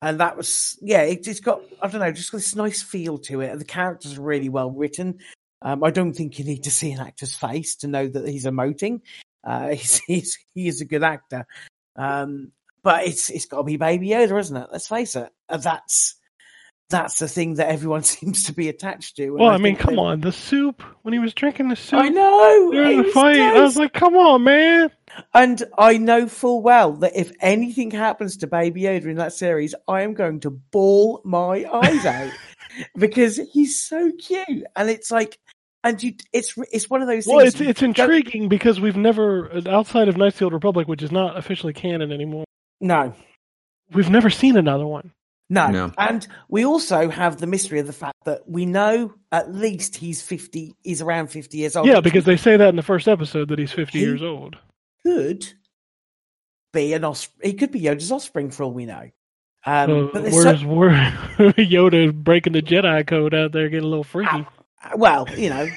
And 0.02 0.18
that 0.18 0.36
was, 0.36 0.76
yeah, 0.82 1.02
it, 1.02 1.26
it's 1.28 1.38
got, 1.38 1.62
I 1.80 1.86
don't 1.86 2.00
know, 2.00 2.10
just 2.10 2.32
got 2.32 2.38
this 2.38 2.56
nice 2.56 2.82
feel 2.82 3.18
to 3.18 3.40
it. 3.40 3.52
And 3.52 3.60
the 3.60 3.64
characters 3.64 4.18
are 4.18 4.22
really 4.22 4.48
well 4.48 4.70
written. 4.72 5.20
Um, 5.62 5.84
I 5.84 5.92
don't 5.92 6.12
think 6.12 6.40
you 6.40 6.44
need 6.44 6.64
to 6.64 6.72
see 6.72 6.90
an 6.90 6.98
actor's 6.98 7.36
face 7.36 7.76
to 7.76 7.86
know 7.86 8.08
that 8.08 8.28
he's 8.28 8.44
emoting. 8.44 9.02
Uh, 9.44 9.68
he's, 9.74 10.00
he's, 10.00 10.38
he 10.54 10.66
is 10.66 10.80
a 10.80 10.86
good 10.86 11.04
actor. 11.04 11.46
Um, 11.94 12.50
but 12.82 13.06
it's, 13.06 13.30
it's 13.30 13.46
got 13.46 13.58
to 13.58 13.62
be 13.62 13.76
Baby 13.76 14.08
Yoda, 14.08 14.40
isn't 14.40 14.56
it? 14.56 14.68
Let's 14.72 14.88
face 14.88 15.14
it. 15.14 15.30
Uh, 15.48 15.58
that's, 15.58 16.16
that's 16.90 17.20
the 17.20 17.28
thing 17.28 17.54
that 17.54 17.68
everyone 17.68 18.02
seems 18.02 18.44
to 18.44 18.52
be 18.52 18.68
attached 18.68 19.16
to. 19.16 19.30
well, 19.30 19.50
I, 19.50 19.58
mean, 19.58 19.76
come 19.76 20.00
on, 20.00 20.20
the 20.20 20.32
soup 20.32 20.82
when 21.02 21.12
he 21.14 21.20
was 21.20 21.32
drinking 21.32 21.68
the 21.68 21.76
soup 21.76 22.00
I 22.00 22.08
know. 22.08 22.72
during 22.72 23.02
the 23.04 23.08
fight. 23.10 23.38
I 23.38 23.60
was 23.60 23.76
like, 23.76 23.92
come 23.92 24.16
on, 24.16 24.42
man. 24.42 24.90
And 25.34 25.62
I 25.76 25.98
know 25.98 26.26
full 26.28 26.62
well 26.62 26.92
that 26.94 27.12
if 27.14 27.32
anything 27.40 27.90
happens 27.90 28.38
to 28.38 28.46
Baby 28.46 28.82
Yoda 28.82 29.06
in 29.06 29.16
that 29.16 29.32
series, 29.32 29.74
I 29.88 30.02
am 30.02 30.14
going 30.14 30.40
to 30.40 30.50
bawl 30.50 31.20
my 31.24 31.64
eyes 31.70 32.06
out 32.06 32.30
because 32.96 33.40
he's 33.52 33.82
so 33.82 34.10
cute. 34.18 34.64
And 34.76 34.88
it's 34.88 35.10
like, 35.10 35.38
and 35.84 36.02
you, 36.02 36.14
it's 36.32 36.54
it's 36.72 36.88
one 36.88 37.02
of 37.02 37.08
those 37.08 37.24
things. 37.24 37.36
Well, 37.36 37.46
it's 37.46 37.60
it's 37.60 37.82
intriguing 37.82 38.48
because 38.48 38.80
we've 38.80 38.96
never 38.96 39.50
outside 39.68 40.08
of 40.08 40.16
Knights 40.16 40.36
of 40.36 40.38
the 40.38 40.44
Old 40.46 40.52
Republic, 40.54 40.88
which 40.88 41.02
is 41.02 41.10
not 41.12 41.36
officially 41.36 41.72
canon 41.72 42.12
anymore. 42.12 42.44
No, 42.80 43.14
We've 43.92 44.10
never 44.10 44.30
seen 44.30 44.56
another 44.56 44.86
one. 44.86 45.12
no, 45.50 45.68
No. 45.70 45.92
And 45.98 46.26
we 46.48 46.64
also 46.64 47.08
have 47.10 47.38
the 47.38 47.46
mystery 47.46 47.78
of 47.78 47.86
the 47.86 47.92
fact 47.92 48.16
that 48.24 48.48
we 48.48 48.64
know 48.64 49.14
at 49.30 49.52
least 49.52 49.96
he's 49.96 50.22
fifty, 50.22 50.74
he's 50.82 51.02
around 51.02 51.28
fifty 51.28 51.58
years 51.58 51.76
old. 51.76 51.86
Yeah, 51.86 52.00
because 52.00 52.24
they 52.24 52.36
say 52.36 52.56
that 52.56 52.68
in 52.68 52.76
the 52.76 52.82
first 52.82 53.08
episode 53.08 53.48
that 53.48 53.58
he's 53.58 53.72
50 53.72 53.98
He- 53.98 54.04
years 54.04 54.22
old. 54.22 54.56
Could 55.04 55.46
be 56.72 56.92
an 56.92 57.04
offspring. 57.04 57.50
He 57.50 57.56
could 57.56 57.70
be 57.72 57.80
Yoda's 57.82 58.12
offspring 58.12 58.50
for 58.50 58.64
all 58.64 58.72
we 58.72 58.86
know. 58.86 59.10
Um, 59.64 60.10
Uh, 60.14 60.30
so- 60.30 60.44
where's 60.44 60.64
where 60.64 60.90
Yoda 61.56 62.12
breaking 62.12 62.54
the 62.54 62.62
Jedi 62.62 63.06
code 63.06 63.34
out 63.34 63.52
there, 63.52 63.68
getting 63.68 63.84
a 63.84 63.88
little 63.88 64.04
freaky? 64.04 64.46
well, 64.96 65.28
you 65.36 65.48
know, 65.48 65.68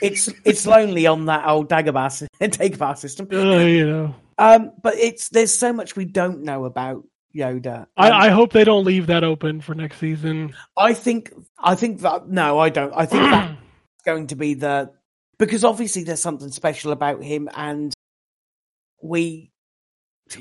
it's 0.00 0.28
it's 0.44 0.66
lonely 0.66 1.06
on 1.06 1.26
that 1.26 1.46
old 1.46 1.68
Dagobah 1.68 2.26
Dagobah 2.40 2.96
system. 2.96 3.28
Uh, 3.30 3.58
you 3.58 3.86
know, 3.86 4.14
Um, 4.38 4.72
but 4.82 4.94
it's 4.96 5.28
there's 5.28 5.52
so 5.56 5.72
much 5.72 5.96
we 5.96 6.06
don't 6.06 6.42
know 6.44 6.64
about 6.64 7.04
Yoda. 7.36 7.80
Um, 7.80 7.86
I, 7.98 8.10
I 8.10 8.28
hope 8.30 8.52
they 8.52 8.64
don't 8.64 8.84
leave 8.86 9.08
that 9.08 9.22
open 9.24 9.60
for 9.60 9.74
next 9.74 9.98
season. 9.98 10.54
I 10.76 10.94
think 10.94 11.32
I 11.58 11.74
think 11.74 12.00
that 12.00 12.28
no, 12.28 12.58
I 12.58 12.70
don't. 12.70 12.92
I 12.96 13.04
think 13.04 13.22
that's 13.30 13.58
going 14.06 14.28
to 14.28 14.36
be 14.36 14.54
the 14.54 14.90
because 15.38 15.62
obviously 15.62 16.04
there's 16.04 16.22
something 16.22 16.50
special 16.50 16.92
about 16.92 17.22
him, 17.22 17.50
and 17.54 17.92
we. 19.02 19.50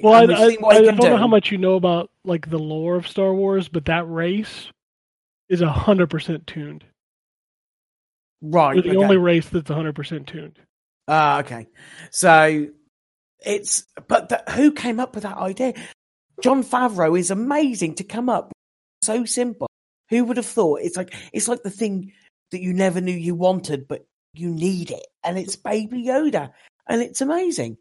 well, 0.01 0.13
I, 0.13 0.25
we've 0.25 0.63
I, 0.63 0.67
I 0.67 0.81
don't 0.81 0.97
can 0.97 1.09
know 1.11 1.17
how 1.17 1.27
much 1.27 1.51
you 1.51 1.57
know 1.57 1.75
about 1.75 2.09
like 2.23 2.49
the 2.49 2.59
lore 2.59 2.95
of 2.95 3.07
Star 3.07 3.33
Wars, 3.33 3.67
but 3.67 3.85
that 3.85 4.09
race 4.09 4.71
is 5.49 5.61
hundred 5.61 6.09
percent 6.09 6.47
tuned. 6.47 6.83
Right, 8.41 8.75
They're 8.75 8.83
the 8.83 8.97
okay. 8.97 9.03
only 9.03 9.17
race 9.17 9.49
that's 9.49 9.69
hundred 9.69 9.95
percent 9.95 10.27
tuned. 10.27 10.59
Ah, 11.07 11.39
okay. 11.39 11.67
So 12.11 12.67
it's 13.45 13.85
but 14.07 14.29
the, 14.29 14.43
who 14.51 14.71
came 14.71 14.99
up 14.99 15.15
with 15.15 15.23
that 15.23 15.37
idea? 15.37 15.73
Jon 16.41 16.63
Favreau 16.63 17.19
is 17.19 17.31
amazing 17.31 17.95
to 17.95 18.03
come 18.03 18.29
up 18.29 18.51
so 19.01 19.25
simple. 19.25 19.67
Who 20.09 20.23
would 20.25 20.37
have 20.37 20.45
thought? 20.45 20.81
It's 20.81 20.97
like 20.97 21.13
it's 21.33 21.47
like 21.47 21.63
the 21.63 21.69
thing 21.69 22.13
that 22.51 22.61
you 22.61 22.73
never 22.73 23.01
knew 23.01 23.15
you 23.15 23.35
wanted, 23.35 23.87
but 23.87 24.05
you 24.33 24.49
need 24.49 24.91
it, 24.91 25.05
and 25.23 25.37
it's 25.37 25.55
Baby 25.55 26.03
Yoda, 26.03 26.51
and 26.87 27.01
it's 27.01 27.21
amazing. 27.21 27.77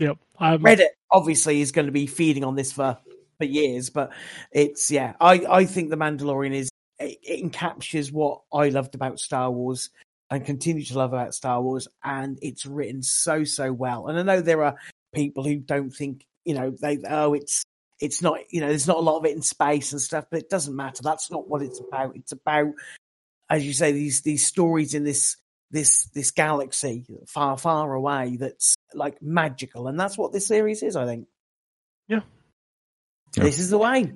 Yep, 0.00 0.18
I'm, 0.38 0.62
Reddit 0.62 0.88
obviously 1.10 1.60
is 1.60 1.72
going 1.72 1.86
to 1.86 1.92
be 1.92 2.06
feeding 2.06 2.42
on 2.42 2.56
this 2.56 2.72
for 2.72 2.98
for 3.38 3.44
years, 3.44 3.90
but 3.90 4.12
it's 4.50 4.90
yeah. 4.90 5.12
I 5.20 5.44
I 5.48 5.64
think 5.66 5.90
the 5.90 5.96
Mandalorian 5.96 6.54
is 6.54 6.70
it, 6.98 7.18
it 7.22 7.44
encaptures 7.44 8.10
what 8.10 8.40
I 8.52 8.70
loved 8.70 8.94
about 8.94 9.20
Star 9.20 9.50
Wars 9.50 9.90
and 10.30 10.44
continue 10.44 10.84
to 10.84 10.96
love 10.98 11.12
about 11.12 11.34
Star 11.34 11.60
Wars, 11.60 11.86
and 12.02 12.38
it's 12.40 12.64
written 12.64 13.02
so 13.02 13.44
so 13.44 13.74
well. 13.74 14.08
And 14.08 14.18
I 14.18 14.22
know 14.22 14.40
there 14.40 14.64
are 14.64 14.76
people 15.14 15.44
who 15.44 15.56
don't 15.56 15.90
think 15.90 16.24
you 16.46 16.54
know 16.54 16.70
they 16.70 16.98
oh 17.06 17.34
it's 17.34 17.62
it's 18.00 18.22
not 18.22 18.38
you 18.48 18.62
know 18.62 18.68
there's 18.68 18.88
not 18.88 18.96
a 18.96 19.00
lot 19.00 19.18
of 19.18 19.26
it 19.26 19.36
in 19.36 19.42
space 19.42 19.92
and 19.92 20.00
stuff, 20.00 20.24
but 20.30 20.40
it 20.40 20.48
doesn't 20.48 20.74
matter. 20.74 21.02
That's 21.02 21.30
not 21.30 21.46
what 21.46 21.60
it's 21.60 21.78
about. 21.78 22.16
It's 22.16 22.32
about 22.32 22.72
as 23.50 23.66
you 23.66 23.74
say 23.74 23.92
these 23.92 24.22
these 24.22 24.46
stories 24.46 24.94
in 24.94 25.04
this 25.04 25.36
this 25.70 26.04
this 26.14 26.30
galaxy 26.32 27.06
far 27.26 27.56
far 27.56 27.92
away 27.94 28.36
that's 28.38 28.74
like 28.94 29.20
magical, 29.22 29.86
and 29.88 29.98
that's 29.98 30.18
what 30.18 30.32
this 30.32 30.46
series 30.46 30.82
is. 30.82 30.96
I 30.96 31.06
think. 31.06 31.26
Yeah. 32.08 32.20
Yeah. 33.36 33.44
This 33.44 33.58
is 33.58 33.70
the 33.70 33.78
way. 33.78 34.12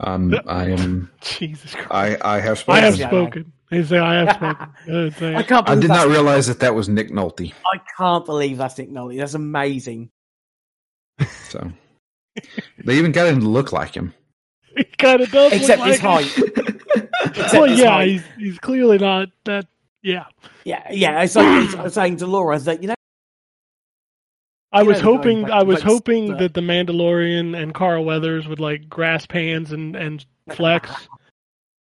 Um, 0.00 0.34
I 0.46 0.66
am. 0.70 1.10
Jesus 1.20 1.74
Christ. 1.74 2.20
I 2.22 2.36
I 2.36 2.40
have 2.40 2.58
spoken 2.58 2.84
I 2.84 2.90
spoken. 2.90 3.02
have 3.10 3.10
spoken. 3.10 3.52
They 3.70 3.82
say 3.84 3.98
I 3.98 4.14
have 4.24 4.36
spoken. 4.36 4.68
Uh, 4.88 5.38
I 5.38 5.42
can't. 5.42 5.68
I 5.68 5.74
did 5.74 5.88
not 5.88 5.94
that's- 5.96 6.08
realize 6.10 6.46
that 6.46 6.60
that 6.60 6.74
was 6.74 6.88
Nick 6.88 7.10
Nolte. 7.10 7.52
I 7.72 7.78
can't 7.96 8.24
believe 8.24 8.56
that's 8.58 8.78
Nick 8.78 8.90
Nolte. 8.90 9.18
That's 9.18 9.34
amazing. 9.34 10.10
So 11.48 11.72
they 12.84 12.96
even 12.98 13.12
got 13.12 13.26
him 13.28 13.40
to 13.40 13.48
look 13.48 13.72
like 13.72 13.94
him. 13.96 14.14
he 14.76 14.84
kind 14.84 15.20
of 15.20 15.30
does. 15.30 15.52
Except 15.52 15.80
like 15.80 15.88
his 15.90 15.98
it. 15.98 16.02
height. 16.02 16.38
Except 17.36 17.52
Well, 17.54 17.64
his 17.64 17.80
yeah, 17.80 17.90
height. 17.90 18.08
he's 18.08 18.22
he's 18.38 18.58
clearly 18.58 18.98
not 18.98 19.28
that. 19.44 19.66
Yeah, 20.08 20.24
Yeah, 20.64 20.82
yeah. 20.90 21.22
It's 21.22 21.36
like 21.36 21.74
I 21.76 21.82
was 21.82 21.94
saying 21.94 22.16
to 22.18 22.26
Laura 22.26 22.58
that 22.58 22.82
you 22.82 22.88
know. 22.88 22.94
I 24.72 24.82
was 24.82 25.00
hoping. 25.00 25.42
back 25.42 25.52
I 25.52 25.58
to 25.60 25.64
was 25.66 25.82
hoping 25.82 26.36
that 26.36 26.54
the 26.54 26.60
Mandalorian 26.60 27.60
and 27.60 27.74
Carl 27.74 28.04
Weathers 28.04 28.48
would 28.48 28.60
like 28.60 28.88
grasp 28.88 29.32
hands 29.32 29.72
and 29.72 29.94
and 29.94 30.24
flex, 30.50 30.90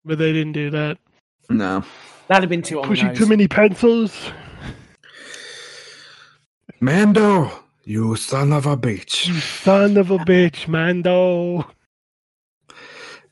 but 0.03 0.17
they 0.17 0.33
didn't 0.33 0.53
do 0.53 0.69
that. 0.71 0.97
No, 1.49 1.83
That'd 2.27 2.43
have 2.43 2.49
been 2.49 2.61
too 2.61 2.81
on 2.81 2.87
Pushing 2.87 3.13
too 3.13 3.25
many 3.25 3.47
pencils. 3.47 4.31
Mando, 6.81 7.51
you 7.85 8.17
son 8.17 8.51
of 8.51 8.65
a 8.65 8.75
bitch. 8.75 9.27
You 9.27 9.39
son 9.39 9.95
of 9.95 10.11
a 10.11 10.17
bitch, 10.17 10.67
Mando. 10.67 11.65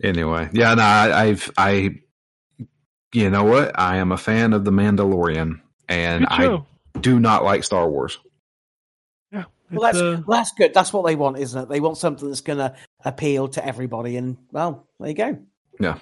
Anyway, 0.01 0.49
yeah, 0.53 0.73
no, 0.73 0.83
I, 0.83 1.23
I've 1.23 1.51
I. 1.57 2.01
You 3.15 3.29
know 3.29 3.45
what? 3.45 3.79
I 3.79 3.97
am 3.97 4.11
a 4.11 4.17
fan 4.17 4.51
of 4.53 4.65
the 4.65 4.71
Mandalorian, 4.71 5.61
and 5.87 6.25
I 6.29 6.61
do 6.99 7.19
not 7.19 7.43
like 7.45 7.63
Star 7.63 7.89
Wars. 7.89 8.19
Yeah. 9.31 9.45
Well, 9.71 9.81
that's 9.83 9.97
uh, 9.97 10.21
well, 10.27 10.39
that's 10.39 10.51
good. 10.51 10.73
That's 10.73 10.91
what 10.91 11.05
they 11.05 11.15
want, 11.15 11.39
isn't 11.39 11.63
it? 11.63 11.69
They 11.69 11.79
want 11.79 11.97
something 11.97 12.27
that's 12.27 12.41
going 12.41 12.57
to 12.59 12.75
appeal 13.05 13.47
to 13.49 13.65
everybody, 13.65 14.17
and 14.17 14.35
well, 14.51 14.85
there 14.99 15.09
you 15.09 15.15
go. 15.15 15.39
Yeah, 15.79 15.99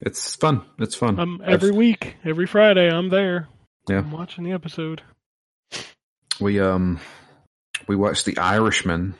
it's 0.00 0.34
fun. 0.34 0.62
It's 0.80 0.96
fun. 0.96 1.18
um, 1.20 1.40
I've- 1.44 1.52
every 1.52 1.70
week, 1.70 2.16
every 2.24 2.46
Friday, 2.46 2.90
I'm 2.90 3.08
there. 3.08 3.48
Yeah. 3.88 3.98
I'm 3.98 4.10
watching 4.10 4.42
the 4.44 4.52
episode. 4.52 5.02
we 6.40 6.58
um 6.60 6.98
we 7.86 7.94
watched 7.96 8.24
The 8.24 8.36
Irishman 8.38 9.14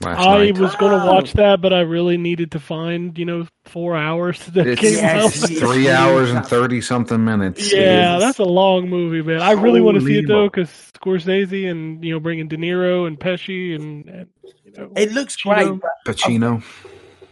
last 0.00 0.20
I 0.20 0.38
night. 0.38 0.58
was 0.58 0.74
going 0.76 0.98
to 1.00 1.06
watch 1.06 1.32
that, 1.34 1.60
but 1.60 1.72
I 1.72 1.80
really 1.80 2.16
needed 2.16 2.52
to 2.52 2.60
find, 2.60 3.16
you 3.18 3.24
know, 3.24 3.46
four 3.64 3.96
hours 3.96 4.38
that 4.46 4.66
It's 4.66 4.80
came 4.80 4.92
Yes. 4.98 5.42
out. 5.44 5.50
three 5.50 5.88
hours 5.90 6.30
and 6.30 6.44
thirty 6.46 6.80
something 6.80 7.24
minutes. 7.24 7.72
Yeah, 7.72 8.14
It 8.14 8.16
is- 8.16 8.22
that's 8.22 8.38
a 8.38 8.44
long 8.44 8.88
movie, 8.88 9.22
man. 9.22 9.40
I 9.40 9.52
really 9.52 9.80
want 9.80 9.98
to 9.98 10.04
see 10.04 10.18
it 10.18 10.28
though, 10.28 10.46
because 10.46 10.68
Scorsese 10.94 11.70
and 11.70 12.04
you 12.04 12.12
know 12.12 12.20
bringing 12.20 12.48
De 12.48 12.56
Niro 12.56 13.06
and 13.06 13.18
Pesci 13.18 13.74
and, 13.74 14.08
and 14.08 14.28
you 14.64 14.72
know 14.76 14.90
It 14.96 15.12
looks 15.12 15.44
You 15.44 15.50
know, 15.54 15.66
great, 15.76 15.80
but 16.06 16.16
Pacino. 16.16 16.62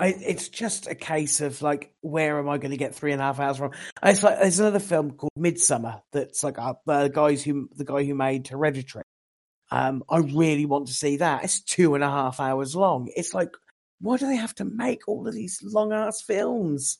I, 0.00 0.06
it's 0.08 0.48
just 0.48 0.88
a 0.88 0.96
case 0.96 1.40
of 1.40 1.62
like, 1.62 1.92
where 2.00 2.38
am 2.40 2.48
I 2.48 2.58
going 2.58 2.72
to 2.72 2.76
get 2.76 2.92
three 2.94 3.12
and 3.12 3.20
a 3.20 3.24
half 3.24 3.38
hours 3.38 3.58
from? 3.58 3.70
It's 4.02 4.22
like 4.24 4.40
there's 4.40 4.58
another 4.58 4.80
film 4.80 5.12
called 5.12 5.30
Midsommar 5.38 6.00
that's 6.10 6.42
like 6.42 6.58
uh, 6.58 6.74
the 6.86 7.08
guys 7.08 7.44
who 7.44 7.68
the 7.76 7.84
guy 7.84 8.02
who 8.02 8.14
made 8.16 8.48
Hereditary. 8.48 9.04
Um, 9.72 10.04
I 10.10 10.18
really 10.18 10.66
want 10.66 10.88
to 10.88 10.92
see 10.92 11.16
that. 11.16 11.44
It's 11.44 11.62
two 11.62 11.94
and 11.94 12.04
a 12.04 12.10
half 12.10 12.40
hours 12.40 12.76
long. 12.76 13.08
It's 13.16 13.32
like, 13.32 13.48
why 14.02 14.18
do 14.18 14.26
they 14.26 14.36
have 14.36 14.54
to 14.56 14.66
make 14.66 15.08
all 15.08 15.26
of 15.26 15.32
these 15.32 15.62
long 15.62 15.94
ass 15.94 16.20
films? 16.20 16.98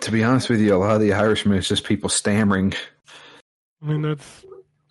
To 0.00 0.10
be 0.10 0.24
honest 0.24 0.50
with 0.50 0.58
you, 0.60 0.74
a 0.74 0.76
lot 0.76 0.96
of 0.96 1.00
The 1.00 1.12
Irishman 1.12 1.56
is 1.56 1.68
just 1.68 1.84
people 1.84 2.08
stammering. 2.08 2.74
I 3.80 3.86
mean 3.86 4.02
that's 4.02 4.44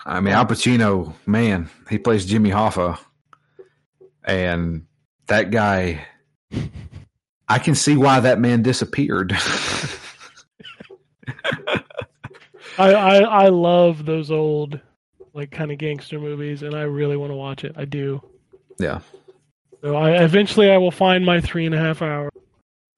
I 0.05 0.21
mean, 0.21 0.33
Al 0.33 0.45
Pacino, 0.45 1.13
man, 1.25 1.69
he 1.89 1.97
plays 1.97 2.25
Jimmy 2.25 2.51
Hoffa, 2.51 2.97
and 4.23 4.85
that 5.27 5.51
guy. 5.51 6.07
I 7.49 7.59
can 7.59 7.75
see 7.75 7.97
why 7.97 8.21
that 8.21 8.39
man 8.39 8.61
disappeared. 8.61 9.33
I, 12.77 12.93
I 12.93 13.17
I 13.17 13.49
love 13.49 14.05
those 14.05 14.31
old 14.31 14.79
like 15.33 15.51
kind 15.51 15.71
of 15.71 15.77
gangster 15.77 16.19
movies, 16.19 16.63
and 16.63 16.75
I 16.75 16.81
really 16.81 17.17
want 17.17 17.31
to 17.31 17.35
watch 17.35 17.63
it. 17.63 17.73
I 17.77 17.85
do. 17.85 18.21
yeah, 18.79 18.99
So 19.81 19.95
I 19.95 20.23
eventually 20.23 20.71
I 20.71 20.77
will 20.77 20.91
find 20.91 21.25
my 21.25 21.39
three 21.41 21.65
and 21.65 21.75
a 21.75 21.77
half 21.79 22.01
hour. 22.01 22.29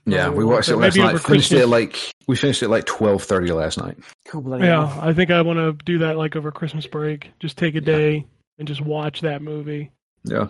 yeah. 0.06 0.30
We 0.30 0.44
watched 0.46 0.70
it 0.70 0.78
last 0.78 0.98
over 0.98 1.14
night. 1.14 1.22
Finished 1.22 1.52
it 1.52 1.56
Christmas. 1.56 1.62
at 1.62 1.70
like 1.70 2.12
we 2.28 2.36
finished 2.36 2.64
it 2.64 2.70
like 2.70 2.86
twelve 2.86 3.24
thirty 3.24 3.52
last 3.52 3.78
night. 3.78 3.98
Cool, 4.28 4.42
bloody 4.42 4.66
Yeah, 4.66 4.88
hell. 4.88 5.02
I 5.10 5.14
think 5.14 5.32
I 5.32 5.42
want 5.42 5.58
to 5.58 5.74
do 5.86 6.00
that 6.00 6.18
like 6.18 6.36
over 6.36 6.52
Christmas 6.52 6.88
break. 6.88 7.32
Just 7.40 7.58
take 7.58 7.76
a 7.76 7.82
day 7.82 8.26
and 8.60 8.68
just 8.68 8.82
watch 8.82 9.22
that 9.22 9.42
movie. 9.42 9.92
Yeah, 10.24 10.48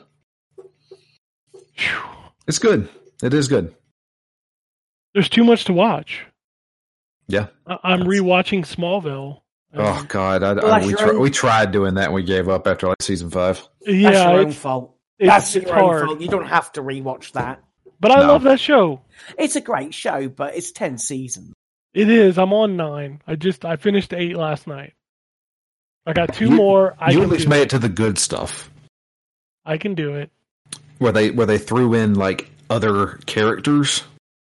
Phew. 1.76 2.00
it's 2.48 2.60
good. 2.60 2.90
It 3.24 3.34
is 3.34 3.48
good. 3.48 3.74
There's 5.14 5.30
too 5.30 5.44
much 5.44 5.66
to 5.66 5.74
watch. 5.74 6.26
Yeah. 7.28 7.48
I- 7.68 7.78
I'm 7.84 8.00
That's- 8.00 8.20
rewatching 8.20 8.62
Smallville. 8.66 9.41
Oh 9.74 9.84
Um, 10.00 10.06
God, 10.08 10.44
I, 10.44 10.52
I, 10.54 10.80
we, 10.82 10.90
your 10.90 10.98
tri- 10.98 11.14
we 11.18 11.30
tried 11.30 11.72
doing 11.72 11.94
that 11.96 12.06
and 12.06 12.14
we 12.14 12.24
gave 12.24 12.50
up 12.50 12.68
after 12.68 12.88
like 12.88 13.02
season 13.02 13.30
five. 13.30 13.58
That's 13.86 13.98
yeah, 13.98 14.32
your 14.32 14.40
own 14.42 14.48
it's, 14.50 14.58
fault. 14.58 14.96
That's 15.20 15.56
it's 15.56 15.66
your 15.68 15.80
own 15.80 16.06
fault. 16.08 16.22
You 16.22 16.28
don't 16.28 16.48
have 16.48 16.72
to 16.74 16.82
rewatch 16.82 17.32
that. 17.34 17.64
But 18.00 18.12
I 18.12 18.22
No. 18.22 18.28
love 18.30 18.44
that 18.44 18.60
show. 18.60 19.02
It's 19.38 19.56
a 19.56 19.62
great 19.62 19.94
show, 19.94 20.28
but 20.28 20.56
it's 20.56 20.72
ten 20.72 20.98
seasons. 20.98 21.54
It 21.94 22.10
is. 22.10 22.38
I'm 22.38 22.52
on 22.54 22.76
nine. 22.76 23.22
I 23.28 23.36
just 23.36 23.64
I 23.64 23.76
finished 23.76 24.14
eight 24.14 24.36
last 24.36 24.68
night. 24.68 24.94
I 26.06 26.14
got 26.14 26.34
two 26.34 26.46
You- 26.50 26.56
more. 26.56 26.96
I 27.00 27.12
you 27.12 27.18
can 27.18 27.24
at 27.26 27.30
least 27.30 27.44
do 27.44 27.50
made 27.50 27.60
it. 27.62 27.64
it 27.64 27.70
to 27.72 27.80
the 27.80 27.90
good 27.90 28.18
stuff 28.18 28.70
I 29.66 29.78
can 29.78 29.94
do 29.96 30.16
it. 30.16 30.32
where 30.98 31.12
they 31.12 31.30
where 31.32 31.46
they 31.48 31.58
threw 31.60 31.94
in 31.94 32.16
like 32.16 32.50
other 32.70 33.20
characters. 33.26 34.04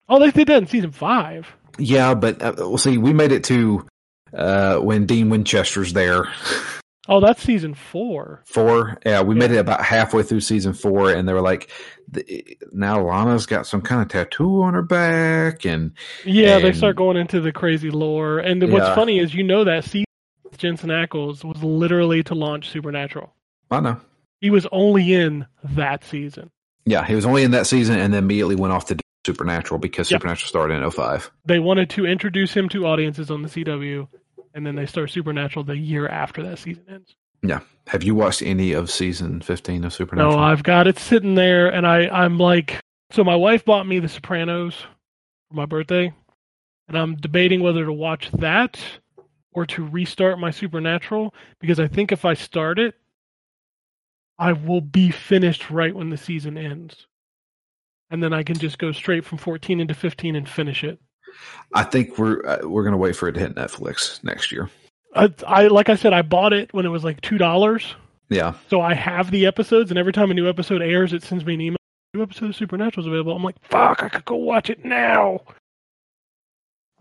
Oh, 0.08 0.18
they 0.18 0.30
did 0.30 0.48
that 0.48 0.62
in 0.62 0.66
season 0.68 0.92
five. 0.92 1.46
Yeah, 1.78 2.14
but 2.14 2.40
uh, 2.42 2.54
we'll 2.58 2.78
see. 2.78 2.98
We 2.98 3.12
made 3.12 3.32
it 3.32 3.44
to 3.44 3.86
uh, 4.34 4.78
when 4.78 5.06
Dean 5.06 5.28
Winchester's 5.30 5.92
there. 5.92 6.28
Oh, 7.08 7.18
that's 7.18 7.42
season 7.42 7.74
four. 7.74 8.42
Four. 8.46 8.98
Yeah, 9.04 9.22
we 9.22 9.34
made 9.34 9.50
it 9.50 9.56
about 9.56 9.82
halfway 9.84 10.22
through 10.22 10.42
season 10.42 10.74
four, 10.74 11.10
and 11.10 11.28
they 11.28 11.32
were 11.32 11.40
like, 11.40 11.68
the, 12.08 12.56
"Now 12.72 13.02
Lana's 13.02 13.46
got 13.46 13.66
some 13.66 13.80
kind 13.82 14.00
of 14.02 14.08
tattoo 14.08 14.62
on 14.62 14.74
her 14.74 14.82
back," 14.82 15.64
and 15.64 15.92
Yeah, 16.24 16.60
they 16.60 16.72
start 16.72 16.96
going 16.96 17.16
into 17.16 17.40
the 17.40 17.52
crazy 17.52 17.90
lore. 17.90 18.38
And 18.38 18.62
what's 18.70 18.86
Yeah. 18.86 18.94
funny 18.94 19.18
is 19.18 19.34
you 19.34 19.42
know 19.42 19.64
that 19.64 19.84
season 19.84 20.04
with 20.44 20.58
Jensen 20.58 20.90
Ackles 20.90 21.42
was 21.42 21.62
literally 21.64 22.22
to 22.24 22.34
launch 22.34 22.70
Supernatural. 22.70 23.34
I 23.72 23.80
know. 23.80 23.96
He 24.40 24.50
was 24.50 24.66
only 24.70 25.12
in 25.12 25.46
that 25.64 26.04
season. 26.04 26.50
Yeah, 26.84 27.04
he 27.04 27.14
was 27.14 27.26
only 27.26 27.42
in 27.42 27.50
that 27.52 27.66
season, 27.66 27.98
and 27.98 28.12
then 28.14 28.22
immediately 28.24 28.56
went 28.56 28.72
off 28.72 28.86
to 28.86 28.94
do 28.94 29.00
Supernatural 29.30 29.78
because. 29.78 30.08
Supernatural 30.08 30.48
started 30.48 30.82
in 30.82 30.90
05. 30.90 31.30
They 31.44 31.58
wanted 31.58 31.90
to 31.90 32.06
introduce 32.06 32.52
him 32.52 32.68
to 32.70 32.86
audiences 32.86 33.30
on 33.30 33.42
the 33.42 33.48
CW, 33.48 34.08
and 34.54 34.66
then 34.66 34.74
they 34.74 34.86
start 34.86 35.10
Supernatural 35.10 35.64
the 35.64 35.76
year 35.76 36.08
after 36.08 36.42
that 36.42 36.58
season 36.58 36.84
ends. 36.88 37.14
Yeah. 37.42 37.60
Have 37.86 38.02
you 38.02 38.14
watched 38.14 38.42
any 38.42 38.72
of 38.72 38.90
season 38.90 39.40
15 39.40 39.84
of 39.84 39.92
Supernatural? 39.92 40.36
No, 40.36 40.42
I've 40.42 40.62
got 40.62 40.86
it 40.86 40.98
sitting 40.98 41.34
there, 41.34 41.68
and 41.68 41.86
I 41.86 42.08
I'm 42.08 42.38
like, 42.38 42.80
so 43.10 43.24
my 43.24 43.36
wife 43.36 43.64
bought 43.64 43.86
me 43.86 43.98
The 43.98 44.08
Sopranos 44.08 44.74
for 45.48 45.54
my 45.54 45.66
birthday, 45.66 46.12
and 46.88 46.98
I'm 46.98 47.16
debating 47.16 47.62
whether 47.62 47.84
to 47.84 47.92
watch 47.92 48.30
that 48.32 48.78
or 49.52 49.66
to 49.66 49.84
restart 49.86 50.38
my 50.38 50.50
Supernatural 50.50 51.34
because 51.60 51.80
I 51.80 51.88
think 51.88 52.12
if 52.12 52.24
I 52.24 52.34
start 52.34 52.78
it, 52.78 52.94
I 54.38 54.52
will 54.52 54.80
be 54.80 55.10
finished 55.10 55.70
right 55.70 55.94
when 55.94 56.10
the 56.10 56.16
season 56.16 56.56
ends, 56.56 57.06
and 58.10 58.22
then 58.22 58.32
I 58.32 58.42
can 58.42 58.56
just 58.56 58.78
go 58.78 58.92
straight 58.92 59.24
from 59.24 59.38
14 59.38 59.80
into 59.80 59.94
15 59.94 60.36
and 60.36 60.48
finish 60.48 60.84
it. 60.84 60.98
I 61.72 61.84
think 61.84 62.18
we're 62.18 62.44
uh, 62.44 62.58
we're 62.68 62.82
gonna 62.84 62.96
wait 62.96 63.14
for 63.16 63.28
it 63.28 63.32
to 63.32 63.40
hit 63.40 63.54
Netflix 63.54 64.22
next 64.24 64.50
year. 64.50 64.68
I, 65.14 65.32
I 65.46 65.66
like 65.68 65.88
I 65.88 65.94
said, 65.96 66.12
I 66.12 66.22
bought 66.22 66.52
it 66.52 66.72
when 66.74 66.84
it 66.86 66.90
was 66.90 67.04
like 67.04 67.20
two 67.20 67.38
dollars. 67.38 67.94
Yeah, 68.28 68.54
So 68.68 68.80
I 68.80 68.94
have 68.94 69.32
the 69.32 69.46
episodes, 69.46 69.90
and 69.90 69.98
every 69.98 70.12
time 70.12 70.30
a 70.30 70.34
new 70.34 70.48
episode 70.48 70.82
airs, 70.82 71.12
it 71.12 71.24
sends 71.24 71.44
me 71.44 71.54
an 71.54 71.60
email. 71.60 71.76
New 72.14 72.22
episode 72.22 72.50
of 72.50 72.54
Supernatural 72.56 73.04
is 73.04 73.08
available. 73.08 73.34
I'm 73.34 73.42
like, 73.42 73.56
fuck, 73.62 74.04
I 74.04 74.08
could 74.08 74.24
go 74.24 74.36
watch 74.36 74.70
it 74.70 74.84
now. 74.84 75.40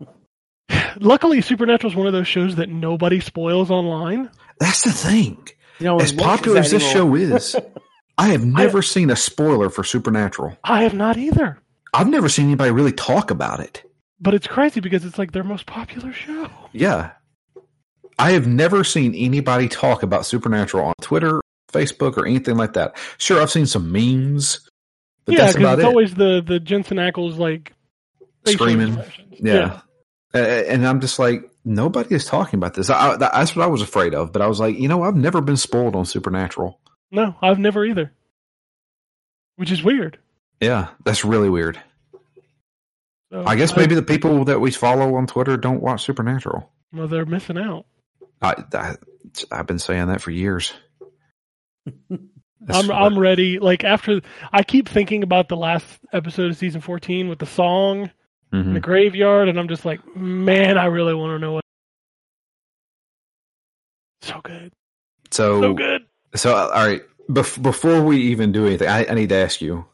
Luckily, 0.98 1.40
Supernatural 1.40 1.92
is 1.92 1.96
one 1.96 2.08
of 2.08 2.12
those 2.12 2.26
shows 2.26 2.56
that 2.56 2.68
nobody 2.68 3.20
spoils 3.20 3.70
online. 3.70 4.28
that's 4.58 4.82
the 4.82 4.90
thing. 4.90 5.46
You 5.78 5.86
know, 5.86 6.00
As 6.00 6.12
popular 6.12 6.58
as 6.58 6.70
this 6.72 6.88
show 6.88 7.14
is, 7.14 7.54
I 8.20 8.28
have 8.28 8.44
never 8.44 8.82
seen 8.82 9.08
a 9.10 9.16
spoiler 9.16 9.70
for 9.70 9.82
Supernatural. 9.82 10.56
I 10.62 10.82
have 10.82 10.92
not 10.94 11.16
either. 11.16 11.58
I've 11.94 12.06
never 12.08 12.28
seen 12.28 12.46
anybody 12.46 12.70
really 12.70 12.92
talk 12.92 13.30
about 13.30 13.60
it. 13.60 13.82
but 14.20 14.34
it's 14.34 14.46
crazy 14.46 14.80
because 14.80 15.04
it's 15.06 15.18
like 15.18 15.32
their 15.32 15.42
most 15.42 15.64
popular 15.66 16.12
show. 16.12 16.48
Yeah. 16.72 17.12
I 18.18 18.32
have 18.32 18.46
never 18.46 18.84
seen 18.84 19.14
anybody 19.14 19.66
talk 19.68 20.02
about 20.02 20.26
Supernatural 20.26 20.84
on 20.84 20.94
Twitter, 21.00 21.40
Facebook, 21.72 22.18
or 22.18 22.26
anything 22.26 22.56
like 22.58 22.74
that. 22.74 22.96
Sure, 23.16 23.40
I've 23.40 23.50
seen 23.50 23.64
some 23.64 23.90
memes, 23.90 24.68
but 25.24 25.32
yeah, 25.34 25.38
that's 25.46 25.54
because 25.54 25.64
about 25.64 25.78
it's 25.78 25.84
it. 25.86 25.88
always 25.88 26.14
the 26.14 26.42
the 26.46 26.60
Jensen 26.60 26.98
Ackles 26.98 27.38
like 27.38 27.72
Screaming. 28.46 28.98
yeah. 29.38 29.80
Uh, 30.34 30.38
and 30.38 30.86
I'm 30.86 31.00
just 31.00 31.18
like, 31.18 31.50
nobody 31.64 32.14
is 32.14 32.24
talking 32.26 32.58
about 32.58 32.74
this. 32.74 32.90
I, 32.90 33.12
I, 33.12 33.16
that's 33.16 33.56
what 33.56 33.64
I 33.64 33.68
was 33.68 33.82
afraid 33.82 34.14
of. 34.14 34.32
But 34.32 34.42
I 34.42 34.46
was 34.46 34.60
like, 34.60 34.78
you 34.78 34.86
know, 34.88 35.02
I've 35.02 35.16
never 35.16 35.40
been 35.40 35.56
spoiled 35.56 35.96
on 35.96 36.04
Supernatural. 36.04 36.78
No, 37.10 37.34
I've 37.42 37.58
never 37.58 37.84
either. 37.84 38.12
Which 39.56 39.70
is 39.72 39.82
weird. 39.82 40.18
Yeah, 40.60 40.88
that's 41.04 41.24
really 41.24 41.50
weird. 41.50 41.80
So, 43.32 43.44
I 43.46 43.56
guess 43.56 43.76
maybe 43.76 43.94
the 43.94 44.02
people 44.02 44.44
that 44.46 44.60
we 44.60 44.70
follow 44.70 45.14
on 45.16 45.26
Twitter 45.26 45.56
don't 45.56 45.82
watch 45.82 46.02
Supernatural. 46.04 46.70
well, 46.92 47.08
they're 47.08 47.26
missing 47.26 47.58
out. 47.58 47.86
I, 48.42 48.64
I 48.74 48.94
I've 49.52 49.66
been 49.66 49.78
saying 49.78 50.08
that 50.08 50.20
for 50.20 50.30
years. 50.30 50.72
That's 51.86 52.78
I'm 52.78 52.88
what- 52.88 52.96
I'm 52.96 53.18
ready. 53.18 53.58
Like 53.58 53.84
after 53.84 54.20
I 54.52 54.62
keep 54.62 54.88
thinking 54.88 55.22
about 55.22 55.48
the 55.48 55.56
last 55.56 55.86
episode 56.12 56.50
of 56.50 56.56
season 56.56 56.80
14 56.80 57.28
with 57.28 57.38
the 57.38 57.46
song 57.46 58.10
in 58.52 58.64
Mhm. 58.64 58.74
the 58.74 58.80
graveyard, 58.80 59.48
and 59.48 59.58
I'm 59.60 59.68
just 59.68 59.84
like, 59.84 60.00
man, 60.16 60.76
I 60.76 60.86
really 60.86 61.14
want 61.14 61.34
to 61.34 61.38
know 61.38 61.52
what. 61.52 61.64
So 64.22 64.40
good, 64.42 64.72
so 65.30 65.60
so 65.60 65.74
good. 65.74 66.02
So, 66.34 66.54
uh, 66.54 66.70
all 66.74 66.86
right, 66.86 67.02
bef- 67.28 67.60
before 67.62 68.02
we 68.02 68.18
even 68.30 68.52
do 68.52 68.66
anything, 68.66 68.88
I, 68.88 69.06
I 69.06 69.14
need 69.14 69.28
to 69.30 69.34
ask 69.36 69.60
you, 69.60 69.84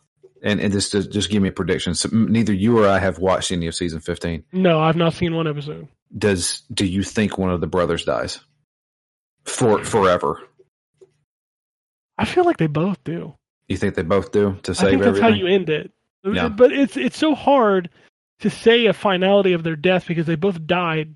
and, 0.42 0.60
and 0.60 0.72
just, 0.72 0.92
just 0.92 1.10
just 1.10 1.30
give 1.30 1.42
me 1.42 1.48
a 1.48 1.52
prediction. 1.52 1.94
So, 1.94 2.08
neither 2.12 2.52
you 2.52 2.78
or 2.78 2.88
I 2.88 2.98
have 2.98 3.18
watched 3.18 3.52
any 3.52 3.66
of 3.66 3.74
season 3.74 4.00
fifteen. 4.00 4.44
No, 4.52 4.80
I've 4.80 4.96
not 4.96 5.14
seen 5.14 5.34
one 5.34 5.46
episode. 5.48 5.88
Does 6.16 6.62
do 6.72 6.84
you 6.86 7.02
think 7.02 7.38
one 7.38 7.50
of 7.50 7.60
the 7.60 7.66
brothers 7.66 8.04
dies 8.04 8.38
for 9.44 9.82
forever? 9.84 10.40
I 12.18 12.24
feel 12.24 12.44
like 12.44 12.56
they 12.58 12.66
both 12.66 13.02
do. 13.04 13.34
You 13.68 13.76
think 13.76 13.94
they 13.94 14.02
both 14.02 14.32
do 14.32 14.56
to 14.62 14.72
I 14.72 14.74
save 14.74 14.90
think 14.90 15.02
that's 15.02 15.18
everything? 15.18 15.30
how 15.30 15.36
you 15.36 15.46
end 15.46 15.68
it. 15.68 15.90
Yeah. 16.24 16.48
But 16.48 16.72
it's 16.72 16.96
it's 16.96 17.18
so 17.18 17.34
hard 17.34 17.90
to 18.40 18.50
say 18.50 18.86
a 18.86 18.92
finality 18.92 19.52
of 19.52 19.62
their 19.62 19.76
death 19.76 20.06
because 20.06 20.26
they 20.26 20.34
both 20.34 20.66
died 20.66 21.14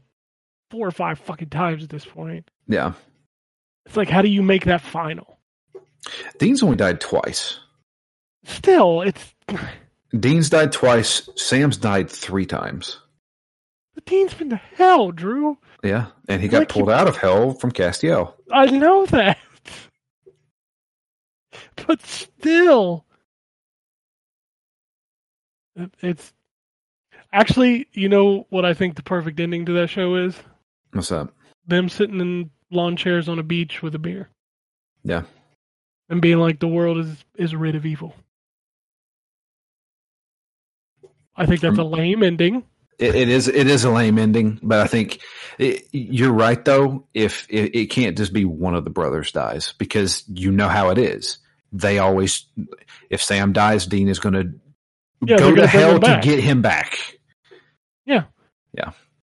four 0.70 0.86
or 0.86 0.92
five 0.92 1.18
fucking 1.18 1.50
times 1.50 1.82
at 1.82 1.90
this 1.90 2.04
point. 2.04 2.48
yeah, 2.68 2.92
It's 3.86 3.96
like 3.96 4.08
how 4.08 4.22
do 4.22 4.28
you 4.28 4.42
make 4.42 4.64
that 4.66 4.80
final? 4.80 5.38
Dean's 6.38 6.62
only 6.62 6.76
died 6.76 7.00
twice. 7.00 7.58
Still, 8.44 9.02
it's 9.02 9.34
Dean's 10.18 10.48
died 10.50 10.72
twice. 10.72 11.28
Sam's 11.36 11.76
died 11.76 12.10
three 12.10 12.46
times. 12.46 12.98
the 13.94 14.00
Dean's 14.02 14.34
been 14.34 14.50
to 14.50 14.56
hell, 14.56 15.10
Drew. 15.12 15.58
Yeah, 15.84 16.06
and 16.28 16.40
he 16.40 16.48
got 16.48 16.60
Like 16.60 16.68
pulled 16.68 16.90
out 16.90 17.08
of 17.08 17.16
hell 17.16 17.52
from 17.52 17.72
Castiel. 17.72 18.34
I 18.50 18.66
know 18.66 19.06
that. 19.06 19.38
But 21.86 22.02
still, 22.02 23.04
it's 26.00 26.32
actually, 27.32 27.88
you 27.92 28.08
know 28.08 28.46
what 28.50 28.64
I 28.64 28.74
think 28.74 28.96
the 28.96 29.02
perfect 29.02 29.40
ending 29.40 29.66
to 29.66 29.72
that 29.72 29.88
show 29.88 30.14
is? 30.16 30.36
What's 30.92 31.10
up? 31.10 31.34
Them 31.66 31.88
sitting 31.88 32.20
in 32.20 32.50
lawn 32.70 32.96
chairs 32.96 33.28
on 33.28 33.38
a 33.38 33.42
beach 33.42 33.82
with 33.82 33.94
a 33.94 33.98
beer 33.98 34.28
Yeah, 35.04 35.22
and 36.08 36.20
being 36.20 36.38
like, 36.38 36.58
the 36.58 36.68
world 36.68 36.98
is, 36.98 37.24
is 37.36 37.54
rid 37.54 37.74
of 37.76 37.86
evil. 37.86 38.14
I 41.36 41.46
think 41.46 41.60
that's 41.60 41.78
a 41.78 41.84
lame 41.84 42.22
ending. 42.22 42.64
It, 42.98 43.14
it 43.14 43.28
is. 43.28 43.48
It 43.48 43.66
is 43.66 43.84
a 43.84 43.90
lame 43.90 44.18
ending, 44.18 44.58
but 44.62 44.80
I 44.80 44.86
think 44.86 45.20
it, 45.58 45.86
you're 45.92 46.32
right. 46.32 46.62
Though, 46.62 47.06
if 47.14 47.46
it, 47.48 47.74
it 47.74 47.86
can't 47.86 48.16
just 48.16 48.32
be 48.32 48.44
one 48.44 48.74
of 48.74 48.84
the 48.84 48.90
brothers 48.90 49.32
dies, 49.32 49.72
because 49.78 50.24
you 50.28 50.50
know 50.52 50.68
how 50.68 50.90
it 50.90 50.98
is. 50.98 51.38
They 51.72 51.98
always, 51.98 52.44
if 53.08 53.22
Sam 53.22 53.52
dies, 53.52 53.86
Dean 53.86 54.08
is 54.08 54.18
going 54.18 54.34
to 54.34 54.52
Yeah, 55.24 55.38
go 55.38 55.54
to 55.54 55.66
hell 55.66 56.00
to 56.00 56.20
get 56.22 56.40
him 56.40 56.62
back. 56.62 56.98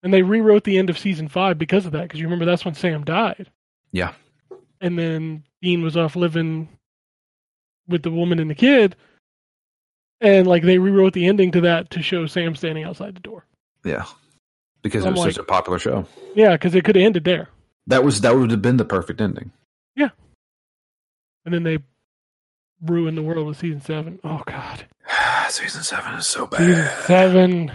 And 0.07 0.15
they 0.15 0.23
rewrote 0.23 0.63
the 0.63 0.79
end 0.79 0.89
of 0.89 0.97
season 0.97 1.27
five 1.27 1.59
because 1.59 1.85
of 1.85 1.91
that. 1.91 2.03
Because 2.03 2.21
you 2.21 2.27
remember 2.27 2.45
that's 2.45 2.65
when 2.65 2.75
Sam 2.75 3.03
died. 3.03 3.51
Yeah, 3.91 4.13
and 4.81 4.97
then 4.97 5.43
Dean 5.63 5.83
was 5.83 5.97
off 5.97 6.15
living 6.15 6.69
with 7.89 8.05
the 8.05 8.13
woman 8.13 8.39
and 8.39 8.49
the 8.49 8.55
kid, 8.55 8.95
and 10.21 10.47
like 10.47 10.63
they 10.63 10.79
rewrote 10.79 11.13
the 11.13 11.27
ending 11.27 11.51
to 11.51 11.61
that 11.63 11.91
to 11.91 12.03
show 12.03 12.27
Sam 12.27 12.55
standing 12.55 12.85
outside 12.85 13.17
the 13.17 13.21
door. 13.21 13.47
yeah, 13.85 14.05
because 14.83 15.05
it 15.05 15.09
I'm 15.09 15.15
was 15.15 15.25
such 15.25 15.39
a 15.39 15.43
popular 15.43 15.81
show. 15.81 16.07
Yeah, 16.37 16.53
because 16.53 16.77
it 16.77 16.85
could 16.85 16.95
have 16.95 17.05
ended 17.05 17.25
there, 17.25 17.49
That 17.89 18.05
was 18.05 18.21
that 18.21 18.37
would 18.37 18.53
have 18.53 18.63
been 18.63 18.77
the 18.77 18.85
perfect 18.85 19.21
ending. 19.21 19.51
Yeah. 19.97 20.11
And 21.45 21.53
then 21.53 21.65
they 21.65 21.79
ruined 22.81 23.19
the 23.19 23.23
world 23.23 23.49
with 23.49 23.59
season 23.59 23.81
seven. 23.81 24.21
Oh 24.23 24.43
God, 24.47 24.85
season 25.49 25.83
seven 25.83 26.15
is 26.15 26.29
so 26.29 26.49
season 26.57 26.73
bad, 26.75 27.05
seven, 27.07 27.73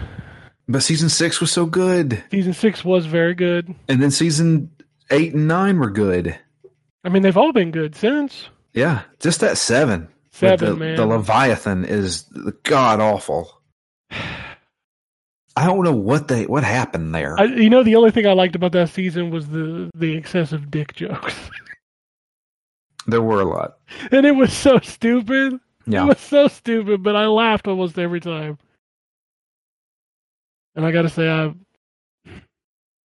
but 0.72 0.82
season 0.82 1.08
six 1.08 1.40
was 1.40 1.52
so 1.52 1.66
good, 1.66 2.22
season 2.30 2.52
six 2.52 2.84
was 2.84 3.06
very 3.06 3.34
good. 3.34 3.74
and 3.88 4.02
then 4.02 4.10
season 4.10 4.70
eight 5.10 5.34
and 5.34 5.46
nine 5.46 5.78
were 5.78 5.90
good. 5.90 6.38
I 7.04 7.08
mean, 7.08 7.22
they've 7.22 7.36
all 7.36 7.52
been 7.52 7.70
good 7.70 7.94
since 7.94 8.48
Yeah, 8.72 9.02
just 9.20 9.40
that 9.40 9.58
seven. 9.58 10.08
seven. 10.30 10.68
the, 10.70 10.76
man, 10.76 10.96
the 10.96 11.06
Leviathan 11.06 11.84
is 11.84 12.22
god 12.62 13.00
awful. 13.00 13.60
I 15.54 15.66
don't 15.66 15.84
know 15.84 15.92
what 15.94 16.28
they 16.28 16.46
what 16.46 16.64
happened 16.64 17.14
there. 17.14 17.38
I, 17.38 17.44
you 17.44 17.68
know, 17.68 17.82
the 17.82 17.96
only 17.96 18.10
thing 18.10 18.26
I 18.26 18.32
liked 18.32 18.56
about 18.56 18.72
that 18.72 18.88
season 18.88 19.30
was 19.30 19.48
the 19.48 19.90
the 19.94 20.16
excessive 20.16 20.70
dick 20.70 20.94
jokes, 20.94 21.34
there 23.06 23.20
were 23.22 23.40
a 23.40 23.44
lot. 23.44 23.78
and 24.10 24.24
it 24.24 24.34
was 24.36 24.52
so 24.52 24.78
stupid. 24.78 25.58
Yeah. 25.86 26.04
It 26.04 26.08
was 26.08 26.20
so 26.20 26.48
stupid, 26.48 27.02
but 27.02 27.16
I 27.16 27.26
laughed 27.26 27.66
almost 27.66 27.98
every 27.98 28.20
time. 28.20 28.56
And 30.74 30.84
I 30.86 30.92
got 30.92 31.02
to 31.02 31.08
say, 31.08 31.28
I 31.28 31.54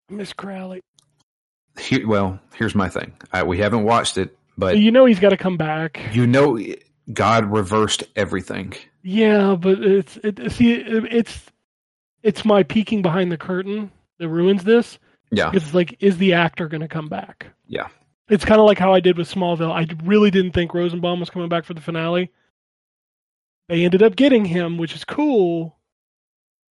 miss 0.08 0.32
Crowley. 0.32 0.80
Here, 1.78 2.06
well, 2.06 2.38
here's 2.54 2.74
my 2.74 2.88
thing. 2.88 3.12
I, 3.32 3.42
we 3.42 3.58
haven't 3.58 3.84
watched 3.84 4.16
it, 4.18 4.36
but 4.56 4.78
you 4.78 4.90
know 4.90 5.04
he's 5.04 5.20
got 5.20 5.30
to 5.30 5.36
come 5.36 5.56
back. 5.56 6.00
you 6.12 6.26
know, 6.26 6.58
God 7.12 7.44
reversed 7.52 8.04
everything. 8.16 8.72
Yeah, 9.02 9.56
but 9.58 9.80
it's 9.82 10.16
it, 10.24 10.50
see 10.52 10.74
it, 10.74 11.04
it's 11.12 11.42
it's 12.22 12.44
my 12.44 12.62
peeking 12.62 13.02
behind 13.02 13.30
the 13.30 13.36
curtain 13.36 13.90
that 14.18 14.28
ruins 14.28 14.64
this. 14.64 14.98
Yeah, 15.32 15.50
Because 15.50 15.66
it's 15.66 15.74
like, 15.74 15.96
is 16.00 16.18
the 16.18 16.34
actor 16.34 16.68
going 16.68 16.80
to 16.82 16.88
come 16.88 17.08
back? 17.08 17.48
Yeah. 17.66 17.88
It's 18.28 18.44
kind 18.44 18.60
of 18.60 18.66
like 18.66 18.78
how 18.78 18.94
I 18.94 19.00
did 19.00 19.18
with 19.18 19.28
Smallville. 19.32 19.72
I 19.72 19.86
really 20.04 20.30
didn't 20.30 20.52
think 20.52 20.72
Rosenbaum 20.72 21.18
was 21.20 21.30
coming 21.30 21.48
back 21.48 21.64
for 21.64 21.74
the 21.74 21.80
finale. 21.80 22.30
They 23.68 23.84
ended 23.84 24.02
up 24.04 24.14
getting 24.16 24.44
him, 24.44 24.78
which 24.78 24.94
is 24.94 25.04
cool. 25.04 25.76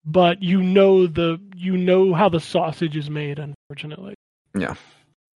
But 0.06 0.43
you 0.43 0.62
know 0.62 1.06
the 1.06 1.40
you 1.56 1.76
know 1.76 2.12
how 2.14 2.28
the 2.28 2.40
sausage 2.40 2.97
is 2.97 3.09
made, 3.09 3.39
unfortunately. 3.39 4.14
Yeah. 4.56 4.74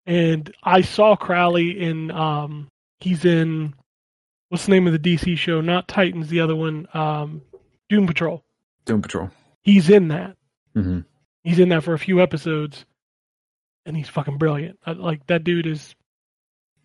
And 0.06 0.53
I 0.64 0.81
saw 0.81 1.15
Crowley 1.15 1.80
in 1.80 2.11
um 2.11 2.68
he's 2.99 3.23
in 3.26 3.73
what's 4.49 4.65
the 4.65 4.72
name 4.72 4.88
of 4.88 4.94
the 4.94 4.99
DC 4.99 5.38
show? 5.38 5.61
Not 5.61 5.88
Titans, 5.88 6.27
the 6.30 6.41
other 6.41 6.56
one, 6.56 6.88
um 6.94 7.41
Doom 7.89 8.07
Patrol. 8.07 8.44
Doom 8.85 9.02
Patrol. 9.02 9.30
He's 9.64 9.89
in 9.89 10.10
that. 10.10 10.35
hmm 10.73 10.99
He's 11.44 11.60
in 11.60 11.69
that 11.69 11.84
for 11.84 11.94
a 11.94 11.99
few 11.99 12.22
episodes, 12.22 12.85
and 13.85 13.95
he's 13.95 14.10
fucking 14.10 14.38
brilliant. 14.38 14.80
I, 14.85 14.91
like 14.91 15.26
that 15.27 15.45
dude 15.45 15.65
is 15.65 15.95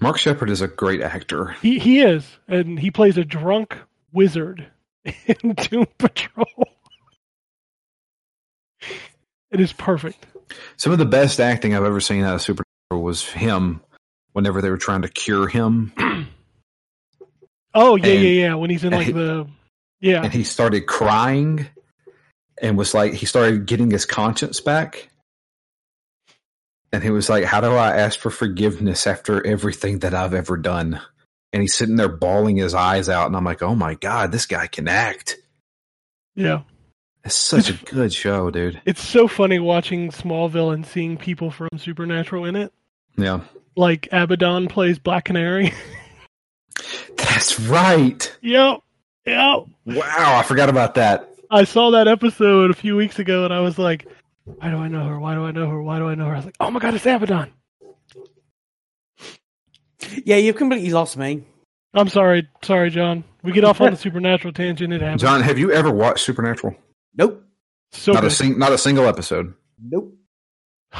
Mark 0.00 0.18
Sheppard 0.18 0.50
is 0.50 0.60
a 0.60 0.68
great 0.68 1.00
actor. 1.00 1.56
he 1.62 1.80
he 1.80 2.00
is, 2.00 2.24
and 2.46 2.78
he 2.78 2.92
plays 2.92 3.18
a 3.18 3.24
drunk 3.24 3.76
wizard 4.12 4.66
in 5.04 5.54
Doom 5.54 5.86
Patrol. 5.98 6.46
It 9.52 9.60
is 9.60 9.72
perfect. 9.72 10.26
Some 10.76 10.92
of 10.92 10.98
the 10.98 11.04
best 11.06 11.38
acting 11.40 11.74
I've 11.74 11.84
ever 11.84 12.00
seen 12.00 12.24
out 12.24 12.34
of 12.34 12.42
Supernatural 12.42 13.02
was 13.02 13.24
him 13.26 13.80
whenever 14.32 14.60
they 14.60 14.70
were 14.70 14.76
trying 14.78 15.02
to 15.02 15.08
cure 15.08 15.46
him, 15.48 15.92
Oh 17.74 17.96
yeah, 17.96 18.06
And- 18.06 18.22
yeah, 18.22 18.28
yeah. 18.48 18.54
When 18.54 18.68
he's 18.70 18.84
in 18.84 18.92
like 18.92 19.06
he- 19.06 19.12
the 19.12 19.46
yeah, 20.00 20.22
and 20.22 20.32
he 20.32 20.44
started 20.44 20.86
crying 20.86 21.66
and 22.60 22.76
was 22.76 22.92
like 22.92 23.14
he 23.14 23.24
started 23.26 23.66
getting 23.66 23.90
his 23.90 24.04
conscience 24.04 24.60
back. 24.60 25.08
And 26.92 27.02
he 27.02 27.08
was 27.10 27.30
like, 27.30 27.44
How 27.44 27.60
do 27.62 27.68
I 27.72 27.96
ask 27.96 28.18
for 28.18 28.30
forgiveness 28.30 29.06
after 29.06 29.46
everything 29.46 30.00
that 30.00 30.12
I've 30.14 30.34
ever 30.34 30.56
done? 30.58 31.00
And 31.54 31.62
he's 31.62 31.74
sitting 31.74 31.96
there 31.96 32.08
bawling 32.08 32.56
his 32.56 32.74
eyes 32.74 33.08
out, 33.08 33.26
and 33.26 33.36
I'm 33.36 33.44
like, 33.44 33.62
Oh 33.62 33.74
my 33.74 33.94
god, 33.94 34.32
this 34.32 34.44
guy 34.46 34.66
can 34.66 34.88
act. 34.88 35.38
yeah. 36.34 36.62
It's 37.24 37.34
such 37.36 37.70
a 37.70 37.74
good 37.84 38.12
show, 38.12 38.50
dude. 38.50 38.80
It's 38.86 39.06
so 39.06 39.28
funny 39.28 39.58
watching 39.58 40.10
Smallville 40.10 40.74
and 40.74 40.84
seeing 40.84 41.16
people 41.16 41.50
from 41.50 41.68
Supernatural 41.76 42.44
in 42.46 42.56
it. 42.56 42.72
Yeah. 43.16 43.40
Like 43.76 44.08
Abaddon 44.12 44.68
plays 44.68 44.98
Black 44.98 45.24
Canary. 45.26 45.72
That's 47.16 47.60
right. 47.60 48.36
yep, 48.42 48.80
yep. 49.24 49.64
Wow, 49.86 50.04
I 50.38 50.42
forgot 50.42 50.68
about 50.68 50.94
that. 50.94 51.28
I 51.50 51.64
saw 51.64 51.90
that 51.90 52.08
episode 52.08 52.70
a 52.70 52.74
few 52.74 52.96
weeks 52.96 53.18
ago, 53.18 53.44
and 53.44 53.52
I 53.52 53.60
was 53.60 53.78
like, 53.78 54.06
"Why 54.44 54.70
do 54.70 54.76
I 54.76 54.88
know 54.88 55.04
her? 55.04 55.18
Why 55.20 55.34
do 55.34 55.44
I 55.44 55.50
know 55.50 55.68
her? 55.68 55.82
Why 55.82 55.98
do 55.98 56.08
I 56.08 56.14
know 56.14 56.26
her?" 56.26 56.32
I 56.32 56.36
was 56.36 56.44
like, 56.46 56.56
"Oh 56.60 56.70
my 56.70 56.80
god, 56.80 56.94
it's 56.94 57.04
Abaddon!" 57.06 57.52
Yeah, 60.24 60.36
you've 60.36 60.56
completely 60.56 60.90
lost 60.90 61.16
me. 61.16 61.44
I'm 61.94 62.08
sorry, 62.08 62.48
sorry, 62.62 62.90
John. 62.90 63.24
We 63.42 63.52
get 63.52 63.64
off 63.64 63.80
on 63.80 63.90
the 63.92 63.96
supernatural 63.98 64.52
tangent. 64.52 64.92
It 64.92 65.00
happens. 65.02 65.22
John, 65.22 65.40
have 65.42 65.58
you 65.58 65.70
ever 65.72 65.90
watched 65.90 66.24
Supernatural? 66.24 66.74
Nope. 67.16 67.44
so 67.92 68.12
not 68.12 68.24
a 68.24 68.30
sing, 68.30 68.58
not 68.58 68.72
a 68.72 68.78
single 68.78 69.06
episode. 69.06 69.54
Nope. 69.80 70.14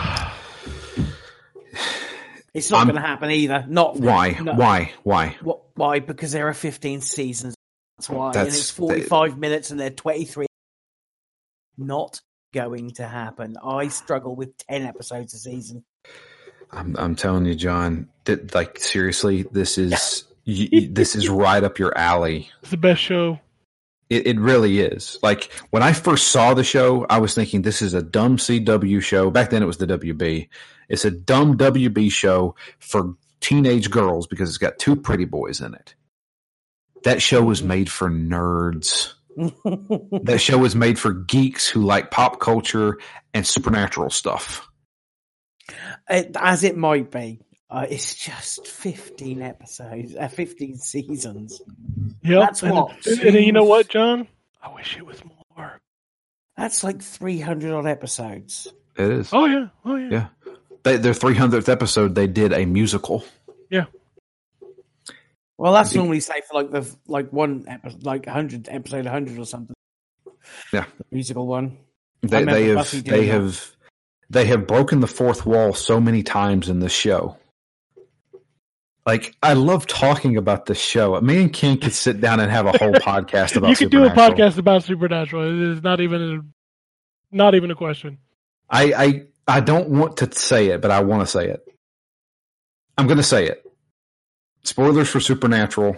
It's 2.55 2.71
not 2.71 2.79
I'm- 2.81 2.87
going 2.89 3.01
to 3.01 3.07
happen 3.07 3.31
either. 3.31 3.65
Not 3.67 3.99
Why? 3.99 4.33
No. 4.33 4.53
Why? 4.53 4.93
Why? 5.05 5.37
What, 5.41 5.61
why? 5.75 6.01
Because 6.01 6.33
there 6.33 6.49
are 6.49 6.53
15 6.55 7.01
seasons. 7.01 7.55
That's 7.97 8.11
why. 8.11 8.27
and 8.27 8.35
That's- 8.35 8.59
it's 8.59 8.71
45 8.71 9.39
minutes 9.39 9.71
and 9.71 9.81
they're 9.81 9.89
23. 9.89 10.45
Not 11.79 12.21
going 12.53 12.91
to 12.97 13.07
happen. 13.07 13.57
I 13.65 13.89
struggle 13.89 14.37
with 14.37 14.55
10 14.69 14.83
episodes 14.83 15.33
a 15.33 15.39
season. 15.39 15.83
I'm 16.71 16.95
I'm 16.99 17.15
telling 17.17 17.47
you, 17.47 17.55
John. 17.55 18.09
That 18.25 18.55
like 18.55 18.79
seriously, 18.79 19.45
this 19.51 19.79
is 19.79 20.25
y 20.47 20.69
y- 20.73 20.89
this 20.91 21.17
is 21.17 21.29
right 21.31 21.63
up 21.65 21.79
your 21.79 21.97
alley. 21.97 22.51
It's 22.61 22.71
the 22.71 22.77
best 22.77 23.01
show. 23.01 23.41
It, 24.13 24.27
it 24.27 24.41
really 24.41 24.81
is. 24.81 25.19
Like 25.23 25.51
when 25.71 25.83
I 25.83 25.95
first 25.95 26.29
saw 26.29 26.53
the 26.53 26.65
show, 26.65 27.07
I 27.09 27.19
was 27.19 27.35
thinking 27.35 27.63
this 27.63 27.81
is 27.81 27.95
a 27.95 28.03
dumb 28.03 28.37
CW 28.37 29.03
show. 29.03 29.31
Back 29.31 29.51
then, 29.51 29.63
it 29.63 29.67
was 29.67 29.79
the 29.79 29.87
WB. 29.87 30.49
It's 30.89 31.07
a 31.07 31.11
dumb 31.11 31.57
WB 31.57 32.13
show 32.13 32.55
for 32.79 33.15
teenage 33.41 33.91
girls 33.91 34.27
because 34.27 34.51
it's 34.51 34.59
got 34.59 34.79
two 34.79 34.97
pretty 34.97 35.25
boys 35.25 35.63
in 35.63 35.75
it. 35.75 35.95
That 37.05 37.23
show 37.23 37.43
was 37.43 37.63
made 37.63 37.91
for 37.91 38.11
nerds. 38.11 39.15
That 40.25 40.43
show 40.43 40.59
was 40.59 40.77
made 40.77 40.99
for 40.99 41.15
geeks 41.15 41.67
who 41.67 41.83
like 41.83 42.11
pop 42.11 42.39
culture 42.39 42.99
and 43.33 43.47
supernatural 43.47 44.11
stuff. 44.11 44.69
As 46.07 46.65
it 46.65 46.77
might 46.77 47.11
be. 47.11 47.41
Uh, 47.73 47.87
it's 47.89 48.15
just 48.15 48.67
15 48.67 49.41
episodes, 49.41 50.15
uh, 50.15 50.29
15 50.29 50.77
seasons. 50.77 51.63
Yep. 52.23 52.41
That's 52.41 52.63
and, 52.63 52.75
what, 52.75 53.07
And, 53.07 53.21
and 53.21 53.47
you 53.47 53.53
know 53.53 53.65
what, 53.65 53.89
John? 53.89 54.29
I 54.63 54.75
wish 54.75 54.95
it 54.99 55.07
was 55.07 55.25
more. 55.25 55.81
That's 56.55 56.85
like 56.85 57.01
300 57.01 57.73
odd 57.73 57.87
episodes. 57.87 58.69
It 58.95 59.11
is. 59.11 59.31
Oh 59.33 59.47
yeah. 59.47 59.69
Oh 59.87 59.97
yeah. 59.97 60.09
Yeah. 60.11 60.27
They, 60.83 60.99
their 60.99 61.15
300th 61.15 61.71
episode, 61.71 62.15
they 62.15 62.27
did 62.27 62.53
a 62.53 62.67
musical. 62.67 63.25
Yeah. 63.71 63.87
Well, 65.57 65.73
that's 65.73 65.93
The- 65.93 65.99
normally 65.99 66.21
say 66.21 66.43
for 66.47 66.63
like 66.63 66.73
the 66.73 66.95
like 67.07 67.33
one 67.33 67.65
episode, 67.69 68.05
like 68.05 68.27
100 68.27 68.69
episode 68.69 69.07
100 69.07 69.39
or 69.39 69.47
something. 69.47 69.75
Yeah. 70.75 70.85
The 70.99 71.05
musical 71.11 71.47
one. 71.47 71.79
They, 72.21 72.45
they 72.45 72.69
have 72.69 72.91
they 72.91 73.01
that. 73.01 73.33
have 73.33 73.71
they 74.29 74.45
have 74.45 74.67
broken 74.67 75.01
the 75.01 75.07
fourth 75.07 75.47
wall 75.47 75.73
so 75.73 76.03
many 76.03 76.23
times 76.23 76.69
in 76.69 76.81
this 76.81 76.93
show. 76.93 77.39
Like 79.05 79.37
I 79.43 79.55
love 79.55 79.87
talking 79.87 80.37
about 80.37 80.67
this 80.67 80.79
show. 80.79 81.21
Me 81.21 81.43
and 81.43 81.53
Ken 81.53 81.77
could 81.77 81.93
sit 81.93 82.21
down 82.21 82.41
and 82.41 82.51
have 82.51 82.67
a 82.67 82.79
whole 82.79 82.93
podcast 82.93 83.57
about. 83.57 83.71
you 83.71 83.77
could 83.77 83.91
do 83.91 84.05
a 84.05 84.11
podcast 84.11 84.59
about 84.59 84.85
supernatural. 84.85 85.45
It 85.45 85.71
is 85.73 85.83
not 85.83 86.01
even 86.01 86.23
a, 86.23 87.37
not 87.37 87.55
even 87.55 87.71
a 87.71 87.75
question. 87.75 88.19
I, 88.71 88.93
I 88.93 89.23
I 89.57 89.61
don't 89.61 89.89
want 89.89 90.19
to 90.19 90.33
say 90.33 90.69
it, 90.69 90.81
but 90.81 90.91
I 90.91 91.01
want 91.01 91.23
to 91.23 91.27
say 91.27 91.49
it. 91.49 91.67
I'm 92.97 93.07
going 93.07 93.19
to 93.19 93.25
say 93.25 93.47
it. 93.47 93.65
Spoilers 94.65 95.09
for 95.09 95.19
Supernatural 95.19 95.97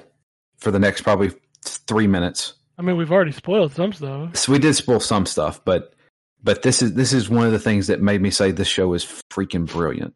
for 0.56 0.70
the 0.70 0.78
next 0.78 1.02
probably 1.02 1.32
three 1.62 2.06
minutes. 2.06 2.54
I 2.78 2.82
mean, 2.82 2.96
we've 2.96 3.12
already 3.12 3.32
spoiled 3.32 3.72
some 3.72 3.92
stuff. 3.92 4.36
So 4.36 4.52
we 4.52 4.58
did 4.58 4.74
spoil 4.74 5.00
some 5.00 5.26
stuff, 5.26 5.62
but 5.64 5.94
but 6.42 6.62
this 6.62 6.82
is 6.82 6.94
this 6.94 7.12
is 7.12 7.28
one 7.28 7.46
of 7.46 7.52
the 7.52 7.58
things 7.58 7.86
that 7.88 8.00
made 8.00 8.20
me 8.20 8.30
say 8.30 8.50
this 8.50 8.68
show 8.68 8.94
is 8.94 9.04
freaking 9.30 9.66
brilliant. 9.66 10.14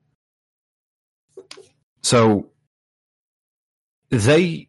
So 2.02 2.51
they 4.10 4.68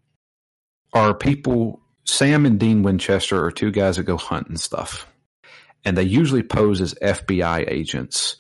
are 0.94 1.14
people. 1.14 1.82
Sam 2.06 2.46
and 2.46 2.60
Dean 2.60 2.82
Winchester 2.82 3.44
are 3.46 3.52
two 3.52 3.72
guys 3.72 3.98
that 3.98 4.04
go 4.04 4.18
hunt 4.18 4.48
and 4.48 4.60
stuff, 4.60 5.08
and 5.86 5.98
they 5.98 6.04
usually 6.04 6.44
pose 6.44 6.82
as 6.82 6.96
FBI 6.96 7.70
agents 7.70 8.38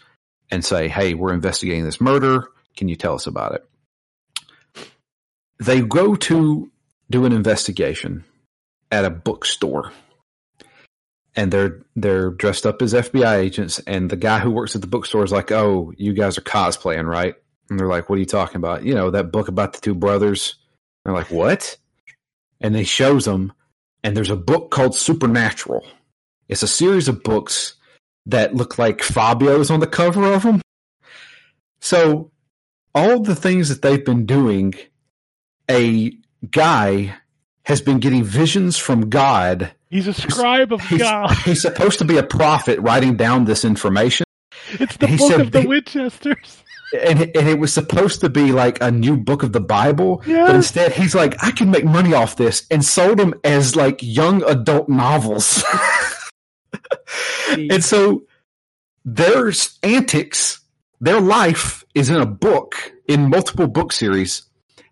and 0.49 0.65
say, 0.65 0.87
"Hey, 0.87 1.13
we're 1.13 1.33
investigating 1.33 1.85
this 1.85 2.01
murder. 2.01 2.47
Can 2.75 2.87
you 2.87 2.95
tell 2.95 3.15
us 3.15 3.27
about 3.27 3.55
it?" 3.55 4.87
They 5.59 5.81
go 5.81 6.15
to 6.15 6.71
do 7.09 7.25
an 7.25 7.33
investigation 7.33 8.23
at 8.91 9.05
a 9.05 9.09
bookstore 9.09 9.91
and 11.35 11.53
they're 11.53 11.79
they're 11.95 12.31
dressed 12.31 12.65
up 12.65 12.81
as 12.81 12.93
FBI 12.93 13.37
agents 13.37 13.79
and 13.87 14.09
the 14.09 14.17
guy 14.17 14.39
who 14.39 14.51
works 14.51 14.75
at 14.75 14.81
the 14.81 14.87
bookstore 14.87 15.23
is 15.23 15.31
like, 15.31 15.51
"Oh, 15.51 15.93
you 15.95 16.13
guys 16.13 16.37
are 16.37 16.41
cosplaying, 16.41 17.05
right?" 17.05 17.35
And 17.69 17.79
they're 17.79 17.87
like, 17.87 18.09
"What 18.09 18.17
are 18.17 18.19
you 18.19 18.25
talking 18.25 18.57
about?" 18.57 18.83
You 18.83 18.93
know, 18.93 19.11
that 19.11 19.31
book 19.31 19.47
about 19.47 19.73
the 19.73 19.79
two 19.79 19.95
brothers. 19.95 20.55
They're 21.09 21.17
like, 21.17 21.31
"What?" 21.31 21.77
And 22.61 22.75
they 22.75 22.83
shows 22.83 23.25
them 23.25 23.53
and 24.03 24.15
there's 24.15 24.29
a 24.29 24.35
book 24.35 24.71
called 24.71 24.95
Supernatural. 24.95 25.85
It's 26.47 26.63
a 26.63 26.67
series 26.67 27.07
of 27.07 27.23
books 27.23 27.75
that 28.25 28.55
look 28.55 28.77
like 28.77 29.01
Fabio's 29.01 29.71
on 29.71 29.79
the 29.79 29.87
cover 29.87 30.31
of 30.31 30.43
them. 30.43 30.61
So, 31.81 32.31
all 32.93 33.21
the 33.21 33.35
things 33.35 33.69
that 33.69 33.81
they've 33.81 34.03
been 34.03 34.25
doing, 34.25 34.75
a 35.69 36.13
guy 36.49 37.15
has 37.63 37.81
been 37.81 37.99
getting 37.99 38.23
visions 38.23 38.77
from 38.77 39.09
God 39.09 39.71
He's 39.89 40.07
a 40.07 40.13
scribe 40.13 40.71
of 40.71 40.81
he's, 40.81 40.99
God. 40.99 41.31
he's 41.45 41.63
supposed 41.63 41.97
to 41.97 42.05
be 42.05 42.17
a 42.17 42.23
prophet 42.23 42.79
writing 42.79 43.15
down 43.15 43.45
this 43.45 43.65
information 43.65 44.23
It's 44.73 44.97
the 44.97 45.07
he 45.07 45.17
book 45.17 45.31
said 45.31 45.41
of 45.41 45.51
the 45.51 45.67
Winchesters. 45.67 46.63
And 46.93 47.21
it, 47.21 47.35
and 47.35 47.47
it 47.47 47.59
was 47.59 47.73
supposed 47.73 48.21
to 48.21 48.29
be 48.29 48.51
like 48.51 48.81
a 48.81 48.89
new 48.91 49.15
book 49.17 49.43
of 49.43 49.51
the 49.53 49.59
bible 49.61 50.21
Yes. 50.25 50.47
but 50.47 50.55
instead 50.55 50.91
he's 50.93 51.13
like 51.15 51.35
i 51.43 51.51
can 51.51 51.69
make 51.71 51.85
money 51.85 52.13
off 52.13 52.35
this 52.35 52.65
and 52.71 52.83
sold 52.83 53.17
them 53.19 53.33
as 53.43 53.75
like 53.75 53.99
young 54.01 54.43
adult 54.43 54.89
novels 54.89 55.63
and 57.51 57.83
so 57.83 58.23
their 59.05 59.51
antics 59.83 60.59
their 61.01 61.21
life 61.21 61.83
is 61.95 62.09
in 62.09 62.17
a 62.17 62.25
book 62.25 62.91
in 63.07 63.29
multiple 63.29 63.67
book 63.67 63.91
series 63.91 64.43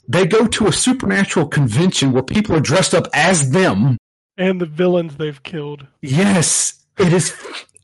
they 0.07 0.25
go 0.25 0.47
to 0.47 0.67
a 0.67 0.71
supernatural 0.71 1.47
convention 1.47 2.11
where 2.13 2.23
people 2.23 2.55
are 2.55 2.61
dressed 2.61 2.93
up 2.93 3.07
as 3.13 3.51
them 3.51 3.97
And 4.37 4.61
the 4.61 4.65
villains 4.67 5.17
they've 5.17 5.41
killed. 5.43 5.87
Yes, 6.01 6.85
it 6.97 7.11
is. 7.11 7.33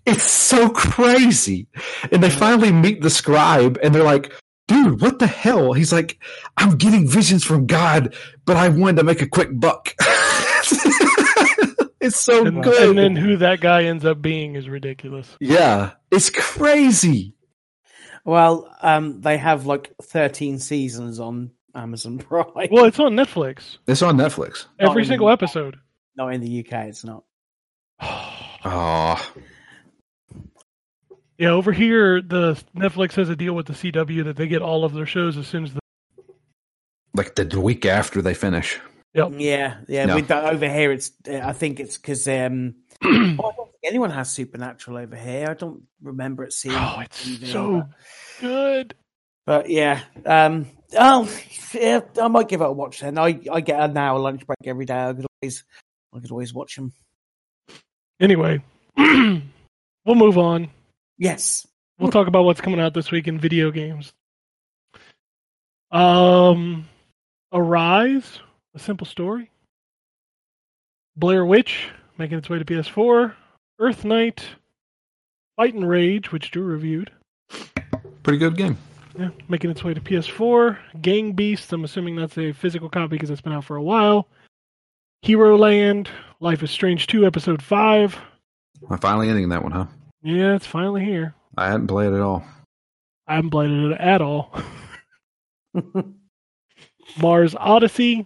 It's 0.05 0.23
so 0.23 0.69
crazy. 0.69 1.67
And 2.11 2.21
they 2.23 2.29
finally 2.29 2.71
meet 2.71 3.01
the 3.01 3.09
scribe 3.09 3.77
and 3.81 3.93
they're 3.95 4.03
like, 4.03 4.33
dude, 4.67 4.99
what 5.01 5.19
the 5.19 5.27
hell? 5.27 5.73
He's 5.73 5.93
like, 5.93 6.19
I'm 6.57 6.77
getting 6.77 7.07
visions 7.07 7.43
from 7.43 7.67
God, 7.67 8.15
but 8.45 8.57
I 8.57 8.69
wanted 8.69 8.97
to 8.97 9.03
make 9.03 9.21
a 9.21 9.27
quick 9.29 9.49
buck. 9.59 9.93
it's 12.01 12.19
so 12.19 12.45
And, 12.45 12.63
good. 12.63 12.89
and 12.89 12.97
then 12.97 13.15
who 13.15 13.37
that 13.37 13.61
guy 13.61 13.83
ends 13.85 14.05
up 14.05 14.21
being 14.21 14.55
is 14.55 14.67
ridiculous. 14.67 15.29
yeah, 15.39 15.91
it's 16.11 16.29
crazy. 16.29 17.33
Well, 18.25 18.73
um, 18.81 19.21
they 19.21 19.37
have 19.37 19.65
like 19.65 19.93
13 20.01 20.59
seasons 20.59 21.19
on 21.19 21.51
Amazon 21.75 22.17
Prime. 22.19 22.45
Well, 22.71 22.85
it's 22.85 22.99
on 22.99 23.13
Netflix. 23.15 23.77
It's 23.87 24.01
on 24.01 24.17
Netflix. 24.17 24.65
Every 24.79 25.03
in- 25.03 25.07
single 25.07 25.29
episode. 25.29 25.77
Not 26.15 26.33
in 26.33 26.41
the 26.41 26.59
UK, 26.59 26.87
it's 26.87 27.03
not. 27.05 27.23
Oh, 28.65 29.19
Yeah, 31.43 31.49
over 31.49 31.73
here, 31.73 32.21
the 32.21 32.53
Netflix 32.73 33.15
has 33.15 33.27
a 33.27 33.35
deal 33.35 33.53
with 33.53 33.65
the 33.65 33.73
CW 33.73 34.23
that 34.23 34.37
they 34.37 34.47
get 34.47 34.61
all 34.61 34.85
of 34.85 34.93
their 34.93 35.05
shows 35.05 35.35
as 35.35 35.45
soon 35.45 35.65
as 35.65 35.73
the. 35.73 35.81
like 37.13 37.35
the, 37.35 37.43
the 37.43 37.59
week 37.59 37.85
after 37.85 38.21
they 38.21 38.33
finish. 38.33 38.79
Yep. 39.13 39.33
Yeah, 39.35 39.75
yeah. 39.89 40.05
No. 40.05 40.15
With 40.15 40.29
that 40.29 40.45
over 40.45 40.69
here, 40.69 40.93
it's. 40.93 41.11
uh, 41.27 41.41
I 41.43 41.51
think 41.51 41.81
it's 41.81 41.97
because 41.97 42.25
um, 42.29 42.75
oh, 43.03 43.09
I 43.09 43.35
don't 43.35 43.71
think 43.73 43.83
anyone 43.83 44.09
has 44.11 44.31
Supernatural 44.31 44.95
over 44.95 45.17
here. 45.17 45.49
I 45.49 45.53
don't 45.55 45.83
remember 46.01 46.45
it 46.45 46.53
seeing. 46.53 46.75
Oh, 46.77 47.01
it's 47.01 47.27
on 47.27 47.33
TV, 47.33 47.47
so 47.47 47.71
but- 47.81 47.89
good. 48.39 48.95
But 49.45 49.69
yeah, 49.69 49.99
um, 50.25 50.67
oh, 50.97 51.29
yeah, 51.73 51.99
I 52.21 52.29
might 52.29 52.47
give 52.47 52.61
it 52.61 52.67
a 52.67 52.71
watch 52.71 53.01
then. 53.01 53.17
I, 53.17 53.37
I 53.51 53.59
get 53.59 53.81
an 53.81 53.97
hour 53.97 54.17
lunch 54.17 54.47
break 54.47 54.59
every 54.65 54.85
day. 54.85 55.09
I 55.09 55.11
could 55.11 55.25
always, 55.41 55.65
I 56.15 56.19
could 56.21 56.31
always 56.31 56.53
watch 56.53 56.77
them. 56.77 56.93
Anyway, 58.21 58.63
we'll 58.97 59.41
move 60.05 60.37
on. 60.37 60.69
Yes. 61.23 61.65
We'll 61.97 62.11
talk 62.11 62.27
about 62.27 62.43
what's 62.43 62.59
coming 62.59 62.81
out 62.81 62.93
this 62.93 63.09
week 63.09 63.29
in 63.29 63.39
video 63.39 63.71
games. 63.71 64.11
Um, 65.89 66.89
Arise, 67.53 68.39
a 68.75 68.79
simple 68.79 69.07
story. 69.07 69.49
Blair 71.15 71.45
Witch 71.45 71.87
making 72.17 72.39
its 72.39 72.49
way 72.49 72.59
to 72.59 72.65
PS4. 72.65 73.33
EarthNight, 73.79 74.41
Fight 75.55 75.73
and 75.73 75.87
Rage, 75.87 76.33
which 76.33 76.51
Drew 76.51 76.63
reviewed, 76.63 77.09
Pretty 78.23 78.37
good 78.37 78.57
game. 78.57 78.77
yeah, 79.17 79.29
making 79.47 79.71
its 79.71 79.81
way 79.81 79.93
to 79.93 80.01
PS4. 80.01 80.77
Gang 81.01 81.31
Beasts, 81.31 81.71
I'm 81.71 81.85
assuming 81.85 82.17
that's 82.17 82.37
a 82.37 82.51
physical 82.51 82.89
copy 82.89 83.15
because 83.15 83.29
it's 83.29 83.41
been 83.41 83.53
out 83.53 83.63
for 83.63 83.77
a 83.77 83.83
while. 83.83 84.27
Hero 85.21 85.57
Land, 85.57 86.09
Life 86.41 86.63
is 86.63 86.71
Strange 86.71 87.07
2, 87.07 87.25
Episode 87.25 87.61
5, 87.61 88.17
I'm 88.89 88.97
finally 88.97 89.29
ending 89.29 89.47
that 89.49 89.63
one, 89.63 89.71
huh? 89.71 89.85
Yeah, 90.23 90.55
it's 90.55 90.65
finally 90.65 91.03
here. 91.03 91.35
I 91.57 91.67
hadn't 91.67 91.87
played 91.87 92.13
it 92.13 92.15
at 92.15 92.21
all. 92.21 92.45
I 93.27 93.35
haven't 93.35 93.51
played 93.51 93.71
it 93.71 93.99
at 93.99 94.21
all. 94.21 94.55
Mars 97.19 97.55
Odyssey, 97.55 98.25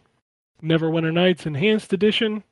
Neverwinter 0.62 1.12
Nights 1.12 1.46
Enhanced 1.46 1.94
Edition, 1.94 2.44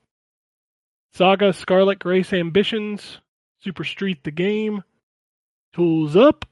Saga 1.13 1.53
Scarlet 1.53 1.99
Grace 1.99 2.34
Ambitions, 2.34 3.19
Super 3.61 3.84
Street 3.84 4.23
the 4.23 4.31
Game, 4.31 4.84
Tools 5.73 6.15
Up, 6.15 6.45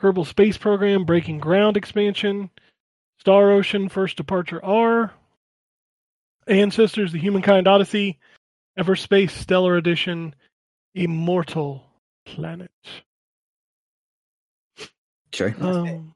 Kerbal 0.00 0.26
Space 0.26 0.56
Program 0.56 1.04
Breaking 1.04 1.38
Ground 1.38 1.76
expansion, 1.76 2.50
Star 3.18 3.50
Ocean 3.50 3.88
First 3.88 4.16
Departure 4.16 4.64
R, 4.64 5.12
Ancestors 6.46 7.12
The 7.12 7.18
Humankind 7.18 7.66
Odyssey, 7.66 8.18
Everspace 8.78 9.30
Stellar 9.30 9.76
Edition, 9.76 10.34
Immortal 10.96 11.84
Planet. 12.24 12.70
Okay. 15.34 15.54
Um, 15.60 16.14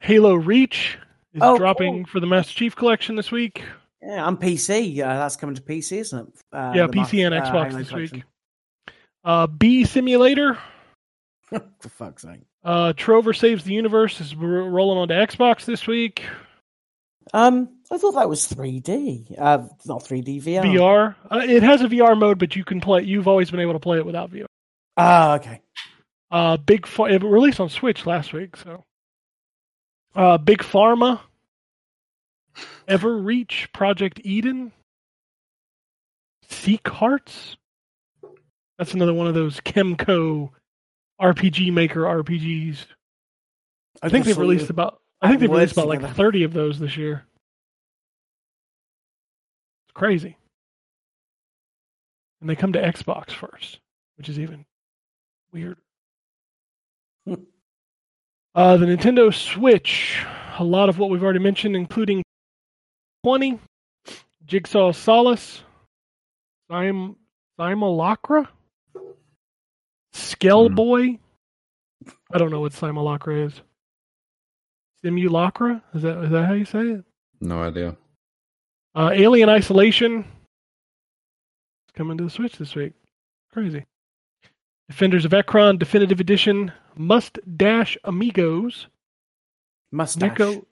Halo 0.00 0.34
Reach 0.34 0.98
is 1.32 1.40
Oh, 1.42 1.56
dropping 1.56 2.04
for 2.04 2.20
the 2.20 2.26
Master 2.26 2.52
Chief 2.52 2.76
Collection 2.76 3.16
this 3.16 3.30
week. 3.32 3.62
yeah, 4.02 4.24
on 4.24 4.36
PC. 4.36 5.00
Uh, 5.02 5.06
that's 5.16 5.36
coming 5.36 5.54
to 5.54 5.62
PC, 5.62 5.98
isn't 5.98 6.18
it? 6.28 6.34
Uh, 6.52 6.72
yeah, 6.74 6.86
the 6.86 6.92
PC 6.92 7.24
and 7.24 7.34
Master- 7.34 7.56
uh, 7.56 7.64
Xbox 7.64 7.68
Halo 7.68 7.78
this 7.78 7.88
collection. 7.88 8.16
week. 8.18 8.94
Uh, 9.24 9.46
Bee 9.46 9.84
Simulator, 9.84 10.58
For 11.50 11.88
fuck's 11.88 12.22
sake. 12.22 12.40
uh, 12.64 12.92
Trover 12.96 13.32
Saves 13.32 13.64
the 13.64 13.72
Universe 13.72 14.20
is 14.20 14.34
r- 14.34 14.46
rolling 14.46 14.98
onto 14.98 15.14
Xbox 15.14 15.64
this 15.64 15.86
week. 15.86 16.24
Um, 17.32 17.68
I 17.92 17.98
thought 17.98 18.14
that 18.14 18.28
was 18.28 18.46
3D. 18.46 19.38
Uh, 19.38 19.68
not 19.84 20.02
3D 20.02 20.42
VR. 20.42 20.62
VR. 20.62 21.14
Uh, 21.30 21.44
it 21.46 21.62
has 21.62 21.82
a 21.82 21.88
VR 21.88 22.18
mode, 22.18 22.38
but 22.38 22.56
you 22.56 22.64
can 22.64 22.80
play. 22.80 23.02
You've 23.02 23.28
always 23.28 23.50
been 23.50 23.60
able 23.60 23.74
to 23.74 23.80
play 23.80 23.98
it 23.98 24.06
without 24.06 24.30
VR. 24.30 24.46
Ah, 24.96 25.34
okay. 25.34 25.60
Uh, 26.30 26.56
Big 26.56 26.88
it 26.98 27.22
released 27.22 27.60
on 27.60 27.68
Switch 27.68 28.06
last 28.06 28.32
week, 28.32 28.56
so. 28.56 28.84
Uh, 30.14 30.38
Big 30.38 30.60
Pharma, 30.60 31.20
Everreach, 32.88 33.70
Project 33.74 34.22
Eden, 34.24 34.72
Seek 36.48 36.88
Hearts. 36.88 37.58
That's 38.78 38.94
another 38.94 39.12
one 39.12 39.26
of 39.26 39.34
those 39.34 39.60
Kemco 39.60 40.48
RPG 41.20 41.70
Maker 41.74 42.02
RPGs. 42.02 42.86
I 44.02 44.08
think 44.08 44.24
they've 44.24 44.38
released 44.38 44.70
about. 44.70 45.00
I 45.20 45.28
think 45.28 45.40
they've 45.40 45.50
released 45.50 45.74
about 45.74 45.88
like 45.88 46.14
thirty 46.14 46.44
of 46.44 46.54
those 46.54 46.78
this 46.78 46.96
year. 46.96 47.26
Crazy. 49.94 50.36
And 52.40 52.48
they 52.48 52.56
come 52.56 52.72
to 52.72 52.82
Xbox 52.82 53.30
first, 53.30 53.78
which 54.16 54.28
is 54.28 54.38
even 54.38 54.64
weird. 55.52 55.78
uh, 57.28 58.76
the 58.76 58.86
Nintendo 58.86 59.32
Switch, 59.32 60.24
a 60.58 60.64
lot 60.64 60.88
of 60.88 60.98
what 60.98 61.10
we've 61.10 61.22
already 61.22 61.38
mentioned, 61.38 61.76
including 61.76 62.22
20, 63.24 63.60
Jigsaw 64.44 64.92
Solace, 64.92 65.62
Sim- 66.70 67.16
Simulacra, 67.58 68.48
Skellboy. 70.12 71.18
I 72.32 72.38
don't 72.38 72.50
know 72.50 72.60
what 72.60 72.72
Simulacra 72.72 73.44
is. 73.46 73.60
Simulacra? 75.02 75.82
Is 75.94 76.02
that 76.02 76.24
is 76.24 76.30
that 76.30 76.46
how 76.46 76.52
you 76.52 76.64
say 76.64 76.80
it? 76.80 77.04
No 77.40 77.62
idea. 77.62 77.96
Uh, 78.94 79.10
Alien 79.12 79.48
Isolation. 79.48 80.18
It's 80.20 81.92
coming 81.96 82.18
to 82.18 82.24
the 82.24 82.30
Switch 82.30 82.56
this 82.56 82.74
week. 82.74 82.92
Crazy. 83.52 83.84
Defenders 84.88 85.24
of 85.24 85.32
Ekron 85.32 85.78
Definitive 85.78 86.20
Edition. 86.20 86.72
Must 86.96 87.38
Dash 87.56 87.96
Amigos. 88.04 88.86
Mustache. 89.90 90.30
Neko 90.38 90.64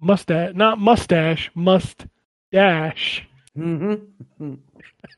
Mustache. 0.00 0.54
Not 0.54 0.78
Mustache. 0.78 1.50
Must 1.54 2.06
Dash. 2.52 3.24
Mm-hmm. 3.56 4.54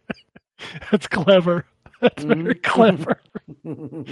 That's 0.90 1.06
clever. 1.06 1.64
That's 2.00 2.22
very 2.24 2.54
Mhm. 2.56 2.62
clever. 2.62 3.20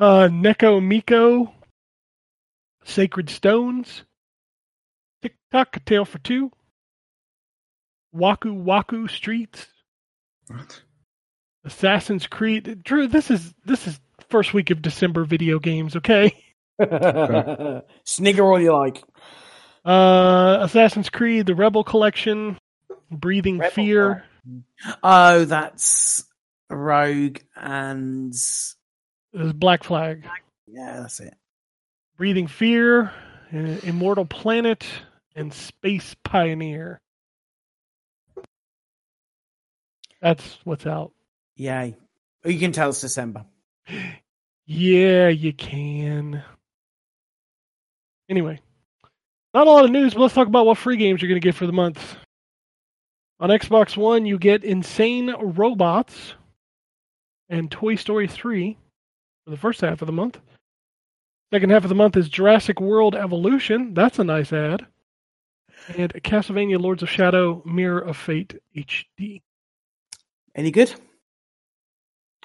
Uh, 0.00 0.28
Neko 0.28 0.82
Miko. 0.82 1.52
Sacred 2.84 3.28
Stones. 3.28 4.04
Tick 5.20 5.34
Tock, 5.52 5.76
A 5.76 5.80
Tale 5.80 6.04
for 6.06 6.18
Two. 6.18 6.50
Waku 8.14 8.64
Waku 8.64 9.10
Streets. 9.10 9.66
What? 10.48 10.82
Assassin's 11.64 12.26
Creed. 12.26 12.82
Drew, 12.82 13.06
this 13.08 13.30
is 13.30 13.52
this 13.64 13.86
is 13.86 14.00
first 14.30 14.54
week 14.54 14.70
of 14.70 14.82
December 14.82 15.24
video 15.24 15.58
games, 15.58 15.96
okay? 15.96 16.32
Snigger 16.80 18.44
all 18.44 18.60
you 18.60 18.72
like. 18.72 19.02
Uh 19.84 20.58
Assassin's 20.62 21.10
Creed, 21.10 21.46
the 21.46 21.54
Rebel 21.54 21.84
Collection, 21.84 22.58
Breathing 23.10 23.58
Rebel 23.58 23.72
Fear. 23.74 24.24
Oh, 25.02 25.44
that's 25.44 26.24
Rogue 26.70 27.38
and 27.56 28.32
There's 29.32 29.52
Black 29.52 29.84
Flag. 29.84 30.24
yeah, 30.66 31.00
that's 31.00 31.20
it. 31.20 31.34
Breathing 32.16 32.46
Fear, 32.46 33.12
uh, 33.52 33.58
Immortal 33.82 34.24
Planet, 34.24 34.84
and 35.36 35.52
Space 35.52 36.14
Pioneer. 36.24 37.00
That's 40.20 40.58
what's 40.64 40.86
out. 40.86 41.12
Yay. 41.56 41.96
Oh, 42.44 42.48
You 42.48 42.58
can 42.58 42.72
tell 42.72 42.90
it's 42.90 43.00
December. 43.00 43.44
Yeah, 44.66 45.28
you 45.28 45.52
can. 45.52 46.42
Anyway, 48.28 48.60
not 49.54 49.66
a 49.66 49.70
lot 49.70 49.84
of 49.84 49.90
news, 49.90 50.14
but 50.14 50.20
let's 50.20 50.34
talk 50.34 50.46
about 50.48 50.66
what 50.66 50.76
free 50.78 50.96
games 50.96 51.22
you're 51.22 51.28
going 51.30 51.40
to 51.40 51.46
get 51.46 51.54
for 51.54 51.66
the 51.66 51.72
month. 51.72 52.16
On 53.40 53.48
Xbox 53.50 53.96
One, 53.96 54.26
you 54.26 54.38
get 54.38 54.64
Insane 54.64 55.34
Robots 55.40 56.34
and 57.48 57.70
Toy 57.70 57.94
Story 57.94 58.28
3 58.28 58.76
for 59.44 59.50
the 59.50 59.56
first 59.56 59.80
half 59.80 60.02
of 60.02 60.06
the 60.06 60.12
month. 60.12 60.38
Second 61.52 61.70
half 61.70 61.84
of 61.84 61.88
the 61.88 61.94
month 61.94 62.16
is 62.16 62.28
Jurassic 62.28 62.80
World 62.80 63.14
Evolution. 63.14 63.94
That's 63.94 64.18
a 64.18 64.24
nice 64.24 64.52
ad. 64.52 64.86
And 65.96 66.12
Castlevania 66.12 66.78
Lords 66.78 67.02
of 67.02 67.08
Shadow 67.08 67.62
Mirror 67.64 68.00
of 68.00 68.16
Fate 68.18 68.60
HD. 68.76 69.40
Any 70.58 70.72
good? 70.72 70.92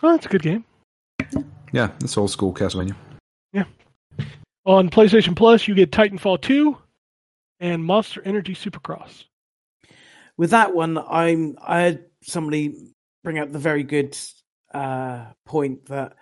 Oh, 0.03 0.11
that's 0.11 0.27
a 0.27 0.29
good 0.29 0.43
game. 0.43 0.63
Yeah, 1.71 1.89
it's 2.03 2.15
old 2.15 2.29
school 2.29 2.53
Castlevania. 2.53 2.95
Yeah. 3.53 3.63
On 4.67 4.87
PlayStation 4.87 5.35
Plus, 5.35 5.67
you 5.67 5.73
get 5.73 5.89
Titanfall 5.89 6.39
2 6.41 6.77
and 7.59 7.83
Monster 7.83 8.21
Energy 8.23 8.53
Supercross. 8.53 9.23
With 10.37 10.51
that 10.51 10.75
one, 10.75 10.99
I'm 11.09 11.57
I 11.59 11.79
had 11.79 12.05
somebody 12.21 12.75
bring 13.23 13.39
up 13.39 13.51
the 13.51 13.57
very 13.57 13.81
good 13.81 14.15
uh, 14.75 15.25
point 15.47 15.83
that 15.87 16.15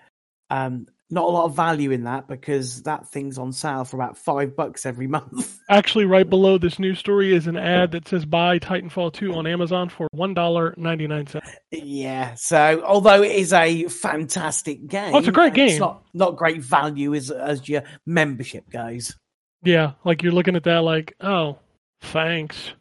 um, 0.49 0.88
not 1.11 1.25
a 1.25 1.27
lot 1.27 1.45
of 1.45 1.55
value 1.55 1.91
in 1.91 2.05
that 2.05 2.27
because 2.27 2.83
that 2.83 3.07
thing's 3.09 3.38
on 3.38 3.51
sale 3.51 3.83
for 3.85 3.97
about 3.97 4.17
five 4.17 4.55
bucks 4.55 4.85
every 4.85 5.07
month. 5.07 5.59
Actually, 5.69 6.05
right 6.05 6.29
below 6.29 6.57
this 6.57 6.79
news 6.79 6.99
story 6.99 7.35
is 7.35 7.47
an 7.47 7.57
ad 7.57 7.91
that 7.91 8.07
says 8.07 8.25
buy 8.25 8.57
Titanfall 8.59 9.13
2 9.13 9.33
on 9.33 9.45
Amazon 9.45 9.89
for 9.89 10.07
$1.99. 10.15 11.41
yeah, 11.71 12.33
so 12.35 12.81
although 12.85 13.21
it 13.23 13.31
is 13.31 13.53
a 13.53 13.88
fantastic 13.88 14.88
game, 14.88 15.13
Oh, 15.13 15.19
it's 15.19 15.27
a 15.27 15.31
great 15.31 15.53
game. 15.53 15.79
not 15.79 16.03
not 16.13 16.35
great 16.38 16.61
value 16.61 17.13
as 17.13 17.29
as 17.31 17.67
your 17.67 17.83
membership 18.05 18.69
goes. 18.69 19.15
Yeah, 19.63 19.93
like 20.03 20.23
you're 20.23 20.31
looking 20.33 20.55
at 20.55 20.63
that 20.63 20.79
like, 20.81 21.13
oh, 21.21 21.57
thanks. 22.01 22.71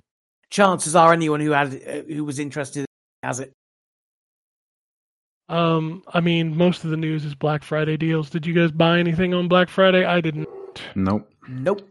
Chances 0.50 0.96
are 0.96 1.12
anyone 1.12 1.40
who 1.40 1.50
had 1.52 1.68
uh, 1.74 2.02
who 2.12 2.24
was 2.24 2.38
interested 2.38 2.86
has 3.22 3.40
it. 3.40 3.52
Um, 5.50 6.04
I 6.06 6.20
mean, 6.20 6.56
most 6.56 6.84
of 6.84 6.90
the 6.90 6.96
news 6.96 7.24
is 7.24 7.34
Black 7.34 7.64
Friday 7.64 7.96
deals. 7.96 8.30
Did 8.30 8.46
you 8.46 8.54
guys 8.54 8.70
buy 8.70 9.00
anything 9.00 9.34
on 9.34 9.48
Black 9.48 9.68
Friday? 9.68 10.04
I 10.04 10.20
didn't. 10.20 10.48
Nope. 10.94 11.28
Nope. 11.48 11.82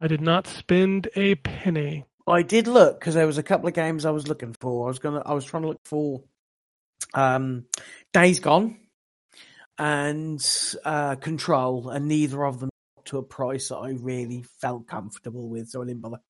I 0.00 0.06
did 0.06 0.20
not 0.20 0.46
spend 0.46 1.08
a 1.16 1.34
penny. 1.34 2.04
I 2.28 2.42
did 2.42 2.68
look 2.68 3.00
because 3.00 3.14
there 3.14 3.26
was 3.26 3.38
a 3.38 3.42
couple 3.42 3.66
of 3.66 3.74
games 3.74 4.04
I 4.04 4.12
was 4.12 4.28
looking 4.28 4.54
for. 4.60 4.86
I 4.86 4.88
was 4.88 5.00
gonna, 5.00 5.22
I 5.26 5.32
was 5.34 5.44
trying 5.44 5.62
to 5.62 5.70
look 5.70 5.80
for, 5.84 6.22
um, 7.14 7.64
Days 8.12 8.38
Gone 8.38 8.78
and 9.76 10.40
uh, 10.84 11.16
Control, 11.16 11.88
and 11.88 12.06
neither 12.06 12.44
of 12.44 12.60
them 12.60 12.70
to 13.06 13.18
a 13.18 13.22
price 13.22 13.70
that 13.70 13.76
I 13.76 13.90
really 13.90 14.44
felt 14.60 14.86
comfortable 14.86 15.48
with, 15.48 15.68
so 15.68 15.82
I 15.82 15.86
didn't 15.86 16.02
bother. 16.02 16.20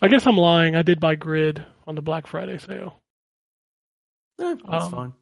I 0.00 0.08
guess 0.08 0.26
I'm 0.26 0.36
lying. 0.38 0.74
I 0.74 0.82
did 0.82 1.00
buy 1.00 1.16
Grid 1.16 1.62
on 1.86 1.96
the 1.96 2.02
Black 2.02 2.26
Friday 2.26 2.58
sale. 2.58 3.00
No, 4.38 4.54
that's 4.54 4.84
Um, 4.86 4.90
fine. 4.90 5.12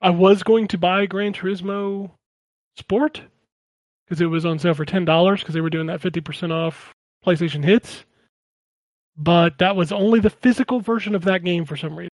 I 0.00 0.10
was 0.10 0.42
going 0.42 0.68
to 0.68 0.78
buy 0.78 1.06
Gran 1.06 1.32
Turismo 1.32 2.10
Sport 2.76 3.22
because 4.04 4.20
it 4.20 4.26
was 4.26 4.46
on 4.46 4.58
sale 4.58 4.74
for 4.74 4.84
ten 4.84 5.04
dollars 5.04 5.40
because 5.40 5.54
they 5.54 5.60
were 5.60 5.70
doing 5.70 5.86
that 5.86 6.00
fifty 6.00 6.20
percent 6.20 6.52
off 6.52 6.94
PlayStation 7.26 7.64
Hits, 7.64 8.04
but 9.16 9.58
that 9.58 9.76
was 9.76 9.90
only 9.90 10.20
the 10.20 10.30
physical 10.30 10.80
version 10.80 11.14
of 11.14 11.24
that 11.24 11.44
game 11.44 11.64
for 11.64 11.76
some 11.76 11.96
reason, 11.96 12.10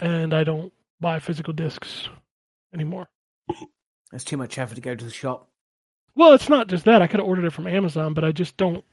and 0.00 0.34
I 0.34 0.42
don't 0.44 0.72
buy 1.00 1.20
physical 1.20 1.52
discs 1.52 2.08
anymore. 2.74 3.06
It's 4.12 4.24
too 4.24 4.36
much 4.36 4.58
effort 4.58 4.74
to 4.74 4.80
go 4.80 4.94
to 4.94 5.04
the 5.04 5.10
shop. 5.10 5.48
Well, 6.14 6.32
it's 6.32 6.48
not 6.48 6.68
just 6.68 6.84
that. 6.86 7.02
I 7.02 7.06
could 7.06 7.20
have 7.20 7.28
ordered 7.28 7.44
it 7.44 7.52
from 7.52 7.66
Amazon, 7.66 8.14
but 8.14 8.24
I 8.24 8.32
just 8.32 8.56
don't. 8.56 8.84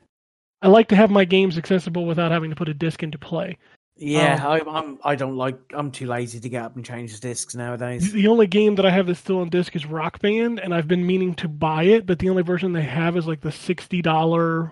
I 0.62 0.68
like 0.68 0.88
to 0.90 0.96
have 0.96 1.10
my 1.10 1.26
games 1.26 1.58
accessible 1.58 2.06
without 2.06 2.32
having 2.32 2.50
to 2.50 2.56
put 2.56 2.70
a 2.70 2.74
disc 2.74 3.02
into 3.02 3.18
play. 3.18 3.58
Yeah, 3.95 4.36
Um, 4.36 4.52
I, 4.68 4.80
I'm. 4.80 4.99
I 5.03 5.15
don't 5.15 5.38
like. 5.38 5.57
I'm 5.72 5.91
too 5.91 6.07
lazy 6.07 6.40
to 6.40 6.49
get 6.49 6.64
up 6.64 6.76
and 6.76 6.84
change 6.84 7.14
the 7.14 7.20
discs 7.20 7.53
nowadays. 7.53 8.11
The 8.11 8.28
only 8.28 8.48
game 8.48 8.76
that 8.76 8.86
I 8.86 8.90
have 8.90 9.06
that's 9.06 9.20
still 9.20 9.40
on 9.40 9.49
disc 9.49 9.76
is 9.76 9.86
Rock 9.86 10.20
Band, 10.20 10.60
and 10.60 10.74
I've 10.74 10.88
been 10.88 11.06
meaning 11.06 11.36
to 11.36 11.48
buy 11.48 11.84
it, 11.84 12.06
but 12.07 12.18
the 12.20 12.30
only 12.30 12.41
version 12.41 12.74
they 12.74 12.82
have 12.82 13.15
is 13.18 13.28
like 13.28 13.41
the 13.41 13.52
sixty 13.52 14.02
dollar 14.02 14.72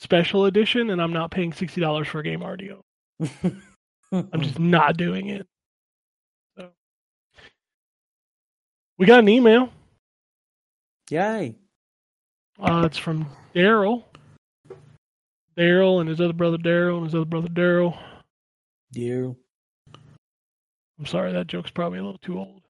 special 0.00 0.46
edition, 0.46 0.88
and 0.90 1.02
I'm 1.02 1.12
not 1.12 1.30
paying 1.30 1.52
sixty 1.52 1.82
dollars 1.82 2.08
for 2.08 2.20
a 2.20 2.22
game 2.22 2.40
RDO. 2.40 2.80
I'm 4.12 4.40
just 4.40 4.58
not 4.58 4.96
doing 4.96 5.28
it. 5.28 5.46
So 6.56 6.70
we 8.96 9.04
got 9.04 9.18
an 9.20 9.28
email. 9.28 9.70
Yay! 11.10 11.56
Uh, 12.58 12.82
it's 12.86 12.98
from 12.98 13.26
Daryl. 13.54 14.04
Daryl 15.58 16.00
and 16.00 16.08
his 16.08 16.20
other 16.20 16.32
brother 16.32 16.58
Daryl 16.58 16.98
and 16.98 17.06
his 17.06 17.14
other 17.14 17.24
brother 17.24 17.48
Daryl. 17.48 17.98
Daryl. 18.94 19.36
I'm 20.98 21.06
sorry, 21.06 21.32
that 21.32 21.46
joke's 21.46 21.70
probably 21.70 21.98
a 21.98 22.04
little 22.04 22.18
too 22.18 22.38
old. 22.38 22.62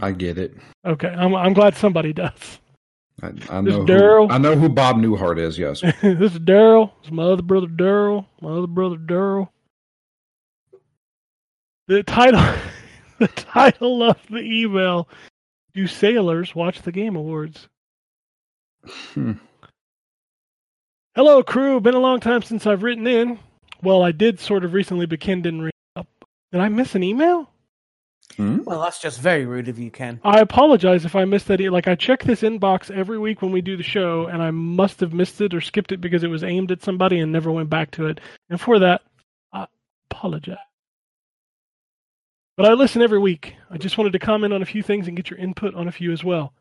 I 0.00 0.12
get 0.12 0.38
it. 0.38 0.54
Okay, 0.86 1.08
I'm 1.08 1.34
I'm 1.34 1.52
glad 1.52 1.76
somebody 1.76 2.12
does. 2.12 2.60
I, 3.22 3.32
I 3.50 3.60
know. 3.60 3.84
Daryl? 3.84 4.30
I 4.30 4.38
know 4.38 4.56
who 4.56 4.68
Bob 4.68 4.96
Newhart 4.96 5.38
is. 5.38 5.58
Yes. 5.58 5.80
this 6.02 6.32
is 6.32 6.38
Daryl. 6.38 6.92
It's 7.02 7.10
my 7.10 7.24
other 7.24 7.42
brother 7.42 7.66
Daryl. 7.66 8.26
My 8.40 8.50
other 8.50 8.66
brother 8.66 8.96
Daryl. 8.96 9.48
The 11.88 12.02
title, 12.04 12.40
the 13.18 13.28
title 13.28 14.02
of 14.02 14.16
the 14.30 14.38
email: 14.38 15.08
Do 15.74 15.86
sailors 15.86 16.54
watch 16.54 16.82
the 16.82 16.92
Game 16.92 17.16
Awards? 17.16 17.68
Hmm. 18.86 19.32
Hello, 21.14 21.42
crew. 21.42 21.80
Been 21.80 21.94
a 21.94 21.98
long 22.00 22.20
time 22.20 22.42
since 22.42 22.66
I've 22.66 22.82
written 22.82 23.06
in. 23.06 23.38
Well, 23.82 24.02
I 24.02 24.12
did 24.12 24.40
sort 24.40 24.64
of 24.64 24.72
recently, 24.72 25.06
but 25.06 25.20
Ken 25.20 25.42
didn't 25.42 25.62
read 25.62 25.72
up. 25.96 26.06
Did 26.52 26.60
I 26.60 26.68
miss 26.68 26.94
an 26.94 27.02
email? 27.02 27.50
Hmm? 28.36 28.62
Well, 28.64 28.80
that's 28.80 29.00
just 29.00 29.20
very 29.20 29.44
rude 29.44 29.68
of 29.68 29.78
you, 29.78 29.90
Ken. 29.90 30.20
I 30.24 30.40
apologize 30.40 31.04
if 31.04 31.14
I 31.14 31.24
missed 31.26 31.48
that. 31.48 31.60
e- 31.60 31.68
Like 31.68 31.86
I 31.86 31.96
check 31.96 32.22
this 32.22 32.40
inbox 32.42 32.90
every 32.90 33.18
week 33.18 33.42
when 33.42 33.52
we 33.52 33.60
do 33.60 33.76
the 33.76 33.82
show, 33.82 34.26
and 34.26 34.42
I 34.42 34.50
must 34.50 35.00
have 35.00 35.12
missed 35.12 35.40
it 35.42 35.52
or 35.52 35.60
skipped 35.60 35.92
it 35.92 36.00
because 36.00 36.22
it 36.24 36.28
was 36.28 36.44
aimed 36.44 36.70
at 36.72 36.82
somebody 36.82 37.18
and 37.20 37.30
never 37.30 37.52
went 37.52 37.68
back 37.68 37.90
to 37.92 38.06
it. 38.06 38.20
And 38.48 38.58
for 38.60 38.78
that, 38.78 39.02
I 39.52 39.66
apologize. 40.10 40.56
But 42.56 42.66
I 42.66 42.72
listen 42.74 43.02
every 43.02 43.18
week. 43.18 43.54
I 43.70 43.76
just 43.76 43.98
wanted 43.98 44.12
to 44.14 44.18
comment 44.18 44.52
on 44.54 44.62
a 44.62 44.66
few 44.66 44.82
things 44.82 45.08
and 45.08 45.16
get 45.16 45.28
your 45.28 45.38
input 45.38 45.74
on 45.74 45.88
a 45.88 45.92
few 45.92 46.12
as 46.12 46.22
well. 46.24 46.54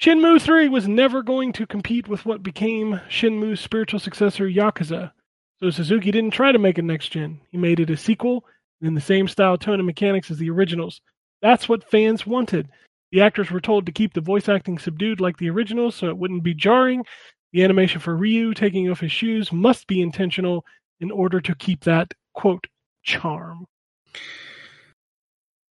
Shenmue 0.00 0.40
3 0.40 0.68
was 0.68 0.86
never 0.86 1.22
going 1.22 1.52
to 1.54 1.66
compete 1.66 2.06
with 2.06 2.26
what 2.26 2.42
became 2.42 3.00
Shenmue's 3.08 3.60
spiritual 3.60 3.98
successor, 3.98 4.48
Yakuza. 4.48 5.10
So 5.58 5.70
Suzuki 5.70 6.10
didn't 6.10 6.32
try 6.32 6.52
to 6.52 6.58
make 6.58 6.76
a 6.76 6.82
next 6.82 7.08
gen. 7.08 7.40
He 7.50 7.56
made 7.56 7.80
it 7.80 7.88
a 7.88 7.96
sequel 7.96 8.44
in 8.82 8.94
the 8.94 9.00
same 9.00 9.26
style, 9.26 9.56
tone, 9.56 9.80
and 9.80 9.86
mechanics 9.86 10.30
as 10.30 10.36
the 10.36 10.50
originals. 10.50 11.00
That's 11.40 11.68
what 11.68 11.88
fans 11.90 12.26
wanted. 12.26 12.68
The 13.10 13.22
actors 13.22 13.50
were 13.50 13.60
told 13.60 13.86
to 13.86 13.92
keep 13.92 14.12
the 14.12 14.20
voice 14.20 14.48
acting 14.50 14.78
subdued 14.78 15.20
like 15.20 15.38
the 15.38 15.48
originals 15.48 15.94
so 15.94 16.08
it 16.08 16.18
wouldn't 16.18 16.42
be 16.42 16.52
jarring. 16.52 17.04
The 17.52 17.64
animation 17.64 18.00
for 18.00 18.16
Ryu 18.16 18.52
taking 18.52 18.90
off 18.90 19.00
his 19.00 19.12
shoes 19.12 19.50
must 19.50 19.86
be 19.86 20.02
intentional 20.02 20.64
in 21.00 21.10
order 21.10 21.40
to 21.40 21.54
keep 21.54 21.84
that, 21.84 22.12
quote, 22.34 22.66
charm. 23.02 23.64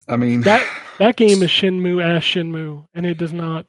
I 0.07 0.15
mean, 0.15 0.41
That 0.41 0.65
that 0.99 1.15
game 1.17 1.43
is 1.43 1.49
Shenmue 1.49 2.03
as 2.03 2.23
Shenmue, 2.23 2.85
and 2.93 3.05
it 3.05 3.17
does 3.17 3.33
not 3.33 3.65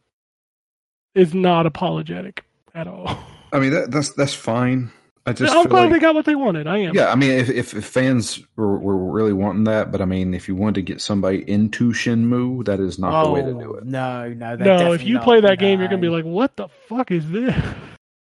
is 1.15 1.35
not 1.35 1.67
apologetic 1.67 2.45
at 2.75 2.87
all. 2.87 3.17
I 3.53 3.59
mean 3.61 3.71
that, 3.71 3.91
that's 3.91 4.11
that's 4.11 4.35
fine. 4.35 4.91
I 5.27 5.33
just 5.33 5.55
I'm 5.55 5.67
glad 5.69 5.85
like, 5.85 5.93
they 5.93 5.99
got 6.01 6.15
what 6.15 6.27
they 6.27 6.35
wanted. 6.35 6.67
I 6.67 6.79
am. 6.79 6.95
yeah. 6.95 7.11
I 7.11 7.15
mean, 7.15 7.31
if, 7.31 7.49
if 7.49 7.73
if 7.75 7.85
fans 7.87 8.41
were, 8.57 8.79
were 8.79 9.11
really 9.11 9.33
wanting 9.33 9.65
that, 9.65 9.91
but 9.91 10.03
I 10.03 10.05
mean, 10.05 10.35
if 10.35 10.49
you 10.49 10.55
wanted 10.55 10.75
to 10.75 10.83
get 10.83 11.01
somebody 11.01 11.49
into 11.49 11.93
Shenmue, 11.93 12.67
that 12.67 12.79
is 12.79 12.99
not 12.99 13.25
the 13.25 13.31
way 13.31 13.41
to 13.41 13.53
do 13.53 13.75
Oh, 13.75 13.75
it. 13.77 13.85
No, 13.87 14.29
no. 14.35 14.57
they're 14.57 14.79
No, 14.79 14.93
if 14.93 15.03
you 15.03 15.21
play 15.21 15.41
that 15.41 15.59
game, 15.59 15.79
you're 15.81 15.89
gonna 15.89 16.03
be 16.03 16.11
like, 16.11 16.27
"What 16.27 16.57
the 16.57 16.69
fuck 16.89 17.11
is 17.11 17.31
this?" 17.31 17.55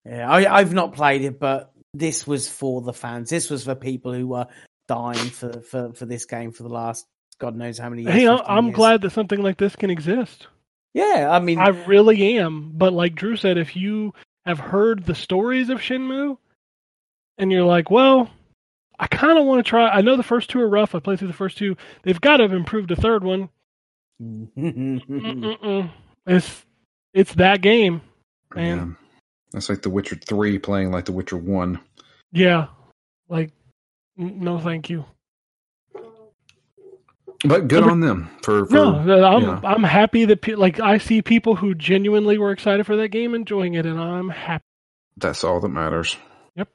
Yeah, 0.05 0.27
I, 0.31 0.57
I've 0.59 0.73
not 0.73 0.93
played 0.93 1.21
it, 1.23 1.39
but 1.39 1.71
this 1.93 2.25
was 2.25 2.49
for 2.49 2.81
the 2.81 2.93
fans. 2.93 3.29
This 3.29 3.49
was 3.51 3.65
for 3.65 3.75
people 3.75 4.11
who 4.13 4.27
were 4.29 4.47
dying 4.87 5.17
for 5.17 5.61
for, 5.61 5.93
for 5.93 6.05
this 6.07 6.25
game 6.25 6.51
for 6.51 6.63
the 6.63 6.69
last 6.69 7.05
God 7.37 7.55
knows 7.55 7.77
how 7.77 7.89
many 7.89 8.03
years. 8.03 8.15
Hey, 8.15 8.27
I- 8.27 8.37
15 8.37 8.57
I'm 8.57 8.65
years. 8.67 8.75
glad 8.75 9.01
that 9.01 9.11
something 9.11 9.43
like 9.43 9.57
this 9.57 9.75
can 9.75 9.91
exist. 9.91 10.47
Yeah, 10.97 11.29
I 11.29 11.39
mean, 11.39 11.59
I 11.59 11.67
really 11.67 12.39
am. 12.39 12.71
But 12.73 12.91
like 12.91 13.13
Drew 13.13 13.35
said, 13.35 13.59
if 13.59 13.75
you 13.75 14.15
have 14.47 14.59
heard 14.59 15.05
the 15.05 15.13
stories 15.13 15.69
of 15.69 15.77
Shenmue 15.77 16.39
and 17.37 17.51
you're 17.51 17.65
like, 17.65 17.91
well, 17.91 18.31
I 18.97 19.05
kind 19.05 19.37
of 19.37 19.45
want 19.45 19.63
to 19.63 19.69
try. 19.69 19.89
I 19.89 20.01
know 20.01 20.17
the 20.17 20.23
first 20.23 20.49
two 20.49 20.59
are 20.59 20.67
rough. 20.67 20.95
I 20.95 20.99
played 20.99 21.19
through 21.19 21.27
the 21.27 21.35
first 21.35 21.59
two. 21.59 21.77
They've 22.01 22.19
got 22.19 22.37
to 22.37 22.43
have 22.45 22.53
improved 22.53 22.89
the 22.89 22.95
third 22.95 23.23
one. 23.23 23.49
Mm-hmm. 24.19 25.87
It's 26.25 26.65
it's 27.13 27.35
that 27.35 27.61
game, 27.61 28.01
man. 28.55 28.77
Yeah. 28.77 29.05
That's 29.51 29.69
like 29.69 29.83
The 29.83 29.91
Witcher 29.91 30.15
Three 30.15 30.57
playing 30.57 30.89
like 30.89 31.05
The 31.05 31.11
Witcher 31.11 31.37
One. 31.37 31.79
Yeah, 32.31 32.69
like 33.29 33.51
no, 34.17 34.57
thank 34.57 34.89
you. 34.89 35.05
But 37.45 37.67
good 37.67 37.83
on 37.83 37.99
them 37.99 38.29
for, 38.41 38.65
for 38.65 38.73
No, 38.73 39.23
I'm 39.25 39.41
yeah. 39.43 39.59
I'm 39.63 39.83
happy 39.83 40.25
that 40.25 40.41
pe- 40.41 40.55
like 40.55 40.79
I 40.79 40.97
see 40.97 41.21
people 41.21 41.55
who 41.55 41.75
genuinely 41.75 42.37
were 42.37 42.51
excited 42.51 42.85
for 42.85 42.95
that 42.97 43.09
game 43.09 43.35
enjoying 43.35 43.75
it, 43.75 43.85
and 43.85 43.99
I'm 43.99 44.29
happy. 44.29 44.63
that's 45.17 45.43
all 45.43 45.59
that 45.59 45.69
matters. 45.69 46.17
Yep. 46.55 46.69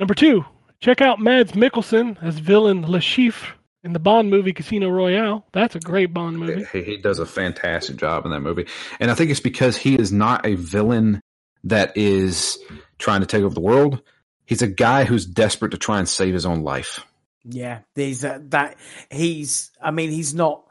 Number 0.00 0.14
two, 0.14 0.44
check 0.80 1.00
out 1.02 1.20
Mads 1.20 1.52
Mikkelsen 1.52 2.16
as 2.22 2.38
villain 2.38 2.86
Le 2.86 2.98
Chiffre 2.98 3.52
in 3.82 3.92
the 3.92 3.98
Bond 3.98 4.30
movie 4.30 4.54
Casino 4.54 4.88
Royale. 4.88 5.44
That's 5.52 5.76
a 5.76 5.80
great 5.80 6.14
Bond 6.14 6.38
movie. 6.38 6.64
He, 6.72 6.82
he 6.82 6.96
does 6.96 7.18
a 7.18 7.26
fantastic 7.26 7.96
job 7.96 8.24
in 8.24 8.30
that 8.30 8.40
movie, 8.40 8.66
and 9.00 9.10
I 9.10 9.14
think 9.14 9.30
it's 9.30 9.40
because 9.40 9.76
he 9.76 9.96
is 9.96 10.12
not 10.12 10.46
a 10.46 10.54
villain 10.54 11.20
that 11.64 11.96
is 11.96 12.58
trying 12.98 13.20
to 13.20 13.26
take 13.26 13.42
over 13.42 13.54
the 13.54 13.60
world. 13.60 14.00
He's 14.46 14.62
a 14.62 14.66
guy 14.66 15.04
who's 15.04 15.26
desperate 15.26 15.70
to 15.72 15.78
try 15.78 15.98
and 15.98 16.08
save 16.08 16.32
his 16.34 16.46
own 16.46 16.62
life. 16.62 17.04
Yeah, 17.44 17.80
there's 17.94 18.24
uh, 18.24 18.38
that. 18.48 18.76
He's. 19.10 19.70
I 19.80 19.90
mean, 19.90 20.10
he's 20.10 20.34
not. 20.34 20.64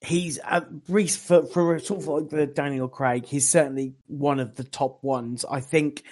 He's 0.00 0.38
uh, 0.38 0.62
Reese 0.88 1.16
for 1.16 1.46
for 1.46 1.78
sort 1.78 2.00
of 2.00 2.08
like 2.08 2.28
the 2.28 2.46
Daniel 2.46 2.88
Craig. 2.88 3.24
He's 3.26 3.48
certainly 3.48 3.94
one 4.06 4.40
of 4.40 4.54
the 4.56 4.64
top 4.64 5.02
ones. 5.02 5.44
I 5.48 5.60
think. 5.60 6.02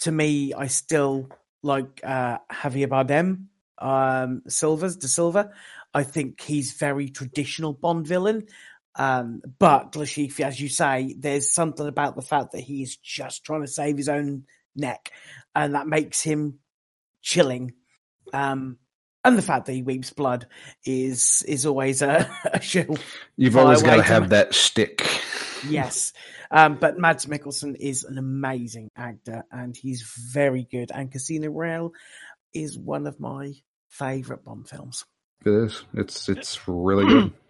To 0.00 0.12
me, 0.12 0.52
I 0.52 0.66
still 0.66 1.30
like 1.62 2.00
uh, 2.04 2.36
Javier 2.52 2.86
Bardem, 2.86 3.46
um, 3.78 4.42
Silvers 4.46 4.96
De 4.96 5.08
Silva. 5.08 5.52
I 5.94 6.02
think 6.02 6.42
he's 6.42 6.72
very 6.74 7.08
traditional 7.08 7.72
Bond 7.72 8.06
villain. 8.06 8.46
Um, 8.94 9.42
but 9.58 9.96
Le 9.96 10.04
Chiffre, 10.04 10.44
as 10.44 10.60
you 10.60 10.68
say, 10.68 11.14
there's 11.18 11.52
something 11.52 11.86
about 11.86 12.16
the 12.16 12.22
fact 12.22 12.52
that 12.52 12.60
he 12.60 12.82
is 12.82 12.96
just 12.96 13.44
trying 13.44 13.62
to 13.62 13.66
save 13.68 13.96
his 13.96 14.08
own 14.08 14.44
neck, 14.74 15.10
and 15.54 15.74
that 15.74 15.86
makes 15.86 16.22
him 16.22 16.58
chilling. 17.22 17.72
Um, 18.32 18.78
and 19.24 19.36
the 19.36 19.42
fact 19.42 19.66
that 19.66 19.72
he 19.72 19.82
weeps 19.82 20.12
blood 20.12 20.46
is 20.84 21.42
is 21.48 21.66
always 21.66 22.00
a, 22.00 22.30
a 22.52 22.60
shill. 22.60 22.96
You've 23.36 23.56
always 23.56 23.82
got 23.82 23.96
to 23.96 24.02
have 24.02 24.30
that 24.30 24.54
stick. 24.54 25.04
Yes. 25.68 26.12
Um, 26.50 26.76
but 26.76 26.96
Mads 26.98 27.26
Mikkelsen 27.26 27.74
is 27.74 28.04
an 28.04 28.18
amazing 28.18 28.88
actor 28.96 29.42
and 29.50 29.76
he's 29.76 30.02
very 30.32 30.66
good. 30.70 30.92
And 30.94 31.10
Casino 31.10 31.48
Royale 31.48 31.92
is 32.54 32.78
one 32.78 33.06
of 33.08 33.18
my 33.18 33.52
favorite 33.88 34.44
Bond 34.44 34.68
films. 34.68 35.04
It 35.44 35.50
is. 35.50 35.84
It's 35.94 36.28
it's 36.28 36.68
really 36.68 37.06
good. 37.06 37.32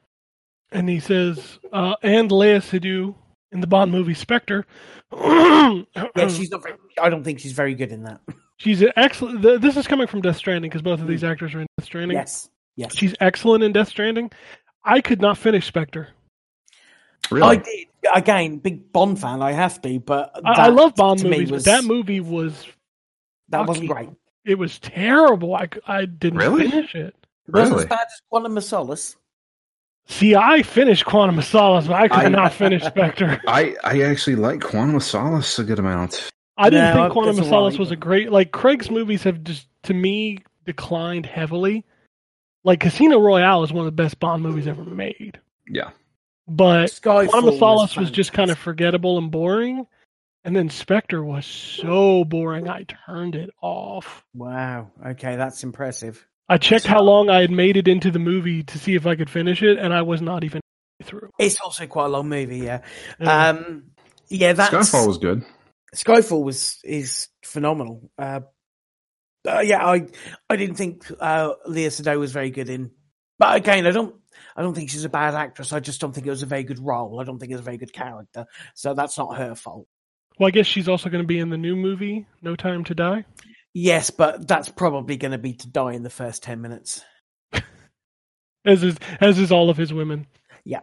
And 0.72 0.88
he 0.88 0.98
says, 0.98 1.60
uh, 1.72 1.94
and 2.02 2.28
Léa 2.28 2.60
Seydoux 2.60 3.14
in 3.52 3.60
the 3.60 3.68
Bond 3.68 3.92
movie 3.92 4.14
Spectre. 4.14 4.66
yeah, 5.12 5.82
Yeah, 6.16 6.28
she's 6.28 6.50
not. 6.50 6.64
Very, 6.64 6.74
I 7.00 7.08
don't 7.08 7.22
think 7.22 7.38
she's 7.38 7.52
very 7.52 7.76
good 7.76 7.92
in 7.92 8.02
that. 8.02 8.20
She's 8.58 8.82
an 8.82 8.90
excellent. 8.96 9.42
th- 9.42 9.60
This 9.60 9.76
is 9.76 9.86
coming 9.86 10.06
from 10.06 10.20
Death 10.20 10.36
Stranding 10.36 10.68
because 10.70 10.82
both 10.82 11.00
of 11.00 11.06
these 11.06 11.22
mm. 11.22 11.30
actors 11.30 11.54
are 11.54 11.60
in 11.60 11.66
Death 11.78 11.86
Stranding. 11.86 12.16
Yes, 12.16 12.48
yes. 12.76 12.94
She's 12.96 13.14
excellent 13.20 13.64
in 13.64 13.72
Death 13.72 13.88
Stranding. 13.88 14.30
I 14.84 15.00
could 15.00 15.20
not 15.20 15.36
finish 15.38 15.66
Spectre. 15.66 16.08
Really, 17.30 17.46
I 17.48 17.56
did 17.56 17.86
again. 18.14 18.58
Big 18.58 18.92
Bond 18.92 19.20
fan. 19.20 19.42
I 19.42 19.52
have 19.52 19.80
to, 19.82 19.98
but 20.00 20.30
I, 20.44 20.66
I 20.66 20.68
love 20.68 20.94
Bond 20.94 21.22
movies, 21.24 21.50
was- 21.50 21.64
but 21.64 21.70
that 21.72 21.84
movie 21.84 22.20
was 22.20 22.66
that 23.48 23.66
wasn't 23.66 23.88
fucking- 23.88 24.06
great. 24.06 24.16
it 24.44 24.56
was 24.56 24.78
terrible. 24.78 25.54
I 25.54 25.68
I 25.86 26.04
didn't 26.04 26.38
Really? 26.38 26.70
finish 26.70 26.94
it. 26.94 27.14
It 27.48 27.54
wasn't 27.54 27.80
as 27.80 27.86
bad 27.86 28.00
as 28.06 28.20
Quantum 28.28 28.56
of 28.56 28.64
Solace. 28.64 29.16
See, 30.08 30.36
I 30.36 30.62
finished 30.62 31.04
Quantum 31.04 31.38
of 31.38 31.44
Solace, 31.44 31.88
but 31.88 31.94
I 31.94 32.06
could 32.06 32.26
I- 32.26 32.28
not 32.28 32.52
finish 32.52 32.84
Spectre. 32.84 33.40
I 33.48 33.74
I 33.82 34.02
actually 34.02 34.36
like 34.36 34.60
Quantum 34.60 34.94
of 34.96 35.02
Solace 35.02 35.58
a 35.58 35.64
good 35.64 35.80
amount. 35.80 36.30
I 36.56 36.70
didn't 36.70 36.94
No, 36.94 37.02
think 37.02 37.12
Quantum 37.12 37.38
of 37.38 37.44
Solace 37.46 37.78
was 37.78 37.90
a 37.90 37.96
great 37.96 38.32
like 38.32 38.52
Craig's 38.52 38.90
movies 38.90 39.22
have 39.24 39.42
just 39.44 39.68
to 39.84 39.94
me 39.94 40.38
declined 40.64 41.26
heavily. 41.26 41.84
Like 42.64 42.80
Casino 42.80 43.20
Royale 43.20 43.62
is 43.62 43.72
one 43.72 43.86
of 43.86 43.96
the 43.96 44.02
best 44.02 44.18
Bond 44.18 44.42
movies 44.42 44.66
ever 44.66 44.84
made, 44.84 45.38
Yeah. 45.68 45.90
but 46.48 46.86
Skyfall 46.90 47.28
Quantum 47.28 47.48
of 47.50 47.58
Solace 47.58 47.96
was 47.96 48.10
just 48.10 48.32
kind 48.32 48.50
of 48.50 48.58
forgettable 48.58 49.18
and 49.18 49.30
boring, 49.30 49.86
and 50.44 50.56
then 50.56 50.68
Spectre 50.68 51.22
was 51.22 51.46
so 51.46 52.24
boring 52.24 52.68
I 52.68 52.84
turned 53.06 53.36
it 53.36 53.50
off. 53.62 54.24
Wow. 54.34 54.90
Okay, 55.06 55.36
that's 55.36 55.62
impressive. 55.62 56.26
I 56.48 56.58
checked 56.58 56.86
how 56.86 57.02
long 57.02 57.28
I 57.30 57.40
had 57.40 57.50
made 57.50 57.76
it 57.76 57.86
into 57.88 58.10
the 58.10 58.18
movie 58.18 58.62
to 58.64 58.78
see 58.78 58.94
if 58.94 59.06
I 59.06 59.14
could 59.14 59.30
finish 59.30 59.62
it, 59.62 59.78
and 59.78 59.92
I 59.94 60.02
was 60.02 60.20
not 60.22 60.42
even 60.42 60.60
through. 61.02 61.30
It's 61.38 61.60
also 61.60 61.86
quite 61.86 62.06
a 62.06 62.08
long 62.08 62.28
movie, 62.28 62.58
yeah. 62.58 62.80
Yeah. 63.20 63.48
Um, 63.50 63.84
yeah, 64.28 64.54
that's 64.54 64.72
Skyfall 64.72 65.06
was 65.06 65.18
good. 65.18 65.44
Skyfall 65.96 66.44
was 66.44 66.78
is 66.84 67.28
phenomenal. 67.42 68.10
Uh, 68.18 68.40
uh, 69.48 69.60
yeah, 69.60 69.84
I 69.84 70.06
I 70.48 70.56
didn't 70.56 70.76
think 70.76 71.10
uh, 71.20 71.52
Léa 71.66 71.88
Seydoux 71.88 72.18
was 72.18 72.32
very 72.32 72.50
good 72.50 72.68
in, 72.68 72.90
but 73.38 73.56
again, 73.56 73.86
I 73.86 73.90
don't 73.90 74.14
I 74.54 74.62
don't 74.62 74.74
think 74.74 74.90
she's 74.90 75.04
a 75.04 75.10
bad 75.10 75.34
actress. 75.34 75.72
I 75.72 75.80
just 75.80 76.00
don't 76.00 76.12
think 76.12 76.26
it 76.26 76.30
was 76.30 76.42
a 76.42 76.46
very 76.46 76.64
good 76.64 76.78
role. 76.78 77.20
I 77.20 77.24
don't 77.24 77.38
think 77.38 77.50
it 77.50 77.54
was 77.54 77.62
a 77.62 77.64
very 77.64 77.78
good 77.78 77.92
character. 77.92 78.46
So 78.74 78.94
that's 78.94 79.16
not 79.16 79.36
her 79.36 79.54
fault. 79.54 79.86
Well, 80.38 80.48
I 80.48 80.50
guess 80.50 80.66
she's 80.66 80.88
also 80.88 81.08
going 81.08 81.24
to 81.24 81.26
be 81.26 81.38
in 81.38 81.48
the 81.48 81.56
new 81.56 81.76
movie, 81.76 82.26
No 82.42 82.56
Time 82.56 82.84
to 82.84 82.94
Die. 82.94 83.24
Yes, 83.72 84.10
but 84.10 84.46
that's 84.46 84.68
probably 84.68 85.16
going 85.16 85.32
to 85.32 85.38
be 85.38 85.54
to 85.54 85.68
die 85.68 85.92
in 85.92 86.02
the 86.02 86.10
first 86.10 86.42
ten 86.42 86.60
minutes. 86.60 87.02
as 88.64 88.82
is 88.82 88.96
as 89.20 89.38
is 89.38 89.52
all 89.52 89.70
of 89.70 89.76
his 89.76 89.92
women. 89.92 90.26
Yeah. 90.64 90.80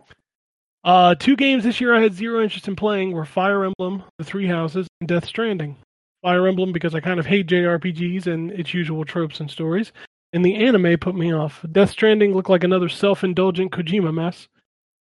Uh, 0.83 1.15
two 1.15 1.35
games 1.35 1.63
this 1.63 1.79
year 1.79 1.95
I 1.95 2.01
had 2.01 2.13
zero 2.13 2.41
interest 2.41 2.67
in 2.67 2.75
playing 2.75 3.11
were 3.11 3.25
Fire 3.25 3.63
Emblem, 3.63 4.03
The 4.17 4.25
Three 4.25 4.47
Houses, 4.47 4.87
and 4.99 5.07
Death 5.07 5.25
Stranding. 5.25 5.77
Fire 6.21 6.47
Emblem 6.47 6.71
because 6.71 6.93
I 6.95 6.99
kind 6.99 7.19
of 7.19 7.25
hate 7.25 7.47
JRPGs 7.47 8.27
and 8.27 8.51
its 8.51 8.73
usual 8.73 9.05
tropes 9.05 9.39
and 9.39 9.49
stories, 9.49 9.91
and 10.33 10.43
the 10.43 10.55
anime 10.55 10.97
put 10.97 11.15
me 11.15 11.33
off. 11.33 11.65
Death 11.71 11.91
Stranding 11.91 12.33
looked 12.33 12.49
like 12.49 12.63
another 12.63 12.89
self-indulgent 12.89 13.71
Kojima 13.71 14.13
mess. 14.13 14.47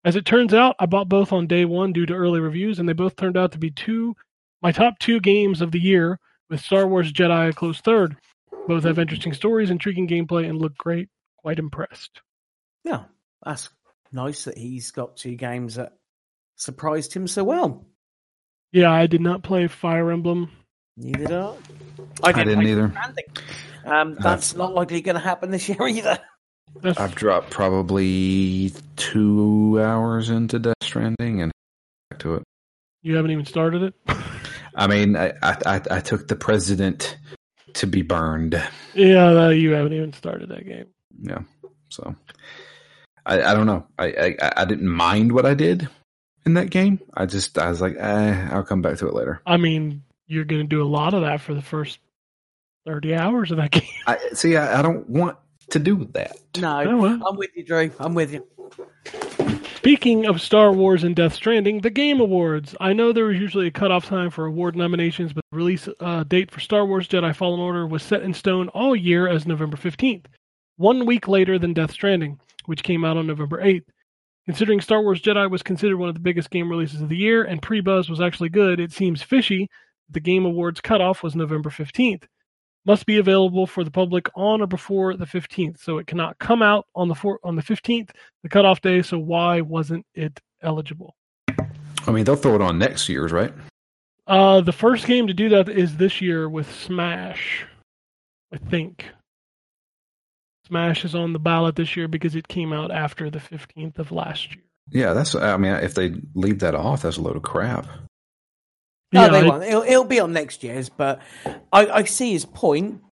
As 0.05 0.17
it 0.17 0.25
turns 0.25 0.53
out, 0.53 0.77
I 0.79 0.87
bought 0.87 1.09
both 1.09 1.33
on 1.33 1.47
day 1.47 1.65
one 1.65 1.93
due 1.93 2.07
to 2.07 2.15
early 2.15 2.41
reviews, 2.41 2.79
and 2.79 2.89
they 2.89 2.93
both 2.93 3.17
turned 3.17 3.37
out 3.37 3.53
to 3.53 3.59
be 3.59 3.71
two 3.71 4.15
my 4.63 4.71
top 4.71 4.99
two 5.01 5.19
games 5.19 5.61
of 5.61 5.73
the 5.73 5.81
year, 5.81 6.19
with 6.49 6.61
Star 6.61 6.87
Wars 6.87 7.13
Jedi 7.13 7.49
a 7.49 7.53
close 7.53 7.81
third. 7.81 8.17
Both 8.69 8.85
have 8.85 8.99
interesting 8.99 9.33
stories, 9.33 9.71
intriguing 9.71 10.07
gameplay, 10.07 10.49
and 10.49 10.61
look 10.61 10.77
great. 10.77 11.09
Quite 11.39 11.59
impressed. 11.59 12.21
Yeah, 12.85 13.05
that's 13.45 13.71
nice 14.13 14.45
that 14.45 14.57
he's 14.59 14.91
got 14.91 15.17
two 15.17 15.35
games 15.37 15.77
that 15.77 15.93
surprised 16.57 17.13
him 17.15 17.27
so 17.27 17.45
well. 17.45 17.87
Yeah, 18.73 18.91
I 18.91 19.07
did 19.07 19.21
not 19.21 19.43
play 19.43 19.67
Fire 19.69 20.11
Emblem. 20.11 20.51
Neither 20.97 21.27
did 21.27 21.33
I. 21.33 21.55
I 22.23 22.33
didn't 22.33 22.61
play 22.61 22.71
either. 22.73 22.93
Um, 23.85 24.17
that's 24.21 24.55
not 24.55 24.75
likely 24.75 25.01
going 25.01 25.15
to 25.17 25.21
happen 25.21 25.51
this 25.51 25.69
year 25.69 25.87
either. 25.89 26.19
I've 26.85 27.15
dropped 27.15 27.51
probably 27.51 28.73
two 28.97 29.81
hours 29.83 30.31
into 30.31 30.59
Death 30.59 30.75
Stranding 30.83 31.43
and 31.43 31.53
back 32.11 32.21
to 32.21 32.37
it. 32.37 32.43
you 33.03 33.17
haven't 33.17 33.31
even 33.31 33.45
started 33.45 33.83
it. 33.83 33.95
I 34.75 34.87
mean, 34.87 35.17
I, 35.17 35.33
I, 35.43 35.57
I- 35.67 35.83
I 35.97 36.01
took 36.01 36.29
the 36.29 36.37
president 36.37 37.19
to 37.75 37.87
be 37.87 38.03
burned. 38.03 38.55
yeah, 38.95 39.51
you 39.51 39.73
haven't 39.73 39.93
even 39.95 40.13
started 40.15 40.49
that 40.51 40.65
game. 40.67 40.87
Yeah. 41.21 41.41
So 41.91 42.15
I, 43.27 43.43
I 43.43 43.55
don't 43.55 43.67
know. 43.67 43.87
I, 43.99 44.37
I, 44.41 44.53
I 44.59 44.65
didn't 44.65 44.89
mind 44.89 45.33
what 45.33 45.47
I 45.47 45.55
did 45.55 45.89
in 46.45 46.55
that 46.55 46.71
game. 46.71 47.01
I 47.15 47.27
just, 47.27 47.57
I 47.59 47.69
was 47.69 47.81
like, 47.81 47.97
eh, 47.99 48.49
I'll 48.51 48.65
come 48.65 48.83
back 48.83 48.99
to 48.99 49.09
it 49.09 49.15
later. 49.15 49.41
I 49.47 49.57
mean, 49.57 50.03
you're 50.27 50.45
going 50.45 50.63
to 50.63 50.67
do 50.69 50.83
a 50.83 50.85
lot 50.89 51.15
of 51.15 51.23
that 51.23 51.41
for 51.41 51.55
the 51.55 51.63
first 51.63 51.99
thirty 52.87 53.15
hours 53.15 53.51
of 53.51 53.59
that 53.59 53.71
game. 53.73 53.83
I 54.07 54.19
see. 54.33 54.57
I, 54.57 54.79
I 54.79 54.83
don't 54.83 55.09
want 55.09 55.37
to 55.71 55.79
do 55.79 56.09
that. 56.13 56.37
No, 56.59 56.81
Oh, 56.83 56.97
well. 56.97 57.27
I'm 57.27 57.37
with 57.37 57.51
you, 57.55 57.65
Drew. 57.65 57.91
I'm 57.99 58.15
with 58.15 58.33
you. 58.33 58.47
Speaking 59.77 60.27
of 60.27 60.41
Star 60.41 60.73
Wars 60.73 61.03
and 61.03 61.17
Death 61.17 61.35
Stranding, 61.35 61.81
the 61.81 61.91
Game 61.91 62.21
Awards. 62.21 62.75
I 62.81 62.93
know 62.93 63.13
there 63.13 63.25
was 63.25 63.39
usually 63.39 63.67
a 63.67 63.71
cutoff 63.73 64.05
time 64.07 64.31
for 64.31 64.47
award 64.47 64.77
nominations, 64.77 65.33
but 65.33 65.45
the 65.51 65.57
release 65.57 65.89
uh, 65.99 66.23
date 66.25 66.51
for 66.53 66.61
Star 66.61 66.87
Wars 66.87 67.09
Jedi 67.09 67.35
Fallen 67.35 67.59
Order 67.59 67.87
was 67.87 68.03
set 68.05 68.23
in 68.23 68.33
stone 68.33 68.69
all 68.69 68.95
year 68.95 69.27
as 69.27 69.45
November 69.45 69.77
15th, 69.77 70.27
one 70.77 71.05
week 71.05 71.27
later 71.27 71.59
than 71.59 71.73
Death 71.73 71.91
Stranding, 71.91 72.39
which 72.67 72.83
came 72.83 73.05
out 73.05 73.17
on 73.17 73.27
November 73.27 73.63
8th. 73.63 73.85
Considering 74.47 74.81
Star 74.81 75.03
Wars 75.03 75.23
Jedi 75.23 75.49
was 75.49 75.63
considered 75.63 75.99
one 75.99 76.09
of 76.09 76.15
the 76.15 76.21
biggest 76.21 76.51
game 76.51 76.69
releases 76.69 77.01
of 77.01 77.09
the 77.09 77.17
year 77.17 77.45
and 77.45 77.63
pre 77.63 77.81
buzz 77.81 78.09
was 78.09 78.21
actually 78.21 78.49
good, 78.49 78.81
it 78.81 78.93
seems 78.93 79.23
fishy 79.23 79.69
that 80.09 80.15
the 80.15 80.21
Game 80.21 80.45
Awards 80.45 80.81
cutoff 80.81 81.23
was 81.23 81.37
November 81.37 81.71
15th. 81.71 82.25
Must 82.85 83.07
be 83.07 83.19
available 83.19 83.69
for 83.69 83.85
the 83.85 83.91
public 83.93 84.29
on 84.35 84.61
or 84.61 84.67
before 84.67 85.17
the 85.17 85.25
15th, 85.25 85.79
so 85.79 85.99
it 85.99 86.09
cannot 86.09 86.37
come 86.41 86.63
out 86.63 86.87
on 86.97 87.07
the 87.07 87.15
four, 87.15 87.39
on 87.45 87.55
the 87.55 87.63
15th, 87.63 88.11
the 88.43 88.49
cutoff 88.49 88.81
day. 88.81 89.03
So 89.03 89.19
why 89.19 89.61
wasn't 89.61 90.05
it 90.15 90.41
eligible? 90.63 91.15
I 92.07 92.11
mean, 92.11 92.25
they'll 92.25 92.35
throw 92.35 92.57
it 92.57 92.61
on 92.61 92.79
next 92.79 93.09
year's, 93.09 93.31
right? 93.31 93.55
Uh, 94.27 94.61
the 94.61 94.73
first 94.73 95.07
game 95.07 95.29
to 95.29 95.35
do 95.35 95.49
that 95.51 95.69
is 95.69 95.97
this 95.97 96.21
year 96.21 96.49
with 96.49 96.73
Smash, 96.75 97.65
I 98.53 98.57
think. 98.57 99.05
Smash 100.73 101.05
is 101.05 101.15
on 101.15 101.35
the 101.35 101.39
ballot 101.39 101.77
this 101.77 101.97
year 101.99 102.09
because 102.09 102.35
it 102.35 102.49
came 102.49 102.73
out 102.73 102.91
after 102.91 103.29
the 103.29 103.39
15th 103.41 103.99
of 103.99 104.11
last 104.11 104.55
year. 104.55 104.65
Yeah, 104.89 105.13
that's. 105.13 105.35
I 105.35 105.59
mean, 105.59 105.75
if 105.75 105.95
they 105.95 106.15
leave 106.35 106.61
that 106.61 106.75
off, 106.75 107.03
that's 107.03 107.19
a 107.19 107.21
load 107.21 107.37
of 107.37 107.43
crap. 107.43 107.87
No, 109.13 109.25
Yeah, 109.25 109.29
they 109.29 109.41
I- 109.41 109.47
won't. 109.49 109.63
It'll, 109.65 109.83
it'll 109.83 110.05
be 110.05 110.21
on 110.21 110.33
next 110.33 110.63
year's, 110.65 110.89
but 110.89 111.21
I, 111.71 111.87
I 111.89 112.05
see 112.05 112.33
his 112.33 112.47
point 112.47 113.03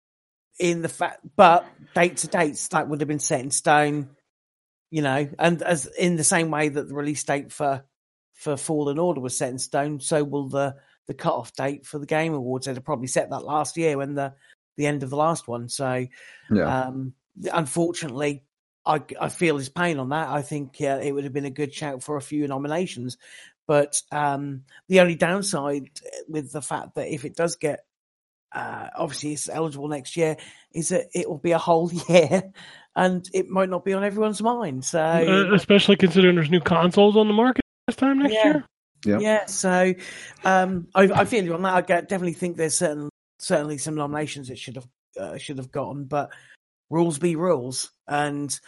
in 0.58 0.80
the 0.80 0.88
fact. 0.88 1.20
But 1.36 1.66
date 1.94 2.16
to 2.18 2.28
dates 2.28 2.68
that 2.68 2.88
would 2.88 3.02
have 3.02 3.08
been 3.08 3.18
set 3.18 3.40
in 3.40 3.50
stone, 3.50 4.08
you 4.90 5.02
know, 5.02 5.28
and 5.38 5.60
as 5.62 5.84
in 5.84 6.16
the 6.16 6.24
same 6.24 6.50
way 6.50 6.70
that 6.70 6.88
the 6.88 6.94
release 6.94 7.22
date 7.24 7.52
for 7.52 7.84
for 8.36 8.56
Fallen 8.56 8.98
Order 8.98 9.20
was 9.20 9.36
set 9.36 9.50
in 9.50 9.58
stone, 9.58 10.00
so 10.00 10.24
will 10.24 10.48
the 10.48 10.76
the 11.08 11.14
cut 11.14 11.34
off 11.34 11.52
date 11.52 11.84
for 11.84 11.98
the 11.98 12.06
Game 12.06 12.32
Awards. 12.32 12.64
They'd 12.64 12.76
have 12.76 12.84
probably 12.84 13.06
set 13.06 13.28
that 13.30 13.44
last 13.44 13.76
year 13.76 13.98
when 13.98 14.14
the 14.14 14.32
the 14.78 14.86
end 14.86 15.02
of 15.02 15.10
the 15.10 15.16
last 15.16 15.46
one. 15.46 15.68
So 15.68 16.06
Yeah. 16.50 16.84
um, 16.86 17.12
unfortunately, 17.52 18.44
I, 18.86 19.02
I 19.20 19.28
feel 19.28 19.56
his 19.58 19.68
pain 19.68 19.98
on 19.98 20.08
that. 20.10 20.28
I 20.28 20.42
think 20.42 20.76
uh, 20.80 21.00
it 21.02 21.12
would 21.12 21.24
have 21.24 21.32
been 21.32 21.44
a 21.44 21.50
good 21.50 21.72
shout 21.74 22.02
for 22.02 22.16
a 22.16 22.22
few 22.22 22.46
nominations. 22.48 23.18
But 23.66 24.00
um, 24.10 24.64
the 24.88 25.00
only 25.00 25.14
downside 25.14 25.90
with 26.28 26.50
the 26.52 26.62
fact 26.62 26.96
that 26.96 27.12
if 27.12 27.24
it 27.24 27.36
does 27.36 27.56
get, 27.56 27.80
uh, 28.52 28.88
obviously 28.96 29.34
it's 29.34 29.48
eligible 29.48 29.88
next 29.88 30.16
year, 30.16 30.36
is 30.72 30.88
that 30.88 31.06
it 31.14 31.28
will 31.28 31.38
be 31.38 31.52
a 31.52 31.58
whole 31.58 31.90
year 32.08 32.52
and 32.96 33.28
it 33.32 33.48
might 33.48 33.68
not 33.68 33.84
be 33.84 33.92
on 33.92 34.02
everyone's 34.02 34.42
mind. 34.42 34.84
So, 34.84 35.00
Uh, 35.00 35.54
especially 35.54 35.96
considering 35.96 36.34
there's 36.34 36.50
new 36.50 36.60
consoles 36.60 37.16
on 37.16 37.28
the 37.28 37.34
market 37.34 37.62
this 37.86 37.96
time 37.96 38.18
next 38.18 38.34
Yeah. 38.34 38.44
year. 38.44 38.64
Yeah. 39.06 39.18
yeah, 39.18 39.46
so 39.46 39.94
um, 40.44 40.88
I, 40.94 41.04
I 41.04 41.24
feel 41.24 41.42
you 41.42 41.54
on 41.54 41.62
that. 41.62 41.72
I 41.72 41.80
definitely 41.80 42.34
think 42.34 42.58
there's 42.58 42.76
certain 42.76 43.08
certainly 43.38 43.78
some 43.78 43.94
nominations 43.94 44.50
it 44.50 44.58
should 44.58 44.76
have 44.76 44.86
uh, 45.18 45.38
should 45.38 45.56
have 45.56 45.72
gotten, 45.72 46.04
but 46.04 46.30
rules 46.90 47.18
be 47.18 47.36
rules, 47.36 47.90
and 48.06 48.58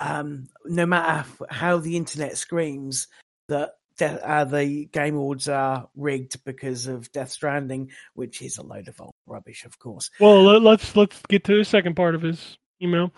um, 0.00 0.48
no 0.64 0.86
matter 0.86 1.28
how 1.48 1.78
the 1.78 1.96
internet 1.96 2.36
screams 2.36 3.06
that 3.48 3.72
de- 3.98 4.28
uh, 4.28 4.44
the 4.44 4.86
game 4.86 5.14
awards 5.16 5.48
are 5.48 5.88
rigged 5.96 6.42
because 6.44 6.86
of 6.86 7.10
Death 7.12 7.30
Stranding, 7.30 7.90
which 8.14 8.42
is 8.42 8.58
a 8.58 8.62
load 8.62 8.88
of 8.88 9.00
old 9.00 9.14
rubbish, 9.26 9.64
of 9.64 9.78
course. 9.78 10.10
Well, 10.18 10.42
let- 10.42 10.62
let's 10.62 10.96
let's 10.96 11.20
get 11.28 11.44
to 11.44 11.58
the 11.58 11.64
second 11.64 11.94
part 11.94 12.14
of 12.14 12.22
his 12.22 12.58
email. 12.82 13.12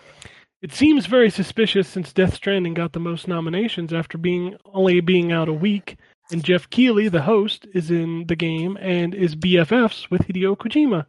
It 0.61 0.71
seems 0.73 1.05
very 1.05 1.29
suspicious 1.29 1.87
since 1.87 2.11
Death 2.13 2.33
Stranding 2.33 2.73
got 2.73 2.93
the 2.93 2.99
most 2.99 3.27
nominations 3.27 3.93
after 3.93 4.17
being 4.17 4.55
only 4.65 4.99
being 5.01 5.31
out 5.31 5.49
a 5.49 5.53
week, 5.53 5.97
and 6.31 6.43
Jeff 6.43 6.69
Keighley, 6.69 7.09
the 7.09 7.21
host, 7.21 7.67
is 7.73 7.91
in 7.91 8.25
the 8.27 8.35
game 8.35 8.77
and 8.81 9.13
is 9.13 9.35
BFFs 9.35 10.09
with 10.09 10.21
Hideo 10.27 10.57
Kojima. 10.57 11.05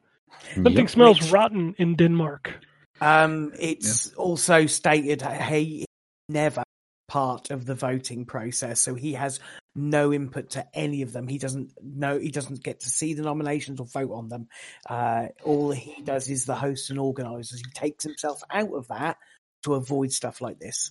Something 0.55 0.77
Yep. 0.77 0.89
smells 0.91 1.33
rotten 1.33 1.75
in 1.79 1.97
Denmark. 1.97 2.61
Um, 3.01 3.53
it's 3.59 4.13
also 4.15 4.67
stated 4.67 5.23
he 5.23 5.81
is 5.81 5.87
never 6.29 6.63
part 7.09 7.51
of 7.51 7.65
the 7.65 7.75
voting 7.75 8.25
process, 8.25 8.81
so 8.81 8.95
he 8.95 9.15
has 9.15 9.41
no 9.75 10.13
input 10.13 10.51
to 10.51 10.67
any 10.75 11.03
of 11.03 11.13
them. 11.13 11.29
He 11.29 11.39
doesn't 11.39 11.73
know. 11.83 12.19
He 12.19 12.31
doesn't 12.31 12.63
get 12.63 12.81
to 12.81 12.91
see 12.91 13.15
the 13.15 13.23
nominations 13.23 13.81
or 13.81 13.87
vote 13.87 14.13
on 14.13 14.29
them. 14.29 14.49
Uh, 14.89 15.29
all 15.45 15.71
he 15.71 16.03
does 16.03 16.29
is 16.29 16.45
the 16.45 16.55
host 16.55 16.91
and 16.91 16.99
organisers. 16.99 17.61
He 17.61 17.71
takes 17.73 18.05
himself 18.05 18.43
out 18.51 18.73
of 18.73 18.89
that 18.89 19.19
to 19.65 19.75
avoid 19.75 20.13
stuff 20.13 20.41
like 20.41 20.59
this. 20.59 20.91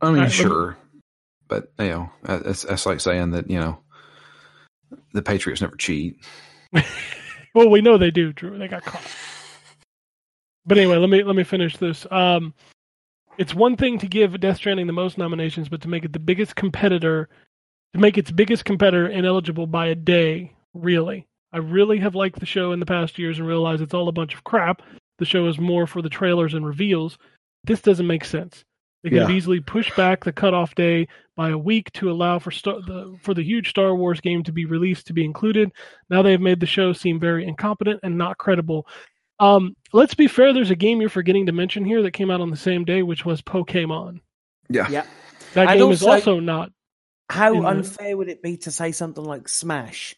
I 0.00 0.06
mean, 0.06 0.16
Alright, 0.16 0.32
sure, 0.32 0.76
but 1.48 1.72
you 1.78 1.88
know, 1.88 2.10
that's, 2.22 2.64
that's 2.64 2.86
like 2.86 3.00
saying 3.00 3.30
that 3.30 3.50
you 3.50 3.58
know, 3.58 3.78
the 5.12 5.22
Patriots 5.22 5.62
never 5.62 5.76
cheat. 5.76 6.22
Well, 7.56 7.70
we 7.70 7.80
know 7.80 7.96
they 7.96 8.10
do, 8.10 8.34
Drew. 8.34 8.58
They 8.58 8.68
got 8.68 8.84
caught. 8.84 9.00
But 10.66 10.78
anyway, 10.78 10.96
let 10.96 11.10
me 11.10 11.22
let 11.22 11.36
me 11.36 11.44
finish 11.44 11.76
this. 11.76 12.06
Um, 12.10 12.54
it's 13.38 13.54
one 13.54 13.76
thing 13.76 13.98
to 13.98 14.06
give 14.06 14.38
Death 14.40 14.56
Stranding 14.56 14.86
the 14.86 14.92
most 14.92 15.18
nominations, 15.18 15.68
but 15.68 15.80
to 15.82 15.88
make 15.88 16.04
it 16.04 16.12
the 16.12 16.18
biggest 16.18 16.56
competitor, 16.56 17.28
to 17.92 18.00
make 18.00 18.18
its 18.18 18.30
biggest 18.30 18.64
competitor 18.64 19.08
ineligible 19.08 19.66
by 19.66 19.86
a 19.88 19.94
day, 19.94 20.52
really. 20.74 21.26
I 21.52 21.58
really 21.58 21.98
have 21.98 22.14
liked 22.14 22.40
the 22.40 22.46
show 22.46 22.72
in 22.72 22.80
the 22.80 22.86
past 22.86 23.18
years 23.18 23.38
and 23.38 23.46
realize 23.46 23.80
it's 23.80 23.94
all 23.94 24.08
a 24.08 24.12
bunch 24.12 24.34
of 24.34 24.44
crap, 24.44 24.82
the 25.18 25.24
show 25.24 25.46
is 25.46 25.58
more 25.58 25.86
for 25.86 26.02
the 26.02 26.08
trailers 26.10 26.54
and 26.54 26.66
reveals. 26.66 27.16
This 27.64 27.80
doesn't 27.80 28.06
make 28.06 28.24
sense. 28.24 28.64
They 29.02 29.10
could 29.10 29.28
Yeah. 29.28 29.30
easily 29.30 29.60
pushed 29.60 29.94
back 29.96 30.24
the 30.24 30.32
cutoff 30.32 30.74
day 30.74 31.06
by 31.36 31.50
a 31.50 31.58
week 31.58 31.92
to 31.92 32.10
allow 32.10 32.38
for 32.38 32.50
star- 32.50 32.80
the 32.80 33.16
for 33.22 33.34
the 33.34 33.42
huge 33.42 33.70
Star 33.70 33.94
Wars 33.94 34.20
game 34.20 34.42
to 34.42 34.52
be 34.52 34.64
released 34.64 35.06
to 35.06 35.12
be 35.12 35.24
included. 35.24 35.70
Now 36.10 36.22
they've 36.22 36.40
made 36.40 36.60
the 36.60 36.66
show 36.66 36.92
seem 36.92 37.20
very 37.20 37.46
incompetent 37.46 38.00
and 38.02 38.18
not 38.18 38.38
credible. 38.38 38.86
Um, 39.38 39.76
let's 39.92 40.14
be 40.14 40.28
fair. 40.28 40.52
There's 40.52 40.70
a 40.70 40.76
game 40.76 41.00
you're 41.00 41.10
forgetting 41.10 41.46
to 41.46 41.52
mention 41.52 41.84
here 41.84 42.02
that 42.02 42.12
came 42.12 42.30
out 42.30 42.40
on 42.40 42.50
the 42.50 42.56
same 42.56 42.84
day, 42.84 43.02
which 43.02 43.24
was 43.24 43.42
Pokemon. 43.42 44.20
Yeah. 44.68 44.88
Yeah. 44.88 45.06
That 45.54 45.68
And 45.68 45.80
game 45.80 45.90
is 45.92 46.02
also- 46.02 46.14
also 46.14 46.40
not. 46.40 46.70
How 47.28 47.54
in 47.54 47.62
the- 47.62 47.68
unfair 47.68 48.16
would 48.16 48.28
it 48.28 48.42
be 48.42 48.56
to 48.58 48.70
say 48.70 48.92
something 48.92 49.24
like 49.24 49.48
Smash, 49.48 50.14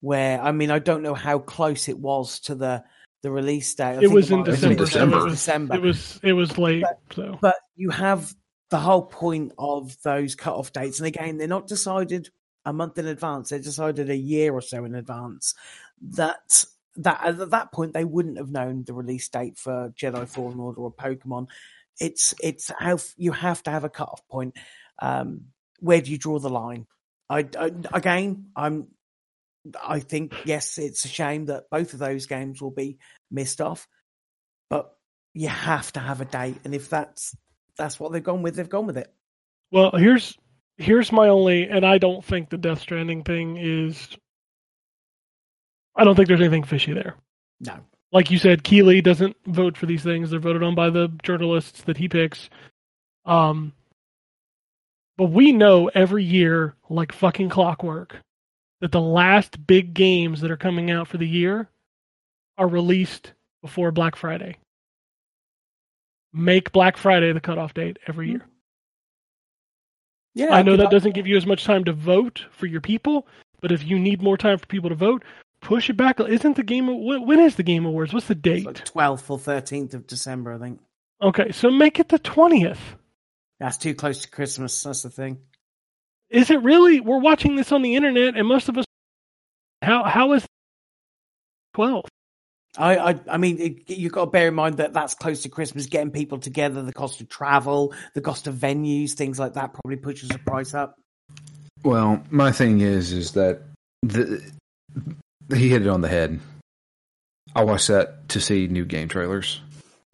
where 0.00 0.40
I 0.40 0.52
mean 0.52 0.70
I 0.70 0.78
don't 0.78 1.02
know 1.02 1.14
how 1.14 1.38
close 1.40 1.88
it 1.88 1.98
was 1.98 2.38
to 2.40 2.54
the 2.54 2.84
the 3.22 3.30
release 3.30 3.72
date. 3.74 3.98
I 3.98 4.02
It 4.02 4.10
was 4.10 4.30
in 4.30 4.42
December. 4.44 4.76
December. 4.76 5.16
It 5.18 5.22
was, 5.24 5.32
December. 5.32 5.74
It 5.74 5.82
was 5.82 6.20
it 6.22 6.32
was 6.32 6.58
late. 6.58 6.82
But- 6.82 6.98
So 7.14 7.38
But 7.40 7.56
you 7.76 7.90
have 7.90 8.32
the 8.70 8.78
whole 8.78 9.02
point 9.02 9.52
of 9.58 9.96
those 10.02 10.34
cut-off 10.34 10.72
dates, 10.72 10.98
and 10.98 11.06
again, 11.06 11.36
they're 11.36 11.46
not 11.48 11.66
decided 11.68 12.30
a 12.64 12.72
month 12.72 12.96
in 12.96 13.06
advance; 13.06 13.50
they're 13.50 13.58
decided 13.58 14.08
a 14.08 14.16
year 14.16 14.52
or 14.52 14.60
so 14.62 14.84
in 14.84 14.94
advance. 14.94 15.54
That 16.00 16.64
that 16.96 17.24
at 17.24 17.50
that 17.50 17.72
point 17.72 17.94
they 17.94 18.04
wouldn't 18.04 18.38
have 18.38 18.50
known 18.50 18.84
the 18.84 18.92
release 18.92 19.28
date 19.28 19.56
for 19.58 19.92
Jedi 19.96 20.28
Fallen 20.28 20.60
Order 20.60 20.80
or 20.80 20.92
Pokemon. 20.92 21.48
It's 22.00 22.34
it's 22.42 22.70
how 22.78 22.98
you 23.16 23.32
have 23.32 23.62
to 23.64 23.70
have 23.70 23.84
a 23.84 23.88
cut-off 23.88 24.26
point. 24.28 24.56
Um, 25.00 25.46
where 25.80 26.00
do 26.00 26.10
you 26.10 26.18
draw 26.18 26.38
the 26.38 26.50
line? 26.50 26.86
I, 27.28 27.46
I 27.58 27.70
again, 27.92 28.46
I'm. 28.56 28.88
I 29.80 30.00
think 30.00 30.34
yes, 30.44 30.76
it's 30.76 31.04
a 31.04 31.08
shame 31.08 31.46
that 31.46 31.70
both 31.70 31.92
of 31.92 32.00
those 32.00 32.26
games 32.26 32.60
will 32.60 32.72
be 32.72 32.98
missed 33.30 33.60
off, 33.60 33.86
but 34.68 34.92
you 35.34 35.48
have 35.48 35.92
to 35.92 36.00
have 36.00 36.20
a 36.20 36.24
date, 36.24 36.58
and 36.64 36.74
if 36.74 36.90
that's 36.90 37.36
that's 37.76 38.00
what 38.00 38.12
they've 38.12 38.22
gone 38.22 38.42
with, 38.42 38.56
they've 38.56 38.68
gone 38.68 38.86
with 38.86 38.98
it. 38.98 39.12
Well, 39.70 39.92
here's 39.92 40.36
here's 40.78 41.12
my 41.12 41.28
only, 41.28 41.68
and 41.68 41.86
I 41.86 41.98
don't 41.98 42.24
think 42.24 42.50
the 42.50 42.58
Death 42.58 42.80
Stranding 42.80 43.22
thing 43.22 43.56
is. 43.56 44.08
I 45.94 46.04
don't 46.04 46.14
think 46.16 46.28
there's 46.28 46.40
anything 46.40 46.64
fishy 46.64 46.92
there. 46.92 47.16
No, 47.60 47.78
Like 48.12 48.30
you 48.30 48.38
said, 48.38 48.64
Keighley 48.64 49.00
doesn't 49.02 49.36
vote 49.46 49.76
for 49.76 49.86
these 49.86 50.02
things; 50.02 50.30
they're 50.30 50.40
voted 50.40 50.62
on 50.62 50.74
by 50.74 50.90
the 50.90 51.08
journalists 51.22 51.82
that 51.82 51.96
he 51.96 52.08
picks. 52.08 52.48
Um, 53.24 53.72
but 55.16 55.26
we 55.30 55.52
know 55.52 55.88
every 55.94 56.24
year, 56.24 56.74
like 56.88 57.12
fucking 57.12 57.50
clockwork, 57.50 58.16
that 58.80 58.92
the 58.92 59.00
last 59.00 59.66
big 59.66 59.94
games 59.94 60.40
that 60.40 60.50
are 60.50 60.56
coming 60.56 60.90
out 60.90 61.06
for 61.08 61.18
the 61.18 61.28
year 61.28 61.68
are 62.58 62.66
released 62.68 63.32
before 63.60 63.92
Black 63.92 64.16
Friday. 64.16 64.56
Make 66.32 66.72
Black 66.72 66.96
Friday 66.96 67.32
the 67.32 67.40
cutoff 67.40 67.74
date 67.74 67.98
every 68.08 68.30
year. 68.30 68.42
yeah, 70.34 70.54
I 70.54 70.62
know 70.62 70.76
that 70.76 70.90
doesn't 70.90 71.14
give 71.14 71.26
you 71.26 71.36
as 71.36 71.46
much 71.46 71.64
time 71.64 71.84
to 71.84 71.92
vote 71.92 72.46
for 72.50 72.66
your 72.66 72.80
people, 72.80 73.26
but 73.60 73.70
if 73.70 73.84
you 73.84 73.98
need 73.98 74.22
more 74.22 74.38
time 74.38 74.58
for 74.58 74.66
people 74.66 74.88
to 74.88 74.96
vote, 74.96 75.24
push 75.62 75.88
it 75.88 75.96
back. 75.96 76.20
Isn't 76.20 76.56
the 76.56 76.62
game? 76.62 76.86
When 76.86 77.40
is 77.40 77.56
the 77.56 77.62
Game 77.62 77.86
Awards? 77.86 78.12
What's 78.12 78.26
the 78.28 78.34
date? 78.34 78.66
like 78.66 78.84
twelfth 78.84 79.30
or 79.30 79.38
thirteenth 79.38 79.94
of 79.94 80.06
December, 80.06 80.52
I 80.52 80.58
think. 80.58 80.80
Okay, 81.22 81.52
so 81.52 81.70
make 81.70 81.98
it 81.98 82.08
the 82.10 82.18
twentieth. 82.18 82.80
That's 83.58 83.78
too 83.78 83.94
close 83.94 84.22
to 84.22 84.28
Christmas. 84.28 84.82
That's 84.82 85.02
the 85.02 85.10
thing. 85.10 85.38
Is 86.28 86.50
it 86.50 86.62
really? 86.62 87.00
We're 87.00 87.20
watching 87.20 87.56
this 87.56 87.72
on 87.72 87.82
the 87.82 87.94
internet, 87.94 88.36
and 88.36 88.46
most 88.46 88.68
of 88.68 88.76
us. 88.76 88.84
How 89.80 90.04
how 90.04 90.32
is 90.34 90.44
twelve? 91.74 92.04
I, 92.78 92.96
I, 92.96 93.20
I 93.28 93.36
mean, 93.36 93.60
it, 93.60 93.90
you've 93.90 94.12
got 94.12 94.24
to 94.24 94.30
bear 94.30 94.48
in 94.48 94.54
mind 94.54 94.78
that 94.78 94.94
that's 94.94 95.14
close 95.14 95.42
to 95.42 95.50
Christmas. 95.50 95.86
Getting 95.86 96.10
people 96.10 96.38
together, 96.38 96.82
the 96.82 96.92
cost 96.92 97.20
of 97.20 97.28
travel, 97.28 97.92
the 98.14 98.22
cost 98.22 98.46
of 98.46 98.54
venues, 98.54 99.12
things 99.12 99.38
like 99.38 99.54
that, 99.54 99.74
probably 99.74 99.96
pushes 99.96 100.30
the 100.30 100.38
price 100.38 100.72
up. 100.72 100.96
Well, 101.84 102.22
my 102.30 102.50
thing 102.50 102.80
is, 102.80 103.12
is 103.12 103.32
that 103.32 103.60
the 104.02 104.42
he 105.54 105.68
hit 105.68 105.82
it 105.82 105.88
on 105.88 106.00
the 106.00 106.08
head. 106.08 106.40
I 107.54 107.64
watch 107.64 107.88
that 107.88 108.28
to 108.30 108.40
see 108.40 108.66
new 108.68 108.84
game 108.84 109.08
trailers. 109.08 109.60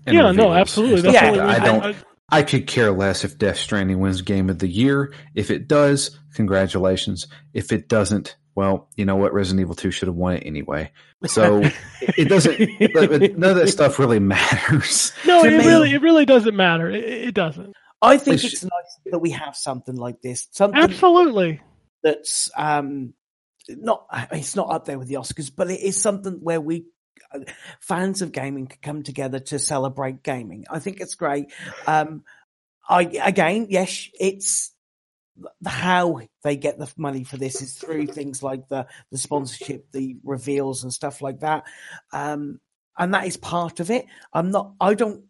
and 0.07 0.17
Yeah, 0.17 0.33
no, 0.33 0.53
absolutely. 0.53 1.03
That's 1.03 1.17
stuff 1.19 1.37
Yeah, 1.37 1.45
like. 1.45 1.61
I 1.61 1.65
don't. 1.65 1.97
I 2.31 2.43
could 2.43 2.67
care 2.67 2.91
less 2.93 3.25
if 3.25 3.39
Death 3.39 3.57
Stranding 3.57 4.01
wins 4.01 4.21
Game 4.23 4.51
of 4.51 4.59
the 4.59 4.69
Year. 4.69 5.15
If 5.35 5.51
it 5.51 5.67
does, 5.69 6.19
congratulations. 6.35 7.27
If 7.55 7.73
it 7.73 7.89
doesn't, 7.89 8.37
well, 8.55 8.89
you 8.97 9.05
know 9.07 9.17
what? 9.17 9.33
Resident 9.33 9.61
Evil 9.63 9.75
Two 9.75 9.91
should 9.91 10.09
have 10.09 10.17
won 10.17 10.35
it 10.35 10.43
anyway. 10.45 10.91
So 11.27 11.63
it 11.63 11.75
it 12.19 12.29
doesn't. 12.29 12.93
but- 12.93 13.09
but 13.11 13.39
none 13.39 13.51
of 13.53 13.57
that 13.57 13.69
stuff 13.69 13.99
really 13.99 14.19
matters. 14.21 15.13
no, 15.27 15.43
it 15.45 15.51
me- 15.59 15.67
really 15.67 15.93
it 15.93 16.03
really 16.03 16.27
doesn't 16.27 16.57
matter. 16.57 16.91
It, 16.91 17.05
it 17.05 17.35
doesn't. 17.35 17.73
I 18.03 18.19
think 18.19 18.37
It's- 18.39 18.53
it's 18.53 18.63
nice 18.65 18.99
that 19.13 19.19
we 19.21 19.31
have 19.31 19.57
something 19.57 19.97
like 19.97 20.21
this. 20.23 20.49
Something 20.53 20.81
Absolutely. 20.83 21.61
that's 22.03 22.51
um 22.57 23.15
not 23.69 24.07
it's 24.33 24.57
not 24.57 24.71
up 24.71 24.85
there 24.85 24.99
with 24.99 25.09
the 25.09 25.15
Oscars, 25.15 25.51
but 25.55 25.71
it 25.71 25.81
is 25.81 26.01
something 26.01 26.35
where 26.35 26.61
we 26.61 26.87
fans 27.81 28.23
of 28.23 28.33
gaming 28.33 28.67
can 28.67 28.79
come 28.81 29.03
together 29.03 29.39
to 29.39 29.59
celebrate 29.59 30.23
gaming. 30.23 30.65
I 30.71 30.79
think 30.79 31.01
it's 31.01 31.15
great. 31.15 31.53
Um 31.87 32.25
I 32.89 33.03
again, 33.03 33.67
yes, 33.69 34.09
it's 34.19 34.73
how 35.65 36.21
they 36.43 36.57
get 36.57 36.79
the 36.79 36.91
money 36.97 37.23
for 37.25 37.37
this 37.37 37.63
is 37.63 37.75
through 37.75 38.07
things 38.07 38.43
like 38.43 38.69
the 38.69 38.87
the 39.11 39.19
sponsorship, 39.19 39.93
the 39.93 40.17
reveals 40.25 40.83
and 40.83 40.93
stuff 40.93 41.21
like 41.21 41.41
that. 41.41 41.65
Um 42.13 42.61
and 42.97 43.15
that 43.15 43.27
is 43.27 43.37
part 43.37 43.81
of 43.81 43.91
it. 43.91 44.07
I'm 44.33 44.51
not 44.51 44.73
I 44.81 44.95
don't 44.95 45.25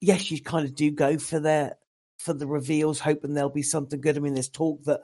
yes, 0.00 0.30
you 0.30 0.42
kind 0.42 0.66
of 0.66 0.74
do 0.74 0.90
go 0.90 1.18
for 1.18 1.40
the 1.40 1.76
for 2.24 2.32
the 2.32 2.46
reveals, 2.46 2.98
hoping 2.98 3.34
there'll 3.34 3.50
be 3.50 3.62
something 3.62 4.00
good. 4.00 4.16
I 4.16 4.20
mean, 4.20 4.34
there's 4.34 4.48
talk 4.48 4.82
that 4.84 5.00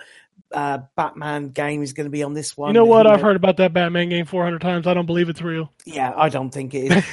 uh, 0.52 0.78
Batman 0.96 1.50
game 1.50 1.82
is 1.82 1.92
going 1.92 2.06
to 2.06 2.10
be 2.10 2.22
on 2.22 2.32
this 2.32 2.56
one. 2.56 2.70
You 2.70 2.80
know 2.80 2.86
what? 2.86 3.06
I've 3.06 3.20
heard 3.20 3.36
about 3.36 3.58
that 3.58 3.72
Batman 3.74 4.08
game 4.08 4.24
400 4.24 4.60
times. 4.60 4.86
I 4.86 4.94
don't 4.94 5.06
believe 5.06 5.28
it's 5.28 5.42
real. 5.42 5.72
Yeah, 5.84 6.12
I 6.16 6.30
don't 6.30 6.50
think 6.50 6.74
it 6.74 6.92
is. 6.92 7.04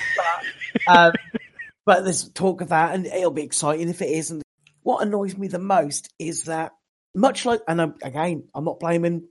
but, 0.85 0.97
um, 0.97 1.13
but 1.85 2.03
there's 2.05 2.29
talk 2.29 2.61
of 2.61 2.69
that, 2.69 2.95
and 2.95 3.05
it'll 3.05 3.31
be 3.31 3.43
exciting 3.43 3.89
if 3.89 4.01
it 4.01 4.09
is. 4.09 4.31
And 4.31 4.41
what 4.81 5.05
annoys 5.05 5.37
me 5.37 5.49
the 5.49 5.59
most 5.59 6.09
is 6.17 6.43
that, 6.43 6.71
much 7.13 7.45
like, 7.45 7.61
and 7.67 7.81
I'm, 7.81 7.95
again, 8.01 8.45
I'm 8.55 8.63
not 8.63 8.79
blaming 8.79 9.27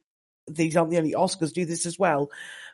these 0.48 0.76
aren't 0.76 0.90
the 0.90 0.98
only 0.98 1.12
Oscars 1.12 1.52
do 1.52 1.64
this 1.64 1.86
as 1.86 1.98
well, 1.98 2.30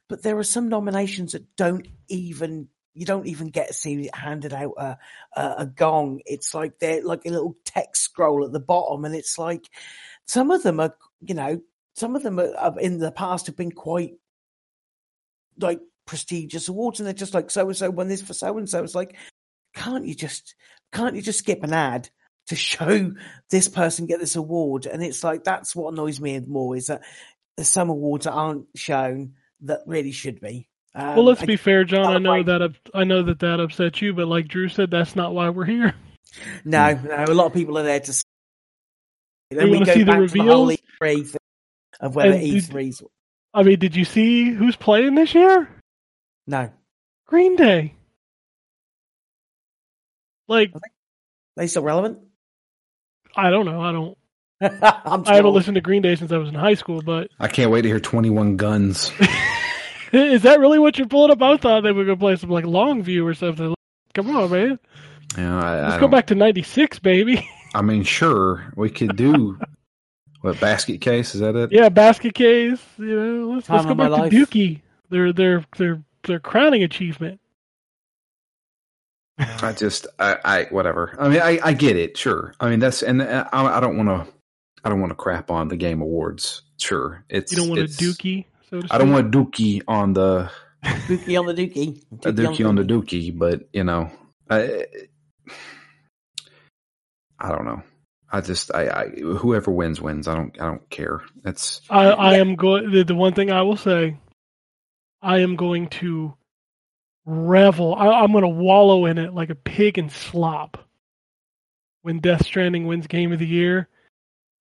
but 0.09 0.23
there 0.23 0.39
are 0.39 0.45
some 0.45 0.69
nominations 0.69 1.33
that 1.33 1.57
don't 1.57 1.87
even 2.09 2.69
you 2.95 3.07
don't 3.07 3.27
even 3.27 3.49
get 3.49 3.69
to 3.69 3.75
see 3.75 4.11
handed 4.13 4.53
out 4.53 4.75
a, 4.77 4.99
a, 5.35 5.55
a 5.59 5.67
gong. 5.67 6.21
It's 6.27 6.55
like 6.55 6.79
they're 6.79 7.03
like 7.03 7.25
a 7.27 7.31
little 7.31 7.57
text 7.65 8.03
scroll 8.03 8.45
at 8.45 8.53
the 8.53 8.61
bottom, 8.61 9.05
and 9.05 9.15
it's 9.15 9.39
like 9.39 9.69
some 10.27 10.51
of 10.51 10.63
them 10.63 10.81
are, 10.81 10.95
you 11.21 11.35
know, 11.35 11.61
some 11.95 12.17
of 12.17 12.23
them 12.23 12.39
are, 12.39 12.55
are 12.57 12.79
in 12.81 12.99
the 12.99 13.13
past 13.13 13.47
have 13.47 13.57
been 13.57 13.73
quite 13.73 14.15
like 15.59 15.81
prestigious 16.07 16.69
awards, 16.69 17.01
and 17.01 17.07
they're 17.07 17.15
just 17.15 17.35
like 17.35 17.51
so 17.51 17.67
and 17.67 17.77
so 17.77 17.91
won 17.91 18.09
this 18.09 18.23
for 18.23 18.35
so 18.35 18.59
and 18.59 18.69
so. 18.69 18.83
It's 18.83 18.95
like, 18.95 19.17
can't 19.75 20.07
you 20.07 20.15
just 20.15 20.55
can't 20.93 21.17
you 21.17 21.23
just 21.23 21.41
skip 21.41 21.63
an 21.63 21.73
ad 21.73 22.11
to 22.49 22.57
show 22.57 23.13
this 23.51 23.69
person 23.69 24.07
get 24.07 24.21
this 24.21 24.37
award? 24.37 24.87
And 24.87 25.03
it's 25.03 25.25
like 25.25 25.45
that's 25.45 25.75
what 25.75 25.93
annoys 25.93 26.21
me 26.21 26.39
more 26.41 26.77
is 26.77 26.89
that 26.89 27.03
there's 27.57 27.69
some 27.69 27.91
awards 27.91 28.25
that 28.25 28.33
aren't 28.33 28.67
shown 28.75 29.35
that 29.63 29.81
really 29.87 30.13
should 30.13 30.41
be. 30.41 30.69
Um, 30.95 31.17
well, 31.17 31.25
let's 31.25 31.43
I- 31.43 31.47
be 31.47 31.57
fair, 31.57 31.85
John. 31.85 32.07
I 32.07 32.19
know 32.19 32.43
celebrate- 32.43 32.75
that 32.83 32.91
I 32.95 33.05
know 33.05 33.23
that 33.23 33.39
that 33.41 33.61
upset 33.61 34.03
you, 34.03 34.13
but 34.13 34.29
like 34.29 34.49
Drew 34.49 34.69
said, 34.69 34.91
that's 34.91 35.17
not 35.17 35.35
why 35.35 35.49
we're 35.49 35.65
here. 35.65 35.95
No, 36.65 36.95
no, 36.95 37.25
a 37.25 37.35
lot 37.35 37.47
of 37.47 37.53
people 37.55 37.77
are 37.79 37.83
there 37.83 38.01
to. 38.01 38.13
See. 38.13 38.23
You 39.51 39.59
Then 39.59 39.67
we 39.67 39.73
wanna 39.75 39.87
go 39.87 39.93
see 39.95 40.01
the 40.01 40.13
back 40.13 40.21
to 40.29 40.33
the 40.33 40.41
whole? 40.41 40.67
E3 40.69 41.27
thing 41.27 41.41
of 42.01 42.15
whether 42.15 42.33
And 42.33 42.41
did- 42.41 42.65
E3's 42.65 43.03
I 43.55 43.63
mean, 43.63 43.79
did 43.79 43.95
you 43.95 44.05
see 44.07 44.51
who's 44.51 44.77
playing 44.77 45.15
this 45.15 45.35
year? 45.35 45.69
no, 46.47 46.71
Green 47.27 47.55
Day. 47.57 47.95
Like, 50.49 50.73
they 51.57 51.67
still 51.67 51.83
relevant. 51.83 52.19
I 53.37 53.51
don't 53.51 53.65
know. 53.67 53.81
I 53.81 53.93
don't. 53.93 54.19
I'm 55.05 55.25
I 55.27 55.37
haven't 55.37 55.53
listened 55.55 55.75
to 55.77 55.81
Green 55.81 56.03
Day 56.03 56.17
since 56.17 56.33
I 56.33 56.37
was 56.39 56.49
in 56.49 56.55
high 56.55 56.75
school, 56.75 57.03
but 57.03 57.31
I 57.41 57.49
can't 57.49 57.71
wait 57.71 57.83
to 57.83 57.89
hear 57.89 58.01
Twenty 58.01 58.31
One 58.31 58.57
Guns. 58.57 59.11
is 60.33 60.43
that 60.43 60.61
really 60.61 60.79
what 60.79 60.99
you're 60.99 61.09
pulling 61.09 61.31
up? 61.31 61.43
I 61.43 61.57
thought 61.57 61.83
they 61.83 61.93
were 61.93 62.05
gonna 62.05 62.17
play 62.17 62.37
some 62.37 62.51
like 62.51 62.65
Longview 62.65 63.25
or 63.25 63.35
something. 63.35 63.75
Come 64.15 64.37
on, 64.37 64.51
man. 64.51 64.79
Yeah, 65.37 65.59
I, 65.59 65.77
I 65.79 65.89
Let's 65.89 66.01
go 66.01 66.09
back 66.09 66.27
to 66.29 66.35
'96, 66.35 66.99
baby. 66.99 67.49
I 67.75 67.83
mean, 67.83 68.03
sure, 68.03 68.71
we 68.77 68.91
could 68.91 69.17
do 69.17 69.59
what 70.43 70.61
basket 70.61 71.01
case 71.01 71.35
is 71.35 71.41
that 71.41 71.57
it? 71.57 71.73
yeah, 71.73 71.89
basket 71.89 72.35
case. 72.35 72.83
You 72.99 73.07
know, 73.07 73.49
let's, 73.55 73.69
let's 73.71 73.85
Time 73.85 73.85
go 73.85 73.91
of 73.93 73.97
my 73.97 74.09
back 74.09 74.19
life. 74.19 74.31
to 74.31 74.47
Dookie. 74.47 74.81
Their 75.09 75.33
their 75.33 75.65
their 75.79 76.03
their 76.25 76.41
crowning 76.41 76.83
achievement. 76.83 77.41
I 79.39 79.73
just, 79.73 80.07
I, 80.19 80.39
I, 80.45 80.65
whatever. 80.65 81.17
I 81.19 81.29
mean, 81.29 81.41
I, 81.41 81.59
I 81.65 81.73
get 81.73 81.97
it. 81.97 82.17
Sure. 82.17 82.55
I 82.61 82.69
mean, 82.69 82.79
that's, 82.79 83.03
and 83.03 83.23
uh, 83.23 83.49
I, 83.53 83.79
I 83.79 83.81
don't 83.81 83.97
want 83.97 84.09
to, 84.09 84.33
I 84.85 84.89
don't 84.89 85.01
want 85.01 85.11
to 85.11 85.17
crap 85.17 85.51
on 85.51 85.69
the 85.69 85.77
game 85.77 86.01
awards. 86.01 86.63
Sure, 86.77 87.25
it's. 87.29 87.51
You 87.51 87.59
don't 87.59 87.69
want 87.69 87.81
a 87.81 87.85
Dookie, 87.85 88.45
so 88.73 88.81
to 88.81 88.89
I 88.91 88.97
don't 88.97 89.13
want 89.13 89.31
Dookie 89.31 89.83
on 89.87 90.15
the 90.15 90.51
Dookie 90.83 91.39
on 91.39 91.47
the 91.47 91.55
Dookie. 91.55 92.03
a 92.25 92.33
Dookie 92.33 92.67
on 92.67 92.77
the 92.77 92.85
Dookie, 92.85 93.37
but 93.37 93.69
you 93.75 93.85
know, 93.85 94.11
I, 94.49 94.87
I 97.39 97.51
don't 97.51 97.67
know. 97.67 97.83
I 98.33 98.41
just 98.41 98.75
I, 98.75 98.89
I 98.89 99.09
whoever 99.11 99.71
wins 99.71 100.01
wins. 100.01 100.27
I 100.27 100.35
don't 100.35 100.59
I 100.59 100.65
don't 100.65 100.89
care. 100.89 101.21
That's 101.43 101.83
I, 101.91 102.07
I 102.13 102.35
am 102.39 102.57
going. 102.57 102.91
The, 102.91 103.05
the 103.05 103.15
one 103.15 103.35
thing 103.35 103.51
I 103.51 103.61
will 103.61 103.77
say, 103.77 104.17
I 105.21 105.41
am 105.41 105.57
going 105.57 105.89
to 105.89 106.33
revel. 107.27 107.95
I, 107.95 108.23
I'm 108.23 108.33
going 108.33 108.43
to 108.43 108.49
wallow 108.49 109.05
in 109.05 109.19
it 109.19 109.35
like 109.35 109.51
a 109.51 109.55
pig 109.55 109.99
in 109.99 110.09
slop 110.09 110.79
when 112.01 112.21
Death 112.21 112.47
Stranding 112.47 112.87
wins 112.87 113.07
Game 113.07 113.33
of 113.33 113.39
the 113.39 113.47
Year, 113.47 113.91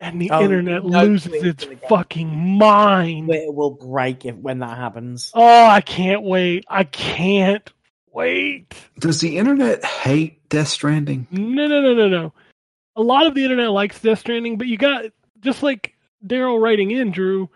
and 0.01 0.21
the 0.21 0.31
Oh, 0.31 0.43
internet 0.43 0.83
no, 0.83 1.03
loses 1.05 1.33
it's 1.33 1.63
its 1.65 1.81
fucking 1.87 2.57
mind. 2.57 3.29
It 3.33 3.53
will 3.53 3.71
break 3.71 4.25
if, 4.25 4.35
when 4.35 4.59
that 4.59 4.77
happens. 4.77 5.31
Oh, 5.33 5.65
I 5.67 5.81
can't 5.81 6.23
wait. 6.23 6.65
I 6.69 6.83
can't 6.85 7.71
wait. 8.11 8.73
does 8.99 9.21
the 9.21 9.37
internet 9.37 9.85
hate 9.85 10.49
Death 10.49 10.67
Stranding? 10.69 11.27
No, 11.31 11.67
no, 11.67 11.81
no, 11.81 11.93
no, 11.93 12.09
no. 12.09 12.33
A 12.97 13.01
lot 13.01 13.27
of 13.27 13.35
the 13.35 13.43
internet 13.43 13.71
likes 13.71 14.01
Death 14.01 14.19
Stranding, 14.19 14.57
but 14.57 14.67
you 14.67 14.77
got 14.77 15.05
just 15.39 15.63
like 15.63 15.93
Daryl 16.25 16.61
writing 16.61 16.91
in, 16.91 17.11
Drew. 17.11 17.49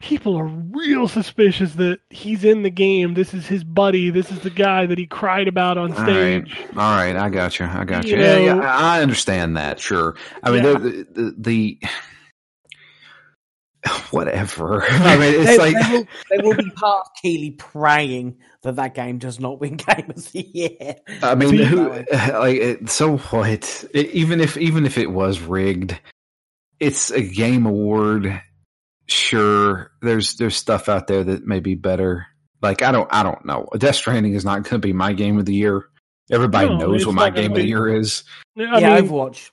People 0.00 0.36
are 0.36 0.46
real 0.46 1.08
suspicious 1.08 1.74
that 1.74 1.98
he's 2.10 2.44
in 2.44 2.62
the 2.62 2.70
game. 2.70 3.14
This 3.14 3.34
is 3.34 3.46
his 3.48 3.64
buddy. 3.64 4.10
This 4.10 4.30
is 4.30 4.40
the 4.40 4.50
guy 4.50 4.86
that 4.86 4.96
he 4.96 5.06
cried 5.06 5.48
about 5.48 5.76
on 5.76 5.92
stage. 5.94 6.56
all 6.76 6.94
right, 6.96 7.16
I 7.16 7.28
got 7.30 7.58
you. 7.58 7.66
I 7.66 7.84
got 7.84 8.04
you. 8.04 8.16
You 8.16 8.22
yeah, 8.22 8.38
yeah, 8.38 8.56
I 8.58 8.98
I 8.98 9.02
understand 9.02 9.56
that. 9.56 9.80
Sure. 9.80 10.14
I 10.42 10.50
mean, 10.52 10.64
Yeah. 10.64 10.72
the, 10.74 11.06
the, 11.12 11.34
the 11.36 11.78
whatever. 14.10 14.82
I 14.88 15.16
mean, 15.16 15.34
it's 15.34 15.46
they, 15.46 15.58
like 15.58 15.74
they 15.86 15.92
will, 15.96 16.06
they 16.30 16.38
will 16.38 16.56
be 16.56 16.70
part 16.70 17.06
of 17.06 17.12
Keighley 17.20 17.52
praying 17.52 18.36
that 18.62 18.76
that 18.76 18.94
game 18.94 19.18
does 19.18 19.38
not 19.40 19.60
win 19.60 19.76
Game 19.76 20.10
of 20.10 20.32
the 20.32 20.46
Year. 20.52 20.96
I 21.22 21.34
mean, 21.34 21.54
who 21.56 21.88
like 22.32 22.88
so 22.88 23.18
what? 23.18 23.84
It, 23.92 24.10
even 24.10 24.40
if 24.40 24.56
even 24.56 24.86
if 24.86 24.98
it 24.98 25.10
was 25.10 25.40
rigged, 25.40 25.98
it's 26.80 27.10
a 27.10 27.22
game 27.22 27.66
award. 27.66 28.40
Sure, 29.08 29.90
there's 30.02 30.36
there's 30.36 30.56
stuff 30.56 30.88
out 30.88 31.06
there 31.06 31.24
that 31.24 31.46
may 31.46 31.60
be 31.60 31.74
better. 31.74 32.26
Like 32.60 32.82
I 32.82 32.92
don't 32.92 33.08
I 33.12 33.22
don't 33.22 33.44
know. 33.44 33.66
Death 33.78 33.96
Stranding 33.96 34.34
is 34.34 34.44
not 34.44 34.62
going 34.64 34.80
to 34.80 34.86
be 34.86 34.92
my 34.92 35.12
game 35.12 35.38
of 35.38 35.46
the 35.46 35.54
year. 35.54 35.88
Everybody 36.30 36.68
No, 36.68 36.76
knows 36.76 37.06
what 37.06 37.14
my 37.14 37.26
not 37.26 37.34
gonna 37.36 37.42
game 37.48 37.52
of 37.52 37.56
the 37.62 37.66
year 37.68 37.88
is. 37.88 38.22
I 38.58 38.78
yeah, 38.80 39.00
Overwatch 39.00 39.50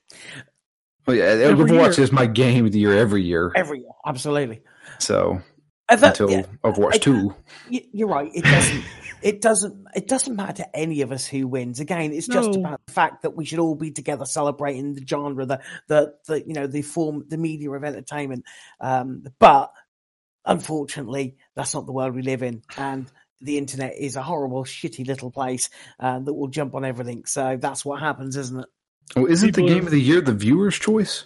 Well, 1.08 1.16
yeah, 1.16 1.24
Every 1.24 1.66
Overwatch 1.66 1.96
year. 1.98 2.04
is 2.04 2.12
my 2.12 2.26
game 2.26 2.66
of 2.66 2.74
the 2.74 2.80
year 2.80 2.98
every 2.98 3.24
year. 3.24 3.52
every 3.56 3.80
year, 3.80 3.90
absolutely. 4.06 4.62
So 5.00 5.42
I 5.88 5.96
thought- 5.98 6.20
until 6.20 6.32
yeah, 6.32 6.44
Overwatch 6.64 6.96
I- 6.96 6.98
two, 6.98 7.36
you're 7.70 8.08
right. 8.08 8.32
It 8.34 8.44
doesn't. 8.44 8.84
it 9.22 9.42
doesn't. 9.42 9.88
It 9.96 10.08
doesn't 10.08 10.36
matter 10.36 10.54
to 10.64 10.76
any 10.76 11.02
of 11.02 11.12
us 11.12 11.26
who 11.28 11.48
wins. 11.48 11.80
Again, 11.80 12.12
it's 12.12 12.28
just 12.28 12.52
No. 12.52 12.60
about 12.60 12.82
the 12.88 12.92
fact 12.94 13.22
that 13.22 13.36
we 13.36 13.46
should 13.46 13.60
all 13.60 13.76
be 13.76 13.92
together 13.92 14.26
celebrating 14.26 14.94
the 14.96 15.06
genre, 15.08 15.46
the 15.46 15.62
the, 15.88 16.14
the 16.28 16.48
you 16.48 16.54
know 16.54 16.68
the 16.68 16.82
form, 16.82 17.26
the 17.28 17.38
media 17.38 17.70
of 17.72 17.84
entertainment. 17.84 18.46
Um, 18.80 19.26
but 19.40 19.72
unfortunately, 20.46 21.38
that's 21.56 21.74
not 21.74 21.86
the 21.86 21.92
world 21.92 22.16
we 22.16 22.22
live 22.22 22.44
in, 22.44 22.62
and 22.78 23.12
the 23.42 23.58
internet 23.58 23.94
is 23.98 24.16
a 24.16 24.24
horrible, 24.24 24.64
shitty 24.64 25.06
little 25.06 25.30
place 25.32 25.70
uh, 26.00 26.20
that 26.20 26.34
will 26.34 26.48
jump 26.48 26.74
on 26.76 26.86
everything. 26.86 27.26
So 27.26 27.58
that's 27.60 27.84
what 27.86 28.00
happens, 28.00 28.38
isn't 28.38 28.60
it? 28.62 28.66
well, 29.16 29.26
isn't 29.28 29.56
the 29.56 29.62
People- 29.62 29.76
game 29.76 29.86
of 29.86 29.92
the 29.92 30.02
year 30.02 30.22
the 30.22 30.34
viewer's 30.34 30.78
choice? 30.80 31.26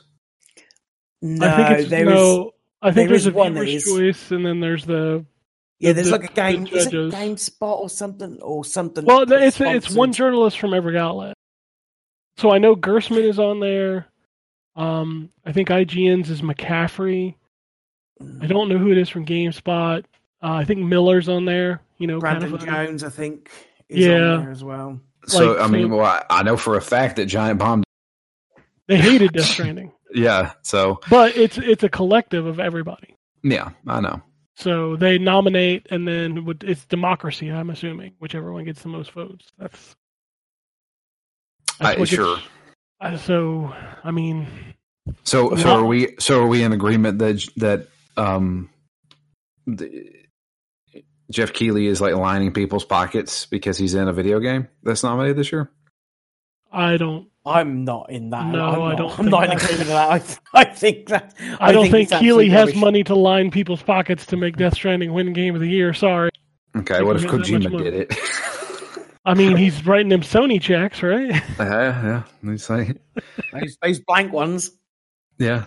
No, 1.21 1.47
I 1.47 1.67
think 1.67 1.79
it's 1.81 1.89
there 1.89 2.07
is- 2.09 2.13
no. 2.13 2.51
I 2.81 2.91
think 2.91 3.09
there 3.09 3.17
there's 3.17 3.27
a 3.27 3.31
one 3.31 3.53
that 3.55 3.65
viewer's 3.65 3.85
is. 3.85 3.93
choice, 3.93 4.31
and 4.31 4.45
then 4.45 4.59
there's 4.59 4.85
the 4.85 5.25
Yeah, 5.79 5.89
the- 5.89 5.93
there's 5.95 6.07
the- 6.07 6.11
like 6.17 6.31
a 6.31 6.33
game. 6.33 6.63
the 6.65 6.75
Is 6.77 6.85
it 6.87 6.91
judges. 6.91 7.13
GameSpot 7.13 7.79
or 7.79 7.89
something 7.89 8.39
or 8.41 8.63
something? 8.65 9.05
Well, 9.05 9.25
th- 9.25 9.41
it's 9.41 9.59
it's 9.61 9.89
one 9.95 10.13
journalist 10.13 10.59
from 10.59 10.73
every 10.73 10.97
outlet. 10.97 11.33
So 12.37 12.51
I 12.51 12.57
know 12.57 12.75
Gerstmann 12.75 13.23
is 13.27 13.39
on 13.39 13.59
there. 13.59 14.07
Um, 14.75 15.29
I 15.45 15.51
think 15.51 15.69
IGN's 15.69 16.29
is 16.29 16.41
McCaffrey. 16.41 17.35
I 18.41 18.47
don't 18.47 18.69
know 18.69 18.77
who 18.77 18.91
it 18.91 18.97
is 18.97 19.09
from 19.09 19.25
GameSpot. 19.25 20.03
Uh, 20.41 20.51
I 20.53 20.63
think 20.63 20.79
Miller's 20.79 21.27
on 21.27 21.43
there. 21.45 21.81
You 21.97 22.07
know, 22.07 22.21
kind 22.21 22.39
Brandon 22.39 22.53
of 22.53 22.63
a- 22.63 22.65
Jones, 22.65 23.03
I 23.03 23.09
think, 23.09 23.49
is 23.89 24.05
Yeah. 24.05 24.35
on 24.35 24.41
there 24.43 24.51
as 24.51 24.63
well. 24.63 25.01
So 25.27 25.51
Like, 25.53 25.61
I 25.61 25.67
mean, 25.67 25.89
so- 25.89 25.97
well, 25.97 26.05
I, 26.05 26.23
I 26.29 26.43
know 26.43 26.55
for 26.55 26.77
a 26.77 26.81
fact 26.81 27.17
that 27.17 27.25
Giant 27.25 27.59
Bomb. 27.59 27.83
They 28.87 28.97
hated 28.97 29.33
Death 29.33 29.45
Stranding, 29.57 29.91
Yeah. 30.13 30.53
So 30.63 30.99
but 31.09 31.35
it's 31.37 31.57
it's 31.57 31.83
a 31.83 31.89
collective 31.89 32.45
of 32.45 32.59
everybody. 32.59 33.15
yeah, 33.43 33.69
I 33.87 33.99
know. 34.01 34.21
So 34.55 34.95
they 34.97 35.17
nominate, 35.17 35.87
and 35.89 36.05
then 36.05 36.43
would- 36.43 36.65
it's 36.65 36.83
democracy. 36.85 37.49
I'm 37.49 37.69
assuming 37.69 38.13
whichever 38.19 38.51
one 38.51 38.65
gets 38.65 38.81
the 38.81 38.89
most 38.89 39.11
votes. 39.11 39.47
That's, 39.57 39.95
I, 41.79 41.91
what 41.91 41.97
gets- 41.99 42.09
sure. 42.09 42.37
uh, 42.99 43.17
so 43.17 43.73
I 44.03 44.11
mean, 44.11 44.47
So, 45.23 45.55
so 45.55 45.63
Well- 45.65 45.79
are 45.79 45.85
we? 45.85 46.15
So, 46.19 46.43
are 46.43 46.47
we 46.47 46.61
in 46.63 46.73
agreement 46.73 47.19
that 47.19 47.41
that 47.57 47.87
um, 48.17 48.69
the, 49.65 50.11
Jeff 51.31 51.53
Keighley 51.53 51.87
is 51.87 52.01
like 52.01 52.15
lining 52.15 52.51
people's 52.51 52.83
pockets 52.83 53.45
because 53.45 53.77
he's 53.77 53.93
in 53.95 54.07
a 54.09 54.13
video 54.13 54.39
game 54.41 54.67
that's 54.83 55.03
nominated 55.03 55.37
this 55.37 55.51
year? 55.53 55.71
I 56.71 56.97
don't. 56.97 57.28
I'm 57.45 57.83
not 57.85 58.09
in 58.11 58.29
that. 58.31 58.45
No, 58.47 58.65
I'm 58.65 58.81
I 58.81 58.89
not, 58.89 58.97
don't 58.97 59.11
I'm 59.11 59.17
think 59.17 59.29
not 59.31 59.43
in 59.45 59.51
agreement 59.51 59.79
with 59.79 59.87
that. 59.87 60.39
I, 60.53 60.61
I 60.61 60.63
think 60.65 61.07
that. 61.07 61.33
I, 61.59 61.71
don't 61.71 61.89
think, 61.89 62.11
it's 62.11 62.19
Keighley 62.19 62.49
has 62.49 62.67
rubbish. 62.67 62.75
money 62.81 63.03
to 63.05 63.15
line 63.15 63.49
people's 63.51 63.81
pockets 63.81 64.25
to 64.27 64.37
make 64.37 64.57
Death 64.57 64.75
Stranding 64.75 65.13
win 65.13 65.33
Game 65.33 65.55
of 65.55 65.61
the 65.61 65.69
Year. 65.69 65.93
Sorry. 65.93 66.29
Okay, 66.75 66.95
Think 66.95 67.07
what 67.07 67.15
if 67.15 67.23
has 67.23 67.31
that 67.31 67.37
much 67.37 67.47
Kojima 67.47 67.83
did 67.83 67.93
it? 67.93 68.13
I 69.25 69.33
mean, 69.33 69.57
he's 69.57 69.85
writing 69.85 70.09
them 70.09 70.21
Sony 70.21 70.61
checks, 70.61 71.01
right? 71.01 71.29
yeah, 71.59 72.23
yeah. 72.43 72.51
It's 72.53 72.69
like, 72.69 72.97
Those, 73.53 73.77
those 73.81 73.99
blank 74.01 74.31
ones. 74.33 74.71
yeah. 75.37 75.65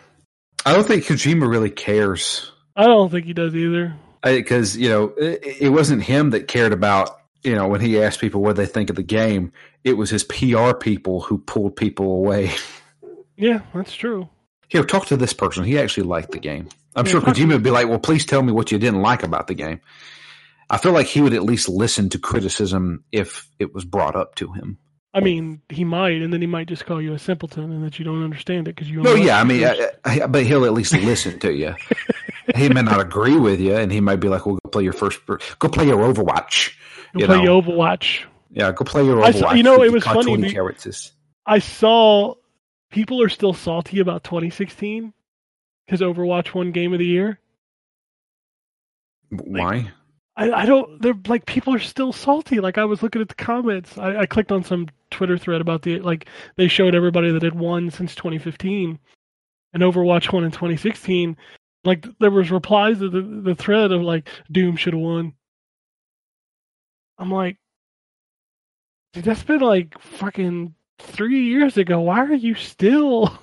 I 0.65 0.73
don't 0.75 0.87
think 0.87 1.05
Kojima 1.05 1.49
really 1.51 1.71
cares 1.71 2.53
I 2.77 2.85
don't 2.85 3.11
think 3.11 3.27
he 3.27 3.33
does 3.33 3.55
either. 3.55 3.95
because 4.23 4.77
you 4.77 4.89
know 4.89 5.13
it, 5.19 5.41
it 5.63 5.69
wasn't 5.71 6.03
him 6.03 6.31
that 6.31 6.49
cared 6.49 6.73
about 6.73 7.19
you 7.43 7.55
know 7.55 7.69
when 7.69 7.81
he 7.81 8.01
asked 8.01 8.21
people 8.21 8.41
what 8.43 8.57
they 8.57 8.67
think 8.67 8.89
of 8.91 8.97
the 8.97 9.03
game. 9.03 9.53
It 9.85 9.95
was 9.97 10.11
his 10.11 10.25
PR 10.25 10.73
people 10.73 11.21
who 11.21 11.39
pulled 11.39 11.77
people 11.77 12.13
away. 12.13 12.53
Yeah, 13.35 13.63
that's 13.75 13.95
true. 13.95 14.29
Here, 14.69 14.85
talk 14.85 15.07
to 15.07 15.17
this 15.17 15.33
person. 15.33 15.65
He 15.65 15.79
actually 15.79 16.05
liked 16.05 16.31
the 16.31 16.39
game. 16.39 16.69
I'm 16.95 17.07
Yeah, 17.07 17.13
sure 17.13 17.21
Kojima 17.23 17.55
would 17.55 17.63
be 17.63 17.71
like, 17.71 17.89
"Well, 17.89 17.99
please 17.99 18.25
tell 18.25 18.43
me 18.43 18.53
what 18.53 18.71
you 18.71 18.79
didn't 18.79 19.01
like 19.01 19.23
about 19.23 19.49
the 19.49 19.55
game." 19.55 19.81
I 20.71 20.77
feel 20.79 20.93
like 20.93 21.07
he 21.07 21.21
would 21.23 21.35
at 21.35 21.43
least 21.43 21.69
listen 21.69 22.09
to 22.11 22.19
criticism 22.19 23.05
if 23.11 23.49
it 23.59 23.75
was 23.75 23.85
brought 23.85 24.15
up 24.15 24.37
to 24.37 24.53
him. 24.53 24.79
I 25.15 25.21
mean, 25.21 25.61
he 25.69 25.85
might, 25.85 26.23
and 26.23 26.33
then 26.33 26.41
he 26.41 26.47
might 26.47 26.69
just 26.69 26.87
call 26.87 27.03
you 27.03 27.13
a 27.13 27.19
simpleton 27.19 27.71
and 27.73 27.85
that 27.85 27.99
you 27.99 28.05
don't 28.05 28.23
understand 28.23 28.69
it 28.69 28.77
because 28.77 28.89
you. 28.89 29.03
No, 29.03 29.15
yeah, 29.15 29.41
I 29.41 29.45
mean. 29.45 29.65
I, 29.65 29.91
I, 30.05 30.27
but 30.27 30.47
he'll 30.47 30.65
at 30.65 30.73
least 30.73 30.95
listen 30.95 31.39
to 31.41 31.53
you. 31.53 31.75
he 32.55 32.69
may 32.69 32.83
not 32.83 33.01
agree 33.01 33.37
with 33.37 33.61
you, 33.61 33.75
and 33.75 33.91
he 33.91 34.01
might 34.01 34.21
be 34.21 34.29
like, 34.29 34.47
"Well, 34.47 34.59
go 34.65 34.71
play 34.71 34.85
your 34.85 34.93
first, 34.93 35.21
go 35.27 35.69
play 35.69 35.87
your 35.87 35.99
Overwatch." 35.99 36.73
He'll 37.13 37.23
you 37.23 37.27
play 37.27 37.43
know. 37.43 37.61
Overwatch. 37.61 38.25
Yeah, 38.53 38.71
go 38.73 38.85
play 38.85 39.05
your 39.05 39.23
I 39.25 39.31
Overwatch. 39.33 39.39
saw- 39.41 39.53
you 39.55 39.63
know, 39.63 39.79
with 39.79 39.81
it 39.81 39.85
your 39.87 39.93
was 39.95 40.05
funny, 40.05 40.37
be- 40.37 40.53
characters. 40.53 41.13
I 41.47 41.59
saw 41.59 42.35
people 42.91 43.23
are 43.23 43.29
still 43.31 43.55
salty 43.55 43.99
about 44.01 44.23
2016 44.25 45.13
because 45.87 46.01
Overwatch 46.01 46.55
won 46.55 46.71
Game 46.71 46.93
of 46.93 46.99
the 46.99 47.07
Year. 47.07 47.39
Why? 49.31 49.91
I, 50.37 50.51
I 50.53 50.67
don't. 50.67 51.01
They're 51.01 51.15
like 51.27 51.47
people 51.47 51.75
are 51.75 51.79
still 51.79 52.13
salty. 52.13 52.61
Like 52.61 52.79
I 52.79 52.85
was 52.85 53.03
looking 53.03 53.23
at 53.23 53.29
the 53.29 53.35
comments. 53.35 53.97
I, 53.99 54.19
I 54.21 54.27
clicked 54.27 54.53
on 54.53 54.65
some 54.65 54.89
Twitter 55.11 55.37
thread 55.39 55.61
about 55.61 55.83
the 55.83 56.01
like 56.01 56.27
they 56.57 56.69
showed 56.69 56.95
everybody 56.95 57.31
that 57.33 57.43
had 57.43 57.55
won 57.59 57.91
since 57.91 58.15
2015, 58.15 58.99
and 59.75 59.83
Overwatch 59.83 60.33
won 60.33 60.45
in 60.45 60.51
2016. 60.51 61.37
Like 61.85 62.07
there 62.19 62.31
was 62.31 62.51
replies 62.51 62.99
to 62.99 63.09
the 63.11 63.21
the 63.23 63.55
thread 63.55 63.93
of 63.93 64.03
like 64.03 64.29
Doom 64.51 64.77
should 64.77 64.93
have 64.95 65.03
won. 65.03 65.33
I'm 67.19 67.31
like, 67.31 67.57
dude, 69.13 69.25
that's 69.25 69.43
been 69.43 69.61
like 69.61 69.99
fucking 70.01 70.75
three 70.99 71.45
years 71.45 71.77
ago. 71.77 72.01
Why 72.01 72.21
are 72.25 72.35
you 72.35 72.55
still? 72.55 73.37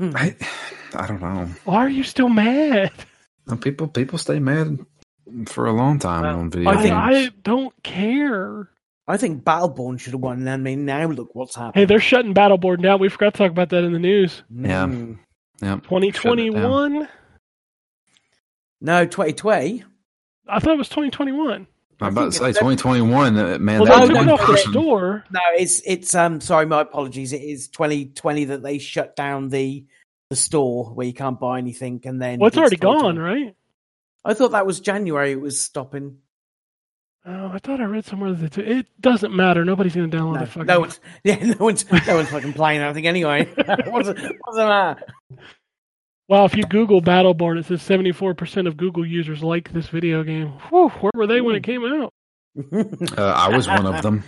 I, 0.00 0.34
I 0.94 1.06
don't 1.06 1.20
know. 1.20 1.46
Why 1.64 1.76
are 1.76 1.88
you 1.90 2.02
still 2.04 2.28
mad? 2.28 2.90
Well, 3.46 3.56
People, 3.58 3.88
people 3.88 4.18
stay 4.18 4.38
mad 4.38 4.78
for 5.46 5.66
a 5.66 5.72
long 5.72 5.98
time 5.98 6.22
Well, 6.22 6.38
on 6.38 6.50
video 6.50 6.70
I, 6.70 6.74
games. 6.82 6.90
I 6.92 7.30
don't 7.42 7.74
care. 7.82 8.70
I 9.08 9.16
think 9.16 9.42
Battleborn 9.42 9.98
should 9.98 10.12
have 10.12 10.20
won. 10.20 10.38
and 10.38 10.48
I 10.48 10.56
mean, 10.56 10.84
now 10.84 11.06
look 11.08 11.34
what's 11.34 11.56
happened. 11.56 11.74
Hey, 11.74 11.84
they're 11.84 12.00
shutting 12.00 12.32
Battleborn 12.32 12.82
down. 12.82 13.00
We 13.00 13.08
forgot 13.08 13.34
to 13.34 13.38
talk 13.38 13.50
about 13.50 13.70
that 13.70 13.82
in 13.84 13.92
the 13.92 13.98
news. 13.98 14.42
Yeah. 14.50 14.86
Mm. 14.86 15.18
yeah. 15.60 15.76
2021. 15.82 17.08
No, 18.80 19.04
2020. 19.04 19.84
I 20.48 20.58
thought 20.60 20.74
it 20.74 20.78
was 20.78 20.88
2021. 20.88 21.66
I'm 22.00 22.12
about 22.12 22.26
to 22.26 22.38
say 22.38 22.48
2021. 22.48 23.36
uh, 23.36 23.58
Man, 23.58 23.80
Well, 23.80 24.06
that 24.06 24.08
they 24.08 24.14
no, 24.24 24.36
took 24.36 24.40
off 24.40 24.46
the 24.48 24.56
store. 24.58 25.24
No, 25.30 25.40
it's 25.56 25.80
it's 25.84 26.14
um. 26.14 26.40
Sorry, 26.40 26.66
my 26.66 26.80
apologies. 26.82 27.32
It 27.32 27.42
is 27.42 27.68
2020 27.68 28.44
that 28.46 28.62
they 28.62 28.78
shut 28.78 29.16
down 29.16 29.48
the 29.48 29.84
the 30.30 30.36
store 30.36 30.86
where 30.94 31.06
you 31.06 31.12
can't 31.12 31.38
buy 31.40 31.58
anything, 31.58 32.00
and 32.04 32.20
then 32.22 32.38
Well, 32.38 32.48
it's 32.48 32.56
already 32.56 32.76
gone, 32.76 33.18
right? 33.18 33.54
I 34.24 34.34
thought 34.34 34.52
that 34.52 34.66
was 34.66 34.80
January. 34.80 35.32
It 35.32 35.40
was 35.40 35.60
stopping. 35.60 36.18
Oh, 37.26 37.50
I 37.52 37.58
thought 37.58 37.80
I 37.80 37.84
read 37.84 38.06
somewhere 38.06 38.32
that 38.32 38.56
it, 38.56 38.68
it 38.68 38.86
doesn't 39.00 39.34
matter. 39.36 39.62
Nobody's 39.64 39.94
going 39.94 40.10
to 40.10 40.16
download 40.16 40.34
No, 40.34 40.40
the 40.40 40.46
fucking. 40.46 40.66
no 40.66 40.80
one's 40.80 41.00
yeah, 41.24 41.44
no 41.44 41.56
one's 41.64 41.90
no 42.06 42.16
one's 42.16 42.30
fucking 42.30 42.54
playing 42.54 42.80
anything 42.80 43.06
anyway. 43.06 43.44
what's, 43.56 44.08
what's 44.08 44.16
the 44.56 44.66
matter? 44.66 45.02
Wow, 46.30 46.44
if 46.44 46.54
you 46.56 46.62
Google 46.62 47.02
Battleborn, 47.02 47.58
it 47.58 47.66
says 47.66 47.82
74% 47.82 48.68
of 48.68 48.76
Google 48.76 49.04
users 49.04 49.42
like 49.42 49.72
this 49.72 49.88
video 49.88 50.22
game. 50.22 50.46
Whew, 50.70 50.88
where 50.88 51.10
were 51.12 51.26
they 51.26 51.40
when 51.40 51.56
it 51.56 51.64
came 51.64 51.84
out? 51.84 52.12
Uh, 53.18 53.22
I 53.36 53.48
was 53.56 53.66
one 53.68 53.86
of 53.86 54.02
them. 54.02 54.22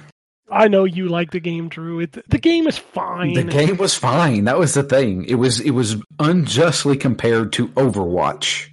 I 0.51 0.67
know 0.69 0.85
you 0.85 1.09
like 1.09 1.31
the 1.31 1.41
game, 1.41 1.69
Drew. 1.69 2.01
It, 2.01 2.13
the 2.29 2.39
game 2.39 2.67
is 2.67 2.77
fine. 2.79 3.35
The 3.35 3.45
game 3.45 3.77
was 3.79 3.95
fine. 3.95 4.45
That 4.45 4.59
was 4.59 4.75
the 4.75 4.83
thing. 4.83 5.25
It 5.25 5.37
was 5.37 5.61
it 5.61 5.71
was 5.71 5.97
unjustly 6.19 6.97
compared 6.97 7.53
to 7.55 7.69
Overwatch. 7.69 8.69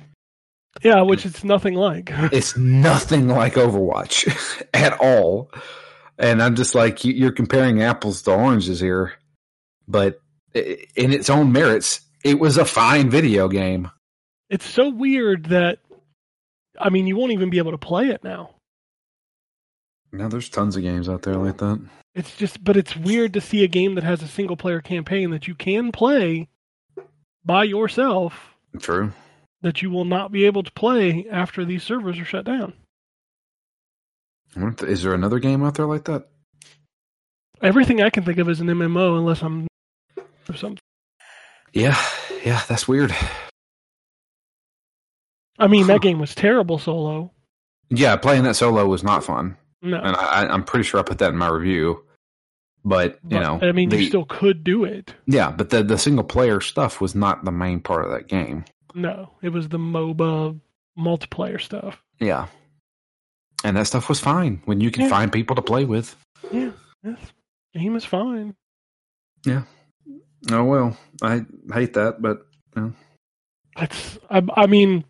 Yeah, 0.83 1.01
which 1.01 1.25
it's 1.25 1.43
nothing 1.43 1.73
like. 1.75 2.11
It's 2.31 2.57
nothing 2.57 3.27
like 3.27 3.53
Overwatch 3.53 4.65
at 4.73 4.93
all. 4.99 5.51
And 6.17 6.41
I'm 6.43 6.55
just 6.55 6.73
like 6.75 7.03
you- 7.05 7.13
you're 7.13 7.31
comparing 7.31 7.81
apples 7.81 8.21
to 8.23 8.31
oranges 8.33 8.79
here, 8.79 9.13
but 9.87 10.19
in 10.53 11.11
its 11.13 11.29
own 11.29 11.51
merits, 11.51 12.01
it 12.23 12.39
was 12.39 12.57
a 12.57 12.65
fine 12.65 13.09
video 13.09 13.47
game. 13.47 13.89
it's 14.49 14.65
so 14.67 14.89
weird 14.89 15.45
that, 15.45 15.79
I 16.79 16.89
mean, 16.89 17.07
you 17.07 17.15
won't 17.15 17.31
even 17.31 17.49
be 17.49 17.57
able 17.59 17.71
to 17.71 17.77
play 17.77 18.07
it 18.09 18.23
now. 18.23 18.51
Now 20.11 20.27
there's 20.27 20.49
tons 20.49 20.75
of 20.75 20.81
games 20.81 21.07
out 21.07 21.21
there 21.21 21.35
like 21.35 21.57
that. 21.57 21.79
It's 22.15 22.35
just, 22.35 22.63
but 22.63 22.75
it's 22.75 22.95
weird 22.97 23.33
to 23.33 23.41
see 23.41 23.63
a 23.63 23.67
game 23.67 23.95
that 23.95 24.03
has 24.03 24.23
a 24.23 24.27
single 24.27 24.57
player 24.57 24.81
campaign 24.81 25.29
that 25.31 25.47
you 25.47 25.53
can 25.55 25.91
play 25.91 26.47
by 27.45 27.63
yourself 27.63 28.55
True. 28.79 29.13
that 29.61 29.81
you 29.83 29.91
will 29.91 30.05
not 30.05 30.31
be 30.31 30.45
able 30.45 30.63
to 30.63 30.71
play 30.71 31.27
after 31.31 31.63
these 31.63 31.83
servers 31.83 32.17
are 32.19 32.25
shut 32.25 32.45
down. 32.45 32.73
I 34.55 34.61
wonder 34.61 34.83
if- 34.85 34.91
Is 34.91 35.03
there 35.03 35.13
another 35.13 35.37
game 35.39 35.63
out 35.63 35.75
there 35.75 35.85
like 35.85 36.05
that? 36.05 36.27
Everything 37.61 38.01
I 38.01 38.09
can 38.09 38.23
think 38.23 38.39
of 38.39 38.49
is 38.49 38.61
an 38.61 38.67
MMO 38.67 39.17
unless 39.19 39.43
I'm 39.43 39.67
or 40.49 40.55
something. 40.55 40.79
Yeah, 41.73 41.97
yeah, 42.45 42.61
that's 42.67 42.87
weird. 42.87 43.15
I 45.57 45.67
mean, 45.67 45.87
that 45.87 46.01
game 46.03 46.19
was 46.19 46.35
terrible 46.35 46.77
solo. 46.79 47.31
Yeah, 47.89 48.15
playing 48.17 48.43
that 48.43 48.55
solo 48.55 48.85
was 48.85 49.03
not 49.03 49.23
fun, 49.23 49.57
No, 49.81 49.97
and 49.99 50.15
I, 50.15 50.47
I'm 50.47 50.63
pretty 50.63 50.83
sure 50.83 50.99
I 50.99 51.03
put 51.03 51.17
that 51.19 51.29
in 51.31 51.37
my 51.37 51.47
review. 51.49 52.03
But 52.85 53.19
you 53.23 53.37
but, 53.37 53.39
know, 53.41 53.59
I 53.61 53.71
mean, 53.73 53.89
the- 53.89 54.01
you 54.01 54.07
still 54.07 54.25
could 54.25 54.63
do 54.63 54.85
it. 54.85 55.13
yeah, 55.25 55.51
but 55.51 55.69
the 55.69 55.83
the 55.83 55.97
single 55.97 56.23
player 56.23 56.61
stuff 56.61 57.01
was 57.01 57.13
not 57.13 57.43
the 57.43 57.51
main 57.51 57.81
part 57.81 58.05
of 58.05 58.11
that 58.11 58.27
game. 58.27 58.63
No, 58.95 59.31
it 59.41 59.49
was 59.49 59.67
the 59.69 59.77
MOBA 59.77 60.59
multiplayer 60.97 61.59
stuff. 61.59 62.01
Yeah, 62.19 62.47
and 63.65 63.75
that 63.75 63.87
stuff 63.87 64.07
was 64.07 64.19
fine 64.21 64.61
when 64.65 64.79
you 64.81 64.91
can 64.91 65.03
Yeah. 65.03 65.09
find 65.09 65.31
people 65.31 65.55
to 65.57 65.61
play 65.61 65.83
with. 65.83 66.15
Yeah, 66.51 66.71
this 67.03 67.19
game 67.73 67.95
is 67.97 68.05
fine. 68.05 68.55
Oh 70.51 70.63
well, 70.63 70.97
I 71.21 71.45
hate 71.73 71.93
that, 71.93 72.21
but 72.21 72.45
It's, 73.77 74.17
I, 74.29 74.41
I 74.55 74.67
mean, 74.67 75.03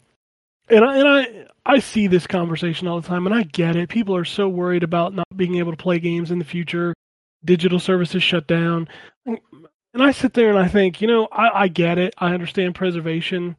and 0.70 0.84
I, 0.86 0.98
and 0.98 1.08
I, 1.08 1.48
I 1.66 1.80
see 1.80 2.08
this 2.08 2.28
conversation 2.28 2.88
all 2.88 3.00
the 3.02 3.08
time, 3.08 3.26
and 3.26 3.36
I 3.36 3.44
get 3.44 3.76
it. 3.76 3.90
People 3.90 4.16
are 4.16 4.26
so 4.26 4.48
worried 4.48 4.84
about 4.84 5.14
not 5.14 5.28
being 5.36 5.56
able 5.56 5.72
to 5.72 5.78
play 5.78 6.00
games 6.00 6.32
in 6.32 6.40
the 6.40 6.46
future. 6.46 6.94
Digital 7.46 7.80
services 7.80 8.22
shut 8.22 8.48
down, 8.48 8.88
and 9.26 9.40
I 10.04 10.12
sit 10.12 10.34
there 10.34 10.50
and 10.50 10.60
I 10.60 10.68
think, 10.68 11.02
you 11.02 11.08
know, 11.08 11.28
I, 11.32 11.64
I 11.64 11.68
get 11.68 11.98
it. 11.98 12.14
I 12.18 12.34
understand 12.34 12.76
preservation, 12.76 13.56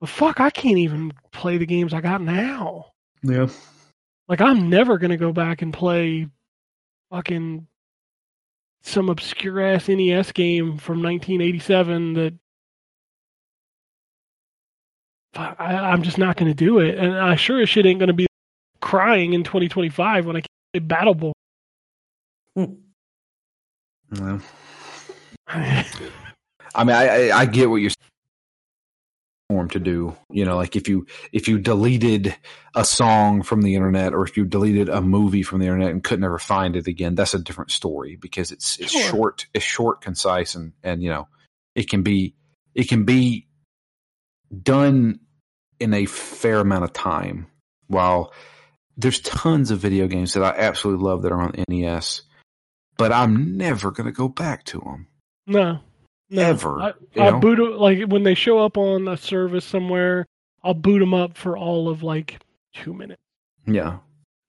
but 0.00 0.08
fuck, 0.08 0.40
I 0.40 0.50
can't 0.50 0.78
even 0.78 1.12
play 1.32 1.58
the 1.58 1.66
games 1.66 1.94
I 1.94 2.00
got 2.00 2.20
now. 2.20 2.86
yeah, 3.22 3.48
Like, 4.26 4.40
I'm 4.40 4.68
never 4.68 4.98
gonna 4.98 5.16
go 5.16 5.32
back 5.32 5.62
and 5.62 5.72
play 5.72 6.26
fucking 7.10 7.66
some 8.82 9.08
obscure 9.08 9.60
ass 9.60 9.88
NES 9.88 10.32
game 10.32 10.78
from 10.78 11.02
1987 11.02 12.14
that 12.14 12.34
I, 15.34 15.54
I'm 15.58 16.02
just 16.02 16.18
not 16.18 16.36
going 16.36 16.50
to 16.50 16.54
do 16.54 16.78
it. 16.78 16.98
And 16.98 17.14
I 17.14 17.36
sure 17.36 17.60
as 17.60 17.68
shit 17.68 17.86
ain't 17.86 17.98
going 17.98 18.08
to 18.08 18.12
be 18.12 18.26
crying 18.80 19.34
in 19.34 19.44
2025 19.44 20.26
when 20.26 20.36
I 20.36 20.40
can't 20.40 20.48
play 20.72 20.80
Battle 20.80 21.14
Ball. 21.14 21.32
Mm. 22.56 22.76
well. 24.18 24.42
I 25.48 26.84
mean, 26.84 26.94
I, 26.94 27.28
I 27.28 27.38
I 27.38 27.46
get 27.46 27.70
what 27.70 27.76
you're 27.76 27.90
form 29.48 29.68
to 29.70 29.78
do. 29.80 30.16
You 30.30 30.44
know, 30.44 30.56
like 30.56 30.76
if 30.76 30.88
you 30.88 31.06
if 31.32 31.48
you 31.48 31.58
deleted 31.58 32.36
a 32.74 32.84
song 32.84 33.42
from 33.42 33.62
the 33.62 33.74
internet 33.74 34.12
or 34.14 34.24
if 34.24 34.36
you 34.36 34.44
deleted 34.44 34.88
a 34.88 35.00
movie 35.00 35.42
from 35.42 35.60
the 35.60 35.66
internet 35.66 35.90
and 35.90 36.04
could 36.04 36.20
never 36.20 36.38
find 36.38 36.76
it 36.76 36.86
again, 36.86 37.14
that's 37.14 37.34
a 37.34 37.38
different 37.38 37.70
story 37.70 38.16
because 38.16 38.52
it's 38.52 38.78
it's 38.78 38.92
Sure. 38.92 39.10
short, 39.10 39.46
it's 39.54 39.64
short, 39.64 40.00
concise, 40.00 40.54
and 40.54 40.72
and 40.82 41.02
you 41.02 41.08
know, 41.10 41.28
it 41.74 41.88
can 41.88 42.02
be 42.02 42.34
it 42.74 42.88
can 42.88 43.04
be 43.04 43.46
done 44.62 45.20
in 45.80 45.94
a 45.94 46.06
fair 46.06 46.60
amount 46.60 46.84
of 46.84 46.92
time. 46.92 47.46
While 47.86 48.32
there's 48.96 49.20
tons 49.20 49.70
of 49.70 49.78
video 49.78 50.08
games 50.08 50.34
that 50.34 50.42
I 50.42 50.58
absolutely 50.58 51.04
love 51.04 51.22
that 51.22 51.32
are 51.32 51.40
on 51.40 51.54
NES, 51.68 52.22
but 52.98 53.12
I'm 53.12 53.56
never 53.56 53.90
going 53.92 54.06
to 54.06 54.12
go 54.12 54.28
back 54.28 54.64
to 54.64 54.80
them. 54.80 55.06
no, 55.46 55.80
no. 56.30 56.42
Ever, 56.42 56.80
I, 56.80 56.92
I 57.18 57.30
boot 57.38 57.78
like 57.78 58.04
when 58.08 58.22
they 58.22 58.34
show 58.34 58.58
up 58.58 58.76
on 58.76 59.08
a 59.08 59.16
service 59.16 59.64
somewhere. 59.64 60.26
I'll 60.62 60.74
boot 60.74 60.98
them 60.98 61.14
up 61.14 61.36
for 61.36 61.56
all 61.56 61.88
of 61.88 62.02
like 62.02 62.40
two 62.74 62.92
minutes, 62.92 63.22
Yeah. 63.66 63.98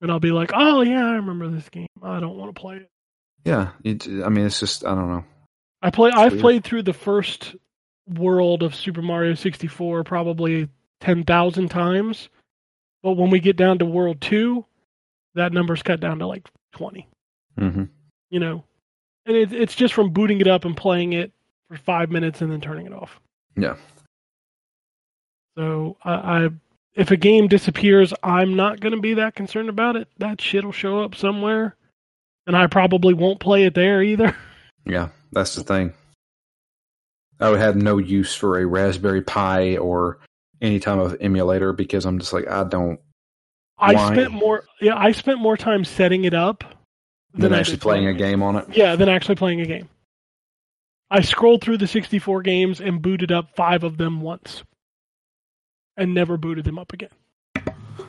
and 0.00 0.10
I'll 0.10 0.20
be 0.20 0.32
like, 0.32 0.50
"Oh 0.52 0.82
yeah, 0.82 1.06
I 1.06 1.12
remember 1.14 1.48
this 1.48 1.68
game. 1.68 1.86
I 2.02 2.18
don't 2.20 2.36
want 2.36 2.54
to 2.54 2.60
play 2.60 2.76
it." 2.76 2.90
Yeah, 3.44 3.70
it, 3.84 4.06
I 4.06 4.28
mean, 4.28 4.44
it's 4.46 4.60
just 4.60 4.84
I 4.84 4.94
don't 4.94 5.08
know. 5.08 5.24
I 5.80 5.90
play. 5.90 6.10
I've 6.10 6.32
weird. 6.32 6.40
played 6.42 6.64
through 6.64 6.82
the 6.82 6.92
first 6.92 7.54
world 8.08 8.62
of 8.64 8.74
Super 8.74 9.02
Mario 9.02 9.34
64 9.34 10.02
probably 10.04 10.68
ten 11.00 11.22
thousand 11.24 11.68
times, 11.70 12.28
but 13.02 13.12
when 13.12 13.30
we 13.30 13.40
get 13.40 13.56
down 13.56 13.78
to 13.78 13.84
World 13.86 14.20
Two, 14.20 14.66
that 15.36 15.52
number's 15.52 15.82
cut 15.82 16.00
down 16.00 16.18
to 16.18 16.26
like 16.26 16.46
twenty. 16.72 17.08
hmm 17.56 17.84
You 18.30 18.40
know, 18.40 18.64
and 19.26 19.36
it, 19.36 19.52
it's 19.52 19.76
just 19.76 19.94
from 19.94 20.10
booting 20.10 20.40
it 20.40 20.48
up 20.48 20.64
and 20.64 20.76
playing 20.76 21.12
it 21.14 21.32
for 21.70 21.78
five 21.78 22.10
minutes 22.10 22.42
and 22.42 22.50
then 22.50 22.60
turning 22.60 22.86
it 22.86 22.92
off. 22.92 23.20
Yeah, 23.56 23.76
So 25.56 25.96
I, 26.04 26.12
I 26.12 26.48
if 26.94 27.10
a 27.10 27.16
game 27.16 27.46
disappears, 27.48 28.12
I'm 28.22 28.56
not 28.56 28.80
going 28.80 28.94
to 28.94 29.00
be 29.00 29.14
that 29.14 29.34
concerned 29.34 29.68
about 29.68 29.96
it. 29.96 30.08
That 30.18 30.40
shit'll 30.40 30.72
show 30.72 31.00
up 31.00 31.14
somewhere, 31.14 31.76
and 32.46 32.56
I 32.56 32.66
probably 32.66 33.14
won't 33.14 33.40
play 33.40 33.64
it 33.64 33.74
there 33.74 34.02
either. 34.02 34.36
yeah, 34.84 35.08
that's 35.32 35.54
the 35.54 35.62
thing. 35.62 35.94
I 37.38 37.50
would 37.50 37.60
have 37.60 37.76
no 37.76 37.98
use 37.98 38.34
for 38.34 38.58
a 38.58 38.66
Raspberry 38.66 39.22
Pi 39.22 39.76
or 39.76 40.18
any 40.60 40.80
type 40.80 40.98
of 40.98 41.16
emulator 41.20 41.72
because 41.72 42.04
I'm 42.04 42.18
just 42.18 42.32
like 42.32 42.48
I 42.48 42.64
don't 42.64 43.00
I 43.78 43.94
Why? 43.94 44.12
spent 44.12 44.32
more. 44.32 44.64
Yeah, 44.80 44.96
I 44.96 45.12
spent 45.12 45.40
more 45.40 45.56
time 45.56 45.84
setting 45.84 46.24
it 46.24 46.34
up 46.34 46.64
than 47.34 47.54
I 47.54 47.60
actually 47.60 47.78
playing 47.78 48.08
a 48.08 48.14
game 48.14 48.42
on 48.42 48.56
it. 48.56 48.76
Yeah, 48.76 48.96
than 48.96 49.08
actually 49.08 49.36
playing 49.36 49.60
a 49.60 49.66
game. 49.66 49.88
I 51.10 51.22
scrolled 51.22 51.62
through 51.62 51.78
the 51.78 51.86
64 51.86 52.42
games 52.42 52.80
and 52.80 53.02
booted 53.02 53.32
up 53.32 53.54
five 53.56 53.82
of 53.84 53.96
them 53.96 54.20
once, 54.20 54.62
and 55.96 56.14
never 56.14 56.36
booted 56.36 56.64
them 56.64 56.78
up 56.78 56.92
again. 56.92 57.10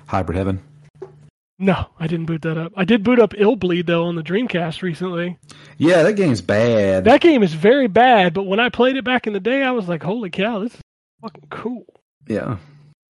Hybrid 0.07 0.37
Heaven. 0.37 0.61
No, 1.57 1.85
I 1.99 2.07
didn't 2.07 2.25
boot 2.25 2.41
that 2.41 2.57
up. 2.57 2.73
I 2.75 2.85
did 2.85 3.03
boot 3.03 3.19
up 3.19 3.33
Illbleed 3.33 3.85
though 3.85 4.05
on 4.05 4.15
the 4.15 4.23
Dreamcast 4.23 4.81
recently. 4.81 5.37
Yeah, 5.77 6.01
that 6.03 6.13
game's 6.13 6.41
bad. 6.41 7.05
That 7.05 7.21
game 7.21 7.43
is 7.43 7.53
very 7.53 7.87
bad, 7.87 8.33
but 8.33 8.43
when 8.43 8.59
I 8.59 8.69
played 8.69 8.97
it 8.97 9.03
back 9.05 9.27
in 9.27 9.33
the 9.33 9.39
day, 9.39 9.61
I 9.63 9.71
was 9.71 9.87
like, 9.87 10.01
"Holy 10.01 10.31
cow, 10.31 10.59
this 10.59 10.73
is 10.73 10.81
fucking 11.21 11.47
cool." 11.51 11.85
yeah, 12.27 12.57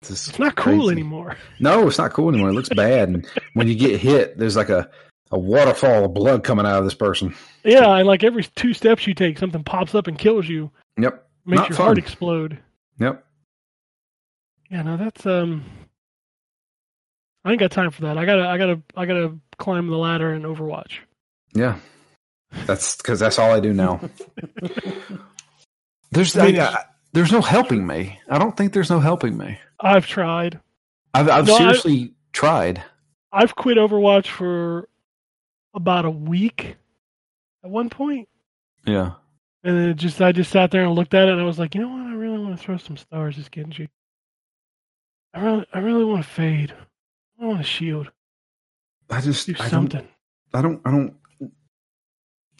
it's, 0.02 0.10
It's 0.28 0.38
not 0.38 0.56
cool 0.56 0.74
crazy. 0.86 0.92
anymore. 0.92 1.36
No, 1.58 1.88
it's 1.88 1.96
not 1.96 2.12
cool 2.12 2.28
anymore. 2.28 2.50
It 2.50 2.54
looks 2.54 2.68
bad, 2.68 3.08
and 3.08 3.26
when 3.54 3.66
you 3.66 3.74
get 3.74 3.98
hit, 4.00 4.36
there's 4.36 4.56
like 4.56 4.68
a 4.70 4.90
a 5.34 5.38
waterfall 5.38 6.04
of 6.04 6.14
blood 6.14 6.44
coming 6.44 6.64
out 6.64 6.78
of 6.78 6.84
this 6.84 6.94
person. 6.94 7.34
Yeah, 7.64 7.96
and 7.96 8.06
like 8.06 8.22
every 8.24 8.44
two 8.44 8.72
steps 8.72 9.06
you 9.06 9.14
take, 9.14 9.38
something 9.38 9.64
pops 9.64 9.94
up 9.94 10.06
and 10.06 10.18
kills 10.18 10.48
you, 10.48 10.70
Yep, 10.98 11.26
makes 11.44 11.60
Not 11.60 11.68
your 11.70 11.76
fun. 11.76 11.86
heart 11.86 11.98
explode. 11.98 12.58
yep. 12.98 13.24
Yeah, 14.70 14.82
no, 14.82 14.96
that's 14.96 15.26
um. 15.26 15.64
I 17.44 17.50
ain't 17.50 17.60
got 17.60 17.72
time 17.72 17.90
for 17.90 18.02
that. 18.02 18.16
I 18.16 18.24
gotta, 18.24 18.48
I 18.48 18.56
gotta, 18.56 18.80
I 18.96 19.04
gotta 19.06 19.36
climb 19.58 19.88
the 19.88 19.98
ladder 19.98 20.32
in 20.32 20.42
Overwatch. 20.42 20.98
Yeah, 21.54 21.78
that's 22.64 22.96
because 22.96 23.20
that's 23.20 23.38
all 23.38 23.50
I 23.50 23.60
do 23.60 23.74
now. 23.74 24.00
there's 26.12 26.36
I 26.36 26.46
mean, 26.46 26.60
I- 26.60 26.84
there's 27.12 27.32
no 27.32 27.40
helping 27.42 27.86
me. 27.86 28.18
I 28.28 28.38
don't 28.38 28.56
think 28.56 28.72
there's 28.72 28.90
no 28.90 29.00
helping 29.00 29.36
me. 29.36 29.58
I've 29.80 30.06
tried. 30.06 30.60
I've, 31.12 31.28
I've 31.28 31.46
No, 31.46 31.56
seriously 31.58 32.12
tried. 32.32 32.82
I've 33.32 33.54
quit 33.54 33.78
Overwatch 33.78 34.26
for 34.28 34.88
about 35.74 36.04
a 36.04 36.10
week 36.10 36.76
at 37.64 37.70
one 37.70 37.90
point, 37.90 38.28
Yeah, 38.86 39.12
and 39.62 39.76
then 39.76 39.88
it 39.90 39.94
just 39.94 40.20
I 40.20 40.32
just 40.32 40.50
sat 40.50 40.70
there 40.70 40.84
and 40.84 40.94
looked 40.94 41.14
at 41.14 41.28
it, 41.28 41.32
and 41.32 41.40
I 41.40 41.44
was 41.44 41.58
like, 41.58 41.74
you 41.74 41.80
know 41.80 41.88
what? 41.88 42.06
I 42.06 42.14
really 42.14 42.38
want 42.38 42.56
to 42.56 42.62
throw 42.62 42.76
some 42.76 42.96
stars 42.96 43.38
at 43.38 43.50
Genji. 43.50 43.90
I 45.34 45.40
really, 45.40 45.66
I 45.72 45.78
really 45.80 46.04
want 46.04 46.24
to 46.24 46.28
fade. 46.28 46.74
I 47.40 47.46
want 47.46 47.58
to 47.58 47.64
shield. 47.64 48.10
I 49.10 49.20
just 49.20 49.46
Do 49.46 49.54
I 49.58 49.68
don't 49.68 49.90
something. 49.90 50.08
I 50.52 50.62
don't 50.62 50.80
I 50.84 50.90
don't 50.90 51.16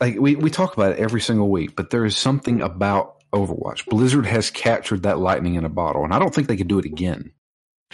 like 0.00 0.18
we, 0.18 0.36
we 0.36 0.50
talk 0.50 0.74
about 0.74 0.92
it 0.92 0.98
every 0.98 1.20
single 1.20 1.50
week, 1.50 1.76
but 1.76 1.90
there 1.90 2.04
is 2.04 2.16
something 2.16 2.60
about 2.60 3.22
Overwatch. 3.32 3.86
Blizzard 3.86 4.26
has 4.26 4.50
captured 4.50 5.04
that 5.04 5.18
lightning 5.18 5.54
in 5.54 5.64
a 5.64 5.68
bottle, 5.68 6.04
and 6.04 6.12
I 6.12 6.18
don't 6.18 6.34
think 6.34 6.48
they 6.48 6.56
could 6.56 6.68
do 6.68 6.78
it 6.78 6.84
again. 6.84 7.32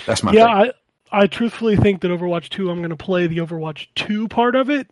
That's 0.06 0.22
my 0.22 0.32
yeah, 0.32 0.62
thing. 0.62 0.72
I 1.12 1.22
I 1.22 1.26
truthfully 1.26 1.76
think 1.76 2.00
that 2.02 2.08
Overwatch 2.08 2.50
2, 2.50 2.70
I'm 2.70 2.78
going 2.78 2.90
to 2.90 2.96
play 2.96 3.26
the 3.26 3.38
Overwatch 3.38 3.88
2 3.96 4.28
part 4.28 4.54
of 4.54 4.70
it 4.70 4.88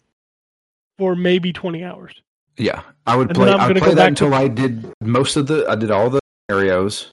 for 0.98 1.14
maybe 1.16 1.52
20 1.52 1.84
hours. 1.84 2.20
yeah, 2.56 2.82
I 3.06 3.16
would 3.16 3.28
And 3.28 3.36
play. 3.36 3.46
Would 3.50 3.56
gonna 3.58 3.74
play 3.80 3.88
that 3.90 3.96
back 3.96 4.14
to- 4.16 4.24
until 4.26 4.34
I 4.34 4.48
did 4.48 4.92
most 5.00 5.36
of 5.36 5.46
the. 5.46 5.66
I 5.68 5.74
did 5.76 5.90
all 5.90 6.10
the 6.10 6.20
scenarios, 6.50 7.12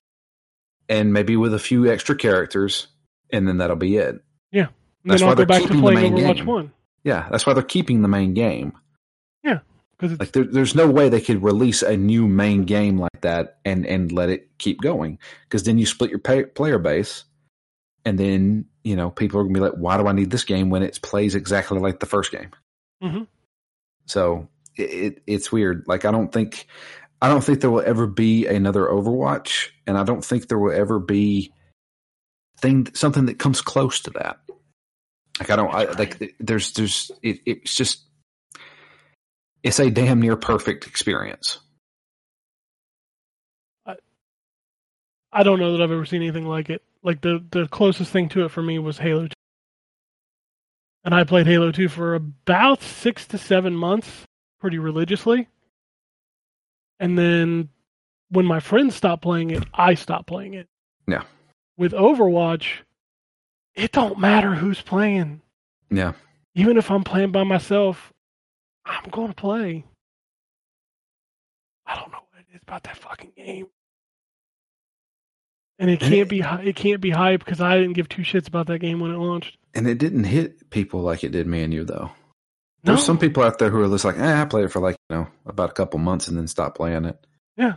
and 0.89 1.13
maybe 1.13 1.37
with 1.37 1.53
a 1.53 1.59
few 1.59 1.89
extra 1.91 2.15
characters, 2.15 2.87
and 3.31 3.47
then 3.47 3.57
that'll 3.57 3.75
be 3.75 3.97
it. 3.97 4.21
And 4.53 5.11
That's 5.11 5.21
then 5.21 5.27
why 5.27 5.31
I'll 5.31 5.35
go 5.35 5.37
they're 5.37 5.45
back 5.45 5.61
to 5.61 5.67
keeping 5.67 5.77
the 5.77 5.91
playing 5.91 6.13
main 6.15 6.23
Overwatch 6.23 6.35
game. 6.37 6.45
1 6.47 6.71
Yeah, 7.03 7.27
that's 7.29 7.45
why 7.45 7.53
they're 7.53 7.61
keeping 7.61 8.01
the 8.01 8.07
main 8.07 8.33
game. 8.33 8.73
Yeah, 9.43 9.59
because 9.99 10.19
Like 10.19 10.31
there, 10.31 10.45
there's 10.45 10.73
no 10.73 10.89
way 10.89 11.09
they 11.09 11.21
could 11.21 11.43
release 11.43 11.83
a 11.83 11.95
new 11.95 12.27
main 12.27 12.63
game 12.63 12.97
like 12.97 13.21
that 13.21 13.59
and 13.65 13.85
and 13.85 14.11
let 14.11 14.29
it 14.29 14.49
keep 14.57 14.81
going 14.81 15.19
because 15.43 15.61
then 15.63 15.77
you 15.77 15.85
split 15.85 16.09
your 16.09 16.17
pay, 16.17 16.45
player 16.45 16.79
base, 16.79 17.25
and 18.03 18.17
then 18.17 18.65
you 18.83 18.95
know 18.95 19.11
people 19.11 19.39
are 19.39 19.43
gonna 19.43 19.53
be 19.53 19.59
like, 19.59 19.73
why 19.73 19.97
do 19.97 20.07
I 20.07 20.11
need 20.11 20.31
this 20.31 20.43
game 20.43 20.71
when 20.71 20.81
it 20.81 20.99
plays 21.03 21.35
exactly 21.35 21.77
like 21.77 21.99
the 21.99 22.07
first 22.07 22.31
game? 22.31 22.49
Mhm. 23.03 23.27
So 24.05 24.47
it, 24.75 24.83
it 24.83 25.23
it's 25.27 25.51
weird. 25.51 25.85
Like 25.87 26.05
I 26.05 26.11
don't 26.11 26.31
think 26.31 26.67
I 27.21 27.27
don't 27.27 27.43
think 27.43 27.61
there 27.61 27.71
will 27.71 27.81
ever 27.85 28.07
be 28.07 28.47
another 28.47 28.85
Overwatch, 28.85 29.69
and 29.87 29.97
I 29.97 30.03
don't 30.03 30.23
think 30.23 30.47
there 30.47 30.59
will 30.59 30.73
ever 30.73 30.99
be 30.99 31.53
thing 32.59 32.87
something 32.93 33.25
that 33.25 33.39
comes 33.39 33.61
close 33.61 34.01
to 34.01 34.11
that. 34.11 34.39
Like 35.39 35.49
I 35.49 35.55
don't 35.55 35.73
I, 35.73 35.83
like 35.91 36.35
there's 36.39 36.71
there's 36.73 37.11
it, 37.21 37.39
it's 37.45 37.75
just 37.75 38.03
it's 39.63 39.79
a 39.79 39.89
damn 39.89 40.21
near 40.21 40.35
perfect 40.35 40.87
experience. 40.87 41.59
I 45.35 45.43
don't 45.43 45.59
know 45.59 45.73
that 45.73 45.81
I've 45.83 45.91
ever 45.91 46.05
seen 46.05 46.21
anything 46.21 46.47
like 46.47 46.69
it. 46.69 46.81
Like 47.03 47.19
the 47.19 47.43
the 47.51 47.67
closest 47.67 48.09
thing 48.09 48.29
to 48.29 48.45
it 48.45 48.51
for 48.51 48.63
me 48.63 48.79
was 48.79 48.97
Halo 48.97 49.27
2. 49.27 49.33
And 51.05 51.13
I 51.13 51.23
played 51.23 51.45
Halo 51.45 51.71
2 51.71 51.87
for 51.87 52.15
about 52.15 52.81
6 52.81 53.27
to 53.27 53.37
7 53.37 53.75
months 53.75 54.25
pretty 54.59 54.79
religiously. 54.79 55.47
And 56.99 57.17
then 57.17 57.69
when 58.29 58.45
my 58.45 58.59
friends 58.59 58.95
stopped 58.95 59.21
playing 59.21 59.51
it, 59.51 59.63
I 59.73 59.93
stopped 59.93 60.25
playing 60.27 60.55
it. 60.55 60.67
Yeah. 61.07 61.23
With 61.77 61.91
Overwatch, 61.91 62.79
it 63.75 63.91
don't 63.91 64.17
matter 64.19 64.55
who's 64.55 64.81
playing. 64.81 65.41
Yeah, 65.91 66.13
Even 66.55 66.77
if 66.77 66.89
I'm 66.89 67.03
playing 67.03 67.31
by 67.31 67.43
myself, 67.43 68.11
I'm 68.85 69.07
going 69.11 69.27
to 69.27 69.35
play. 69.35 69.85
I 71.85 71.95
don't 71.95 72.11
know 72.11 72.17
what 72.31 72.39
it 72.39 72.55
is 72.55 72.61
about 72.63 72.83
that 72.83 72.97
fucking 72.97 73.33
game. 73.37 73.67
And 75.77 75.91
it 75.91 75.99
can't 75.99 76.27
be 76.27 76.39
it 76.41 76.75
can't 76.75 77.01
be 77.01 77.11
hype 77.11 77.43
because 77.45 77.61
I 77.61 77.77
didn't 77.77 77.93
give 77.93 78.09
two 78.09 78.23
shits 78.23 78.47
about 78.47 78.65
that 78.67 78.79
game 78.79 78.99
when 78.99 79.11
it 79.11 79.17
launched. 79.17 79.57
And 79.75 79.87
it 79.87 79.97
didn't 79.97 80.23
hit 80.23 80.69
people 80.69 81.01
like 81.01 81.23
it 81.23 81.31
did 81.31 81.47
me 81.47 81.63
and 81.63 81.73
you 81.73 81.83
though. 81.83 82.11
No, 82.83 82.93
There's 82.93 83.05
some 83.05 83.17
people 83.17 83.43
out 83.43 83.57
there 83.57 83.69
who 83.69 83.81
are 83.81 83.89
just 83.89 84.05
like, 84.05 84.17
eh, 84.17 84.41
I 84.41 84.45
played 84.45 84.65
it 84.65 84.69
for 84.69 84.79
like 84.79 84.95
you 85.09 85.15
know 85.15 85.27
about 85.45 85.71
a 85.71 85.73
couple 85.73 85.99
months 85.99 86.27
and 86.27 86.37
then 86.37 86.47
stopped 86.47 86.77
playing 86.77 87.05
it. 87.05 87.25
Yeah. 87.57 87.75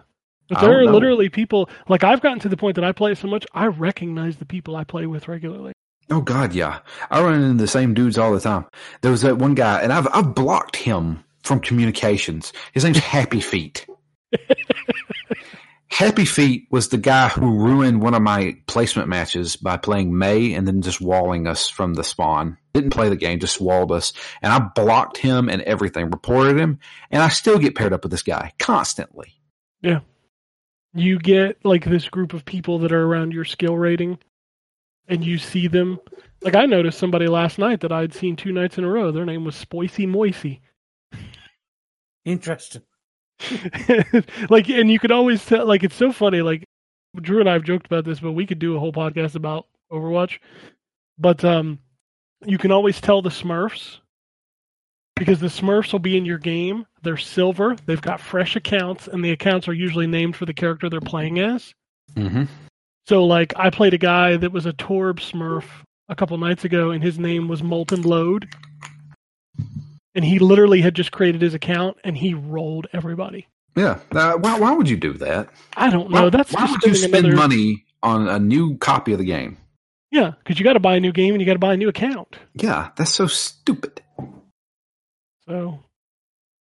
But 0.49 0.61
there 0.61 0.81
are 0.81 0.85
know. 0.85 0.93
literally 0.93 1.29
people 1.29 1.69
like 1.89 2.05
I've 2.05 2.20
gotten 2.20 2.41
to 2.41 2.49
the 2.49 2.57
point 2.57 2.77
that 2.77 2.85
I 2.85 2.93
play 2.93 3.12
it 3.12 3.19
so 3.19 3.29
much 3.29 3.47
I 3.53 3.66
recognize 3.66 4.37
the 4.37 4.47
people 4.47 4.77
I 4.77 4.85
play 4.85 5.07
with 5.07 5.29
regularly. 5.29 5.73
Oh 6.11 6.23
God, 6.23 6.55
yeah. 6.55 6.81
I 7.11 7.23
run 7.23 7.43
into 7.43 7.62
the 7.62 7.69
same 7.69 7.93
dudes 7.93 8.16
all 8.16 8.33
the 8.33 8.41
time. 8.41 8.65
There 9.03 9.11
was 9.11 9.23
that 9.23 9.37
one 9.37 9.55
guy, 9.55 9.81
and 9.83 9.93
I've 9.93 10.09
I've 10.12 10.35
blocked 10.35 10.77
him 10.77 11.25
from 11.43 11.61
communications. 11.61 12.53
His 12.73 12.85
name's 12.85 12.99
Happy 12.99 13.41
Feet. 13.41 13.87
Happy 15.90 16.24
Feet 16.24 16.69
was 16.70 16.89
the 16.89 16.98
guy 16.98 17.28
who 17.28 17.59
ruined 17.59 18.02
one 18.02 18.15
of 18.15 18.23
my 18.23 18.56
placement 18.66 19.09
matches 19.09 19.56
by 19.56 19.77
playing 19.77 20.16
Mei 20.16 20.52
and 20.55 20.66
then 20.66 20.82
just 20.82 21.01
walling 21.01 21.47
us 21.47 21.69
from 21.69 21.94
the 21.94 22.05
spawn. 22.05 22.59
Didn't 22.74 22.90
play 22.90 23.09
the 23.09 23.16
game, 23.16 23.40
just 23.40 23.60
walled 23.60 23.90
us. 23.90 24.12
And 24.43 24.52
I 24.52 24.59
blocked 24.59 25.16
him 25.16 25.48
and 25.48 25.62
everything, 25.62 26.10
reported 26.10 26.59
him, 26.59 26.78
and 27.10 27.23
I 27.23 27.28
still 27.28 27.59
get 27.59 27.74
paired 27.74 27.93
up 27.93 28.02
with 28.05 28.12
this 28.12 28.23
guy 28.23 28.52
constantly. 28.59 29.35
Yeah. 29.81 30.01
You 30.94 31.19
get 31.19 31.65
like 31.65 31.85
this 31.85 32.09
group 32.09 32.32
of 32.32 32.44
people 32.44 32.78
that 32.81 32.93
are 32.93 33.05
around 33.05 33.32
your 33.32 33.44
skill 33.44 33.77
rating 33.77 34.19
and 35.09 35.24
you 35.24 35.39
see 35.39 35.69
them 35.69 35.98
like 36.43 36.55
I 36.55 36.66
noticed 36.66 36.98
somebody 36.98 37.27
last 37.27 37.59
night 37.59 37.81
that 37.81 37.93
I'd 37.93 38.15
seen 38.15 38.36
two 38.36 38.52
nights 38.52 38.78
in 38.78 38.85
a 38.85 38.89
row. 38.89 39.10
Their 39.10 39.24
name 39.24 39.44
was 39.44 39.56
Spoicy 39.56 40.06
Moisey. 40.06 40.60
Interesting. 42.24 42.82
like 44.51 44.69
and 44.69 44.90
you 44.90 44.98
could 44.98 45.12
always 45.12 45.44
tell 45.44 45.66
like 45.66 45.85
it's 45.85 45.94
so 45.94 46.10
funny 46.12 46.43
like 46.43 46.65
drew 47.20 47.40
and 47.40 47.48
i've 47.48 47.62
joked 47.62 47.86
about 47.86 48.05
this 48.05 48.20
but 48.20 48.32
we 48.32 48.44
could 48.47 48.59
do 48.59 48.77
a 48.77 48.81
whole 48.81 48.93
podcast 48.93 49.35
about 49.35 49.66
overwatch. 49.93 50.39
But 51.19 51.44
um 51.44 51.78
you 52.47 52.59
can 52.59 52.70
always 52.73 53.01
tell 53.01 53.23
the 53.23 53.31
smurfs 53.31 53.98
because 55.16 55.40
the 55.40 55.48
smurfs 55.48 55.93
will 55.93 55.98
be 55.98 56.16
in 56.16 56.24
your 56.24 56.39
game. 56.39 56.86
They're 57.02 57.16
silver. 57.16 57.77
They've 57.86 58.01
got 58.01 58.20
fresh 58.20 58.55
accounts 58.55 59.09
and 59.09 59.24
the 59.24 59.32
accounts 59.32 59.66
are 59.66 59.73
usually 59.73 60.06
named 60.06 60.36
for 60.36 60.47
the 60.47 60.55
character 60.55 60.89
they're 60.89 61.01
playing 61.01 61.40
as. 61.40 61.74
Mm-hmm. 62.16 62.44
so 63.06 63.24
like 63.27 63.52
i 63.59 63.69
played 63.69 63.93
a 63.93 63.98
guy 63.98 64.39
that 64.39 64.51
was 64.51 64.65
a 64.65 64.73
torb 64.73 65.16
smurf 65.20 65.65
a 66.09 66.16
couple 66.16 66.39
nights 66.39 66.65
ago 66.65 66.90
and 66.90 67.05
his 67.05 67.19
name 67.19 67.48
was 67.48 67.62
molten 67.62 68.01
load 68.01 68.48
and 70.19 70.24
he 70.24 70.40
literally 70.40 70.81
had 70.81 70.97
just 70.97 71.12
created 71.12 71.40
his 71.40 71.55
account 71.55 71.97
and 72.03 72.19
he 72.19 72.35
rolled 72.35 72.89
everybody 72.93 73.47
Yeah. 73.77 74.01
Uh, 74.11 74.32
why, 74.32 74.59
why 74.59 74.73
would 74.73 74.89
you 74.89 74.97
do 74.97 75.12
that? 75.12 75.49
I 75.77 75.90
don't 75.90 76.11
know. 76.11 76.24
Why, 76.24 76.31
That's 76.31 76.53
why 76.53 76.62
just 76.62 76.73
would 76.73 76.82
you 76.82 76.95
spend 76.97 77.27
another, 77.27 77.36
money 77.36 77.85
on 78.03 78.27
a 78.27 78.40
new 78.40 78.77
copy 78.78 79.12
of 79.12 79.20
the 79.20 79.24
game? 79.24 79.59
Yeah, 80.11 80.32
because 80.39 80.59
you 80.59 80.65
got 80.65 80.73
to 80.73 80.81
buy 80.81 80.97
a 80.97 81.01
new 81.01 81.12
game 81.12 81.35
and 81.35 81.40
you 81.40 81.47
got 81.47 81.53
to 81.53 81.61
buy 81.61 81.74
a 81.74 81.77
new 81.77 81.89
account. 81.89 82.36
Yeah, 82.55 82.90
that's 82.97 83.15
so 83.15 83.28
stupid. 83.28 84.03
So, 85.47 85.85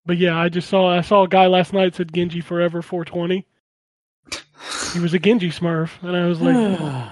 but 0.06 0.18
yeah, 0.18 0.38
I 0.38 0.50
just 0.50 0.70
saw 0.70 0.96
I 0.96 1.02
saw 1.02 1.24
a 1.24 1.28
guy 1.28 1.48
last 1.48 1.74
night 1.74 1.96
said 1.96 2.14
Genji 2.14 2.42
Forever 2.42 2.84
420. 2.84 3.44
He 4.94 5.00
was 5.00 5.16
a 5.16 5.20
Genji 5.20 5.50
Smurf, 5.50 5.90
and 6.04 6.16
I 6.16 6.28
was 6.28 6.40
like, 6.40 6.56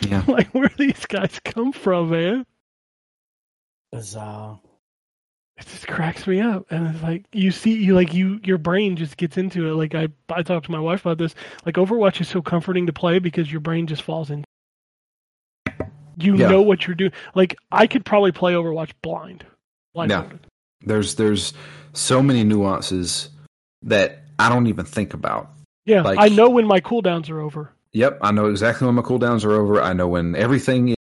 Yeah. 0.00 0.24
like 0.28 0.48
where 0.48 0.72
these 0.76 1.06
guys 1.06 1.40
come 1.44 1.72
from, 1.72 2.10
man? 2.10 2.44
Bizarre. 3.94 4.58
It 5.56 5.66
just 5.66 5.86
cracks 5.86 6.26
me 6.26 6.40
up, 6.40 6.66
and 6.70 6.88
it's 6.88 7.02
like 7.02 7.24
you 7.32 7.52
see, 7.52 7.74
you 7.74 7.94
like 7.94 8.12
you 8.12 8.40
your 8.42 8.58
brain 8.58 8.96
just 8.96 9.16
gets 9.16 9.36
into 9.36 9.68
it. 9.68 9.74
Like 9.74 9.94
I 9.94 10.08
I 10.28 10.42
talked 10.42 10.66
to 10.66 10.72
my 10.72 10.80
wife 10.80 11.02
about 11.02 11.18
this. 11.18 11.34
Like 11.64 11.76
Overwatch 11.76 12.20
is 12.20 12.28
so 12.28 12.42
comforting 12.42 12.86
to 12.86 12.92
play 12.92 13.20
because 13.20 13.50
your 13.52 13.60
brain 13.60 13.86
just 13.86 14.02
falls 14.02 14.30
in. 14.30 14.44
You 16.18 16.36
Yeah. 16.36 16.48
know 16.48 16.62
what 16.62 16.86
you're 16.86 16.96
doing. 16.96 17.12
Like 17.34 17.56
I 17.70 17.86
could 17.86 18.04
probably 18.04 18.32
play 18.32 18.54
Overwatch 18.54 18.90
blind. 19.02 19.44
blindfolded. 19.94 20.40
There's 20.80 21.14
there's 21.14 21.52
so 21.92 22.20
many 22.22 22.42
nuances 22.42 23.30
that 23.82 24.24
I 24.40 24.48
don't 24.48 24.66
even 24.66 24.84
think 24.84 25.14
about. 25.14 25.50
Yeah, 25.86 26.02
Like- 26.02 26.18
I 26.18 26.28
know 26.34 26.48
when 26.50 26.66
my 26.66 26.80
cooldowns 26.80 27.30
are 27.30 27.40
over. 27.40 27.70
Yep, 27.92 28.18
I 28.22 28.32
know 28.32 28.46
exactly 28.46 28.86
when 28.86 28.96
my 28.96 29.02
cooldowns 29.02 29.44
are 29.44 29.52
over. 29.52 29.80
I 29.80 29.92
know 29.92 30.08
when 30.08 30.34
everything 30.34 30.88
is 30.88 30.96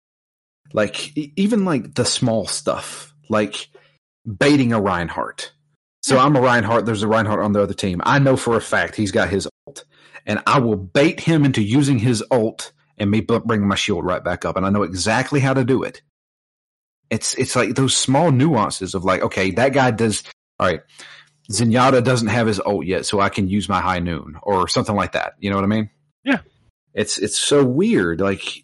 like 0.74 1.16
even 1.16 1.66
like 1.66 1.94
the 1.94 2.06
small 2.06 2.48
stuff, 2.48 3.14
like 3.30 3.70
baiting 4.26 4.74
a 4.74 4.82
Reinhardt. 4.82 5.54
So 6.02 6.18
I'm 6.18 6.36
a 6.36 6.42
Reinhardt, 6.42 6.86
there's 6.86 7.04
a 7.04 7.08
Reinhardt 7.08 7.40
on 7.40 7.54
the 7.54 7.62
other 7.62 7.74
team. 7.74 8.02
I 8.04 8.20
know 8.20 8.36
for 8.36 8.58
a 8.58 8.62
fact 8.62 8.96
he's 8.96 9.12
got 9.12 9.30
his 9.30 9.48
ult. 9.66 9.86
And 10.26 10.42
I 10.46 10.60
will 10.60 10.76
bait 10.76 11.20
him 11.20 11.46
into 11.46 11.62
using 11.62 12.00
his 12.00 12.24
ult 12.32 12.74
and 12.98 13.10
me 13.10 13.22
bringing 13.22 13.68
my 13.68 13.76
shield 13.76 14.06
right 14.06 14.24
back 14.24 14.46
up. 14.46 14.58
And 14.58 14.66
I 14.66 14.70
know 14.70 14.84
exactly 14.84 15.40
how 15.40 15.54
to 15.54 15.64
do 15.64 15.84
it. 15.84 16.02
It's 17.10 17.36
it's 17.36 17.56
like 17.56 17.76
those 17.76 17.96
small 17.96 18.32
nuances 18.32 18.96
of 18.96 19.06
like, 19.06 19.22
okay, 19.22 19.52
that 19.52 19.74
guy 19.74 19.92
does 19.92 20.24
all 20.60 20.68
right. 20.68 20.82
Zenyatta 21.52 22.04
doesn't 22.04 22.30
have 22.30 22.48
his 22.48 22.62
ult 22.66 22.86
yet, 22.86 23.06
so 23.06 23.20
I 23.20 23.30
can 23.30 23.50
use 23.50 23.68
my 23.68 23.82
high 23.82 24.00
noon 24.00 24.38
or 24.42 24.68
something 24.68 24.96
like 24.96 25.12
that. 25.12 25.34
You 25.40 25.50
know 25.50 25.58
what 25.58 25.66
I 25.66 25.68
mean? 25.68 25.90
Yeah. 26.24 26.40
It's 26.94 27.18
it's 27.18 27.38
so 27.38 27.64
weird. 27.66 28.22
Like 28.22 28.64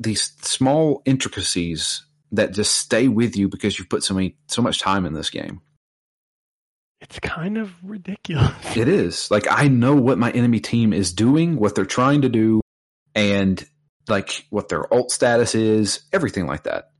these 0.00 0.32
small 0.40 1.02
intricacies 1.04 2.04
that 2.32 2.52
just 2.52 2.74
stay 2.74 3.06
with 3.06 3.36
you 3.36 3.48
because 3.48 3.78
you've 3.78 3.90
put 3.90 4.02
so 4.02 4.14
many 4.14 4.36
so 4.48 4.62
much 4.62 4.80
time 4.80 5.04
in 5.06 5.12
this 5.12 5.30
game. 5.30 5.60
It's 7.00 7.18
kind 7.20 7.56
of 7.56 7.72
ridiculous. 7.82 8.76
It 8.76 8.88
is 8.88 9.30
like 9.30 9.46
I 9.50 9.68
know 9.68 9.94
what 9.94 10.18
my 10.18 10.30
enemy 10.30 10.60
team 10.60 10.92
is 10.92 11.12
doing, 11.12 11.56
what 11.56 11.74
they're 11.74 11.86
trying 11.86 12.22
to 12.22 12.28
do, 12.28 12.60
and 13.14 13.64
like 14.08 14.46
what 14.50 14.68
their 14.68 14.92
alt 14.92 15.10
status 15.10 15.54
is, 15.54 16.02
everything 16.12 16.46
like 16.46 16.64
that. 16.64 16.90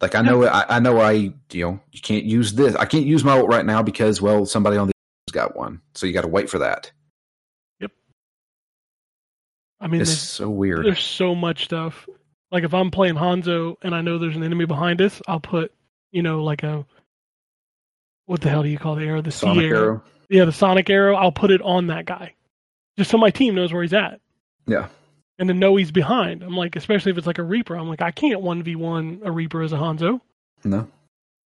Like 0.00 0.14
I 0.14 0.22
know, 0.22 0.44
I, 0.44 0.76
I 0.76 0.80
know, 0.80 0.98
I 0.98 1.12
you 1.12 1.34
know 1.52 1.80
you 1.92 2.00
can't 2.00 2.24
use 2.24 2.54
this. 2.54 2.74
I 2.74 2.86
can't 2.86 3.06
use 3.06 3.24
my 3.24 3.38
ult 3.38 3.48
right 3.48 3.64
now 3.64 3.82
because 3.82 4.20
well 4.20 4.44
somebody 4.44 4.76
on 4.76 4.88
the 4.88 4.92
team's 4.92 5.34
got 5.34 5.56
one, 5.56 5.80
so 5.94 6.06
you 6.06 6.12
got 6.12 6.22
to 6.22 6.28
wait 6.28 6.50
for 6.50 6.58
that. 6.58 6.90
I 9.82 9.88
mean, 9.88 10.00
It's 10.00 10.10
there's, 10.10 10.22
so 10.22 10.48
weird. 10.48 10.86
there's 10.86 11.02
so 11.02 11.34
much 11.34 11.64
stuff. 11.64 12.08
Like 12.50 12.64
if 12.64 12.72
I'm 12.72 12.90
playing 12.90 13.16
Hanzo 13.16 13.76
and 13.82 13.94
I 13.94 14.00
know 14.00 14.18
there's 14.18 14.36
an 14.36 14.42
enemy 14.44 14.64
behind 14.64 15.02
us, 15.02 15.20
I'll 15.26 15.40
put, 15.40 15.72
you 16.12 16.22
know, 16.22 16.42
like 16.44 16.62
a 16.62 16.86
what 18.26 18.40
the 18.40 18.48
hell 18.48 18.62
do 18.62 18.68
you 18.68 18.78
call 18.78 18.94
the 18.94 19.04
arrow? 19.04 19.20
The 19.22 19.30
C 19.32 19.40
Sonic 19.46 19.64
arrow. 19.64 19.78
Arrow. 19.80 20.02
Yeah, 20.28 20.44
the 20.44 20.52
Sonic 20.52 20.88
arrow. 20.88 21.16
I'll 21.16 21.32
put 21.32 21.50
it 21.50 21.60
on 21.62 21.88
that 21.88 22.06
guy, 22.06 22.34
just 22.96 23.10
so 23.10 23.18
my 23.18 23.30
team 23.30 23.54
knows 23.54 23.72
where 23.72 23.82
he's 23.82 23.92
at, 23.92 24.20
Yeah. 24.66 24.88
and 25.38 25.48
to 25.48 25.54
know 25.54 25.76
he's 25.76 25.90
behind. 25.90 26.42
I'm 26.42 26.56
like, 26.56 26.76
especially 26.76 27.10
if 27.12 27.18
it's 27.18 27.26
like 27.26 27.38
a 27.38 27.42
Reaper. 27.42 27.74
I'm 27.76 27.88
like, 27.88 28.00
I 28.02 28.12
can't 28.12 28.40
one 28.40 28.62
v 28.62 28.76
one 28.76 29.20
a 29.24 29.30
Reaper 29.32 29.62
as 29.62 29.72
a 29.72 29.76
Hanzo. 29.76 30.20
No. 30.64 30.88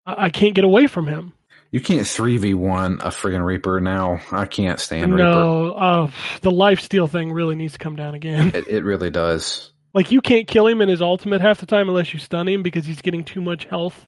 I, 0.05 0.27
I 0.27 0.31
can't 0.31 0.55
get 0.55 0.65
away 0.65 0.87
from 0.87 1.07
him. 1.07 1.33
You 1.73 1.81
can't 1.81 2.07
three 2.07 2.37
v 2.39 2.55
one 2.55 3.01
a 3.01 3.09
friggin' 3.09 3.45
Reaper 3.45 3.81
now. 3.81 4.21
I 4.33 4.47
can't 4.47 4.81
stand 4.81 5.13
Reaper. 5.13 5.25
no, 5.25 5.73
uh, 5.73 6.11
the 6.41 6.51
life 6.51 6.81
steal 6.81 7.07
thing 7.07 7.33
really 7.33 7.55
needs 7.55 7.75
to 7.75 7.79
come 7.79 7.97
down 7.97 8.15
again. 8.15 8.53
It, 8.55 8.69
it 8.69 8.85
really 8.85 9.11
does. 9.11 9.73
Like 9.93 10.11
you 10.13 10.21
can't 10.21 10.47
kill 10.47 10.67
him 10.67 10.81
in 10.81 10.89
his 10.89 11.03
ultimate 11.03 11.41
half 11.41 11.59
the 11.61 11.67
time 11.67 11.89
unless 11.89 12.13
you 12.13 12.21
stun 12.21 12.49
him 12.49 12.63
because 12.63 12.87
he's 12.87 13.01
getting 13.03 13.25
too 13.25 13.41
much 13.41 13.65
health 13.65 14.07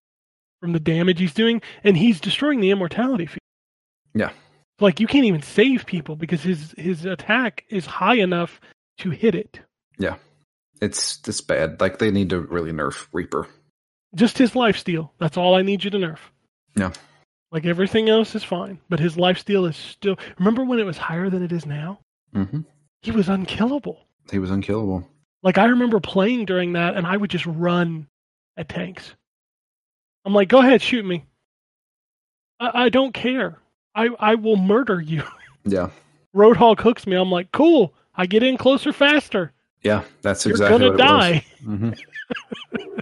from 0.60 0.72
the 0.72 0.80
damage 0.80 1.18
he's 1.18 1.34
doing, 1.34 1.62
and 1.84 1.96
he's 1.96 2.20
destroying 2.20 2.60
the 2.60 2.70
immortality 2.70 3.26
field. 3.26 3.38
Yeah. 4.14 4.30
Like 4.80 5.00
you 5.00 5.06
can't 5.06 5.24
even 5.24 5.42
save 5.42 5.86
people 5.86 6.16
because 6.16 6.42
his 6.42 6.74
his 6.76 7.04
attack 7.04 7.64
is 7.68 7.86
high 7.86 8.16
enough 8.16 8.60
to 8.98 9.10
hit 9.10 9.34
it. 9.34 9.60
Yeah. 9.98 10.16
It's 10.80 11.20
it's 11.26 11.40
bad. 11.40 11.80
Like 11.80 11.98
they 11.98 12.10
need 12.10 12.30
to 12.30 12.40
really 12.40 12.72
nerf 12.72 13.06
Reaper. 13.12 13.48
Just 14.14 14.38
his 14.38 14.54
life 14.54 14.76
steal. 14.76 15.12
That's 15.18 15.36
all 15.36 15.54
I 15.54 15.62
need 15.62 15.84
you 15.84 15.90
to 15.90 15.98
nerf. 15.98 16.18
Yeah. 16.76 16.92
Like 17.50 17.64
everything 17.64 18.08
else 18.08 18.34
is 18.34 18.44
fine, 18.44 18.78
but 18.90 19.00
his 19.00 19.16
life 19.16 19.38
steal 19.38 19.64
is 19.64 19.76
still. 19.76 20.16
Remember 20.38 20.64
when 20.64 20.78
it 20.78 20.84
was 20.84 20.98
higher 20.98 21.30
than 21.30 21.42
it 21.42 21.52
is 21.52 21.64
now? 21.66 22.00
hmm 22.34 22.60
He 23.02 23.10
was 23.10 23.28
unkillable. 23.28 24.00
He 24.30 24.38
was 24.38 24.50
unkillable. 24.50 25.08
Like 25.42 25.56
I 25.56 25.64
remember 25.66 25.98
playing 26.00 26.44
during 26.44 26.74
that, 26.74 26.96
and 26.96 27.06
I 27.06 27.16
would 27.16 27.30
just 27.30 27.46
run 27.46 28.06
at 28.56 28.68
tanks. 28.68 29.14
I'm 30.24 30.34
like, 30.34 30.48
go 30.48 30.58
ahead, 30.58 30.82
shoot 30.82 31.04
me. 31.06 31.24
I, 32.60 32.84
I 32.84 32.88
don't 32.90 33.14
care. 33.14 33.58
I 33.94 34.08
I 34.18 34.34
will 34.34 34.56
murder 34.56 35.00
you. 35.00 35.22
Yeah. 35.64 35.90
Roadhog 36.34 36.80
hooks 36.80 37.06
me. 37.06 37.14
I'm 37.16 37.30
like, 37.30 37.52
cool. 37.52 37.92
I 38.14 38.24
get 38.26 38.42
in 38.42 38.56
closer 38.56 38.90
faster. 38.92 39.52
Yeah. 39.82 40.02
That's 40.22 40.46
exactly. 40.46 40.86
You're 40.86 40.96
gonna 40.96 41.12
what 41.12 41.20
it 41.34 41.42
die. 41.42 41.44
was. 41.66 41.78
hmm 41.78 41.90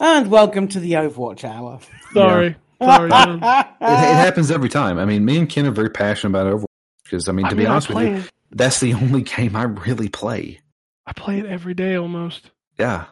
And 0.00 0.30
welcome 0.30 0.68
to 0.68 0.80
the 0.80 0.92
Overwatch 0.92 1.44
Hour. 1.44 1.80
Sorry, 2.14 2.56
sorry. 2.82 3.10
It, 3.82 3.84
it 3.84 4.14
happens 4.14 4.50
every 4.50 4.68
time. 4.68 4.98
I 4.98 5.04
mean, 5.06 5.24
me 5.24 5.38
and 5.38 5.48
Ken 5.48 5.66
are 5.66 5.70
very 5.70 5.88
passionate 5.90 6.38
about 6.38 6.52
Overwatch 6.52 6.66
because 7.04 7.28
I 7.28 7.32
mean, 7.32 7.46
to 7.46 7.52
I 7.52 7.54
be 7.54 7.58
mean, 7.60 7.66
honest 7.68 7.88
with 7.88 8.06
you, 8.06 8.14
it. 8.16 8.30
that's 8.50 8.78
the 8.80 8.92
only 8.94 9.22
game 9.22 9.56
I 9.56 9.62
really 9.64 10.08
play. 10.08 10.60
I 11.06 11.12
play 11.14 11.38
it 11.38 11.46
every 11.46 11.74
day 11.74 11.96
almost. 11.96 12.50
Yeah. 12.78 13.06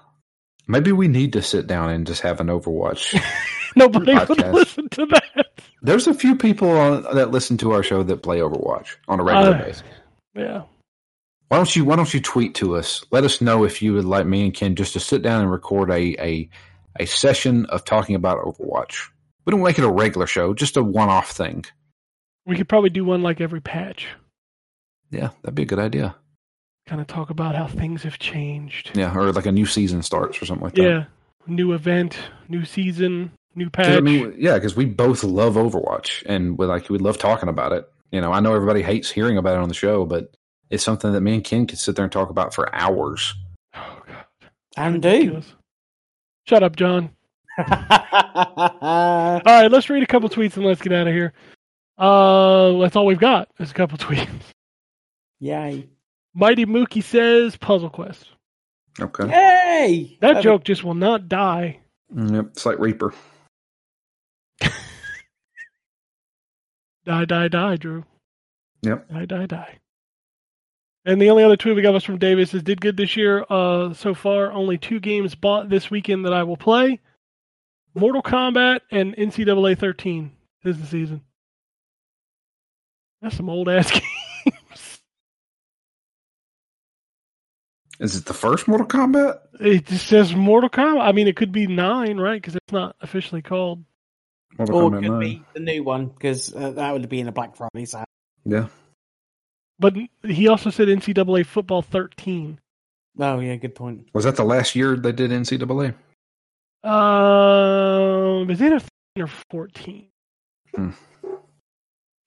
Maybe 0.67 0.93
we 0.93 1.09
need 1.09 1.33
to 1.33 1.43
sit 1.43 1.67
down 1.67 1.91
and 1.91 2.07
just 2.07 2.21
have 2.21 2.41
an 2.41 2.49
Overwatch. 2.49 3.19
Nobody 3.77 4.15
would 4.15 4.39
listen 4.53 4.89
to 4.91 5.07
that. 5.07 5.47
There's 5.81 6.07
a 6.07 6.13
few 6.15 6.37
people 6.37 6.71
on, 6.71 7.03
that 7.15 7.31
listen 7.31 7.57
to 7.59 7.73
our 7.73 7.83
show 7.83 8.03
that 8.03 8.23
play 8.23 8.39
Overwatch 8.41 8.97
on 9.09 9.21
a 9.21 9.25
regular 9.25 9.55
Uh, 9.57 9.59
basis. 9.63 9.83
Yeah. 10.35 10.63
Why 11.49 11.57
don't 11.57 11.75
you 11.75 11.85
Why 11.87 11.97
don't 11.97 12.13
you 12.13 12.21
tweet 12.21 12.55
to 12.57 12.77
us? 12.77 13.03
Let 13.11 13.25
us 13.25 13.41
know 13.41 13.65
if 13.65 13.81
you 13.81 13.95
would 13.95 14.05
like 14.05 14.27
me 14.27 14.43
and 14.45 14.53
Ken 14.55 14.75
just 14.77 14.93
to 14.93 15.01
sit 15.01 15.23
down 15.23 15.41
and 15.41 15.51
record 15.51 15.91
a 15.91 16.15
a, 16.23 16.49
a 17.01 17.07
session 17.07 17.65
of 17.67 17.87
talking 17.87 18.15
about 18.15 18.45
Overwatch. 18.45 19.09
We 19.49 19.53
don't 19.53 19.63
make 19.63 19.79
it 19.79 19.85
a 19.85 19.91
regular 19.91 20.27
show, 20.27 20.53
just 20.53 20.77
a 20.77 20.83
one 20.83 21.09
off 21.09 21.31
thing. 21.31 21.65
We 22.45 22.55
could 22.55 22.69
probably 22.69 22.91
do 22.91 23.03
one 23.03 23.23
like 23.23 23.41
every 23.41 23.63
patch. 23.63 24.07
Yeah, 25.11 25.31
that'd 25.41 25.55
be 25.55 25.63
a 25.63 25.65
good 25.65 25.79
idea. 25.79 26.17
Kind 26.87 27.01
of 27.01 27.07
talk 27.07 27.31
about 27.31 27.55
how 27.55 27.67
things 27.67 28.03
have 28.03 28.19
changed. 28.19 28.91
Yeah, 28.95 29.17
or 29.17 29.33
like 29.33 29.47
a 29.47 29.53
new 29.53 29.65
season 29.65 30.03
starts 30.03 30.43
or 30.43 30.45
something 30.45 30.65
like 30.65 30.75
that. 30.75 30.83
Yeah. 30.83 31.05
New 31.47 31.73
event, 31.73 32.19
new 32.51 32.67
season, 32.67 33.33
new 33.55 33.71
patch. 33.71 33.87
I 33.87 34.01
mean, 34.01 34.35
yeah, 34.37 34.53
because 34.53 34.77
we 34.77 34.85
both 34.85 35.25
love 35.25 35.55
Overwatch 35.55 36.25
and 36.27 36.59
we 36.59 36.67
like 36.67 36.91
we 36.91 36.99
love 36.99 37.17
talking 37.17 37.49
about 37.49 37.73
it. 37.73 37.89
You 38.13 38.21
know, 38.21 38.33
I 38.33 38.41
know 38.41 38.55
everybody 38.55 38.83
hates 38.83 39.11
hearing 39.11 39.39
about 39.39 39.55
it 39.55 39.63
on 39.63 39.69
the 39.71 39.75
show, 39.75 40.05
but 40.05 40.37
it's 40.69 40.85
something 40.85 41.13
that 41.13 41.23
me 41.23 41.37
and 41.37 41.43
Ken 41.43 41.67
could 41.67 41.79
sit 41.79 41.97
there 41.97 42.05
and 42.05 42.13
talk 42.13 42.29
about 42.29 42.53
for 42.53 42.69
hours. 42.75 43.35
oh, 43.75 44.03
God. 44.07 44.27
And 44.77 45.01
do. 45.01 45.41
Shut 46.47 46.63
up, 46.63 46.77
John. 46.77 47.15
All 48.81 49.41
right, 49.45 49.71
let's 49.71 49.91
read 49.91 50.03
a 50.03 50.07
couple 50.07 50.29
tweets 50.29 50.57
and 50.57 50.65
let's 50.65 50.81
get 50.81 50.93
out 50.93 51.09
of 51.09 51.13
here. 51.13 51.33
Uh, 51.99 52.79
that's 52.79 52.95
all 52.95 53.07
we've 53.07 53.19
got. 53.19 53.49
Is 53.59 53.73
a 53.73 53.75
couple 53.75 53.99
tweets. 54.07 54.29
Yay. 55.41 55.89
Mighty 56.35 56.67
Mookie 56.67 57.03
says 57.03 57.57
Puzzle 57.57 57.91
Quest. 57.91 58.29
Okay. 59.01 59.29
Yay! 59.29 60.19
That 60.21 60.43
joke 60.43 60.65
just 60.65 60.85
will 60.85 60.95
not 60.95 61.29
die. 61.29 61.81
Yep, 62.15 62.47
it's 62.53 62.65
like 62.67 62.79
Reaper. 62.79 63.13
Die, 67.05 67.25
die, 67.25 67.49
die, 67.49 67.77
Drew. 67.77 68.05
Yep. 68.83 69.09
Die, 69.09 69.25
die, 69.25 69.47
die. 69.47 69.79
And 71.07 71.23
the 71.23 71.31
only 71.31 71.43
other 71.43 71.57
tweet 71.57 71.75
we 71.75 71.81
got 71.81 71.95
was 71.95 72.05
from 72.05 72.19
Davis 72.19 72.53
is 72.53 72.63
did 72.63 72.83
good 72.83 72.99
this 72.99 73.17
year. 73.17 73.47
Uh, 73.49 73.95
so 73.95 74.13
far, 74.15 74.53
only 74.53 74.77
two 74.77 75.01
games 75.01 75.35
bought 75.35 75.71
this 75.71 75.91
weekend 75.91 76.27
that 76.27 76.35
I 76.35 76.43
will 76.43 76.59
play: 76.59 77.01
Mortal 77.99 78.23
Kombat 78.23 78.81
and 78.91 79.15
NCAA 79.17 79.79
13 79.79 80.31
this 80.63 80.77
is 80.77 80.83
the 80.83 80.89
season. 80.89 81.23
That's 83.23 83.37
some 83.37 83.49
old 83.49 83.69
ass 83.69 83.91
games. 84.45 85.01
Is 88.01 88.17
it 88.17 88.27
the 88.27 88.35
first 88.35 88.69
Mortal 88.69 88.87
Kombat? 88.87 89.39
It 89.61 89.87
just 89.87 90.07
says 90.07 90.35
Mortal 90.35 90.71
Kombat. 90.71 91.01
I 91.03 91.13
mean, 91.13 91.27
it 91.27 91.37
could 91.37 91.51
be 91.53 91.67
nine, 91.67 92.19
right? 92.19 92.41
Because 92.41 92.55
it's 92.57 92.73
not 92.73 92.97
officially 93.01 93.43
called. 93.43 93.85
Mortal 94.57 94.77
Or 94.77 94.91
Kombat 94.91 95.03
could 95.03 95.11
9. 95.11 95.21
be 95.21 95.43
the 95.55 95.61
new 95.61 95.83
one, 95.83 96.07
because 96.07 96.55
uh, 96.55 96.71
that 96.73 96.93
would 96.93 97.09
be 97.09 97.21
in 97.21 97.29
a 97.29 97.33
Black 97.33 97.57
Friday 97.57 97.85
sale. 97.87 98.05
Yeah. 98.45 98.69
But 99.81 99.97
he 100.23 100.49
also 100.49 100.71
said 100.71 100.89
NCAA 100.89 101.47
football 101.47 101.83
13. 101.83 102.61
Oh, 103.21 103.41
yeah, 103.41 103.57
good 103.57 103.75
point. 103.75 104.09
Was 104.13 104.25
that 104.25 104.37
the 104.37 104.45
last 104.45 104.77
year 104.77 104.97
they 104.97 105.13
did 105.13 105.31
NCAA? 105.31 105.95
Um, 106.85 108.51
is 108.51 108.61
it 108.61 108.73
a 108.73 108.81
13 108.81 108.89
or 109.19 109.27
14? 109.51 110.09
Hmm. 110.75 110.91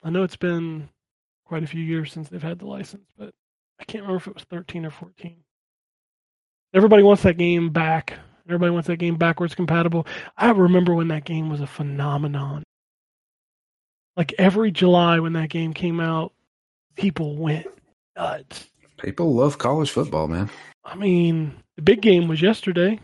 I 0.03 0.09
know 0.09 0.23
it's 0.23 0.35
been 0.35 0.89
quite 1.45 1.63
a 1.63 1.67
few 1.67 1.81
years 1.81 2.11
since 2.11 2.29
they've 2.29 2.41
had 2.41 2.59
the 2.59 2.65
license, 2.65 3.07
but 3.17 3.31
I 3.79 3.83
can't 3.85 4.03
remember 4.03 4.17
if 4.17 4.27
it 4.27 4.33
was 4.33 4.43
13 4.45 4.85
or 4.85 4.91
14. 4.91 5.37
Everybody 6.73 7.03
wants 7.03 7.23
that 7.23 7.37
game 7.37 7.69
back. 7.69 8.13
Everybody 8.47 8.71
wants 8.71 8.87
that 8.87 8.97
game 8.97 9.15
backwards 9.15 9.55
compatible. 9.55 10.07
I 10.37 10.49
remember 10.51 10.95
when 10.95 11.09
that 11.09 11.25
game 11.25 11.49
was 11.49 11.61
a 11.61 11.67
phenomenon. 11.67 12.63
Like 14.17 14.33
every 14.37 14.71
July 14.71 15.19
when 15.19 15.33
that 15.33 15.49
game 15.49 15.73
came 15.73 15.99
out, 15.99 16.33
people 16.95 17.35
went 17.37 17.67
nuts. 18.17 18.67
People 18.97 19.33
love 19.33 19.57
college 19.57 19.89
football, 19.89 20.27
man. 20.27 20.49
I 20.83 20.95
mean, 20.95 21.55
the 21.75 21.81
big 21.81 22.01
game 22.01 22.27
was 22.27 22.41
yesterday. 22.41 22.99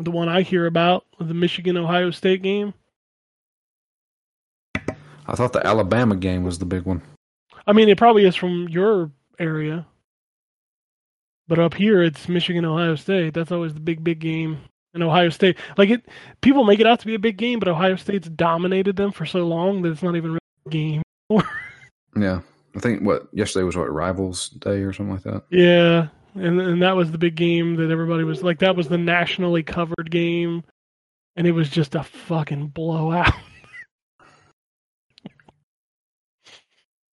The 0.00 0.10
one 0.10 0.28
I 0.28 0.42
hear 0.42 0.66
about, 0.66 1.04
the 1.18 1.34
Michigan 1.34 1.76
Ohio 1.76 2.10
State 2.10 2.42
game. 2.42 2.72
I 5.26 5.36
thought 5.36 5.52
the 5.52 5.64
Alabama 5.64 6.16
game 6.16 6.42
was 6.42 6.58
the 6.58 6.64
big 6.64 6.84
one. 6.84 7.02
I 7.66 7.72
mean, 7.72 7.88
it 7.88 7.98
probably 7.98 8.24
is 8.24 8.34
from 8.34 8.68
your 8.68 9.10
area. 9.38 9.86
But 11.46 11.58
up 11.58 11.74
here, 11.74 12.02
it's 12.02 12.28
Michigan 12.28 12.64
Ohio 12.64 12.94
State. 12.96 13.34
That's 13.34 13.52
always 13.52 13.74
the 13.74 13.80
big, 13.80 14.02
big 14.02 14.20
game. 14.20 14.58
And 14.94 15.02
Ohio 15.02 15.28
State, 15.28 15.56
like 15.76 15.90
it, 15.90 16.08
people 16.40 16.64
make 16.64 16.80
it 16.80 16.86
out 16.86 16.98
to 17.00 17.06
be 17.06 17.14
a 17.14 17.18
big 17.18 17.36
game, 17.36 17.60
but 17.60 17.68
Ohio 17.68 17.96
State's 17.96 18.28
dominated 18.28 18.96
them 18.96 19.12
for 19.12 19.24
so 19.26 19.46
long 19.46 19.82
that 19.82 19.92
it's 19.92 20.02
not 20.02 20.16
even 20.16 20.32
really 20.32 20.40
a 20.66 20.70
game. 20.70 21.02
Yeah. 22.16 22.40
I 22.74 22.80
think 22.80 23.02
what 23.02 23.28
yesterday 23.32 23.64
was 23.64 23.76
what 23.76 23.92
Rivals 23.92 24.48
Day 24.50 24.82
or 24.82 24.92
something 24.92 25.14
like 25.14 25.22
that. 25.22 25.44
Yeah, 25.50 26.08
and 26.34 26.60
and 26.60 26.82
that 26.82 26.96
was 26.96 27.10
the 27.10 27.18
big 27.18 27.34
game 27.36 27.76
that 27.76 27.90
everybody 27.90 28.24
was 28.24 28.42
like. 28.42 28.58
That 28.60 28.76
was 28.76 28.88
the 28.88 28.98
nationally 28.98 29.62
covered 29.62 30.10
game, 30.10 30.62
and 31.36 31.46
it 31.46 31.52
was 31.52 31.68
just 31.70 31.94
a 31.94 32.02
fucking 32.02 32.68
blowout. 32.68 33.32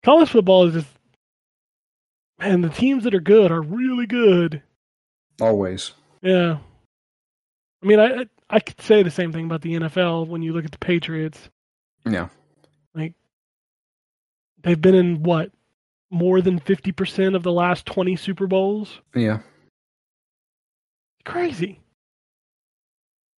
College 0.03 0.29
football 0.29 0.67
is 0.67 0.73
just, 0.75 0.87
man. 2.39 2.61
The 2.61 2.69
teams 2.69 3.03
that 3.03 3.13
are 3.13 3.19
good 3.19 3.51
are 3.51 3.61
really 3.61 4.05
good. 4.05 4.61
Always. 5.41 5.91
Yeah, 6.21 6.57
I 7.83 7.85
mean, 7.85 7.99
I 7.99 8.21
I- 8.21 8.25
I 8.49 8.61
could 8.61 8.79
say 8.79 9.03
the 9.03 9.11
same 9.11 9.33
thing 9.33 9.43
about 9.45 9.61
the 9.61 9.73
NFL 9.73 10.25
when 10.27 10.41
you 10.41 10.53
look 10.53 10.63
at 10.63 10.71
the 10.71 10.77
Patriots. 10.77 11.49
Yeah. 12.05 12.29
Like 12.95 13.13
they've 14.63 14.79
been 14.79 14.95
in 14.95 15.21
what 15.21 15.51
more 16.09 16.41
than 16.41 16.59
fifty 16.59 16.91
percent 16.91 17.35
of 17.35 17.43
the 17.43 17.51
last 17.51 17.85
twenty 17.85 18.15
Super 18.15 18.47
Bowls. 18.47 19.01
Yeah. 19.15 19.39
crazy. 21.25 21.81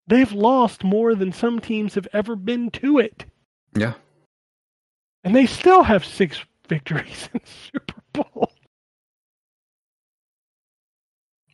They've 0.06 0.32
lost 0.32 0.84
more 0.84 1.14
than 1.14 1.32
some 1.32 1.60
teams 1.60 1.94
have 1.94 2.08
ever 2.12 2.34
been 2.36 2.70
to 2.72 2.98
it. 2.98 3.24
Yeah. 3.74 3.94
And 5.24 5.36
they 5.36 5.44
still 5.46 5.82
have 5.82 6.04
six 6.04 6.42
victories 6.68 7.28
in 7.34 7.40
Super 7.44 8.00
Bowl. 8.12 8.50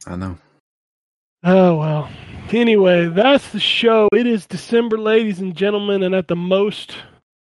I 0.06 0.16
know. 0.16 0.38
Oh 1.42 1.76
well. 1.76 2.10
Anyway, 2.52 3.08
that's 3.08 3.48
the 3.50 3.58
show. 3.60 4.08
It 4.12 4.26
is 4.26 4.46
December, 4.46 4.98
ladies 4.98 5.40
and 5.40 5.56
gentlemen, 5.56 6.02
and 6.02 6.14
at 6.14 6.28
the 6.28 6.36
most, 6.36 6.94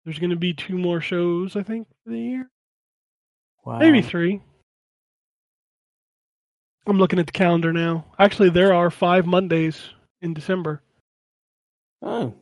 there's 0.04 0.18
going 0.18 0.30
to 0.30 0.36
be 0.36 0.54
two 0.54 0.78
more 0.78 1.00
shows, 1.00 1.56
I 1.56 1.62
think, 1.62 1.88
for 2.04 2.12
the 2.12 2.18
year. 2.20 2.50
Wow. 3.64 3.78
Maybe 3.78 4.02
three. 4.02 4.40
I'm 6.86 6.98
looking 6.98 7.18
at 7.18 7.26
the 7.26 7.32
calendar 7.32 7.72
now. 7.72 8.04
Actually, 8.18 8.50
there 8.50 8.72
are 8.74 8.90
five 8.90 9.24
Mondays 9.26 9.80
in 10.20 10.34
December. 10.34 10.82
Oh. 12.02 12.34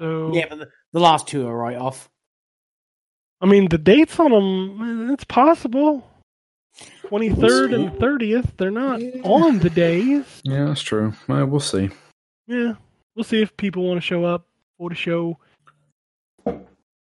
So 0.00 0.32
Yeah, 0.34 0.46
but 0.48 0.58
the, 0.60 0.68
the 0.92 1.00
last 1.00 1.26
two 1.26 1.46
are 1.48 1.56
right 1.56 1.76
off. 1.76 2.08
I 3.40 3.46
mean, 3.46 3.68
the 3.68 3.78
dates 3.78 4.20
on 4.20 4.30
them, 4.30 5.10
it's 5.10 5.24
possible. 5.24 6.06
23rd 7.08 7.74
and 7.74 7.90
30th, 7.98 8.56
they're 8.56 8.70
not 8.70 9.00
Yeah. 9.00 9.20
on 9.24 9.58
the 9.58 9.70
days. 9.70 10.24
Yeah, 10.44 10.66
that's 10.66 10.82
true. 10.82 11.12
Well, 11.26 11.46
we'll 11.46 11.58
see. 11.60 11.90
Yeah, 12.46 12.74
we'll 13.16 13.24
see 13.24 13.42
if 13.42 13.56
people 13.56 13.82
want 13.88 13.98
to 13.98 14.06
show 14.06 14.24
up 14.24 14.46
for 14.78 14.88
the 14.90 14.94
show. 14.94 15.38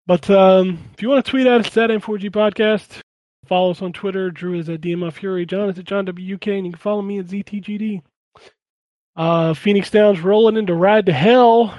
But 0.08 0.30
um, 0.30 0.78
if 0.94 1.02
you 1.02 1.10
want 1.10 1.26
to 1.26 1.30
tweet 1.32 1.48
at 1.48 1.62
us 1.66 1.76
at 1.78 1.90
N4G 1.90 2.30
Podcast, 2.30 3.00
follow 3.48 3.72
us 3.72 3.82
on 3.82 3.94
Twitter. 3.94 4.32
Drew 4.32 4.58
is 4.60 4.70
at 4.70 4.82
DML 4.82 5.12
Fury. 5.14 5.46
John 5.46 5.70
is 5.70 5.80
at 5.80 5.86
John 5.86 6.06
WK, 6.06 6.48
and 6.48 6.66
you 6.66 6.72
can 6.72 6.76
follow 6.76 7.02
me 7.02 7.20
at 7.20 7.26
ZTGD. 7.28 8.02
Uh, 9.16 9.54
Phoenix 9.54 9.90
Downs 9.90 10.20
rolling 10.22 10.58
into 10.58 10.74
Ride 10.74 11.06
to 11.06 11.14
Hell. 11.14 11.74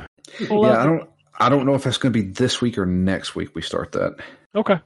Pull 0.46 0.62
yeah, 0.66 0.72
up- 0.72 0.78
I 0.78 0.84
don't. 0.84 1.10
I 1.38 1.48
don't 1.50 1.66
know 1.66 1.74
if 1.74 1.84
that's 1.84 1.98
going 1.98 2.14
to 2.14 2.22
be 2.22 2.30
this 2.30 2.62
week 2.62 2.78
or 2.78 2.86
next 2.86 3.34
week. 3.34 3.54
We 3.54 3.60
start 3.60 3.92
that. 3.92 4.16
Okay. 4.54 4.78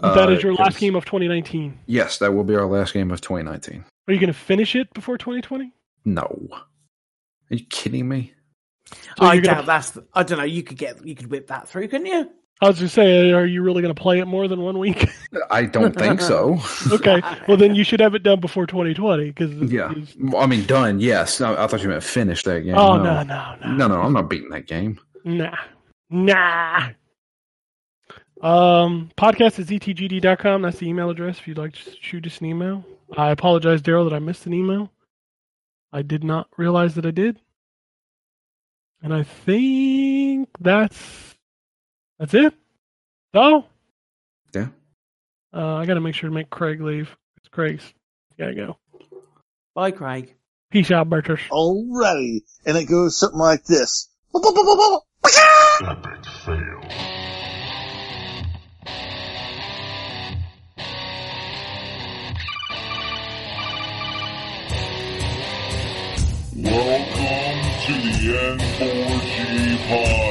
that 0.00 0.28
Uh, 0.28 0.32
is 0.32 0.42
your 0.42 0.52
last 0.54 0.78
game 0.80 0.96
of 0.96 1.04
2019. 1.04 1.78
Yes, 1.86 2.18
that 2.18 2.34
will 2.34 2.42
be 2.42 2.56
our 2.56 2.66
last 2.66 2.92
game 2.92 3.12
of 3.12 3.20
2019. 3.20 3.84
Are 4.08 4.12
you 4.12 4.18
going 4.18 4.26
to 4.32 4.36
finish 4.38 4.74
it 4.74 4.92
before 4.94 5.16
2020? 5.16 5.72
No, 6.04 6.48
are 6.50 7.54
you 7.56 7.64
kidding 7.66 8.08
me? 8.08 8.32
So 8.88 8.96
I 9.20 9.34
you're 9.34 9.42
gonna- 9.44 9.56
doubt 9.58 9.66
that's. 9.66 9.90
The, 9.92 10.04
I 10.12 10.24
don't 10.24 10.38
know. 10.38 10.44
You 10.44 10.64
could 10.64 10.76
get. 10.76 11.06
You 11.06 11.14
could 11.14 11.30
whip 11.30 11.46
that 11.48 11.68
through, 11.68 11.86
couldn't 11.86 12.06
you? 12.06 12.30
I 12.62 12.68
was 12.68 12.78
going 12.78 12.88
to 12.88 12.94
say, 12.94 13.32
are 13.32 13.44
you 13.44 13.62
really 13.62 13.82
going 13.82 13.94
to 13.94 14.00
play 14.00 14.18
it 14.18 14.24
more 14.24 14.48
than 14.48 14.62
one 14.62 14.78
week? 14.78 15.10
I 15.50 15.64
don't 15.64 15.94
think 15.94 16.22
so. 16.22 16.58
okay. 16.90 17.20
Well, 17.46 17.58
then 17.58 17.74
you 17.74 17.84
should 17.84 18.00
have 18.00 18.14
it 18.14 18.22
done 18.22 18.40
before 18.40 18.66
2020. 18.66 19.32
Cause 19.34 19.50
yeah, 19.70 19.92
Well, 20.18 20.42
I 20.42 20.46
mean, 20.46 20.64
done. 20.64 20.98
Yes. 20.98 21.38
No, 21.38 21.54
I 21.54 21.66
thought 21.66 21.82
you 21.82 21.90
meant 21.90 22.02
finish 22.02 22.42
that 22.44 22.62
game. 22.62 22.74
Oh, 22.74 22.96
no. 22.96 23.22
no, 23.22 23.22
no, 23.24 23.56
no. 23.60 23.72
no, 23.72 23.88
no. 23.88 24.00
I'm 24.00 24.14
not 24.14 24.30
beating 24.30 24.48
that 24.50 24.66
game. 24.66 24.98
Nah. 25.24 25.56
Nah. 26.08 26.88
Um, 28.40 29.10
podcast 29.18 29.58
at 29.58 29.66
ztgd.com. 29.66 30.62
That's 30.62 30.78
the 30.78 30.88
email 30.88 31.10
address 31.10 31.38
if 31.38 31.48
you'd 31.48 31.58
like 31.58 31.74
to 31.74 31.90
shoot 32.00 32.26
us 32.26 32.38
an 32.40 32.46
email. 32.46 32.84
I 33.18 33.30
apologize, 33.30 33.82
Daryl, 33.82 34.08
that 34.08 34.16
I 34.16 34.18
missed 34.18 34.46
an 34.46 34.54
email. 34.54 34.90
I 35.92 36.02
did 36.02 36.24
not 36.24 36.48
realize 36.56 36.94
that 36.94 37.04
I 37.06 37.10
did. 37.10 37.38
And 39.02 39.12
I 39.12 39.24
think 39.24 40.48
that's 40.58 41.25
that's 42.18 42.34
it. 42.34 42.54
So 43.34 43.66
Yeah. 44.54 44.68
uh, 45.52 45.74
I 45.76 45.86
gotta 45.86 46.00
make 46.00 46.14
sure 46.14 46.28
to 46.30 46.34
make 46.34 46.50
Craig 46.50 46.80
leave. 46.80 47.14
It's 47.38 47.48
Craig's 47.48 47.92
gotta 48.38 48.54
go. 48.54 48.78
Bye, 49.74 49.90
Craig. 49.90 50.34
Peace 50.70 50.90
out, 50.90 51.08
Berters. 51.08 51.40
Alrighty. 51.50 52.40
And 52.64 52.76
it 52.76 52.86
goes 52.86 53.18
something 53.18 53.38
like 53.38 53.64
this. 53.64 54.08
Epic 54.34 56.24
fail. 56.44 56.82
Welcome 66.56 67.60
to 67.86 67.92
the 67.92 68.16
N4G 68.56 69.76
podcast. 69.88 70.25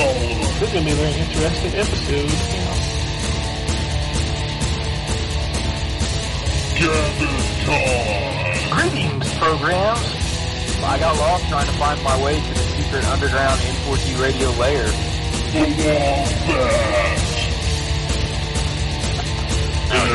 This 0.00 0.62
is 0.62 0.72
gonna 0.72 0.84
be 0.86 0.92
a 0.92 0.94
very 0.94 1.12
interesting 1.12 1.74
episode. 1.74 2.30
Gather 6.80 7.36
time. 7.66 8.70
Greetings, 8.72 9.28
programs. 9.34 10.08
I 10.82 10.96
got 10.98 11.16
lost 11.18 11.48
trying 11.50 11.66
to 11.66 11.72
find 11.72 12.02
my 12.02 12.16
way 12.24 12.40
to 12.40 12.48
the 12.48 12.60
secret 12.80 13.04
underground 13.08 13.60
N4G 13.60 14.16
radio 14.22 14.48
lair. 14.52 14.86
The 15.52 15.60
Wombat. 15.60 16.28
And 19.92 20.10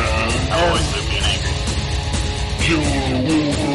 always 0.51 0.87
live 0.95 1.07
being 1.09 1.29
angry. 1.29 1.53
Killer 2.65 3.21
Wolverine. 3.21 3.74